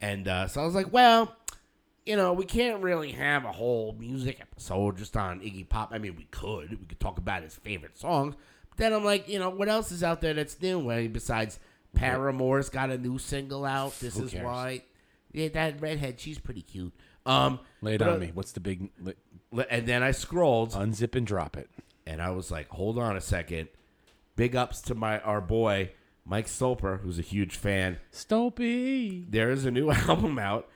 And 0.00 0.26
uh, 0.26 0.48
so 0.48 0.60
I 0.60 0.64
was 0.64 0.74
like, 0.74 0.92
well, 0.92 1.36
you 2.04 2.16
know, 2.16 2.32
we 2.32 2.44
can't 2.44 2.82
really 2.82 3.12
have 3.12 3.44
a 3.44 3.52
whole 3.52 3.94
music 3.98 4.40
episode 4.40 4.96
just 4.96 5.16
on 5.16 5.40
Iggy 5.40 5.68
Pop. 5.68 5.90
I 5.92 5.98
mean, 5.98 6.16
we 6.16 6.24
could. 6.24 6.70
We 6.70 6.86
could 6.86 7.00
talk 7.00 7.18
about 7.18 7.44
his 7.44 7.54
favorite 7.54 7.96
songs. 7.96 8.34
But 8.70 8.78
then 8.78 8.92
I'm 8.92 9.04
like, 9.04 9.28
you 9.28 9.38
know, 9.38 9.50
what 9.50 9.68
else 9.68 9.92
is 9.92 10.02
out 10.02 10.20
there 10.20 10.34
that's 10.34 10.60
new? 10.60 10.80
Mean, 10.80 11.12
besides 11.12 11.60
Paramore's 11.94 12.68
got 12.68 12.90
a 12.90 12.98
new 12.98 13.18
single 13.18 13.64
out. 13.64 13.98
This 14.00 14.16
Who 14.16 14.24
is 14.24 14.32
cares? 14.32 14.44
why. 14.44 14.82
Yeah, 15.32 15.48
that 15.48 15.80
redhead, 15.80 16.20
she's 16.20 16.38
pretty 16.38 16.62
cute. 16.62 16.92
Um, 17.24 17.60
Lay 17.80 17.94
it 17.94 17.98
but, 17.98 18.08
on 18.08 18.14
uh, 18.16 18.18
me. 18.18 18.30
What's 18.34 18.52
the 18.52 18.60
big. 18.60 18.90
li- 19.00 19.64
And 19.70 19.86
then 19.86 20.02
I 20.02 20.10
scrolled 20.10 20.72
Unzip 20.72 21.14
and 21.14 21.26
drop 21.26 21.56
it. 21.56 21.70
and 22.06 22.20
I 22.20 22.30
was 22.30 22.50
like, 22.50 22.68
hold 22.70 22.98
on 22.98 23.16
a 23.16 23.20
second. 23.20 23.68
Big 24.36 24.56
ups 24.56 24.80
to 24.82 24.94
my 24.94 25.20
our 25.20 25.40
boy 25.40 25.92
Mike 26.24 26.46
Stolper, 26.46 27.00
who's 27.00 27.18
a 27.18 27.22
huge 27.22 27.56
fan. 27.56 27.98
Stopey. 28.10 29.26
There 29.30 29.50
is 29.50 29.64
a 29.64 29.70
new 29.70 29.90
album 30.08 30.38
out 30.38 30.68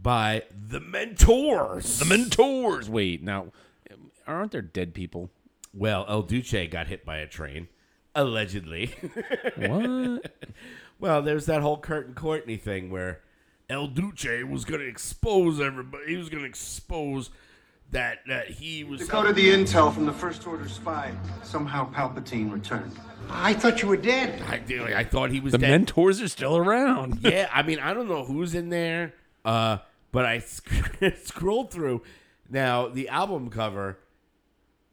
by 0.00 0.42
The 0.68 0.80
Mentors. 0.80 1.98
The 1.98 2.04
Mentors. 2.06 2.88
Wait, 2.90 3.22
now, 3.22 3.48
aren't 4.26 4.52
there 4.52 4.62
dead 4.62 4.94
people? 4.94 5.30
Well, 5.72 6.04
El 6.08 6.22
Duce 6.22 6.54
got 6.70 6.86
hit 6.88 7.04
by 7.04 7.18
a 7.18 7.26
train, 7.26 7.68
allegedly. 8.14 8.94
What? 9.56 10.32
well, 10.98 11.22
there's 11.22 11.46
that 11.46 11.62
whole 11.62 11.78
Kurt 11.78 12.06
and 12.06 12.16
Courtney 12.16 12.56
thing 12.56 12.90
where 12.90 13.20
El 13.68 13.86
Duce 13.86 14.44
was 14.48 14.64
going 14.64 14.80
to 14.80 14.88
expose 14.88 15.60
everybody. 15.60 16.06
He 16.08 16.16
was 16.16 16.28
going 16.28 16.42
to 16.42 16.48
expose 16.48 17.30
that 17.90 18.18
that 18.28 18.50
he 18.50 18.84
was. 18.84 19.00
Decoded 19.00 19.36
the 19.36 19.48
intel 19.48 19.92
from 19.92 20.06
the 20.06 20.12
First 20.12 20.46
Order 20.46 20.68
spy. 20.68 21.12
Somehow 21.42 21.90
Palpatine 21.92 22.52
returned. 22.52 22.96
I 23.30 23.54
thought 23.54 23.80
you 23.80 23.88
were 23.88 23.96
dead. 23.96 24.42
I, 24.48 24.98
I 24.98 25.04
thought 25.04 25.30
he 25.30 25.40
was 25.40 25.52
dead. 25.52 25.60
the 25.60 25.66
dead. 25.66 25.70
Mentors 25.70 26.20
are 26.20 26.28
still 26.28 26.56
around. 26.56 27.20
yeah, 27.22 27.48
I 27.52 27.62
mean, 27.62 27.78
I 27.78 27.94
don't 27.94 28.08
know 28.08 28.24
who's 28.24 28.54
in 28.54 28.68
there, 28.68 29.14
uh, 29.44 29.78
but 30.12 30.26
I 30.26 30.40
sc- 30.40 30.70
scrolled 31.24 31.70
through. 31.70 32.02
Now 32.50 32.88
the 32.88 33.08
album 33.08 33.48
cover, 33.48 33.98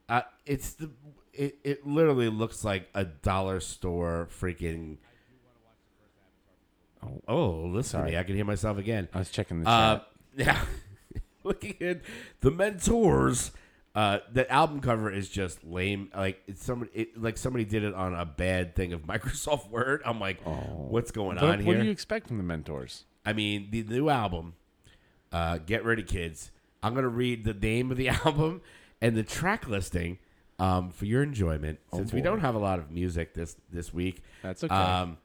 uh, 0.08 0.22
it's 0.46 0.74
the 0.74 0.92
it, 1.34 1.58
it 1.64 1.88
literally 1.88 2.30
looks 2.30 2.64
like 2.64 2.90
a 2.94 3.06
dollar 3.06 3.60
store 3.60 4.28
freaking. 4.40 4.98
Oh, 7.04 7.22
oh 7.28 7.50
listen 7.68 8.02
to 8.02 8.12
me! 8.12 8.18
I 8.18 8.24
can 8.24 8.36
hear 8.36 8.46
myself 8.46 8.78
again. 8.78 9.08
I 9.14 9.20
was 9.20 9.30
checking 9.30 9.62
the 9.64 9.70
Uh, 9.70 9.98
chat. 9.98 10.08
yeah, 10.36 10.62
looking 11.44 11.76
at 11.82 12.02
the 12.42 12.52
Mentors. 12.52 13.52
Uh, 13.94 14.20
the 14.32 14.50
album 14.50 14.80
cover 14.80 15.12
is 15.12 15.28
just 15.28 15.64
lame. 15.66 16.10
Like 16.16 16.42
it's 16.48 16.64
somebody, 16.64 16.92
it, 16.94 17.22
like 17.22 17.38
somebody 17.38 17.66
did 17.66 17.84
it 17.84 17.94
on 17.94 18.14
a 18.14 18.26
bad 18.26 18.76
thing 18.76 18.94
of 18.94 19.02
Microsoft 19.08 19.70
Word. 19.70 20.02
I'm 20.06 20.20
like, 20.20 20.42
what's 20.44 21.12
going 21.12 21.38
on 21.38 21.66
what 21.66 21.78
do 21.78 21.84
you 21.84 21.92
expect 21.92 22.28
from 22.28 22.38
the 22.38 22.44
Mentors? 22.44 23.06
I 23.26 23.34
mean, 23.34 23.68
the 23.70 23.84
new 23.84 24.10
album, 24.10 24.54
uh, 25.32 25.58
Get 25.60 25.84
Ready 25.84 26.04
Kids. 26.04 26.52
I'm 26.84 26.94
going 26.94 27.04
to 27.04 27.10
read 27.10 27.44
the 27.44 27.54
name 27.54 27.92
of 27.92 27.98
the 27.98 28.10
album 28.26 28.62
and 29.02 29.16
the 29.16 29.24
track 29.24 29.68
listing 29.68 30.20
um, 30.62 30.92
for 30.92 31.06
your 31.06 31.24
enjoyment 31.24 31.80
since 31.92 32.14
we 32.14 32.22
don't 32.22 32.40
have 32.40 32.54
a 32.54 32.60
lot 32.60 32.78
of 32.78 32.92
music 32.92 33.34
this, 33.34 33.56
this 33.72 33.92
week. 33.92 34.22
That's 34.44 34.64
okay. 34.64 34.74
Um, 34.74 35.18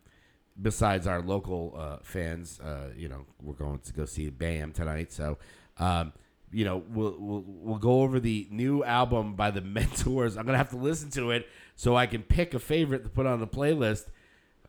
besides 0.60 1.06
our 1.06 1.20
local 1.20 1.74
uh, 1.76 1.98
fans, 2.02 2.58
uh, 2.58 2.88
you 2.96 3.10
know, 3.10 3.26
we're 3.42 3.52
going 3.52 3.80
to 3.80 3.92
go 3.92 4.06
see 4.06 4.30
BAM 4.30 4.72
tonight. 4.72 5.12
So, 5.12 5.36
um, 5.76 6.14
you 6.50 6.64
know, 6.64 6.82
we'll, 6.88 7.16
we'll, 7.18 7.44
we'll 7.46 7.78
go 7.78 8.00
over 8.00 8.18
the 8.18 8.48
new 8.50 8.82
album 8.82 9.34
by 9.34 9.50
the 9.50 9.60
Mentors. 9.76 10.38
I'm 10.38 10.46
going 10.46 10.54
to 10.54 10.58
have 10.58 10.70
to 10.70 10.78
listen 10.78 11.10
to 11.10 11.32
it 11.32 11.46
so 11.74 11.94
I 11.94 12.06
can 12.06 12.22
pick 12.22 12.54
a 12.54 12.58
favorite 12.58 13.04
to 13.04 13.10
put 13.10 13.26
on 13.26 13.38
the 13.38 13.46
playlist. 13.46 14.06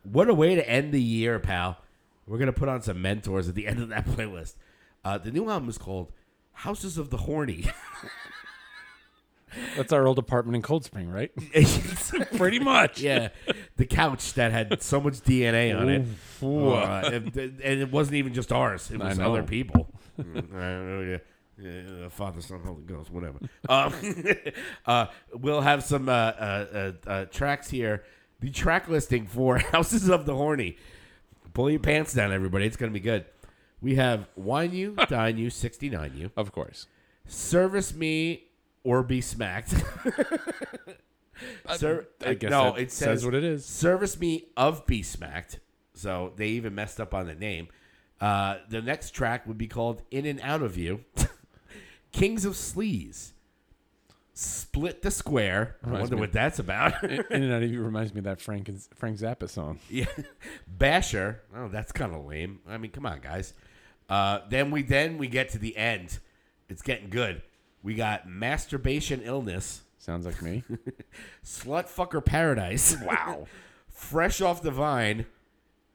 What 0.04 0.30
a 0.30 0.34
way 0.34 0.56
to 0.56 0.70
end 0.70 0.92
the 0.92 1.02
year, 1.02 1.40
pal. 1.40 1.78
We're 2.26 2.40
going 2.40 2.48
to 2.48 2.60
put 2.60 2.68
on 2.68 2.82
some 2.82 3.02
Mentors 3.02 3.48
at 3.48 3.56
the 3.56 3.68
end 3.70 3.82
of 3.82 3.88
that 3.88 4.06
playlist. 4.06 4.56
Uh, 5.06 5.18
the 5.18 5.32
new 5.32 5.50
album 5.50 5.70
is 5.70 5.78
called 5.78 6.12
Houses 6.52 6.98
of 6.98 7.10
the 7.10 7.18
Horny. 7.18 7.68
That's 9.76 9.94
our 9.94 10.08
old 10.08 10.20
apartment 10.20 10.56
in 10.56 10.62
Cold 10.62 10.86
Spring, 10.86 11.10
right? 11.10 11.32
Pretty 12.38 12.60
much. 12.60 13.00
yeah, 13.00 13.30
the 13.76 13.86
couch 13.86 14.34
that 14.34 14.52
had 14.52 14.82
so 14.82 15.00
much 15.00 15.16
DNA 15.16 15.78
on 15.78 15.90
it, 15.90 16.06
Ooh. 16.44 16.74
Uh, 16.74 17.10
and, 17.14 17.36
and 17.38 17.82
it 17.82 17.92
wasn't 17.92 18.16
even 18.16 18.34
just 18.34 18.52
ours; 18.52 18.92
it 18.92 19.02
I 19.02 19.10
was 19.10 19.18
know. 19.20 19.32
other 19.34 19.44
people. 19.44 19.88
Mm, 20.20 20.38
I 20.56 20.60
don't 20.60 20.88
know, 20.88 21.02
yeah. 21.12 21.18
Yeah, 21.60 22.10
Father, 22.10 22.40
Son, 22.42 22.62
Holy 22.64 22.84
Ghost, 22.84 23.10
whatever. 23.12 23.40
Um, 23.68 23.94
uh, 24.86 25.08
we'll 25.34 25.62
have 25.62 25.84
some 25.84 26.08
uh, 26.08 26.12
uh, 26.12 26.92
uh, 27.08 27.10
uh, 27.10 27.26
tracks 27.26 27.70
here. 27.70 28.04
The 28.42 28.52
track 28.52 28.88
listing 28.88 29.26
for 29.26 29.58
Houses 29.72 30.08
of 30.08 30.28
the 30.28 30.36
Horny. 30.36 30.78
Pull 31.54 31.72
your 31.72 31.80
pants 31.80 32.14
down, 32.14 32.32
everybody. 32.32 32.68
It's 32.68 32.78
going 32.78 32.92
to 32.92 32.94
be 32.94 33.04
good. 33.04 33.26
We 33.82 33.96
have 33.96 34.28
Wine 34.36 34.74
You, 34.74 34.96
Dine 35.08 35.38
You, 35.40 35.50
69 35.50 36.14
You. 36.16 36.32
Of 36.38 36.52
course. 36.52 36.86
Service 37.26 37.94
Me 37.94 38.47
or 38.88 39.04
Be 39.04 39.20
Smacked. 39.20 39.70
Ser- 41.76 42.08
I 42.26 42.34
guess 42.36 42.50
no, 42.50 42.76
it 42.76 42.90
says 42.92 43.20
says 43.20 43.26
what 43.26 43.36
it 43.36 43.44
is. 43.44 43.66
Service 43.66 44.18
Me 44.18 44.46
of 44.56 44.86
Be 44.88 45.04
Smacked. 45.04 45.60
So 45.94 46.32
they 46.38 46.48
even 46.50 46.74
messed 46.74 47.02
up 47.02 47.14
on 47.14 47.28
the 47.28 47.36
name. 47.36 47.68
Uh, 48.22 48.58
the 48.70 48.82
next 48.82 49.12
track 49.12 49.46
would 49.46 49.58
be 49.58 49.68
called 49.68 50.04
In 50.10 50.26
and 50.26 50.40
Out 50.42 50.62
of 50.62 50.78
You. 50.78 51.04
Kings 52.14 52.46
of 52.46 52.54
Sleaze. 52.54 53.32
Split 54.34 55.02
the 55.02 55.12
Square. 55.12 55.76
I 55.84 55.92
wonder 55.92 56.16
me- 56.16 56.22
what 56.22 56.32
that's 56.32 56.60
about. 56.60 57.04
In 57.04 57.26
and 57.30 57.52
Out 57.52 57.64
of 57.64 57.70
You 57.70 57.84
reminds 57.84 58.14
me 58.14 58.20
of 58.20 58.26
that 58.26 58.40
Frank 58.40 58.72
Frank 58.96 59.18
Zappa 59.18 59.50
song. 59.50 59.80
Yeah, 59.90 60.06
Basher. 60.66 61.42
Oh, 61.56 61.68
that's 61.68 61.92
kind 61.92 62.16
of 62.16 62.26
lame. 62.26 62.62
I 62.70 62.78
mean, 62.78 62.92
come 62.92 63.06
on, 63.06 63.20
guys. 63.20 63.54
Uh, 64.10 64.40
then 64.50 64.72
we 64.72 64.84
then 64.84 65.18
we 65.18 65.28
get 65.28 65.50
to 65.50 65.58
the 65.58 65.76
end. 65.76 66.20
It's 66.70 66.82
getting 66.82 67.10
good. 67.10 67.42
We 67.88 67.94
got 67.96 68.28
masturbation 68.28 69.22
illness, 69.22 69.82
Sounds 69.98 70.26
like 70.26 70.42
me. 70.42 70.62
slut 71.46 71.88
fucker 71.88 72.24
paradise. 72.24 72.98
Wow. 73.06 73.48
Fresh 73.88 74.42
off 74.42 74.62
the 74.62 74.72
vine, 74.72 75.26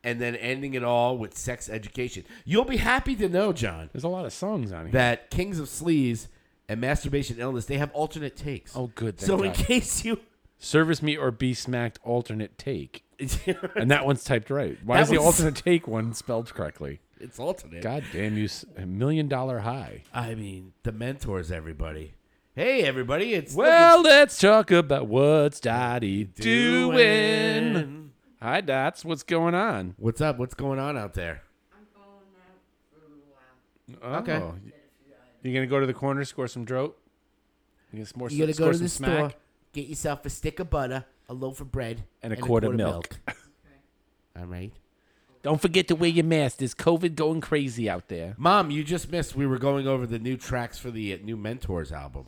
and 0.02 0.18
then 0.18 0.34
ending 0.36 0.72
it 0.72 0.82
all 0.82 1.18
with 1.18 1.36
sex 1.36 1.68
education. 1.68 2.24
You'll 2.46 2.64
be 2.64 2.78
happy 2.78 3.14
to 3.16 3.28
know, 3.28 3.52
John, 3.52 3.90
There's 3.92 4.04
a 4.04 4.08
lot 4.08 4.24
of 4.24 4.32
songs 4.32 4.72
on 4.72 4.86
here. 4.86 4.92
that 4.92 5.30
Kings 5.30 5.58
of 5.60 5.66
Sleaze 5.66 6.28
and 6.66 6.80
masturbation 6.80 7.36
illness 7.38 7.66
they 7.66 7.76
have 7.76 7.92
alternate 7.92 8.36
takes. 8.36 8.74
Oh, 8.74 8.90
good, 8.94 9.18
thank 9.18 9.26
So 9.26 9.42
in 9.42 9.52
God. 9.52 9.54
case 9.56 10.02
you. 10.02 10.18
Service 10.58 11.02
Me 11.02 11.16
or 11.16 11.30
Be 11.30 11.52
Smacked 11.52 11.98
alternate 12.02 12.56
take. 12.56 13.04
And 13.76 13.90
that 13.90 14.06
one's 14.06 14.24
typed 14.24 14.48
right. 14.48 14.78
Why 14.82 14.96
That 14.96 15.02
is 15.02 15.08
the 15.10 15.16
was- 15.18 15.26
alternate 15.26 15.56
take 15.62 15.86
one 15.86 16.14
spelled 16.14 16.52
correctly? 16.54 17.00
It's 17.22 17.38
alternate. 17.38 17.82
God 17.82 18.04
damn 18.12 18.36
you, 18.36 18.44
s- 18.44 18.64
a 18.76 18.84
million 18.86 19.28
dollar 19.28 19.60
high. 19.60 20.02
I 20.12 20.34
mean, 20.34 20.72
the 20.82 20.92
mentors, 20.92 21.50
everybody. 21.50 22.14
Hey, 22.54 22.82
everybody! 22.82 23.32
It's 23.32 23.54
Well, 23.54 24.02
let's 24.02 24.38
talk 24.38 24.70
about 24.70 25.06
what's 25.06 25.60
Dottie 25.60 26.24
looking- 26.24 26.42
doing. 26.42 28.10
Hi, 28.42 28.60
Dots. 28.60 29.04
What's 29.04 29.22
going 29.22 29.54
on? 29.54 29.94
What's 29.98 30.20
up? 30.20 30.38
What's 30.38 30.54
going 30.54 30.78
on 30.78 30.98
out 30.98 31.14
there? 31.14 31.42
i'm 31.72 31.86
following 31.94 34.02
oh. 34.02 34.18
Okay. 34.18 34.36
Oh, 34.36 34.54
You 35.42 35.54
gonna 35.54 35.66
go 35.66 35.80
to 35.80 35.86
the 35.86 35.94
corner, 35.94 36.24
score 36.24 36.48
some 36.48 36.64
droat? 36.64 36.98
You 37.92 37.98
gonna 38.04 38.10
more, 38.16 38.30
You 38.30 38.38
gotta 38.40 38.54
score 38.54 38.66
go 38.66 38.72
to 38.72 38.78
some 38.78 38.84
the 38.84 38.88
smack? 38.90 39.30
store, 39.30 39.40
get 39.72 39.86
yourself 39.86 40.26
a 40.26 40.30
stick 40.30 40.60
of 40.60 40.70
butter, 40.70 41.04
a 41.28 41.34
loaf 41.34 41.60
of 41.60 41.70
bread, 41.72 42.04
And 42.22 42.32
a 42.32 42.36
quart 42.36 42.64
of 42.64 42.74
milk. 42.74 43.18
All 44.38 44.46
right, 44.46 44.72
Don't 45.42 45.60
forget 45.60 45.88
to 45.88 45.96
wear 45.96 46.10
your 46.10 46.24
mask. 46.24 46.58
There's 46.58 46.74
COVID 46.74 47.16
going 47.16 47.40
crazy 47.40 47.90
out 47.90 48.08
there. 48.08 48.34
Mom. 48.38 48.70
You 48.70 48.84
just 48.84 49.10
missed. 49.10 49.34
We 49.34 49.46
were 49.46 49.58
going 49.58 49.88
over 49.88 50.06
the 50.06 50.18
new 50.18 50.36
tracks 50.36 50.78
for 50.78 50.90
the 50.90 51.14
uh, 51.14 51.18
new 51.22 51.36
Mentors 51.36 51.90
album. 51.90 52.26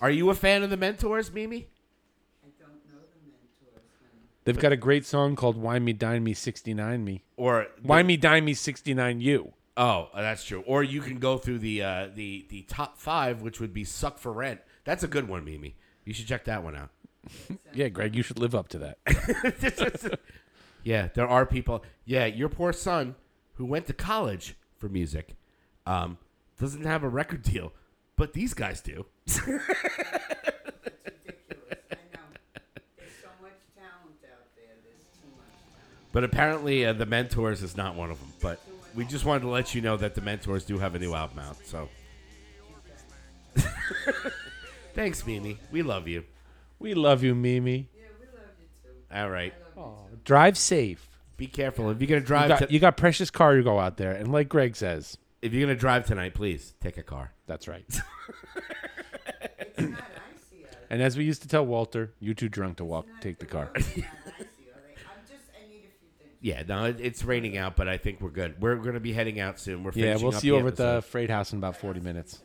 Are 0.00 0.10
you 0.10 0.30
a 0.30 0.34
fan 0.34 0.62
of 0.62 0.70
the 0.70 0.76
Mentors, 0.76 1.32
Mimi? 1.32 1.66
I 2.44 2.48
don't 2.60 2.70
know 2.88 3.00
the 3.00 3.30
mentors. 3.30 3.82
They've 4.44 4.58
got 4.58 4.72
a 4.72 4.76
great 4.76 5.06
song 5.06 5.36
called 5.36 5.56
"Why 5.56 5.78
Me 5.78 5.92
Dine 5.92 6.24
Me 6.24 6.34
69 6.34 7.04
Me." 7.04 7.22
Or 7.36 7.66
Why 7.82 8.02
Me 8.02 8.16
Dine 8.16 8.44
Me 8.44 8.54
69 8.54 9.20
You. 9.20 9.52
Oh, 9.76 10.08
that's 10.14 10.44
true. 10.44 10.62
Or 10.66 10.82
you 10.82 11.00
can 11.00 11.18
go 11.18 11.38
through 11.38 11.60
the 11.60 11.82
uh, 11.82 12.08
the 12.14 12.46
the 12.48 12.62
top 12.62 12.98
five, 12.98 13.42
which 13.42 13.60
would 13.60 13.72
be 13.72 13.84
"Suck 13.84 14.18
for 14.18 14.32
Rent." 14.32 14.60
That's 14.84 15.04
a 15.04 15.08
good 15.08 15.28
one, 15.28 15.44
Mimi. 15.44 15.76
You 16.04 16.12
should 16.12 16.26
check 16.26 16.44
that 16.46 16.64
one 16.64 16.74
out. 16.74 16.90
Yeah, 17.74 17.88
Greg, 17.88 18.16
you 18.16 18.22
should 18.22 18.38
live 18.38 18.54
up 18.54 18.68
to 18.68 18.78
that. 18.78 20.20
Yeah, 20.88 21.08
there 21.12 21.28
are 21.28 21.44
people. 21.44 21.84
Yeah, 22.06 22.24
your 22.24 22.48
poor 22.48 22.72
son 22.72 23.14
who 23.56 23.66
went 23.66 23.84
to 23.88 23.92
college 23.92 24.56
for 24.78 24.88
music 24.88 25.36
um, 25.84 26.16
doesn't 26.58 26.84
have 26.84 27.02
a 27.02 27.08
record 27.10 27.42
deal, 27.42 27.74
but 28.16 28.32
these 28.32 28.54
guys 28.54 28.80
do. 28.80 29.04
That's 29.26 29.38
ridiculous. 29.46 29.66
I 31.90 31.96
know. 32.14 32.24
There's 32.96 33.12
so 33.20 33.28
much 33.42 33.60
talent 33.76 34.16
out 34.32 34.46
there. 34.56 34.76
There's 34.82 35.04
too 35.20 35.28
much 35.36 35.52
talent. 35.74 36.10
But 36.12 36.24
apparently, 36.24 36.86
uh, 36.86 36.94
the 36.94 37.04
Mentors 37.04 37.62
is 37.62 37.76
not 37.76 37.94
one 37.94 38.10
of 38.10 38.18
them. 38.18 38.32
But 38.40 38.58
we 38.94 39.04
just 39.04 39.26
wanted 39.26 39.40
to 39.40 39.48
let 39.48 39.74
you 39.74 39.82
know 39.82 39.98
that 39.98 40.14
the 40.14 40.22
Mentors 40.22 40.64
do 40.64 40.78
have 40.78 40.94
a 40.94 40.98
new 40.98 41.12
album 41.12 41.40
out. 41.40 41.58
So, 41.66 41.90
thanks, 44.94 45.26
Mimi. 45.26 45.58
We 45.70 45.82
love 45.82 46.08
you. 46.08 46.24
we 46.78 46.94
love 46.94 47.22
you, 47.22 47.34
Mimi. 47.34 47.90
Yeah, 47.94 48.04
we 48.18 48.26
love 48.26 48.46
you 48.58 48.68
too. 48.82 49.14
All 49.14 49.28
right, 49.28 49.52
Drive 50.28 50.58
safe. 50.58 51.08
be 51.38 51.46
careful 51.46 51.88
if 51.90 52.00
you're 52.00 52.06
gonna 52.08 52.20
You 52.20 52.26
drive. 52.26 52.48
got, 52.50 52.58
to- 52.68 52.72
you 52.72 52.78
got 52.78 52.98
precious 52.98 53.30
car 53.30 53.56
you 53.56 53.62
go 53.62 53.78
out 53.78 53.96
there, 53.96 54.12
and 54.12 54.30
like 54.30 54.48
Greg 54.50 54.76
says, 54.76 55.16
if 55.40 55.54
you're 55.54 55.62
gonna 55.66 55.74
drive 55.78 56.04
tonight, 56.06 56.34
please 56.34 56.74
take 56.82 56.98
a 56.98 57.02
car. 57.02 57.32
that's 57.46 57.66
right. 57.66 57.84
It's 57.88 59.78
not 59.78 60.00
icy 60.00 60.64
out. 60.66 60.76
and 60.90 61.00
as 61.02 61.16
we 61.16 61.24
used 61.24 61.40
to 61.42 61.48
tell 61.48 61.64
Walter, 61.64 62.12
you 62.20 62.34
too 62.34 62.48
drunk 62.50 62.76
to 62.78 62.84
walk, 62.84 63.06
take 63.22 63.38
the 63.38 63.46
car. 63.46 63.70
It's 63.74 63.96
not 63.96 63.96
icy. 63.96 64.02
Are 64.02 64.80
they? 64.84 64.94
I'm 65.00 65.26
just. 65.26 65.44
I 65.56 65.66
need 65.66 65.84
a 65.86 65.98
few 65.98 66.08
things. 66.18 66.30
Yeah, 66.42 66.62
no, 66.68 66.84
it, 66.84 66.96
it's 67.00 67.24
raining 67.24 67.56
out, 67.56 67.74
but 67.76 67.88
I 67.88 67.96
think 67.96 68.20
we're 68.20 68.28
good. 68.30 68.60
We're 68.60 68.76
gonna 68.76 69.00
be 69.00 69.12
heading 69.14 69.40
out 69.40 69.58
soon. 69.58 69.82
We're 69.84 69.92
Yeah, 69.92 70.04
finishing 70.18 70.26
we'll 70.26 70.34
up 70.34 70.40
see 70.42 70.48
you 70.48 70.56
over 70.56 70.68
at 70.68 70.76
the 70.76 70.84
episode. 70.96 71.04
Freight 71.10 71.30
House 71.30 71.52
in 71.52 71.58
about 71.58 71.76
40 71.76 72.00
minutes. 72.00 72.40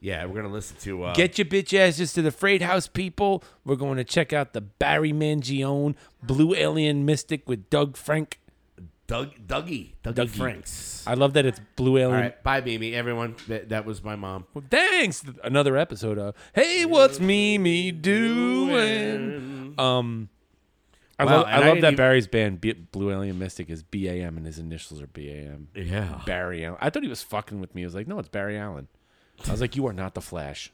Yeah, 0.00 0.26
we're 0.26 0.34
gonna 0.42 0.52
listen 0.52 0.76
to. 0.80 1.04
Uh, 1.04 1.14
Get 1.14 1.38
your 1.38 1.46
bitch 1.46 1.72
asses 1.78 2.12
to 2.12 2.22
the 2.22 2.30
Freight 2.30 2.60
House, 2.62 2.86
people. 2.86 3.42
We're 3.64 3.76
going 3.76 3.96
to 3.96 4.04
check 4.04 4.32
out 4.34 4.52
the 4.52 4.60
Barry 4.60 5.12
Mangione 5.12 5.94
Blue 6.22 6.54
Alien 6.54 7.04
Mystic 7.06 7.48
with 7.48 7.70
Doug 7.70 7.96
Frank. 7.96 8.38
Doug 9.06 9.32
Dougie 9.46 9.92
Dougie, 10.02 10.14
Dougie. 10.14 10.28
Franks. 10.30 11.04
I 11.06 11.12
love 11.14 11.34
that 11.34 11.44
it's 11.44 11.60
Blue 11.76 11.98
Alien. 11.98 12.14
All 12.14 12.20
right, 12.22 12.42
bye, 12.42 12.60
Mimi. 12.62 12.94
Everyone, 12.94 13.36
that, 13.48 13.68
that 13.68 13.84
was 13.84 14.02
my 14.02 14.16
mom. 14.16 14.46
Well, 14.54 14.64
thanks. 14.70 15.22
Another 15.42 15.76
episode 15.76 16.18
of 16.18 16.34
Hey, 16.54 16.86
what's 16.86 17.20
Mimi 17.20 17.92
doing? 17.92 19.74
Um, 19.78 20.28
I 21.18 21.24
Wow, 21.26 21.36
love, 21.36 21.46
I 21.46 21.58
love 21.58 21.80
that 21.80 21.88
even- 21.88 21.96
Barry's 21.96 22.26
band 22.26 22.60
B- 22.60 22.72
Blue 22.72 23.10
Alien 23.12 23.38
Mystic 23.38 23.70
is 23.70 23.82
B 23.82 24.08
A 24.08 24.22
M 24.22 24.36
and 24.36 24.46
his 24.46 24.58
initials 24.58 25.00
are 25.00 25.06
B 25.06 25.28
A 25.30 25.34
M. 25.52 25.68
Yeah. 25.74 26.22
Barry 26.26 26.64
Allen. 26.64 26.78
I 26.80 26.90
thought 26.90 27.02
he 27.02 27.08
was 27.08 27.22
fucking 27.22 27.60
with 27.60 27.74
me. 27.74 27.82
I 27.82 27.86
was 27.86 27.94
like, 27.94 28.08
no, 28.08 28.18
it's 28.18 28.28
Barry 28.28 28.58
Allen. 28.58 28.88
I 29.46 29.50
was 29.50 29.60
like, 29.60 29.76
you 29.76 29.86
are 29.86 29.92
not 29.92 30.14
the 30.14 30.20
Flash, 30.20 30.72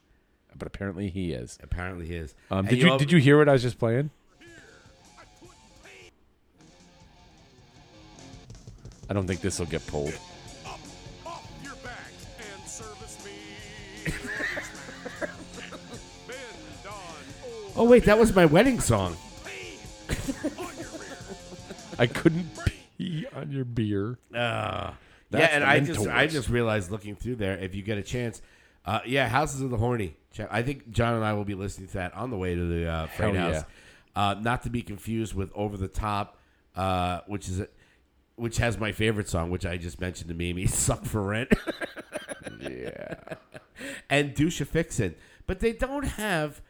but 0.57 0.67
apparently 0.67 1.09
he 1.11 1.33
is. 1.33 1.59
Apparently, 1.63 2.07
he 2.07 2.15
is. 2.15 2.35
Um, 2.51 2.67
did 2.67 2.81
you 2.81 2.91
all- 2.91 2.99
did 2.99 3.11
you 3.13 3.19
hear 3.19 3.39
what 3.39 3.49
I 3.49 3.53
was 3.53 3.63
just 3.63 3.79
playing? 3.79 4.11
I 9.09 9.13
don't 9.13 9.27
think 9.27 9.41
this 9.41 9.59
will 9.59 9.67
get 9.67 9.85
pulled. 9.89 10.15
Up, 10.65 10.79
off 11.27 11.51
your 11.65 11.75
back 11.77 12.13
and 12.39 12.69
service 12.69 13.19
me. 13.25 14.13
Bend 16.29 16.39
on 16.89 16.93
Oh 17.77 17.85
wait, 17.85 18.05
that 18.05 18.19
was 18.19 18.35
my 18.37 18.47
wedding 18.47 18.79
song. 18.79 19.17
pain 19.45 19.79
on 20.59 20.77
your 20.79 20.91
rear. 21.01 21.19
I 21.99 22.07
couldn't 22.07 22.47
pee 22.99 23.27
on 23.35 23.51
your 23.51 23.65
beer. 23.65 24.17
Uh, 24.33 24.93
yeah, 25.31 25.47
and 25.53 25.65
I 25.65 25.81
just 25.81 26.07
I 26.07 26.27
just 26.27 26.49
realized 26.49 26.91
looking 26.91 27.15
through 27.17 27.37
there, 27.37 27.57
if 27.59 27.75
you 27.75 27.83
get 27.83 27.99
a 27.99 28.03
chance, 28.03 28.43
uh, 28.85 29.01
yeah, 29.07 29.29
Houses 29.29 29.61
of 29.61 29.71
the 29.71 29.77
Horny. 29.77 30.17
I 30.51 30.63
think 30.63 30.91
John 30.91 31.15
and 31.15 31.25
I 31.25 31.33
will 31.33 31.45
be 31.45 31.55
listening 31.55 31.89
to 31.89 31.95
that 31.95 32.15
on 32.15 32.31
the 32.31 32.37
way 32.37 32.55
to 32.55 32.65
the 32.67 32.87
uh, 32.89 33.07
Freight 33.09 33.35
Hell 33.35 33.53
House. 33.53 33.65
Uh, 34.15 34.35
not 34.41 34.63
to 34.63 34.71
be 34.71 34.83
confused 34.83 35.35
with 35.35 35.51
Over 35.55 35.77
the 35.77 35.89
Top, 35.89 36.37
uh, 36.77 37.21
which 37.27 37.49
is 37.49 37.61
a, 37.61 37.69
which 38.37 38.57
has 38.59 38.79
my 38.79 38.93
favorite 38.93 39.29
song, 39.29 39.51
which 39.51 39.67
I 39.67 39.77
just 39.77 40.01
mentioned 40.01 40.29
to 40.29 40.35
Mimi, 40.35 40.67
"Suck 40.69 41.05
for 41.05 41.23
Rent," 41.23 41.53
Yeah. 42.61 43.15
and 44.09 44.35
"Douche 44.35 44.61
Fixin'," 44.63 45.15
but 45.47 45.61
they 45.61 45.73
don't 45.73 46.05
have. 46.05 46.61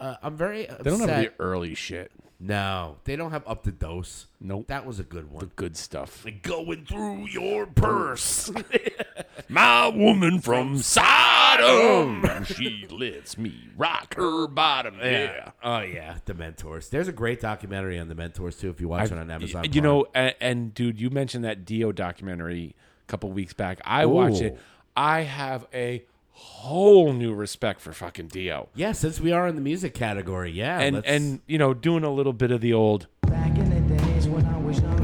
Uh, 0.00 0.16
I'm 0.22 0.36
very 0.36 0.68
upset. 0.68 0.84
They 0.84 0.90
don't 0.90 1.08
have 1.08 1.20
the 1.24 1.32
early 1.38 1.74
shit. 1.74 2.10
No, 2.46 2.96
they 3.04 3.16
don't 3.16 3.30
have 3.30 3.42
Up 3.48 3.62
the 3.62 3.72
Dose. 3.72 4.26
Nope. 4.38 4.66
That 4.66 4.84
was 4.84 5.00
a 5.00 5.02
good 5.02 5.30
one. 5.30 5.40
The 5.40 5.46
good 5.56 5.78
stuff. 5.78 6.26
Going 6.42 6.84
through 6.84 7.26
your 7.28 7.64
purse. 7.66 8.52
My 9.48 9.88
woman 9.88 10.40
from 10.40 10.76
Sodom, 10.78 12.44
she 12.44 12.86
lets 12.90 13.38
me 13.38 13.68
rock 13.78 14.14
her 14.16 14.46
bottom. 14.46 14.96
Yeah. 15.00 15.52
Oh 15.62 15.80
yeah, 15.80 16.18
the 16.26 16.34
Mentors. 16.34 16.90
There's 16.90 17.08
a 17.08 17.12
great 17.12 17.40
documentary 17.40 17.98
on 17.98 18.08
the 18.08 18.14
Mentors 18.14 18.56
too. 18.58 18.68
If 18.68 18.80
you 18.80 18.88
watch 18.88 19.10
it 19.10 19.16
on 19.18 19.30
Amazon, 19.30 19.64
You 19.64 19.70
Prime. 19.70 19.82
know, 19.84 20.06
and, 20.14 20.34
and 20.40 20.74
dude, 20.74 21.00
you 21.00 21.08
mentioned 21.10 21.44
that 21.44 21.64
Dio 21.64 21.92
documentary 21.92 22.74
a 23.02 23.06
couple 23.10 23.30
weeks 23.32 23.54
back. 23.54 23.80
I 23.84 24.04
watched 24.06 24.42
it. 24.42 24.58
I 24.96 25.22
have 25.22 25.66
a 25.72 26.04
whole 26.36 27.12
new 27.12 27.32
respect 27.32 27.80
for 27.80 27.92
fucking 27.92 28.28
Dio. 28.28 28.68
yeah. 28.74 28.92
Since 28.92 29.20
we 29.20 29.30
are 29.32 29.46
in 29.46 29.54
the 29.54 29.60
music 29.60 29.94
category, 29.94 30.50
yeah, 30.50 30.80
And 30.80 30.96
let's- 30.96 31.06
and 31.08 31.40
you 31.46 31.58
know, 31.58 31.72
doing 31.74 32.02
a 32.04 32.10
little 32.10 32.32
bit 32.32 32.50
of 32.50 32.60
the 32.60 32.72
old 32.72 33.06
Back 33.22 33.56
in 33.56 33.70
the 33.88 33.94
days 33.96 34.26
when 34.28 34.44
I 34.46 34.58
was 34.58 34.80
young. 34.80 34.98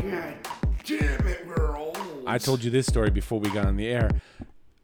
Damn 0.85 1.26
it, 1.26 1.47
we're 1.47 1.76
old. 1.76 1.97
I 2.26 2.39
told 2.39 2.64
you 2.64 2.70
this 2.70 2.87
story 2.87 3.11
before 3.11 3.39
we 3.39 3.49
got 3.51 3.66
on 3.66 3.76
the 3.76 3.87
air. 3.87 4.11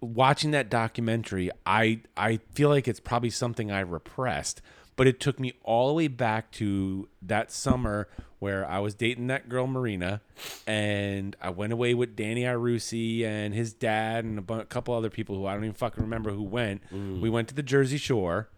Watching 0.00 0.52
that 0.52 0.68
documentary, 0.70 1.50
I 1.64 2.00
I 2.16 2.38
feel 2.54 2.68
like 2.68 2.86
it's 2.86 3.00
probably 3.00 3.30
something 3.30 3.72
I 3.72 3.80
repressed, 3.80 4.62
but 4.96 5.06
it 5.06 5.20
took 5.20 5.38
me 5.38 5.52
all 5.62 5.88
the 5.88 5.94
way 5.94 6.08
back 6.08 6.50
to 6.52 7.08
that 7.22 7.52
summer 7.52 8.08
where 8.38 8.68
I 8.68 8.80
was 8.80 8.94
dating 8.94 9.28
that 9.28 9.48
girl 9.48 9.66
Marina, 9.66 10.20
and 10.66 11.36
I 11.40 11.50
went 11.50 11.72
away 11.72 11.94
with 11.94 12.16
Danny 12.16 12.42
Irusi 12.42 13.24
and 13.24 13.54
his 13.54 13.72
dad 13.72 14.24
and 14.24 14.38
a 14.38 14.42
bu- 14.42 14.64
couple 14.64 14.94
other 14.94 15.10
people 15.10 15.36
who 15.36 15.46
I 15.46 15.54
don't 15.54 15.64
even 15.64 15.74
fucking 15.74 16.02
remember 16.02 16.30
who 16.32 16.42
went. 16.42 16.82
Mm. 16.92 17.20
We 17.20 17.30
went 17.30 17.48
to 17.48 17.54
the 17.54 17.62
Jersey 17.62 17.96
Shore, 17.96 18.48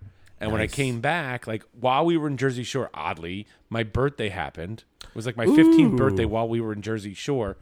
and 0.40 0.52
when 0.52 0.60
I 0.60 0.66
came 0.66 1.00
back, 1.00 1.46
like 1.46 1.64
while 1.78 2.04
we 2.04 2.16
were 2.16 2.28
in 2.28 2.36
Jersey 2.36 2.64
Shore, 2.64 2.90
oddly, 2.94 3.46
my 3.70 3.82
birthday 3.82 4.28
happened. 4.28 4.84
It 5.02 5.14
was 5.14 5.26
like 5.26 5.36
my 5.36 5.46
15th 5.46 5.96
birthday 5.96 6.24
while 6.24 6.48
we 6.48 6.60
were 6.60 6.72
in 6.72 6.82
Jersey 6.82 7.14
Shore. 7.14 7.56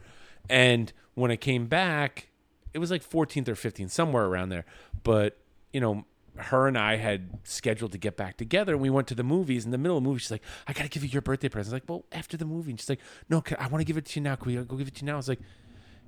And 0.49 0.93
when 1.15 1.31
I 1.31 1.35
came 1.35 1.67
back, 1.67 2.29
it 2.73 2.79
was 2.79 2.91
like 2.91 3.07
14th 3.07 3.47
or 3.47 3.55
15th, 3.55 3.89
somewhere 3.89 4.25
around 4.25 4.49
there. 4.49 4.65
But, 5.03 5.37
you 5.73 5.81
know, 5.81 6.05
her 6.39 6.67
and 6.67 6.77
I 6.77 6.97
had 6.97 7.39
scheduled 7.43 7.91
to 7.93 7.97
get 7.97 8.17
back 8.17 8.37
together, 8.37 8.73
and 8.73 8.81
we 8.81 8.89
went 8.89 9.07
to 9.07 9.15
the 9.15 9.23
movies. 9.23 9.65
In 9.65 9.71
the 9.71 9.77
middle 9.77 9.97
of 9.97 10.03
the 10.03 10.09
movie, 10.09 10.19
she's 10.19 10.31
like, 10.31 10.43
"I 10.67 10.73
gotta 10.73 10.89
give 10.89 11.03
you 11.03 11.09
your 11.09 11.21
birthday 11.21 11.49
present." 11.49 11.73
I 11.73 11.75
was 11.75 11.81
like, 11.81 11.89
"Well, 11.89 12.05
after 12.11 12.37
the 12.37 12.45
movie." 12.45 12.71
And 12.71 12.79
she's 12.79 12.89
like, 12.89 12.99
"No, 13.29 13.41
can, 13.41 13.57
I 13.59 13.67
want 13.67 13.81
to 13.81 13.85
give 13.85 13.97
it 13.97 14.05
to 14.05 14.19
you 14.19 14.23
now. 14.23 14.35
Can 14.35 14.51
we 14.51 14.63
go 14.63 14.75
give 14.75 14.87
it 14.87 14.95
to 14.95 15.01
you 15.01 15.07
now?" 15.07 15.13
I 15.13 15.17
was 15.17 15.29
like, 15.29 15.39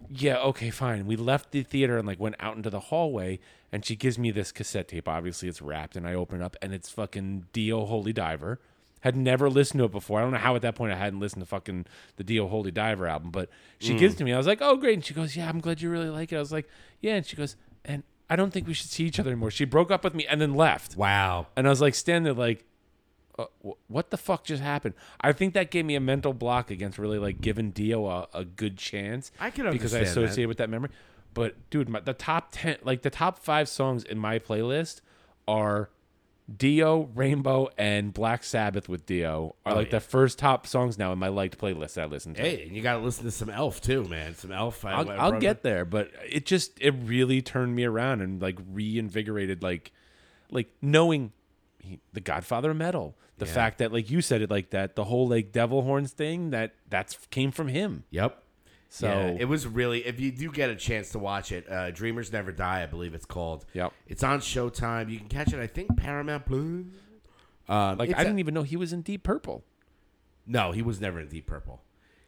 "Yeah, 0.09 0.37
okay, 0.37 0.69
fine." 0.69 1.05
We 1.05 1.15
left 1.15 1.51
the 1.51 1.63
theater 1.63 1.97
and 1.97 2.07
like 2.07 2.19
went 2.19 2.35
out 2.39 2.55
into 2.55 2.69
the 2.69 2.79
hallway, 2.79 3.39
and 3.71 3.85
she 3.85 3.95
gives 3.95 4.17
me 4.17 4.31
this 4.31 4.51
cassette 4.51 4.87
tape. 4.87 5.07
Obviously, 5.07 5.49
it's 5.49 5.61
wrapped, 5.61 5.95
and 5.95 6.07
I 6.07 6.13
open 6.13 6.41
it 6.41 6.43
up, 6.43 6.55
and 6.61 6.73
it's 6.73 6.89
fucking 6.89 7.47
Dio 7.53 7.85
Holy 7.85 8.13
Diver. 8.13 8.59
Had 9.01 9.15
never 9.15 9.49
listened 9.49 9.79
to 9.79 9.85
it 9.85 9.93
before. 9.93 10.19
I 10.19 10.23
don't 10.23 10.31
know 10.31 10.39
how 10.39 10.57
at 10.57 10.61
that 10.63 10.75
point 10.75 10.91
I 10.91 10.97
hadn't 10.97 11.21
listened 11.21 11.41
to 11.41 11.45
fucking 11.45 11.85
the 12.17 12.23
Dio 12.23 12.49
Holy 12.49 12.69
Diver 12.69 13.07
album, 13.07 13.31
but 13.31 13.49
she 13.79 13.93
mm. 13.93 13.97
gives 13.97 14.15
it 14.15 14.17
to 14.17 14.23
me. 14.25 14.33
I 14.33 14.37
was 14.37 14.47
like, 14.47 14.61
"Oh, 14.61 14.75
great!" 14.75 14.95
And 14.95 15.05
she 15.05 15.13
goes, 15.13 15.37
"Yeah, 15.37 15.47
I'm 15.47 15.61
glad 15.61 15.81
you 15.81 15.89
really 15.89 16.09
like 16.09 16.33
it." 16.33 16.35
I 16.35 16.39
was 16.39 16.51
like, 16.51 16.67
"Yeah," 16.99 17.15
and 17.15 17.25
she 17.25 17.37
goes, 17.37 17.55
"And 17.85 18.03
I 18.29 18.35
don't 18.35 18.51
think 18.51 18.67
we 18.67 18.73
should 18.73 18.89
see 18.89 19.05
each 19.05 19.19
other 19.19 19.31
anymore." 19.31 19.51
She 19.51 19.65
broke 19.65 19.91
up 19.91 20.03
with 20.03 20.13
me 20.13 20.25
and 20.27 20.39
then 20.41 20.53
left. 20.53 20.95
wow. 20.95 21.47
And 21.55 21.67
I 21.67 21.69
was 21.69 21.81
like, 21.81 21.95
standing 21.95 22.23
there, 22.23 22.33
like, 22.33 22.65
uh, 23.37 23.45
wh- 23.61 23.89
what 23.89 24.09
the 24.11 24.17
fuck 24.17 24.43
just 24.43 24.61
happened? 24.61 24.95
I 25.21 25.31
think 25.33 25.53
that 25.53 25.71
gave 25.71 25.85
me 25.85 25.95
a 25.95 25.99
mental 25.99 26.33
block 26.33 26.71
against 26.71 26.97
really 26.97 27.19
like 27.19 27.41
giving 27.41 27.71
Dio 27.71 28.05
a, 28.05 28.27
a 28.33 28.45
good 28.45 28.77
chance. 28.77 29.31
I 29.39 29.49
can 29.49 29.69
because 29.71 29.93
I 29.93 29.99
understand 29.99 30.05
that. 30.05 30.29
associate 30.29 30.45
with 30.47 30.57
that 30.57 30.69
memory. 30.69 30.89
But 31.33 31.55
dude, 31.69 31.89
my, 31.89 31.99
the 31.99 32.13
top 32.13 32.49
ten, 32.51 32.77
like 32.83 33.01
the 33.01 33.09
top 33.09 33.39
five 33.39 33.69
songs 33.69 34.03
in 34.03 34.17
my 34.17 34.39
playlist 34.39 35.01
are 35.47 35.89
Dio, 36.57 37.09
Rainbow, 37.13 37.69
and 37.77 38.13
Black 38.13 38.43
Sabbath 38.43 38.89
with 38.89 39.05
Dio 39.05 39.55
are 39.65 39.73
Oh, 39.73 39.75
like 39.75 39.87
yeah. 39.87 39.91
the 39.91 39.99
first 39.99 40.39
top 40.39 40.65
songs 40.65 40.97
now 40.97 41.11
in 41.13 41.19
my 41.19 41.27
liked 41.27 41.57
playlist 41.59 42.01
I 42.01 42.05
listen 42.05 42.33
to. 42.35 42.41
Hey, 42.41 42.63
and 42.63 42.75
you 42.75 42.81
got 42.81 42.93
to 42.93 42.99
listen 42.99 43.23
to 43.25 43.31
some 43.31 43.49
Elf 43.49 43.81
too, 43.81 44.03
man. 44.05 44.35
Some 44.35 44.51
Elf. 44.51 44.83
I- 44.85 44.91
I'll, 44.93 45.09
I 45.09 45.15
I'll 45.15 45.39
get 45.39 45.63
there, 45.63 45.85
but 45.85 46.11
it 46.27 46.45
just 46.45 46.71
it 46.81 46.91
really 47.03 47.41
turned 47.41 47.75
me 47.75 47.83
around 47.85 48.21
and 48.21 48.41
like 48.41 48.57
reinvigorated 48.71 49.61
like 49.61 49.91
like 50.51 50.69
knowing 50.81 51.31
he, 51.79 51.99
the 52.13 52.21
Godfather 52.21 52.71
of 52.71 52.77
metal, 52.77 53.15
the 53.37 53.45
Yeah. 53.45 53.53
fact 53.53 53.77
that 53.77 53.93
like 53.93 54.09
you 54.09 54.21
said 54.21 54.41
it 54.41 54.49
like 54.49 54.71
that, 54.71 54.95
the 54.95 55.03
whole 55.05 55.27
like 55.27 55.51
devil 55.51 55.83
horns 55.83 56.11
thing 56.11 56.49
that 56.49 56.73
that's 56.89 57.17
came 57.29 57.51
from 57.51 57.67
him. 57.67 58.03
Yep. 58.09 58.43
So 58.91 59.07
yeah, 59.07 59.37
it 59.39 59.45
was 59.45 59.67
really. 59.67 60.05
If 60.05 60.19
you 60.19 60.31
do 60.31 60.51
get 60.51 60.69
a 60.71 60.75
chance 60.75 61.11
to 61.11 61.19
watch 61.19 61.51
it, 61.51 61.69
uh, 61.69 61.91
"Dreamers 61.91 62.33
Never 62.33 62.51
Die," 62.51 62.81
I 62.83 62.85
believe 62.87 63.13
it's 63.13 63.25
called. 63.25 63.65
Yep. 63.73 63.93
It's 64.07 64.23
on 64.23 64.39
Showtime. 64.39 65.09
You 65.11 65.19
can 65.19 65.27
catch 65.27 65.53
it. 65.53 65.59
I 65.59 65.67
think 65.67 65.95
Paramount 65.95 66.45
Plus. 66.47 66.85
Um, 67.67 67.97
like 67.99 68.09
I 68.09 68.21
a- 68.21 68.23
didn't 68.25 68.39
even 68.39 68.53
know 68.55 68.63
he 68.63 68.75
was 68.75 68.91
in 68.91 69.01
Deep 69.03 69.21
Purple. 69.23 69.63
No, 70.47 70.71
he 70.71 70.81
was 70.81 70.99
never 70.99 71.19
in 71.19 71.27
Deep 71.27 71.45
Purple. 71.45 71.83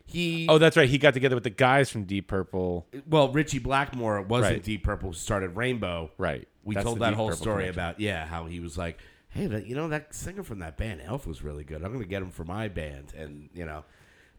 he 0.06 0.46
Oh, 0.50 0.60
that's 0.60 0.78
right. 0.78 0.88
He 0.88 1.00
got 1.00 1.16
together 1.16 1.36
with 1.36 1.44
the 1.46 1.50
guys 1.50 1.90
from 1.90 2.04
Deep 2.04 2.28
Purple. 2.28 2.86
well 3.10 3.32
Ritchie 3.32 3.58
Blackmore 3.60 4.22
wasn't 4.22 4.54
Right. 4.58 4.64
Deep 4.64 4.84
Purple 4.84 5.14
started 5.14 5.56
Rainbow. 5.56 6.12
Right. 6.20 6.48
We 6.64 6.76
That's 6.76 6.86
told 6.86 7.00
that 7.00 7.10
Deep 7.10 7.18
whole 7.18 7.30
Purple 7.30 7.42
story 7.42 7.64
connection. 7.64 7.80
about 7.80 8.00
yeah 8.00 8.26
how 8.28 8.46
he 8.46 8.60
was 8.60 8.78
like, 8.78 9.00
hey, 9.30 9.48
that, 9.48 9.66
you 9.66 9.74
know 9.76 9.88
that 9.88 10.14
singer 10.14 10.44
from 10.44 10.60
that 10.60 10.78
band 10.78 11.02
Elf 11.04 11.26
was 11.26 11.42
really 11.44 11.64
good. 11.64 11.84
I'm 11.84 11.92
gonna 11.92 12.06
get 12.06 12.22
him 12.22 12.30
for 12.30 12.44
my 12.44 12.68
band, 12.68 13.14
and 13.18 13.50
you 13.56 13.66
know, 13.66 13.84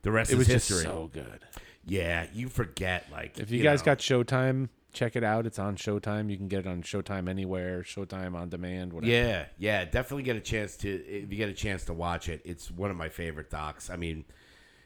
the 0.02 0.12
rest 0.12 0.30
It 0.30 0.34
is 0.34 0.38
was 0.38 0.46
just 0.46 0.68
history. 0.68 0.84
so 0.84 1.10
good. 1.12 1.40
Yeah, 1.86 2.26
you 2.32 2.48
forget 2.48 3.06
like 3.10 3.38
If 3.38 3.50
you, 3.50 3.62
guys 3.62 3.80
know. 3.80 3.86
got 3.86 3.98
Showtime, 3.98 4.68
check 4.92 5.16
it 5.16 5.24
out. 5.24 5.46
It's 5.46 5.58
on 5.58 5.76
Showtime. 5.76 6.30
You 6.30 6.36
can 6.36 6.48
get 6.48 6.60
it 6.60 6.66
on 6.66 6.82
Showtime 6.82 7.28
anywhere, 7.28 7.82
Showtime 7.82 8.34
on 8.34 8.48
demand, 8.48 8.92
whatever. 8.92 9.12
Yeah, 9.12 9.46
yeah, 9.58 9.84
definitely 9.84 10.22
get 10.24 10.36
a 10.36 10.40
chance 10.40 10.76
to 10.78 10.88
if 10.90 11.30
you 11.30 11.36
get 11.36 11.48
a 11.48 11.54
chance 11.54 11.84
to 11.86 11.92
watch 11.92 12.28
it. 12.28 12.42
It's 12.44 12.70
one 12.70 12.90
of 12.90 12.96
my 12.96 13.08
favorite 13.08 13.50
docs. 13.50 13.90
I 13.90 13.96
mean, 13.96 14.24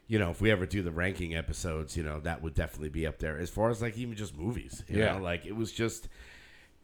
you 0.08 0.18
know, 0.18 0.30
if 0.30 0.40
we 0.40 0.50
ever 0.50 0.66
do 0.66 0.82
the 0.82 0.90
ranking 0.92 1.34
episodes, 1.34 1.96
you 1.96 2.02
know, 2.02 2.20
that 2.20 2.42
would 2.42 2.54
definitely 2.54 2.88
be 2.90 3.06
up 3.06 3.18
there. 3.18 3.38
As 3.38 3.50
far 3.50 3.70
as 3.70 3.82
like 3.82 3.98
even 3.98 4.14
just 4.14 4.36
movies, 4.36 4.84
you 4.88 5.00
Yeah. 5.00 5.12
know, 5.12 5.18
like 5.22 5.44
it 5.44 5.56
was 5.56 5.72
just 5.72 6.08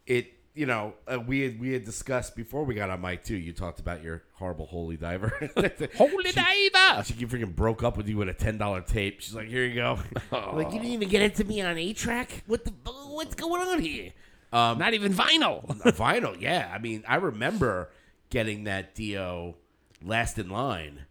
it. 0.07 0.33
You 0.55 0.67
know, 0.67 0.93
uh, 1.07 1.19
we 1.19 1.41
had 1.41 1.59
we 1.59 1.73
had 1.73 1.87
discussed 1.87 2.37
before 2.37 2.65
we 2.65 2.75
got 2.75 2.91
on 2.91 3.01
mic 3.01 3.25
too. 3.25 3.37
You 3.37 3.55
talked 3.55 3.81
about 3.81 4.03
your 4.03 4.23
horrible 4.35 4.67
holy 4.67 4.99
diver. 4.99 5.29
Holy 5.97 6.33
diver! 6.33 7.05
She 7.05 7.15
freaking 7.27 7.57
broke 7.57 7.83
up 7.83 7.97
with 7.97 8.07
you 8.07 8.19
with 8.19 8.29
a 8.29 8.35
ten 8.35 8.59
dollar 8.59 8.83
tape. 8.83 9.23
She's 9.23 9.35
like, 9.35 9.49
"Here 9.49 9.65
you 9.65 9.75
go." 9.75 9.99
like 10.53 10.67
you 10.67 10.79
didn't 10.79 10.93
even 10.93 11.09
get 11.09 11.23
it 11.23 11.37
to 11.37 11.45
me 11.45 11.63
on 11.63 11.79
a 11.79 11.93
track. 11.95 12.43
What 12.47 12.67
the? 12.67 12.73
What's 12.85 13.35
going 13.35 13.67
on 13.67 13.81
here? 13.81 14.13
Um, 14.53 14.79
Not 14.79 14.93
even 14.93 15.15
vinyl. 15.15 15.67
vinyl, 15.97 16.39
yeah. 16.39 16.71
I 16.73 16.79
mean, 16.79 17.05
I 17.09 17.17
remember 17.17 17.91
getting 18.29 18.65
that 18.65 18.95
Dio 18.95 19.57
last 20.05 20.39
in 20.39 20.51
line, 20.51 21.07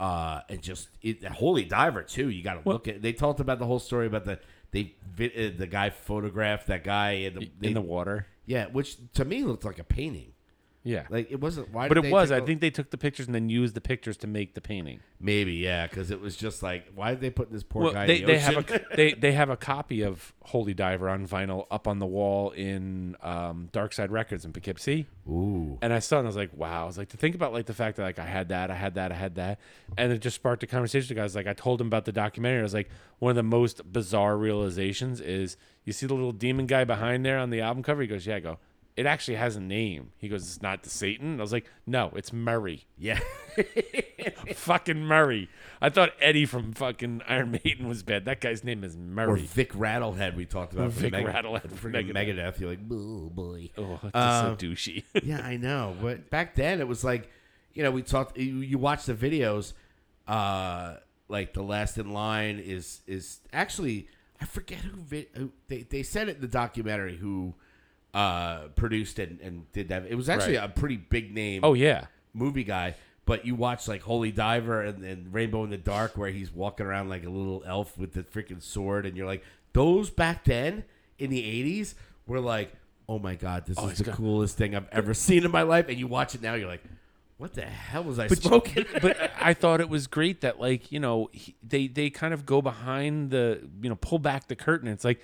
uh, 0.00 0.40
and 0.48 0.60
just 0.60 0.88
it, 1.02 1.24
Holy 1.24 1.64
Diver 1.64 2.02
too. 2.02 2.28
You 2.28 2.42
got 2.42 2.62
to 2.62 2.68
look 2.68 2.88
at. 2.88 3.00
They 3.00 3.12
talked 3.12 3.38
about 3.38 3.60
the 3.60 3.66
whole 3.66 3.78
story 3.78 4.08
about 4.08 4.24
the 4.24 4.40
they 4.72 4.94
uh, 5.20 5.56
the 5.56 5.68
guy 5.70 5.90
photographed 5.90 6.66
that 6.66 6.82
guy 6.82 7.10
in 7.12 7.34
the, 7.34 7.50
they, 7.60 7.68
in 7.68 7.74
the 7.74 7.80
water. 7.80 8.26
Yeah, 8.46 8.66
which 8.66 8.96
to 9.14 9.24
me 9.24 9.44
looked 9.44 9.64
like 9.64 9.78
a 9.78 9.84
painting. 9.84 10.32
Yeah. 10.84 11.04
Like 11.10 11.30
it 11.30 11.40
wasn't. 11.40 11.72
Why? 11.72 11.86
but 11.86 11.96
it 11.96 12.10
was. 12.10 12.32
I 12.32 12.40
think 12.40 12.60
they 12.60 12.70
took 12.70 12.90
the 12.90 12.98
pictures 12.98 13.26
and 13.26 13.34
then 13.36 13.48
used 13.48 13.74
the 13.74 13.80
pictures 13.80 14.16
to 14.16 14.26
make 14.26 14.54
the 14.54 14.60
painting. 14.60 14.98
maybe 15.20 15.52
yeah, 15.52 15.86
because 15.86 16.10
it 16.10 16.20
was 16.20 16.34
just 16.36 16.60
like, 16.60 16.86
why 16.96 17.10
did 17.10 17.20
they 17.20 17.30
put 17.30 17.52
this 17.52 17.62
poor 17.62 17.84
Well, 17.84 17.92
guy? 17.92 18.06
they, 18.08 18.16
in 18.16 18.26
the 18.26 18.32
they 18.32 18.38
have 18.40 18.56
a 18.56 18.80
they 18.96 19.12
they 19.20 19.30
have 19.30 19.48
a 19.48 19.56
copy 19.56 20.02
of 20.02 20.32
Holy 20.42 20.74
Diver 20.74 21.08
on 21.08 21.24
vinyl 21.24 21.68
up 21.70 21.86
on 21.86 22.00
the 22.00 22.06
wall 22.06 22.50
in 22.50 23.14
um, 23.22 23.68
Dark 23.70 23.92
Side 23.92 24.10
Records 24.10 24.44
in 24.44 24.52
Poughkeepsie. 24.52 25.06
Ooh. 25.28 25.78
And 25.80 25.92
I 25.92 26.00
saw 26.00 26.16
it 26.16 26.20
and 26.20 26.26
I 26.26 26.30
was 26.30 26.36
like, 26.36 26.50
wow. 26.56 26.82
I 26.82 26.86
was 26.86 26.98
like, 26.98 27.10
to 27.10 27.16
think 27.16 27.36
about 27.36 27.52
like 27.52 27.66
the 27.66 27.74
fact 27.74 27.96
that 27.98 28.02
like 28.02 28.18
I 28.18 28.26
had 28.26 28.48
that, 28.48 28.72
I 28.72 28.74
had 28.74 28.96
that, 28.96 29.12
I 29.12 29.14
had 29.14 29.36
that. 29.36 29.60
And 29.96 30.10
it 30.10 30.18
just 30.18 30.34
sparked 30.34 30.64
a 30.64 30.66
conversation 30.66 31.14
with 31.14 31.22
guys. 31.22 31.36
Like 31.36 31.46
I 31.46 31.52
told 31.52 31.80
him 31.80 31.86
about 31.86 32.06
the 32.06 32.12
documentary. 32.12 32.58
I 32.58 32.64
was 32.64 32.74
like, 32.74 32.90
one 33.20 33.30
of 33.30 33.36
the 33.36 33.44
most 33.44 33.92
bizarre 33.92 34.36
realizations 34.36 35.20
is 35.20 35.56
you 35.84 35.92
see 35.92 36.06
the 36.06 36.14
little 36.14 36.32
demon 36.32 36.66
guy 36.66 36.84
behind 36.84 37.24
there 37.24 37.38
on 37.38 37.50
the 37.50 37.60
album 37.60 37.82
cover? 37.82 38.02
He 38.02 38.08
goes, 38.08 38.26
Yeah, 38.26 38.36
I 38.36 38.40
go, 38.40 38.58
it 38.96 39.06
actually 39.06 39.36
has 39.36 39.56
a 39.56 39.60
name. 39.60 40.12
He 40.18 40.28
goes, 40.28 40.42
It's 40.42 40.62
not 40.62 40.82
the 40.82 40.90
Satan. 40.90 41.38
I 41.40 41.42
was 41.42 41.52
like, 41.52 41.66
No, 41.86 42.12
it's 42.14 42.32
Murray. 42.32 42.86
Yeah. 42.98 43.20
fucking 44.54 45.04
Murray. 45.04 45.48
I 45.80 45.88
thought 45.88 46.10
Eddie 46.20 46.46
from 46.46 46.72
fucking 46.72 47.22
Iron 47.26 47.50
Maiden 47.64 47.88
was 47.88 48.02
bad. 48.02 48.24
That 48.24 48.40
guy's 48.40 48.64
name 48.64 48.84
is 48.84 48.96
Murray. 48.96 49.42
Or 49.42 49.44
Vic 49.44 49.72
Rattlehead, 49.72 50.36
we 50.36 50.46
talked 50.46 50.72
about. 50.72 50.86
Or 50.86 50.90
Vic 50.90 51.12
Meg- 51.12 51.26
Rattlehead 51.26 51.72
from 51.72 51.92
Megadeth. 51.92 52.12
Megadeth. 52.12 52.60
You're 52.60 52.70
like, 52.70 52.80
oh 52.90 53.30
boy. 53.30 53.70
oh, 53.78 53.98
that's 54.02 54.14
Um, 54.14 54.58
so 54.58 54.66
douchey. 54.66 55.04
yeah, 55.22 55.40
I 55.40 55.56
know. 55.56 55.96
But 56.00 56.30
back 56.30 56.54
then, 56.54 56.80
it 56.80 56.88
was 56.88 57.02
like, 57.04 57.30
you 57.74 57.82
know, 57.82 57.90
we 57.90 58.02
talked. 58.02 58.38
You, 58.38 58.56
you 58.58 58.78
watch 58.78 59.04
the 59.06 59.14
videos. 59.14 59.72
Uh, 60.26 60.96
like 61.28 61.54
the 61.54 61.62
last 61.62 61.98
in 61.98 62.12
line 62.12 62.58
is 62.58 63.00
is 63.06 63.40
actually 63.52 64.06
I 64.42 64.44
forget 64.44 64.78
who, 64.80 64.96
vi- 65.02 65.28
who 65.34 65.50
they 65.68 65.82
they 65.82 66.02
said 66.02 66.28
it 66.28 66.36
in 66.36 66.42
the 66.42 66.48
documentary 66.48 67.16
who 67.16 67.54
uh 68.14 68.68
produced 68.74 69.18
it 69.18 69.40
and 69.40 69.70
did 69.72 69.88
that. 69.88 70.04
It 70.08 70.14
was 70.16 70.28
actually 70.28 70.56
Right. 70.58 70.64
a 70.64 70.68
pretty 70.68 70.96
big 70.96 71.32
name. 71.34 71.60
oh, 71.64 71.74
yeah. 71.74 72.06
movie 72.34 72.64
guy. 72.64 72.94
But 73.24 73.46
you 73.46 73.54
watch 73.54 73.86
like 73.86 74.02
Holy 74.02 74.32
Diver 74.32 74.82
and, 74.82 75.04
and 75.04 75.32
Rainbow 75.32 75.62
in 75.64 75.70
the 75.70 75.78
Dark, 75.78 76.16
where 76.16 76.30
he's 76.30 76.52
walking 76.52 76.84
around 76.86 77.08
like 77.08 77.24
a 77.24 77.28
little 77.30 77.62
elf 77.64 77.96
with 77.96 78.12
the 78.14 78.24
freaking 78.24 78.60
sword, 78.60 79.06
and 79.06 79.16
you're 79.16 79.26
like, 79.26 79.44
those 79.74 80.10
back 80.10 80.44
then 80.44 80.82
in 81.20 81.30
the 81.30 81.40
'80s 81.40 81.94
were 82.26 82.40
like, 82.40 82.72
oh 83.08 83.20
my 83.20 83.36
god, 83.36 83.64
this 83.66 83.78
Oh, 83.78 83.84
is 83.84 83.90
he's 83.92 83.98
the 83.98 84.04
got- 84.06 84.16
coolest 84.16 84.56
thing 84.58 84.74
I've 84.74 84.88
ever 84.90 85.14
seen 85.14 85.44
in 85.44 85.52
my 85.52 85.62
life. 85.62 85.88
And 85.88 85.96
you 85.98 86.08
watch 86.08 86.34
it 86.34 86.42
now, 86.42 86.54
you're 86.54 86.66
like, 86.68 86.82
what 87.42 87.54
the 87.54 87.62
hell 87.62 88.04
was 88.04 88.18
I 88.20 88.28
But- 88.28 88.40
smoking? 88.42 88.84
but 89.02 89.32
I 89.40 89.52
thought 89.52 89.80
it 89.80 89.88
was 89.88 90.06
great 90.06 90.40
that 90.42 90.60
like 90.60 90.92
you 90.92 91.00
know 91.00 91.28
he, 91.32 91.56
they 91.62 91.88
they 91.88 92.08
kind 92.08 92.32
of 92.32 92.46
go 92.46 92.62
behind 92.62 93.30
the 93.30 93.68
you 93.82 93.88
know 93.88 93.96
pull 93.96 94.18
back 94.20 94.46
the 94.46 94.54
curtain. 94.56 94.86
It's 94.88 95.04
like 95.04 95.20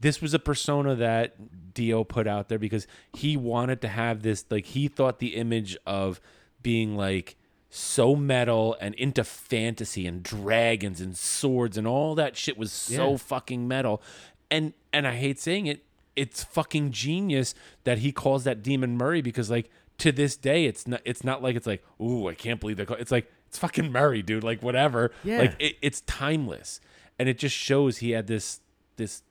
this 0.00 0.22
was 0.22 0.32
a 0.32 0.38
persona 0.38 0.94
that 0.94 1.74
Dio 1.74 2.04
put 2.04 2.26
out 2.28 2.48
there 2.48 2.58
because 2.58 2.86
he 3.12 3.36
wanted 3.36 3.80
to 3.82 3.88
have 3.88 4.22
this 4.22 4.44
like 4.48 4.66
he 4.66 4.86
thought 4.88 5.18
the 5.18 5.34
image 5.34 5.76
of 5.86 6.20
being 6.62 6.96
like 6.96 7.36
so 7.68 8.14
metal 8.16 8.76
and 8.80 8.94
into 8.94 9.24
fantasy 9.24 10.06
and 10.06 10.22
dragons 10.22 11.00
and 11.00 11.16
swords 11.16 11.76
and 11.76 11.86
all 11.86 12.14
that 12.14 12.36
shit 12.36 12.56
was 12.56 12.70
so 12.72 13.10
Yeah. 13.12 13.16
fucking 13.16 13.66
metal 13.68 14.00
and 14.50 14.72
and 14.92 15.06
I 15.06 15.14
hate 15.16 15.38
saying 15.40 15.66
it 15.66 15.84
it's 16.16 16.42
fucking 16.44 16.90
genius 16.92 17.54
that 17.84 17.98
he 17.98 18.10
calls 18.12 18.44
that 18.44 18.62
demon 18.62 18.96
Murray 18.96 19.20
because 19.22 19.50
like 19.50 19.70
to 20.00 20.12
this 20.12 20.36
day 20.36 20.64
it's 20.64 20.86
not 20.86 21.00
it's 21.04 21.24
not 21.24 21.42
like 21.42 21.56
it's 21.56 21.66
like 21.66 21.84
ooh 22.00 22.28
I 22.28 22.34
can't 22.34 22.60
believe 22.60 22.76
they 22.76 22.84
call 22.84 22.96
it's 22.96 23.10
like 23.10 23.30
it's 23.46 23.58
fucking 23.58 23.90
Murray 23.90 24.22
dude 24.22 24.44
like 24.44 24.62
whatever. 24.62 25.12
Yeah. 25.24 25.38
like 25.38 25.56
it, 25.58 25.76
it's 25.82 26.00
timeless. 26.02 26.80
And 27.18 27.28
it 27.28 27.38
just 27.38 27.54
shows 27.54 27.98
he 27.98 28.10
had 28.12 28.26
this 28.26 28.60
this 28.96 29.22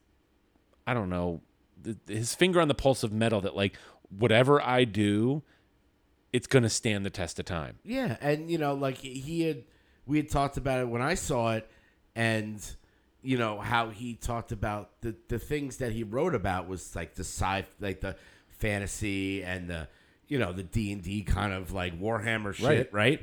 I 0.86 0.94
don't 0.94 1.10
know 1.10 1.40
th- 1.84 1.96
his 2.06 2.34
finger 2.34 2.60
on 2.60 2.68
the 2.68 2.74
pulse 2.74 3.02
of 3.02 3.12
metal 3.12 3.40
that 3.42 3.56
like 3.56 3.76
whatever 4.10 4.60
I 4.60 4.84
do 4.84 5.42
it's 6.32 6.46
going 6.46 6.62
to 6.62 6.70
stand 6.70 7.04
the 7.04 7.10
test 7.10 7.38
of 7.38 7.44
time. 7.44 7.78
Yeah, 7.84 8.16
and 8.20 8.50
you 8.50 8.58
know, 8.58 8.74
like 8.74 8.98
he 8.98 9.42
had, 9.42 9.64
we 10.06 10.18
had 10.18 10.28
talked 10.28 10.56
about 10.56 10.80
it 10.80 10.88
when 10.88 11.02
I 11.02 11.14
saw 11.14 11.52
it, 11.54 11.68
and 12.14 12.64
you 13.22 13.36
know 13.36 13.58
how 13.58 13.90
he 13.90 14.14
talked 14.14 14.52
about 14.52 15.00
the 15.00 15.14
the 15.28 15.38
things 15.38 15.78
that 15.78 15.92
he 15.92 16.04
wrote 16.04 16.34
about 16.34 16.68
was 16.68 16.94
like 16.94 17.14
the 17.14 17.24
sci, 17.24 17.64
like 17.80 18.00
the 18.00 18.16
fantasy 18.48 19.42
and 19.42 19.68
the 19.68 19.88
you 20.30 20.38
know 20.38 20.52
the 20.52 20.62
D 20.62 20.92
and 20.92 21.02
D 21.02 21.22
kind 21.22 21.52
of 21.52 21.72
like 21.72 22.00
Warhammer 22.00 22.54
shit, 22.54 22.90
right? 22.92 23.20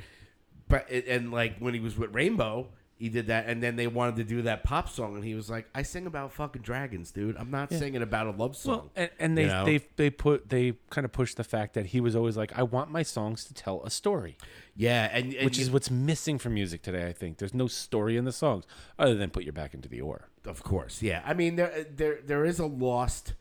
But 0.68 0.86
it, 0.92 1.08
and 1.08 1.32
like 1.32 1.58
when 1.58 1.74
he 1.74 1.80
was 1.80 1.98
with 1.98 2.14
Rainbow, 2.14 2.68
he 2.98 3.08
did 3.10 3.28
that, 3.28 3.46
and 3.48 3.64
then 3.64 3.78
they 3.78 3.88
wanted 3.88 4.18
to 4.18 4.24
do 4.26 4.42
that 4.42 4.64
pop 4.64 4.90
song, 4.90 5.16
and 5.16 5.24
he 5.24 5.34
was 5.34 5.50
like, 5.50 5.70
"I 5.74 5.84
sing 5.84 6.06
about 6.06 6.34
fucking 6.34 6.64
dragons, 6.64 7.12
dude. 7.12 7.38
I'm 7.38 7.50
not 7.50 7.72
singing 7.72 8.02
about 8.02 8.28
a 8.28 8.32
love 8.32 8.58
song." 8.58 8.76
Well, 8.76 8.92
and, 8.96 9.10
and 9.20 9.38
they 9.38 9.44
you 9.44 9.48
know? 9.48 9.66
they 9.66 9.78
they 9.96 10.10
put 10.10 10.50
they 10.50 10.74
kind 10.90 11.06
of 11.06 11.14
pushed 11.14 11.38
the 11.38 11.46
fact 11.46 11.76
that 11.76 11.88
he 11.88 12.02
was 12.02 12.16
always 12.16 12.36
like, 12.36 12.52
I 12.58 12.64
want 12.64 12.92
my 12.92 13.04
songs 13.04 13.46
to 13.46 13.54
tell 13.54 13.82
a 13.84 13.90
story, 13.90 14.36
yeah, 14.76 15.10
and, 15.14 15.34
and 15.34 15.46
which 15.46 15.58
you- 15.58 15.64
is 15.64 15.72
what's 15.72 15.90
missing 15.90 16.38
from 16.38 16.56
music 16.56 16.82
today. 16.82 17.08
I 17.08 17.14
think 17.14 17.38
there's 17.38 17.54
no 17.54 17.68
story 17.68 18.18
in 18.18 18.26
the 18.26 18.34
songs 18.34 18.66
other 19.00 19.16
than 19.16 19.30
put 19.30 19.44
your 19.44 19.54
back 19.54 19.74
into 19.74 19.88
the 19.88 20.02
oar. 20.02 20.28
Of 20.46 20.64
course, 20.64 21.02
yeah. 21.02 21.22
I 21.26 21.34
mean, 21.34 21.56
there 21.56 21.86
there 21.90 22.20
there 22.26 22.44
is 22.44 22.60
a 22.60 22.66
lost 22.66 23.36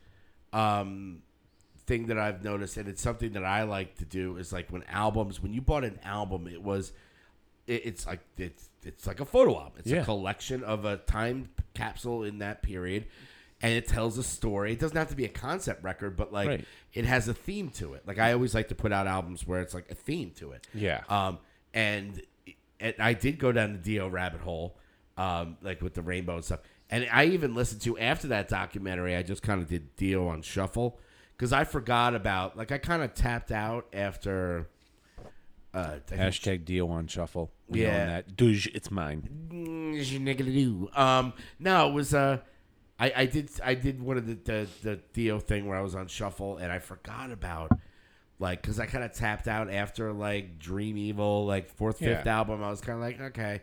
um, 0.53 1.23
thing 1.87 2.07
that 2.07 2.19
I've 2.19 2.43
noticed, 2.43 2.77
and 2.77 2.89
it's 2.89 3.01
something 3.03 3.33
that 3.33 3.45
I 3.45 3.63
like 3.65 3.97
to 3.99 4.05
do. 4.05 4.37
Is 4.37 4.53
like 4.53 4.71
when 4.71 4.83
albums, 4.85 5.41
when 5.43 5.53
you 5.53 5.61
bought 5.61 5.85
an 5.85 5.99
album, 6.05 6.47
it 6.47 6.63
was, 6.63 6.93
it, 7.67 7.83
it's 7.87 8.07
like 8.07 8.21
it's 8.37 8.69
it's 8.85 9.07
like 9.07 9.21
a 9.21 9.25
photo 9.25 9.57
album. 9.59 9.73
It's 9.79 9.89
Yeah. 9.91 10.03
a 10.03 10.05
collection 10.05 10.63
of 10.65 10.85
a 10.85 10.97
time 10.99 11.49
capsule 11.75 12.23
in 12.25 12.39
that 12.39 12.63
period, 12.63 13.07
and 13.63 13.73
it 13.73 13.87
tells 13.89 14.19
a 14.19 14.23
story. 14.23 14.73
It 14.73 14.81
doesn't 14.81 14.97
have 14.97 15.09
to 15.09 15.17
be 15.17 15.25
a 15.25 15.29
concept 15.31 15.83
record, 15.85 16.17
but 16.17 16.33
like 16.33 16.49
Right. 16.49 16.65
it 16.95 17.05
has 17.05 17.29
a 17.29 17.35
theme 17.35 17.71
to 17.71 17.95
it. 17.95 18.07
Like 18.07 18.19
I 18.19 18.33
always 18.33 18.55
like 18.55 18.69
to 18.69 18.75
put 18.75 18.93
out 18.93 19.07
albums 19.07 19.47
where 19.47 19.61
it's 19.61 19.75
like 19.75 19.91
a 19.91 19.95
theme 19.95 20.33
to 20.37 20.53
it. 20.53 20.67
Yeah. 20.75 21.03
Um, 21.09 21.39
and, 21.75 22.21
and 22.81 22.95
I 22.99 23.13
did 23.13 23.39
go 23.39 23.53
down 23.53 23.73
the 23.73 23.79
Dio 23.79 24.09
rabbit 24.09 24.41
hole, 24.41 24.77
um, 25.17 25.57
like 25.63 25.81
with 25.83 25.95
the 25.95 26.03
rainbow 26.03 26.37
and 26.37 26.45
stuff. 26.45 26.61
And 26.89 27.09
I 27.13 27.25
even 27.27 27.55
listened 27.55 27.81
to 27.83 27.99
after 27.99 28.29
that 28.29 28.49
documentary. 28.49 29.17
I 29.17 29.23
just 29.23 29.43
kind 29.43 29.61
of 29.61 29.69
did 29.69 29.95
Dio 29.97 30.29
on 30.29 30.43
shuffle 30.43 30.99
because 31.37 31.53
I 31.53 31.65
forgot 31.65 32.15
about 32.15 32.57
like 32.57 32.73
I 32.73 32.79
kind 32.79 33.03
of 33.03 33.15
tapped 33.15 33.53
out 33.53 33.87
after. 33.93 34.69
Uh, 35.75 35.99
Hashtag 36.11 36.65
Dio 36.65 36.89
on 36.89 37.07
shuffle. 37.07 37.53
We 37.69 37.83
Yeah. 37.83 38.07
that. 38.07 38.35
Douche, 38.37 38.67
it's 38.73 38.91
mine. 38.91 39.29
Um, 40.95 41.35
no, 41.59 41.91
it 41.91 41.93
was 41.93 42.15
uh, 42.15 42.39
I, 42.99 43.13
I 43.15 43.27
did 43.27 43.51
I 43.63 43.75
did 43.75 44.01
one 44.01 44.17
of 44.17 44.27
the, 44.27 44.35
the 44.35 44.69
the 44.83 44.97
Dio 45.13 45.39
thing 45.39 45.67
where 45.67 45.77
I 45.77 45.83
was 45.83 45.95
on 45.95 46.07
shuffle 46.07 46.57
and 46.57 46.73
I 46.73 46.79
forgot 46.79 47.31
about 47.31 47.73
like 48.39 48.63
because 48.63 48.81
I 48.81 48.87
kind 48.87 49.05
of 49.05 49.13
tapped 49.13 49.49
out 49.49 49.71
after 49.71 50.15
like 50.15 50.59
Dream 50.59 50.97
Evil 50.97 51.45
like 51.45 51.69
fourth 51.69 51.99
fifth 51.99 52.25
Yeah. 52.25 52.39
album. 52.39 52.63
I 52.63 52.71
was 52.71 52.81
kind 52.81 52.97
of 52.97 53.03
like 53.03 53.21
okay, 53.33 53.61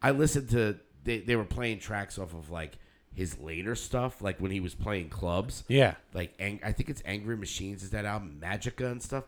I 0.00 0.12
listened 0.12 0.50
to 0.50 0.76
they 1.02 1.18
they 1.18 1.34
were 1.34 1.44
playing 1.44 1.80
tracks 1.80 2.20
off 2.20 2.34
of 2.34 2.50
like 2.50 2.78
his 3.18 3.38
later 3.40 3.74
stuff 3.74 4.22
like 4.22 4.38
when 4.38 4.50
he 4.52 4.60
was 4.60 4.74
playing 4.74 5.08
clubs. 5.08 5.64
Yeah. 5.68 5.94
like 6.14 6.32
Ang- 6.38 6.60
I 6.64 6.70
think 6.72 6.88
it's 6.88 7.02
Angry 7.04 7.36
Machines 7.36 7.82
is 7.82 7.90
that 7.90 8.04
album 8.04 8.38
Magica 8.40 8.90
and 8.90 9.02
stuff. 9.02 9.24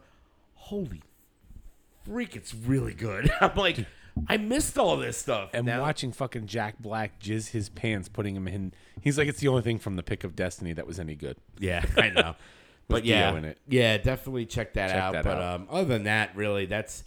Holy 0.54 1.02
freak, 2.04 2.36
it's 2.36 2.54
really 2.54 2.94
good. 2.94 3.30
I'm 3.40 3.56
like, 3.56 3.84
I 4.28 4.36
missed 4.36 4.78
all 4.78 4.96
this 4.96 5.16
stuff. 5.18 5.50
And 5.54 5.66
Now- 5.66 5.80
watching 5.80 6.12
fucking 6.12 6.46
Jack 6.46 6.78
Black 6.78 7.20
jizz 7.20 7.50
his 7.50 7.68
pants, 7.68 8.08
putting 8.08 8.36
him 8.36 8.46
in. 8.46 8.72
He's 9.00 9.18
like, 9.18 9.26
it's 9.28 9.40
the 9.40 9.48
only 9.48 9.62
thing 9.62 9.78
from 9.78 9.96
the 9.96 10.02
Pick 10.02 10.22
of 10.24 10.36
Destiny 10.36 10.72
that 10.74 10.86
was 10.86 11.00
any 11.00 11.14
good. 11.16 11.36
Yeah, 11.58 11.84
I 11.96 12.10
know. 12.10 12.36
but 12.88 13.02
Dio 13.02 13.16
yeah, 13.16 13.36
in 13.36 13.44
it. 13.44 13.58
yeah, 13.68 13.98
definitely 13.98 14.46
check 14.46 14.74
that 14.74 14.90
Check 14.90 14.96
out. 14.98 15.12
that 15.14 15.24
but 15.24 15.38
out. 15.38 15.54
um, 15.60 15.66
other 15.70 15.86
than 15.88 16.04
that, 16.04 16.36
really, 16.36 16.66
that's 16.66 17.02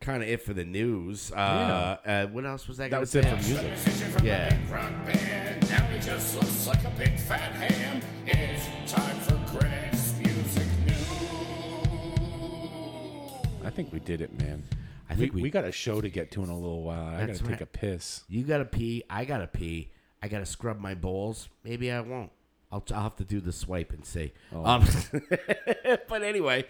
kind 0.00 0.22
of 0.22 0.28
it 0.28 0.42
for 0.42 0.52
the 0.52 0.64
news. 0.64 1.32
Uh, 1.32 1.96
uh, 2.04 2.26
what 2.26 2.44
else 2.44 2.68
was 2.68 2.78
I? 2.78 2.84
That 2.84 2.90
gonna 2.90 3.00
was 3.00 3.10
say? 3.10 3.20
it 3.20 3.24
for 3.26 3.36
music. 3.36 3.62
Musician 3.64 4.10
from 4.10 4.26
Yeah. 4.26 5.85
A 6.08 6.14
big 6.14 6.18
rock 6.18 6.18
band. 6.18 6.18
Now 6.18 6.18
he 6.18 6.18
just 6.18 6.34
looks 6.36 6.66
like 6.66 6.84
a 6.84 6.90
big 6.98 7.18
fat 7.18 7.52
ham. 7.52 8.00
It's 8.26 8.92
time 8.92 9.16
for 9.20 9.58
Greg's 9.58 10.18
Music 10.18 10.66
News. 10.86 11.08
I 13.64 13.70
think 13.70 13.92
we 13.92 14.00
did 14.00 14.20
it, 14.20 14.38
man. 14.38 14.62
I 15.08 15.14
think 15.14 15.32
we, 15.32 15.36
we- 15.36 15.42
we 15.44 15.50
got 15.50 15.64
a 15.64 15.72
show 15.72 16.00
to 16.00 16.08
get 16.08 16.30
to 16.32 16.42
in 16.42 16.48
a 16.48 16.54
little 16.54 16.82
while. 16.82 17.06
I 17.14 17.18
got 17.20 17.26
That's 17.28 17.38
to 17.40 17.46
take 17.46 17.60
a 17.60 17.66
piss. 17.66 18.22
You 18.28 18.42
gotta 18.42 18.64
pee. 18.64 19.02
I 19.08 19.24
gotta 19.24 19.46
pee. 19.46 19.90
I 20.22 20.28
gotta 20.28 20.46
scrub 20.46 20.80
my 20.80 20.94
balls. 20.94 21.48
Maybe 21.64 21.90
I 21.92 22.00
won't. 22.00 22.30
I'll, 22.72 22.84
I'll 22.92 23.02
have 23.04 23.16
to 23.16 23.24
do 23.24 23.40
the 23.40 23.52
swipe 23.52 23.92
and 23.92 24.04
see. 24.04 24.32
Oh. 24.52 24.64
Um, 24.64 24.84
but 26.08 26.22
anyway, 26.24 26.64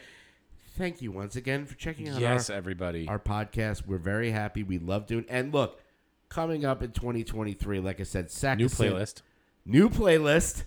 thank 0.77 1.01
you 1.01 1.11
once 1.11 1.37
again 1.37 1.65
for 1.65 1.75
checking 1.75 2.09
out 2.11 2.21
Yes, 2.21 2.51
our, 2.51 2.57
everybody. 2.57 3.09
our 3.09 3.19
podcast. 3.19 3.87
We're 3.87 3.97
very 3.97 4.31
happy. 4.31 4.63
We 4.63 4.79
love 4.79 5.07
doing. 5.07 5.25
And 5.31 5.55
look, 5.55 5.81
coming 6.29 6.65
up 6.65 6.83
in 6.83 6.91
2023, 6.93 7.81
like 7.81 8.01
I 8.01 8.05
said, 8.05 8.31
sack 8.31 8.59
New 8.59 8.67
playlist. 8.67 9.23
new 9.65 9.89
playlist. 9.89 10.65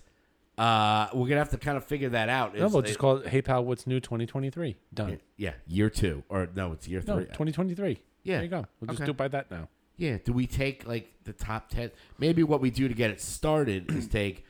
Uh, 0.58 1.08
we're 1.14 1.26
gonna 1.28 1.38
have 1.40 1.50
to 1.50 1.58
kind 1.58 1.76
of 1.78 1.84
figure 1.84 2.10
that 2.10 2.28
out. 2.28 2.52
No, 2.52 2.56
It's- 2.58 2.72
we'll 2.72 2.82
just 2.82 2.94
it- 2.94 2.98
call 2.98 3.16
it 3.18 3.28
Hey 3.28 3.40
Pal, 3.40 3.64
What's 3.64 3.86
New 3.86 3.98
2023. 4.00 4.76
Done. 4.92 5.18
yeah, 5.36 5.54
year 5.66 5.88
two 5.88 6.22
or 6.28 6.48
no, 6.54 6.72
it's 6.72 6.86
year 6.86 7.02
No, 7.06 7.16
three. 7.16 7.24
2023. 7.26 7.98
Yeah. 8.22 8.34
There 8.36 8.42
you 8.44 8.50
go. 8.50 8.66
We'll 8.80 8.88
just 8.88 9.00
Okay. 9.00 9.06
do 9.06 9.10
it 9.12 9.16
by 9.16 9.28
that 9.28 9.50
now. 9.50 9.68
Yeah. 9.96 10.18
Do 10.22 10.32
we 10.34 10.46
take 10.46 10.86
like 10.86 11.12
the 11.24 11.32
top 11.32 11.70
ten? 11.70 11.90
Maybe 12.18 12.42
what 12.42 12.60
we 12.60 12.70
do 12.70 12.88
to 12.88 12.94
get 12.94 13.10
it 13.10 13.20
started 13.22 13.90
is 13.90 14.06
take 14.08 14.44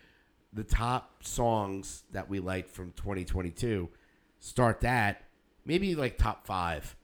the 0.52 0.64
top 0.64 1.22
songs 1.22 2.02
that 2.10 2.28
we 2.28 2.40
like 2.40 2.68
from 2.68 2.90
2022. 2.92 3.88
Start 4.40 4.80
that. 4.80 5.22
Maybe 5.64 5.94
like 5.94 6.18
top 6.18 6.44
five 6.46 6.96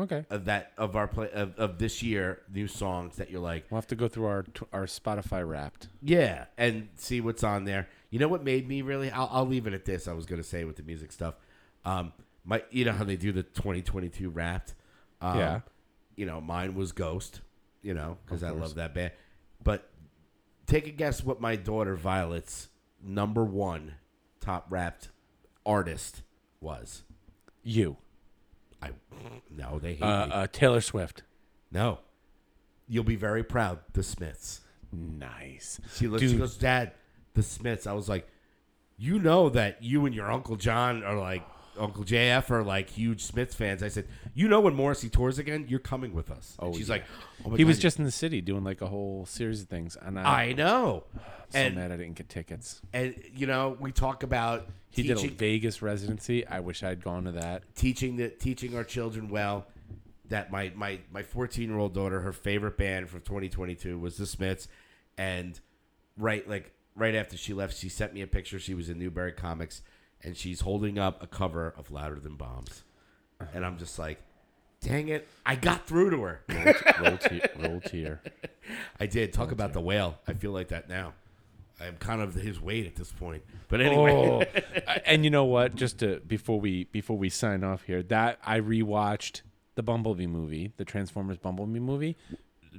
Okay. 0.00 0.24
of 0.30 0.46
that 0.46 0.72
of 0.78 0.96
our 0.96 1.06
play 1.06 1.30
of, 1.32 1.56
of 1.58 1.78
this 1.78 2.02
year 2.02 2.40
new 2.52 2.66
songs 2.66 3.16
that 3.16 3.30
you're 3.30 3.40
like 3.40 3.66
We'll 3.70 3.76
have 3.80 3.86
to 3.88 3.96
go 3.96 4.08
through 4.08 4.26
our 4.26 4.44
our 4.72 4.86
Spotify 4.86 5.46
Wrapped. 5.46 5.88
yeah 6.02 6.46
and 6.56 6.88
see 6.96 7.20
what's 7.20 7.44
on 7.44 7.64
there. 7.64 7.88
You 8.10 8.18
know 8.18 8.28
what 8.28 8.42
made 8.42 8.66
me 8.66 8.82
really? 8.82 9.10
I'll, 9.10 9.28
I'll 9.30 9.46
leave 9.46 9.66
it 9.66 9.74
at 9.74 9.84
this. 9.84 10.08
I 10.08 10.12
was 10.14 10.26
gonna 10.26 10.42
say 10.42 10.64
with 10.64 10.76
the 10.76 10.82
music 10.82 11.12
stuff. 11.12 11.34
Um, 11.84 12.12
my 12.44 12.62
you 12.70 12.84
know 12.84 12.92
how 12.92 13.04
they 13.04 13.16
do 13.16 13.30
the 13.32 13.42
2022 13.42 14.30
Wrapped. 14.30 14.74
Um, 15.20 15.38
Yeah. 15.38 15.60
You 16.16 16.26
know, 16.26 16.40
mine 16.40 16.74
was 16.74 16.92
Ghost. 16.92 17.40
You 17.82 17.94
know, 17.94 18.18
because 18.24 18.42
I 18.42 18.50
love 18.50 18.74
that 18.74 18.94
band. 18.94 19.12
But 19.62 19.88
take 20.66 20.86
a 20.86 20.90
guess 20.90 21.24
what 21.24 21.40
my 21.40 21.56
daughter 21.56 21.94
Violet's 21.94 22.68
number 23.02 23.44
one 23.44 23.94
top 24.40 24.66
Wrapped 24.70 25.10
artist 25.64 26.22
was. 26.60 27.02
You. 27.62 27.96
I 28.82 28.90
no, 29.50 29.78
they 29.78 29.94
hate 29.94 30.02
Uh, 30.02 30.26
me. 30.26 30.32
uh, 30.32 30.46
Taylor 30.50 30.80
Swift. 30.80 31.22
no, 31.70 31.98
you'll 32.88 33.04
be 33.04 33.16
very 33.16 33.42
proud. 33.44 33.80
The 33.92 34.02
Smiths. 34.02 34.60
Nice. 34.92 35.80
She 35.94 36.08
looks. 36.08 36.22
She 36.22 36.28
Dude. 36.28 36.38
goes, 36.38 36.56
Dad, 36.56 36.92
the 37.34 37.42
Smiths. 37.42 37.86
I 37.86 37.92
was 37.92 38.08
like, 38.08 38.28
you 38.98 39.18
know 39.18 39.48
that 39.50 39.82
you 39.82 40.04
and 40.06 40.14
your 40.14 40.30
Uncle 40.30 40.56
John 40.56 41.02
are 41.04 41.16
like 41.18 41.42
Uncle 41.78 42.04
JF 42.04 42.50
are 42.50 42.62
like 42.64 42.90
huge 42.90 43.22
Smiths 43.22 43.54
fans. 43.54 43.82
I 43.82 43.88
said, 43.88 44.06
you 44.34 44.48
know 44.48 44.60
when 44.60 44.74
Morrissey 44.74 45.08
tours 45.08 45.38
again, 45.38 45.66
you're 45.68 45.78
coming 45.78 46.12
with 46.12 46.30
us. 46.30 46.56
And 46.58 46.68
Oh, 46.68 46.76
she's 46.76 46.88
yeah. 46.88 46.94
like, 46.96 47.04
oh 47.44 47.50
my 47.50 47.56
He 47.56 47.64
was 47.64 47.76
God, 47.78 47.82
just 47.82 47.98
in 47.98 48.04
the 48.04 48.10
city 48.10 48.40
doing 48.40 48.64
like 48.64 48.82
a 48.82 48.86
whole 48.88 49.24
series 49.26 49.62
of 49.62 49.68
things, 49.68 49.96
and 50.00 50.18
I, 50.18 50.42
I 50.48 50.52
know. 50.52 51.04
am 51.14 51.20
so 51.50 51.58
and 51.58 51.74
mad 51.76 51.92
I 51.92 51.96
didn't 51.96 52.14
get 52.16 52.28
tickets. 52.28 52.82
and 52.92 53.14
you 53.32 53.46
know 53.46 53.76
we 53.80 53.92
talk 53.92 54.22
about 54.24 54.66
He 54.90 55.02
teaching, 55.02 55.16
did 55.16 55.32
a 55.32 55.34
Vegas 55.34 55.82
residency. 55.82 56.46
I 56.46 56.60
wish 56.60 56.82
I'd 56.82 57.02
gone 57.02 57.24
to 57.24 57.32
that. 57.32 57.62
teaching 57.76 58.16
the 58.16 58.28
teaching 58.28 58.76
our 58.76 58.84
children 58.84 59.28
well. 59.28 59.66
That 60.28 60.50
my 60.52 60.72
my 60.76 61.00
my 61.12 61.22
14 61.22 61.68
year 61.68 61.78
old 61.78 61.94
daughter, 61.94 62.20
her 62.20 62.32
favorite 62.32 62.76
band 62.76 63.08
from 63.08 63.20
2022 63.22 63.98
was 63.98 64.16
the 64.16 64.26
Smiths, 64.26 64.68
and 65.18 65.58
right 66.16 66.48
like 66.48 66.72
right 66.94 67.14
after 67.14 67.36
she 67.36 67.52
left, 67.54 67.76
she 67.76 67.88
sent 67.88 68.14
me 68.14 68.22
a 68.22 68.26
picture. 68.26 68.58
She 68.58 68.74
was 68.74 68.88
in 68.88 68.98
Newbury 68.98 69.32
Comics, 69.32 69.82
and 70.22 70.36
she's 70.36 70.60
holding 70.60 70.98
up 70.98 71.22
a 71.22 71.26
cover 71.26 71.74
of 71.76 71.90
Louder 71.90 72.20
Than 72.20 72.36
Bombs, 72.36 72.84
and 73.52 73.64
I'm 73.66 73.76
just 73.78 73.98
like, 73.98 74.20
dang 74.80 75.08
it, 75.08 75.26
I 75.44 75.56
got 75.56 75.86
through 75.86 76.10
to 76.10 76.22
her. 76.22 76.40
Roll, 77.00 77.16
te- 77.16 77.40
roll 77.58 77.80
tear. 77.80 78.20
I 79.00 79.06
did 79.06 79.32
talk 79.32 79.50
about 79.50 79.72
the 79.72 79.80
whale. 79.80 80.18
I 80.28 80.34
feel 80.34 80.52
like 80.52 80.68
that 80.68 80.88
now. 80.88 81.14
I'm 81.80 81.96
kind 81.96 82.20
of 82.20 82.34
his 82.34 82.60
weight 82.60 82.86
at 82.86 82.96
this 82.96 83.10
point. 83.12 83.42
But 83.68 83.80
anyway, 83.80 84.12
Oh, 84.12 84.42
and 85.06 85.24
you 85.24 85.30
know 85.30 85.44
what? 85.44 85.74
Just 85.74 85.98
to 86.00 86.20
before 86.26 86.60
we 86.60 86.84
before 86.84 87.16
we 87.16 87.28
sign 87.30 87.64
off 87.64 87.82
here, 87.84 88.02
that 88.04 88.38
I 88.44 88.60
rewatched 88.60 89.42
the 89.76 89.82
Bumblebee 89.82 90.26
movie, 90.26 90.72
the 90.76 90.84
Transformers 90.84 91.38
Bumblebee 91.38 91.78
movie, 91.78 92.16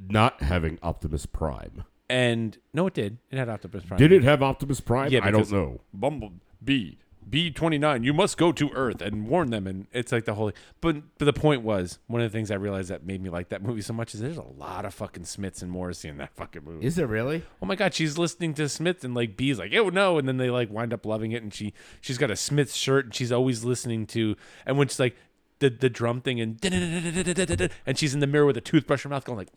not 0.10 0.41
having 0.44 0.78
Optimus 0.84 1.26
Prime. 1.26 1.84
and 2.10 2.57
no, 2.73 2.88
it 2.88 2.94
did. 2.94 3.18
It 3.32 3.38
had 3.38 3.49
Optimus 3.49 3.84
Prime. 3.86 3.98
Did 3.98 4.11
it 4.11 4.23
have 4.23 4.44
Optimus 4.44 4.82
Prime? 4.82 5.11
Yeah, 5.11 5.22
I 5.23 5.32
don't 5.32 5.52
know. 5.52 5.82
Bumblebee 5.94 6.95
B 7.30 7.52
twenty 7.52 7.77
nine. 7.77 8.03
You 8.03 8.14
must 8.14 8.38
go 8.38 8.52
to 8.52 8.69
Earth 8.73 9.02
and 9.02 9.27
warn 9.27 9.52
them. 9.52 9.68
And 9.68 9.88
it's 9.93 10.11
like 10.11 10.26
the 10.26 10.34
whole. 10.34 10.52
But 10.81 11.18
but 11.18 11.26
the 11.26 11.34
point 11.34 11.61
was 11.61 11.99
one 12.07 12.22
of 12.22 12.31
the 12.31 12.35
things 12.38 12.52
I 12.52 12.56
realized 12.56 12.89
that 12.89 13.06
made 13.06 13.22
me 13.22 13.30
like 13.30 13.49
that 13.49 13.61
movie 13.64 13.81
so 13.81 13.93
much 13.93 14.14
is 14.14 14.19
there's 14.19 14.38
a 14.38 14.41
lot 14.41 14.85
of 14.85 14.93
fucking 14.93 15.26
Smiths 15.26 15.61
and 15.61 15.72
Morrissey 15.72 16.10
in 16.10 16.18
that 16.18 16.35
fucking 16.35 16.64
movie. 16.64 16.85
Is 16.85 16.98
it 16.98 17.07
really? 17.07 17.43
oh 17.61 17.65
my 17.65 17.76
god, 17.76 17.93
she's 17.93 18.18
listening 18.18 18.53
to 18.56 18.68
Smith 18.68 19.03
and 19.03 19.14
like 19.14 19.38
B's 19.38 19.60
like, 19.60 19.73
oh 19.76 19.89
no, 19.89 20.18
and 20.18 20.27
then 20.27 20.38
they 20.38 20.49
like 20.49 20.69
wind 20.69 20.93
up 20.93 21.06
loving 21.06 21.31
it, 21.31 21.41
and 21.43 21.53
she 21.53 21.73
she's 22.02 22.18
got 22.18 22.31
a 22.31 22.35
Smith 22.35 22.73
shirt 22.73 23.06
and 23.06 23.15
she's 23.15 23.31
always 23.31 23.64
listening 23.64 24.06
to, 24.07 24.35
and 24.65 24.77
when 24.77 24.88
she's 24.88 24.99
like 24.99 25.15
the 25.60 25.69
the 25.69 25.89
drum 25.89 26.22
thing 26.22 26.41
and 26.41 26.60
and 27.85 27.98
she's 27.98 28.14
in 28.14 28.19
the 28.19 28.27
mirror 28.27 28.45
with 28.45 28.57
a 28.57 28.61
toothbrush 28.61 29.06
in 29.06 29.11
her 29.11 29.15
mouth 29.15 29.23
going 29.26 29.38
like, 29.38 29.49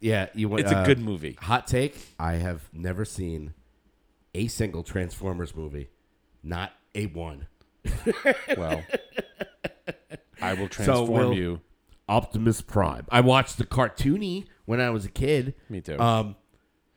Yeah, 0.00 0.28
you 0.32 0.48
want. 0.48 0.62
it's 0.62 0.72
a 0.72 0.78
uh, 0.78 0.84
good 0.86 1.00
movie. 1.00 1.36
Hot 1.42 1.66
take: 1.66 1.96
I 2.18 2.34
have 2.34 2.68
never 2.72 3.04
seen 3.04 3.54
a 4.34 4.46
single 4.46 4.82
Transformers 4.82 5.54
movie, 5.54 5.88
not 6.42 6.72
a 6.94 7.06
one. 7.06 7.46
Well, 8.56 8.82
I 10.40 10.54
will 10.54 10.68
transform 10.68 11.10
we'll- 11.10 11.34
you. 11.34 11.60
Optimus 12.08 12.60
Prime. 12.60 13.06
I 13.10 13.20
watched 13.20 13.58
the 13.58 13.64
cartoony 13.64 14.46
when 14.66 14.80
I 14.80 14.90
was 14.90 15.04
a 15.04 15.08
kid. 15.10 15.54
Me 15.68 15.80
too. 15.80 15.98
Um, 15.98 16.36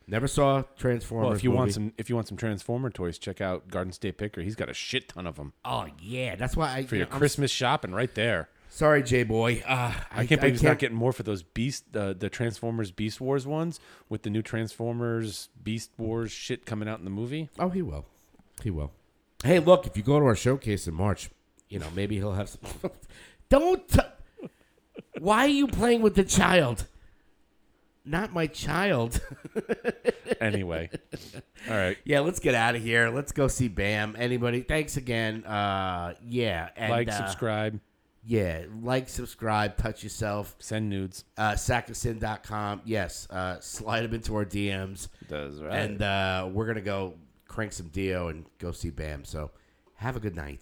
never 0.08 0.28
saw 0.28 0.64
Transformers. 0.78 1.26
well, 1.26 1.36
if 1.36 1.44
you 1.44 1.52
want 1.52 1.74
some 1.74 1.94
if 1.98 2.10
you 2.10 2.16
want 2.16 2.28
some 2.28 2.38
Transformer 2.38 2.90
toys, 2.90 3.18
check 3.18 3.40
out 3.40 3.70
Garden 3.70 3.94
State 3.94 4.18
Picker. 4.18 4.42
He's 4.42 4.56
got 4.56 4.70
a 4.70 4.74
shit 4.74 5.10
ton 5.10 5.26
of 5.28 5.36
them 5.36 5.54
oh 5.64 5.88
yeah, 6.02 6.36
that's 6.36 6.58
why 6.58 6.74
I 6.74 6.84
for 6.86 6.96
you 6.96 7.00
your 7.00 7.08
know, 7.08 7.14
I'm 7.14 7.20
Christmas 7.20 7.52
shopping 7.52 7.92
right 7.92 8.14
there. 8.14 8.50
Sorry, 8.70 9.04
J 9.04 9.24
boy. 9.24 9.64
Uh, 9.66 9.94
I 10.12 10.26
can't 10.26 10.42
believe 10.42 10.56
he's 10.56 10.64
not 10.64 10.80
getting 10.80 10.98
more 10.98 11.14
for 11.14 11.24
those 11.24 11.44
Beast, 11.44 11.94
the 11.94 12.14
the 12.18 12.30
Transformers 12.30 12.92
Beast 12.92 13.22
Wars 13.22 13.48
ones 13.48 13.80
with 14.10 14.24
the 14.24 14.30
new 14.30 14.42
Transformers 14.42 15.48
Beast 15.64 15.92
Wars 15.98 16.32
shit 16.32 16.66
coming 16.66 16.90
out 16.90 17.00
in 17.00 17.06
the 17.06 17.12
movie. 17.12 17.50
Oh, 17.58 17.70
he 17.70 17.82
will. 17.82 18.06
He 18.64 18.72
will. 18.72 18.92
Hey, 19.46 19.60
look, 19.60 19.86
if 19.86 19.96
you 19.96 20.04
go 20.04 20.20
to 20.20 20.26
our 20.26 20.36
showcase 20.36 20.88
in 20.88 20.94
March, 20.96 21.30
you 21.70 21.80
know, 21.80 21.88
maybe 21.96 22.16
he'll 22.18 22.34
have 22.34 22.50
some. 22.50 22.62
Don't. 23.50 23.88
T- 23.88 24.00
Why 25.20 25.46
are 25.46 25.48
you 25.48 25.68
playing 25.68 26.02
with 26.02 26.16
the 26.16 26.24
child? 26.24 26.88
Not 28.04 28.34
my 28.34 28.48
child. 28.48 29.22
Anyway, 30.42 30.90
all 31.70 31.76
right, 31.76 31.98
yeah, 32.04 32.20
let's 32.20 32.40
get 32.40 32.56
out 32.56 32.76
of 32.76 32.82
here. 32.82 33.10
Let's 33.10 33.32
go 33.32 33.48
see 33.48 33.68
Bam. 33.68 34.16
Anybody? 34.18 34.62
Thanks 34.62 34.98
again. 34.98 35.46
Uh, 35.46 36.16
yeah. 36.28 36.70
And, 36.76 36.92
like, 36.92 37.08
uh, 37.08 37.12
subscribe, 37.12 37.80
Yeah, 38.26 38.64
like, 38.82 39.08
subscribe, 39.08 39.78
touch 39.78 40.04
yourself. 40.04 40.56
send 40.60 40.90
nudes. 40.90 41.24
Uh, 41.38 41.52
sackofsin.com. 41.54 42.82
Yes, 42.86 43.28
uh, 43.30 43.60
slide 43.62 44.02
them 44.02 44.14
into 44.16 44.36
our 44.36 44.46
DMs. 44.46 45.08
Does 45.30 45.62
right. 45.62 45.74
And 45.80 46.02
uh, 46.02 46.50
we're 46.52 46.66
going 46.66 46.76
to 46.76 46.82
go 46.82 47.14
crank 47.56 47.72
some 47.72 47.88
Dio 47.88 48.28
and 48.28 48.44
go 48.60 48.74
see 48.74 48.90
Bam. 48.90 49.24
So 49.24 49.50
have 49.96 50.18
a 50.18 50.20
good 50.20 50.36
night. 50.36 50.62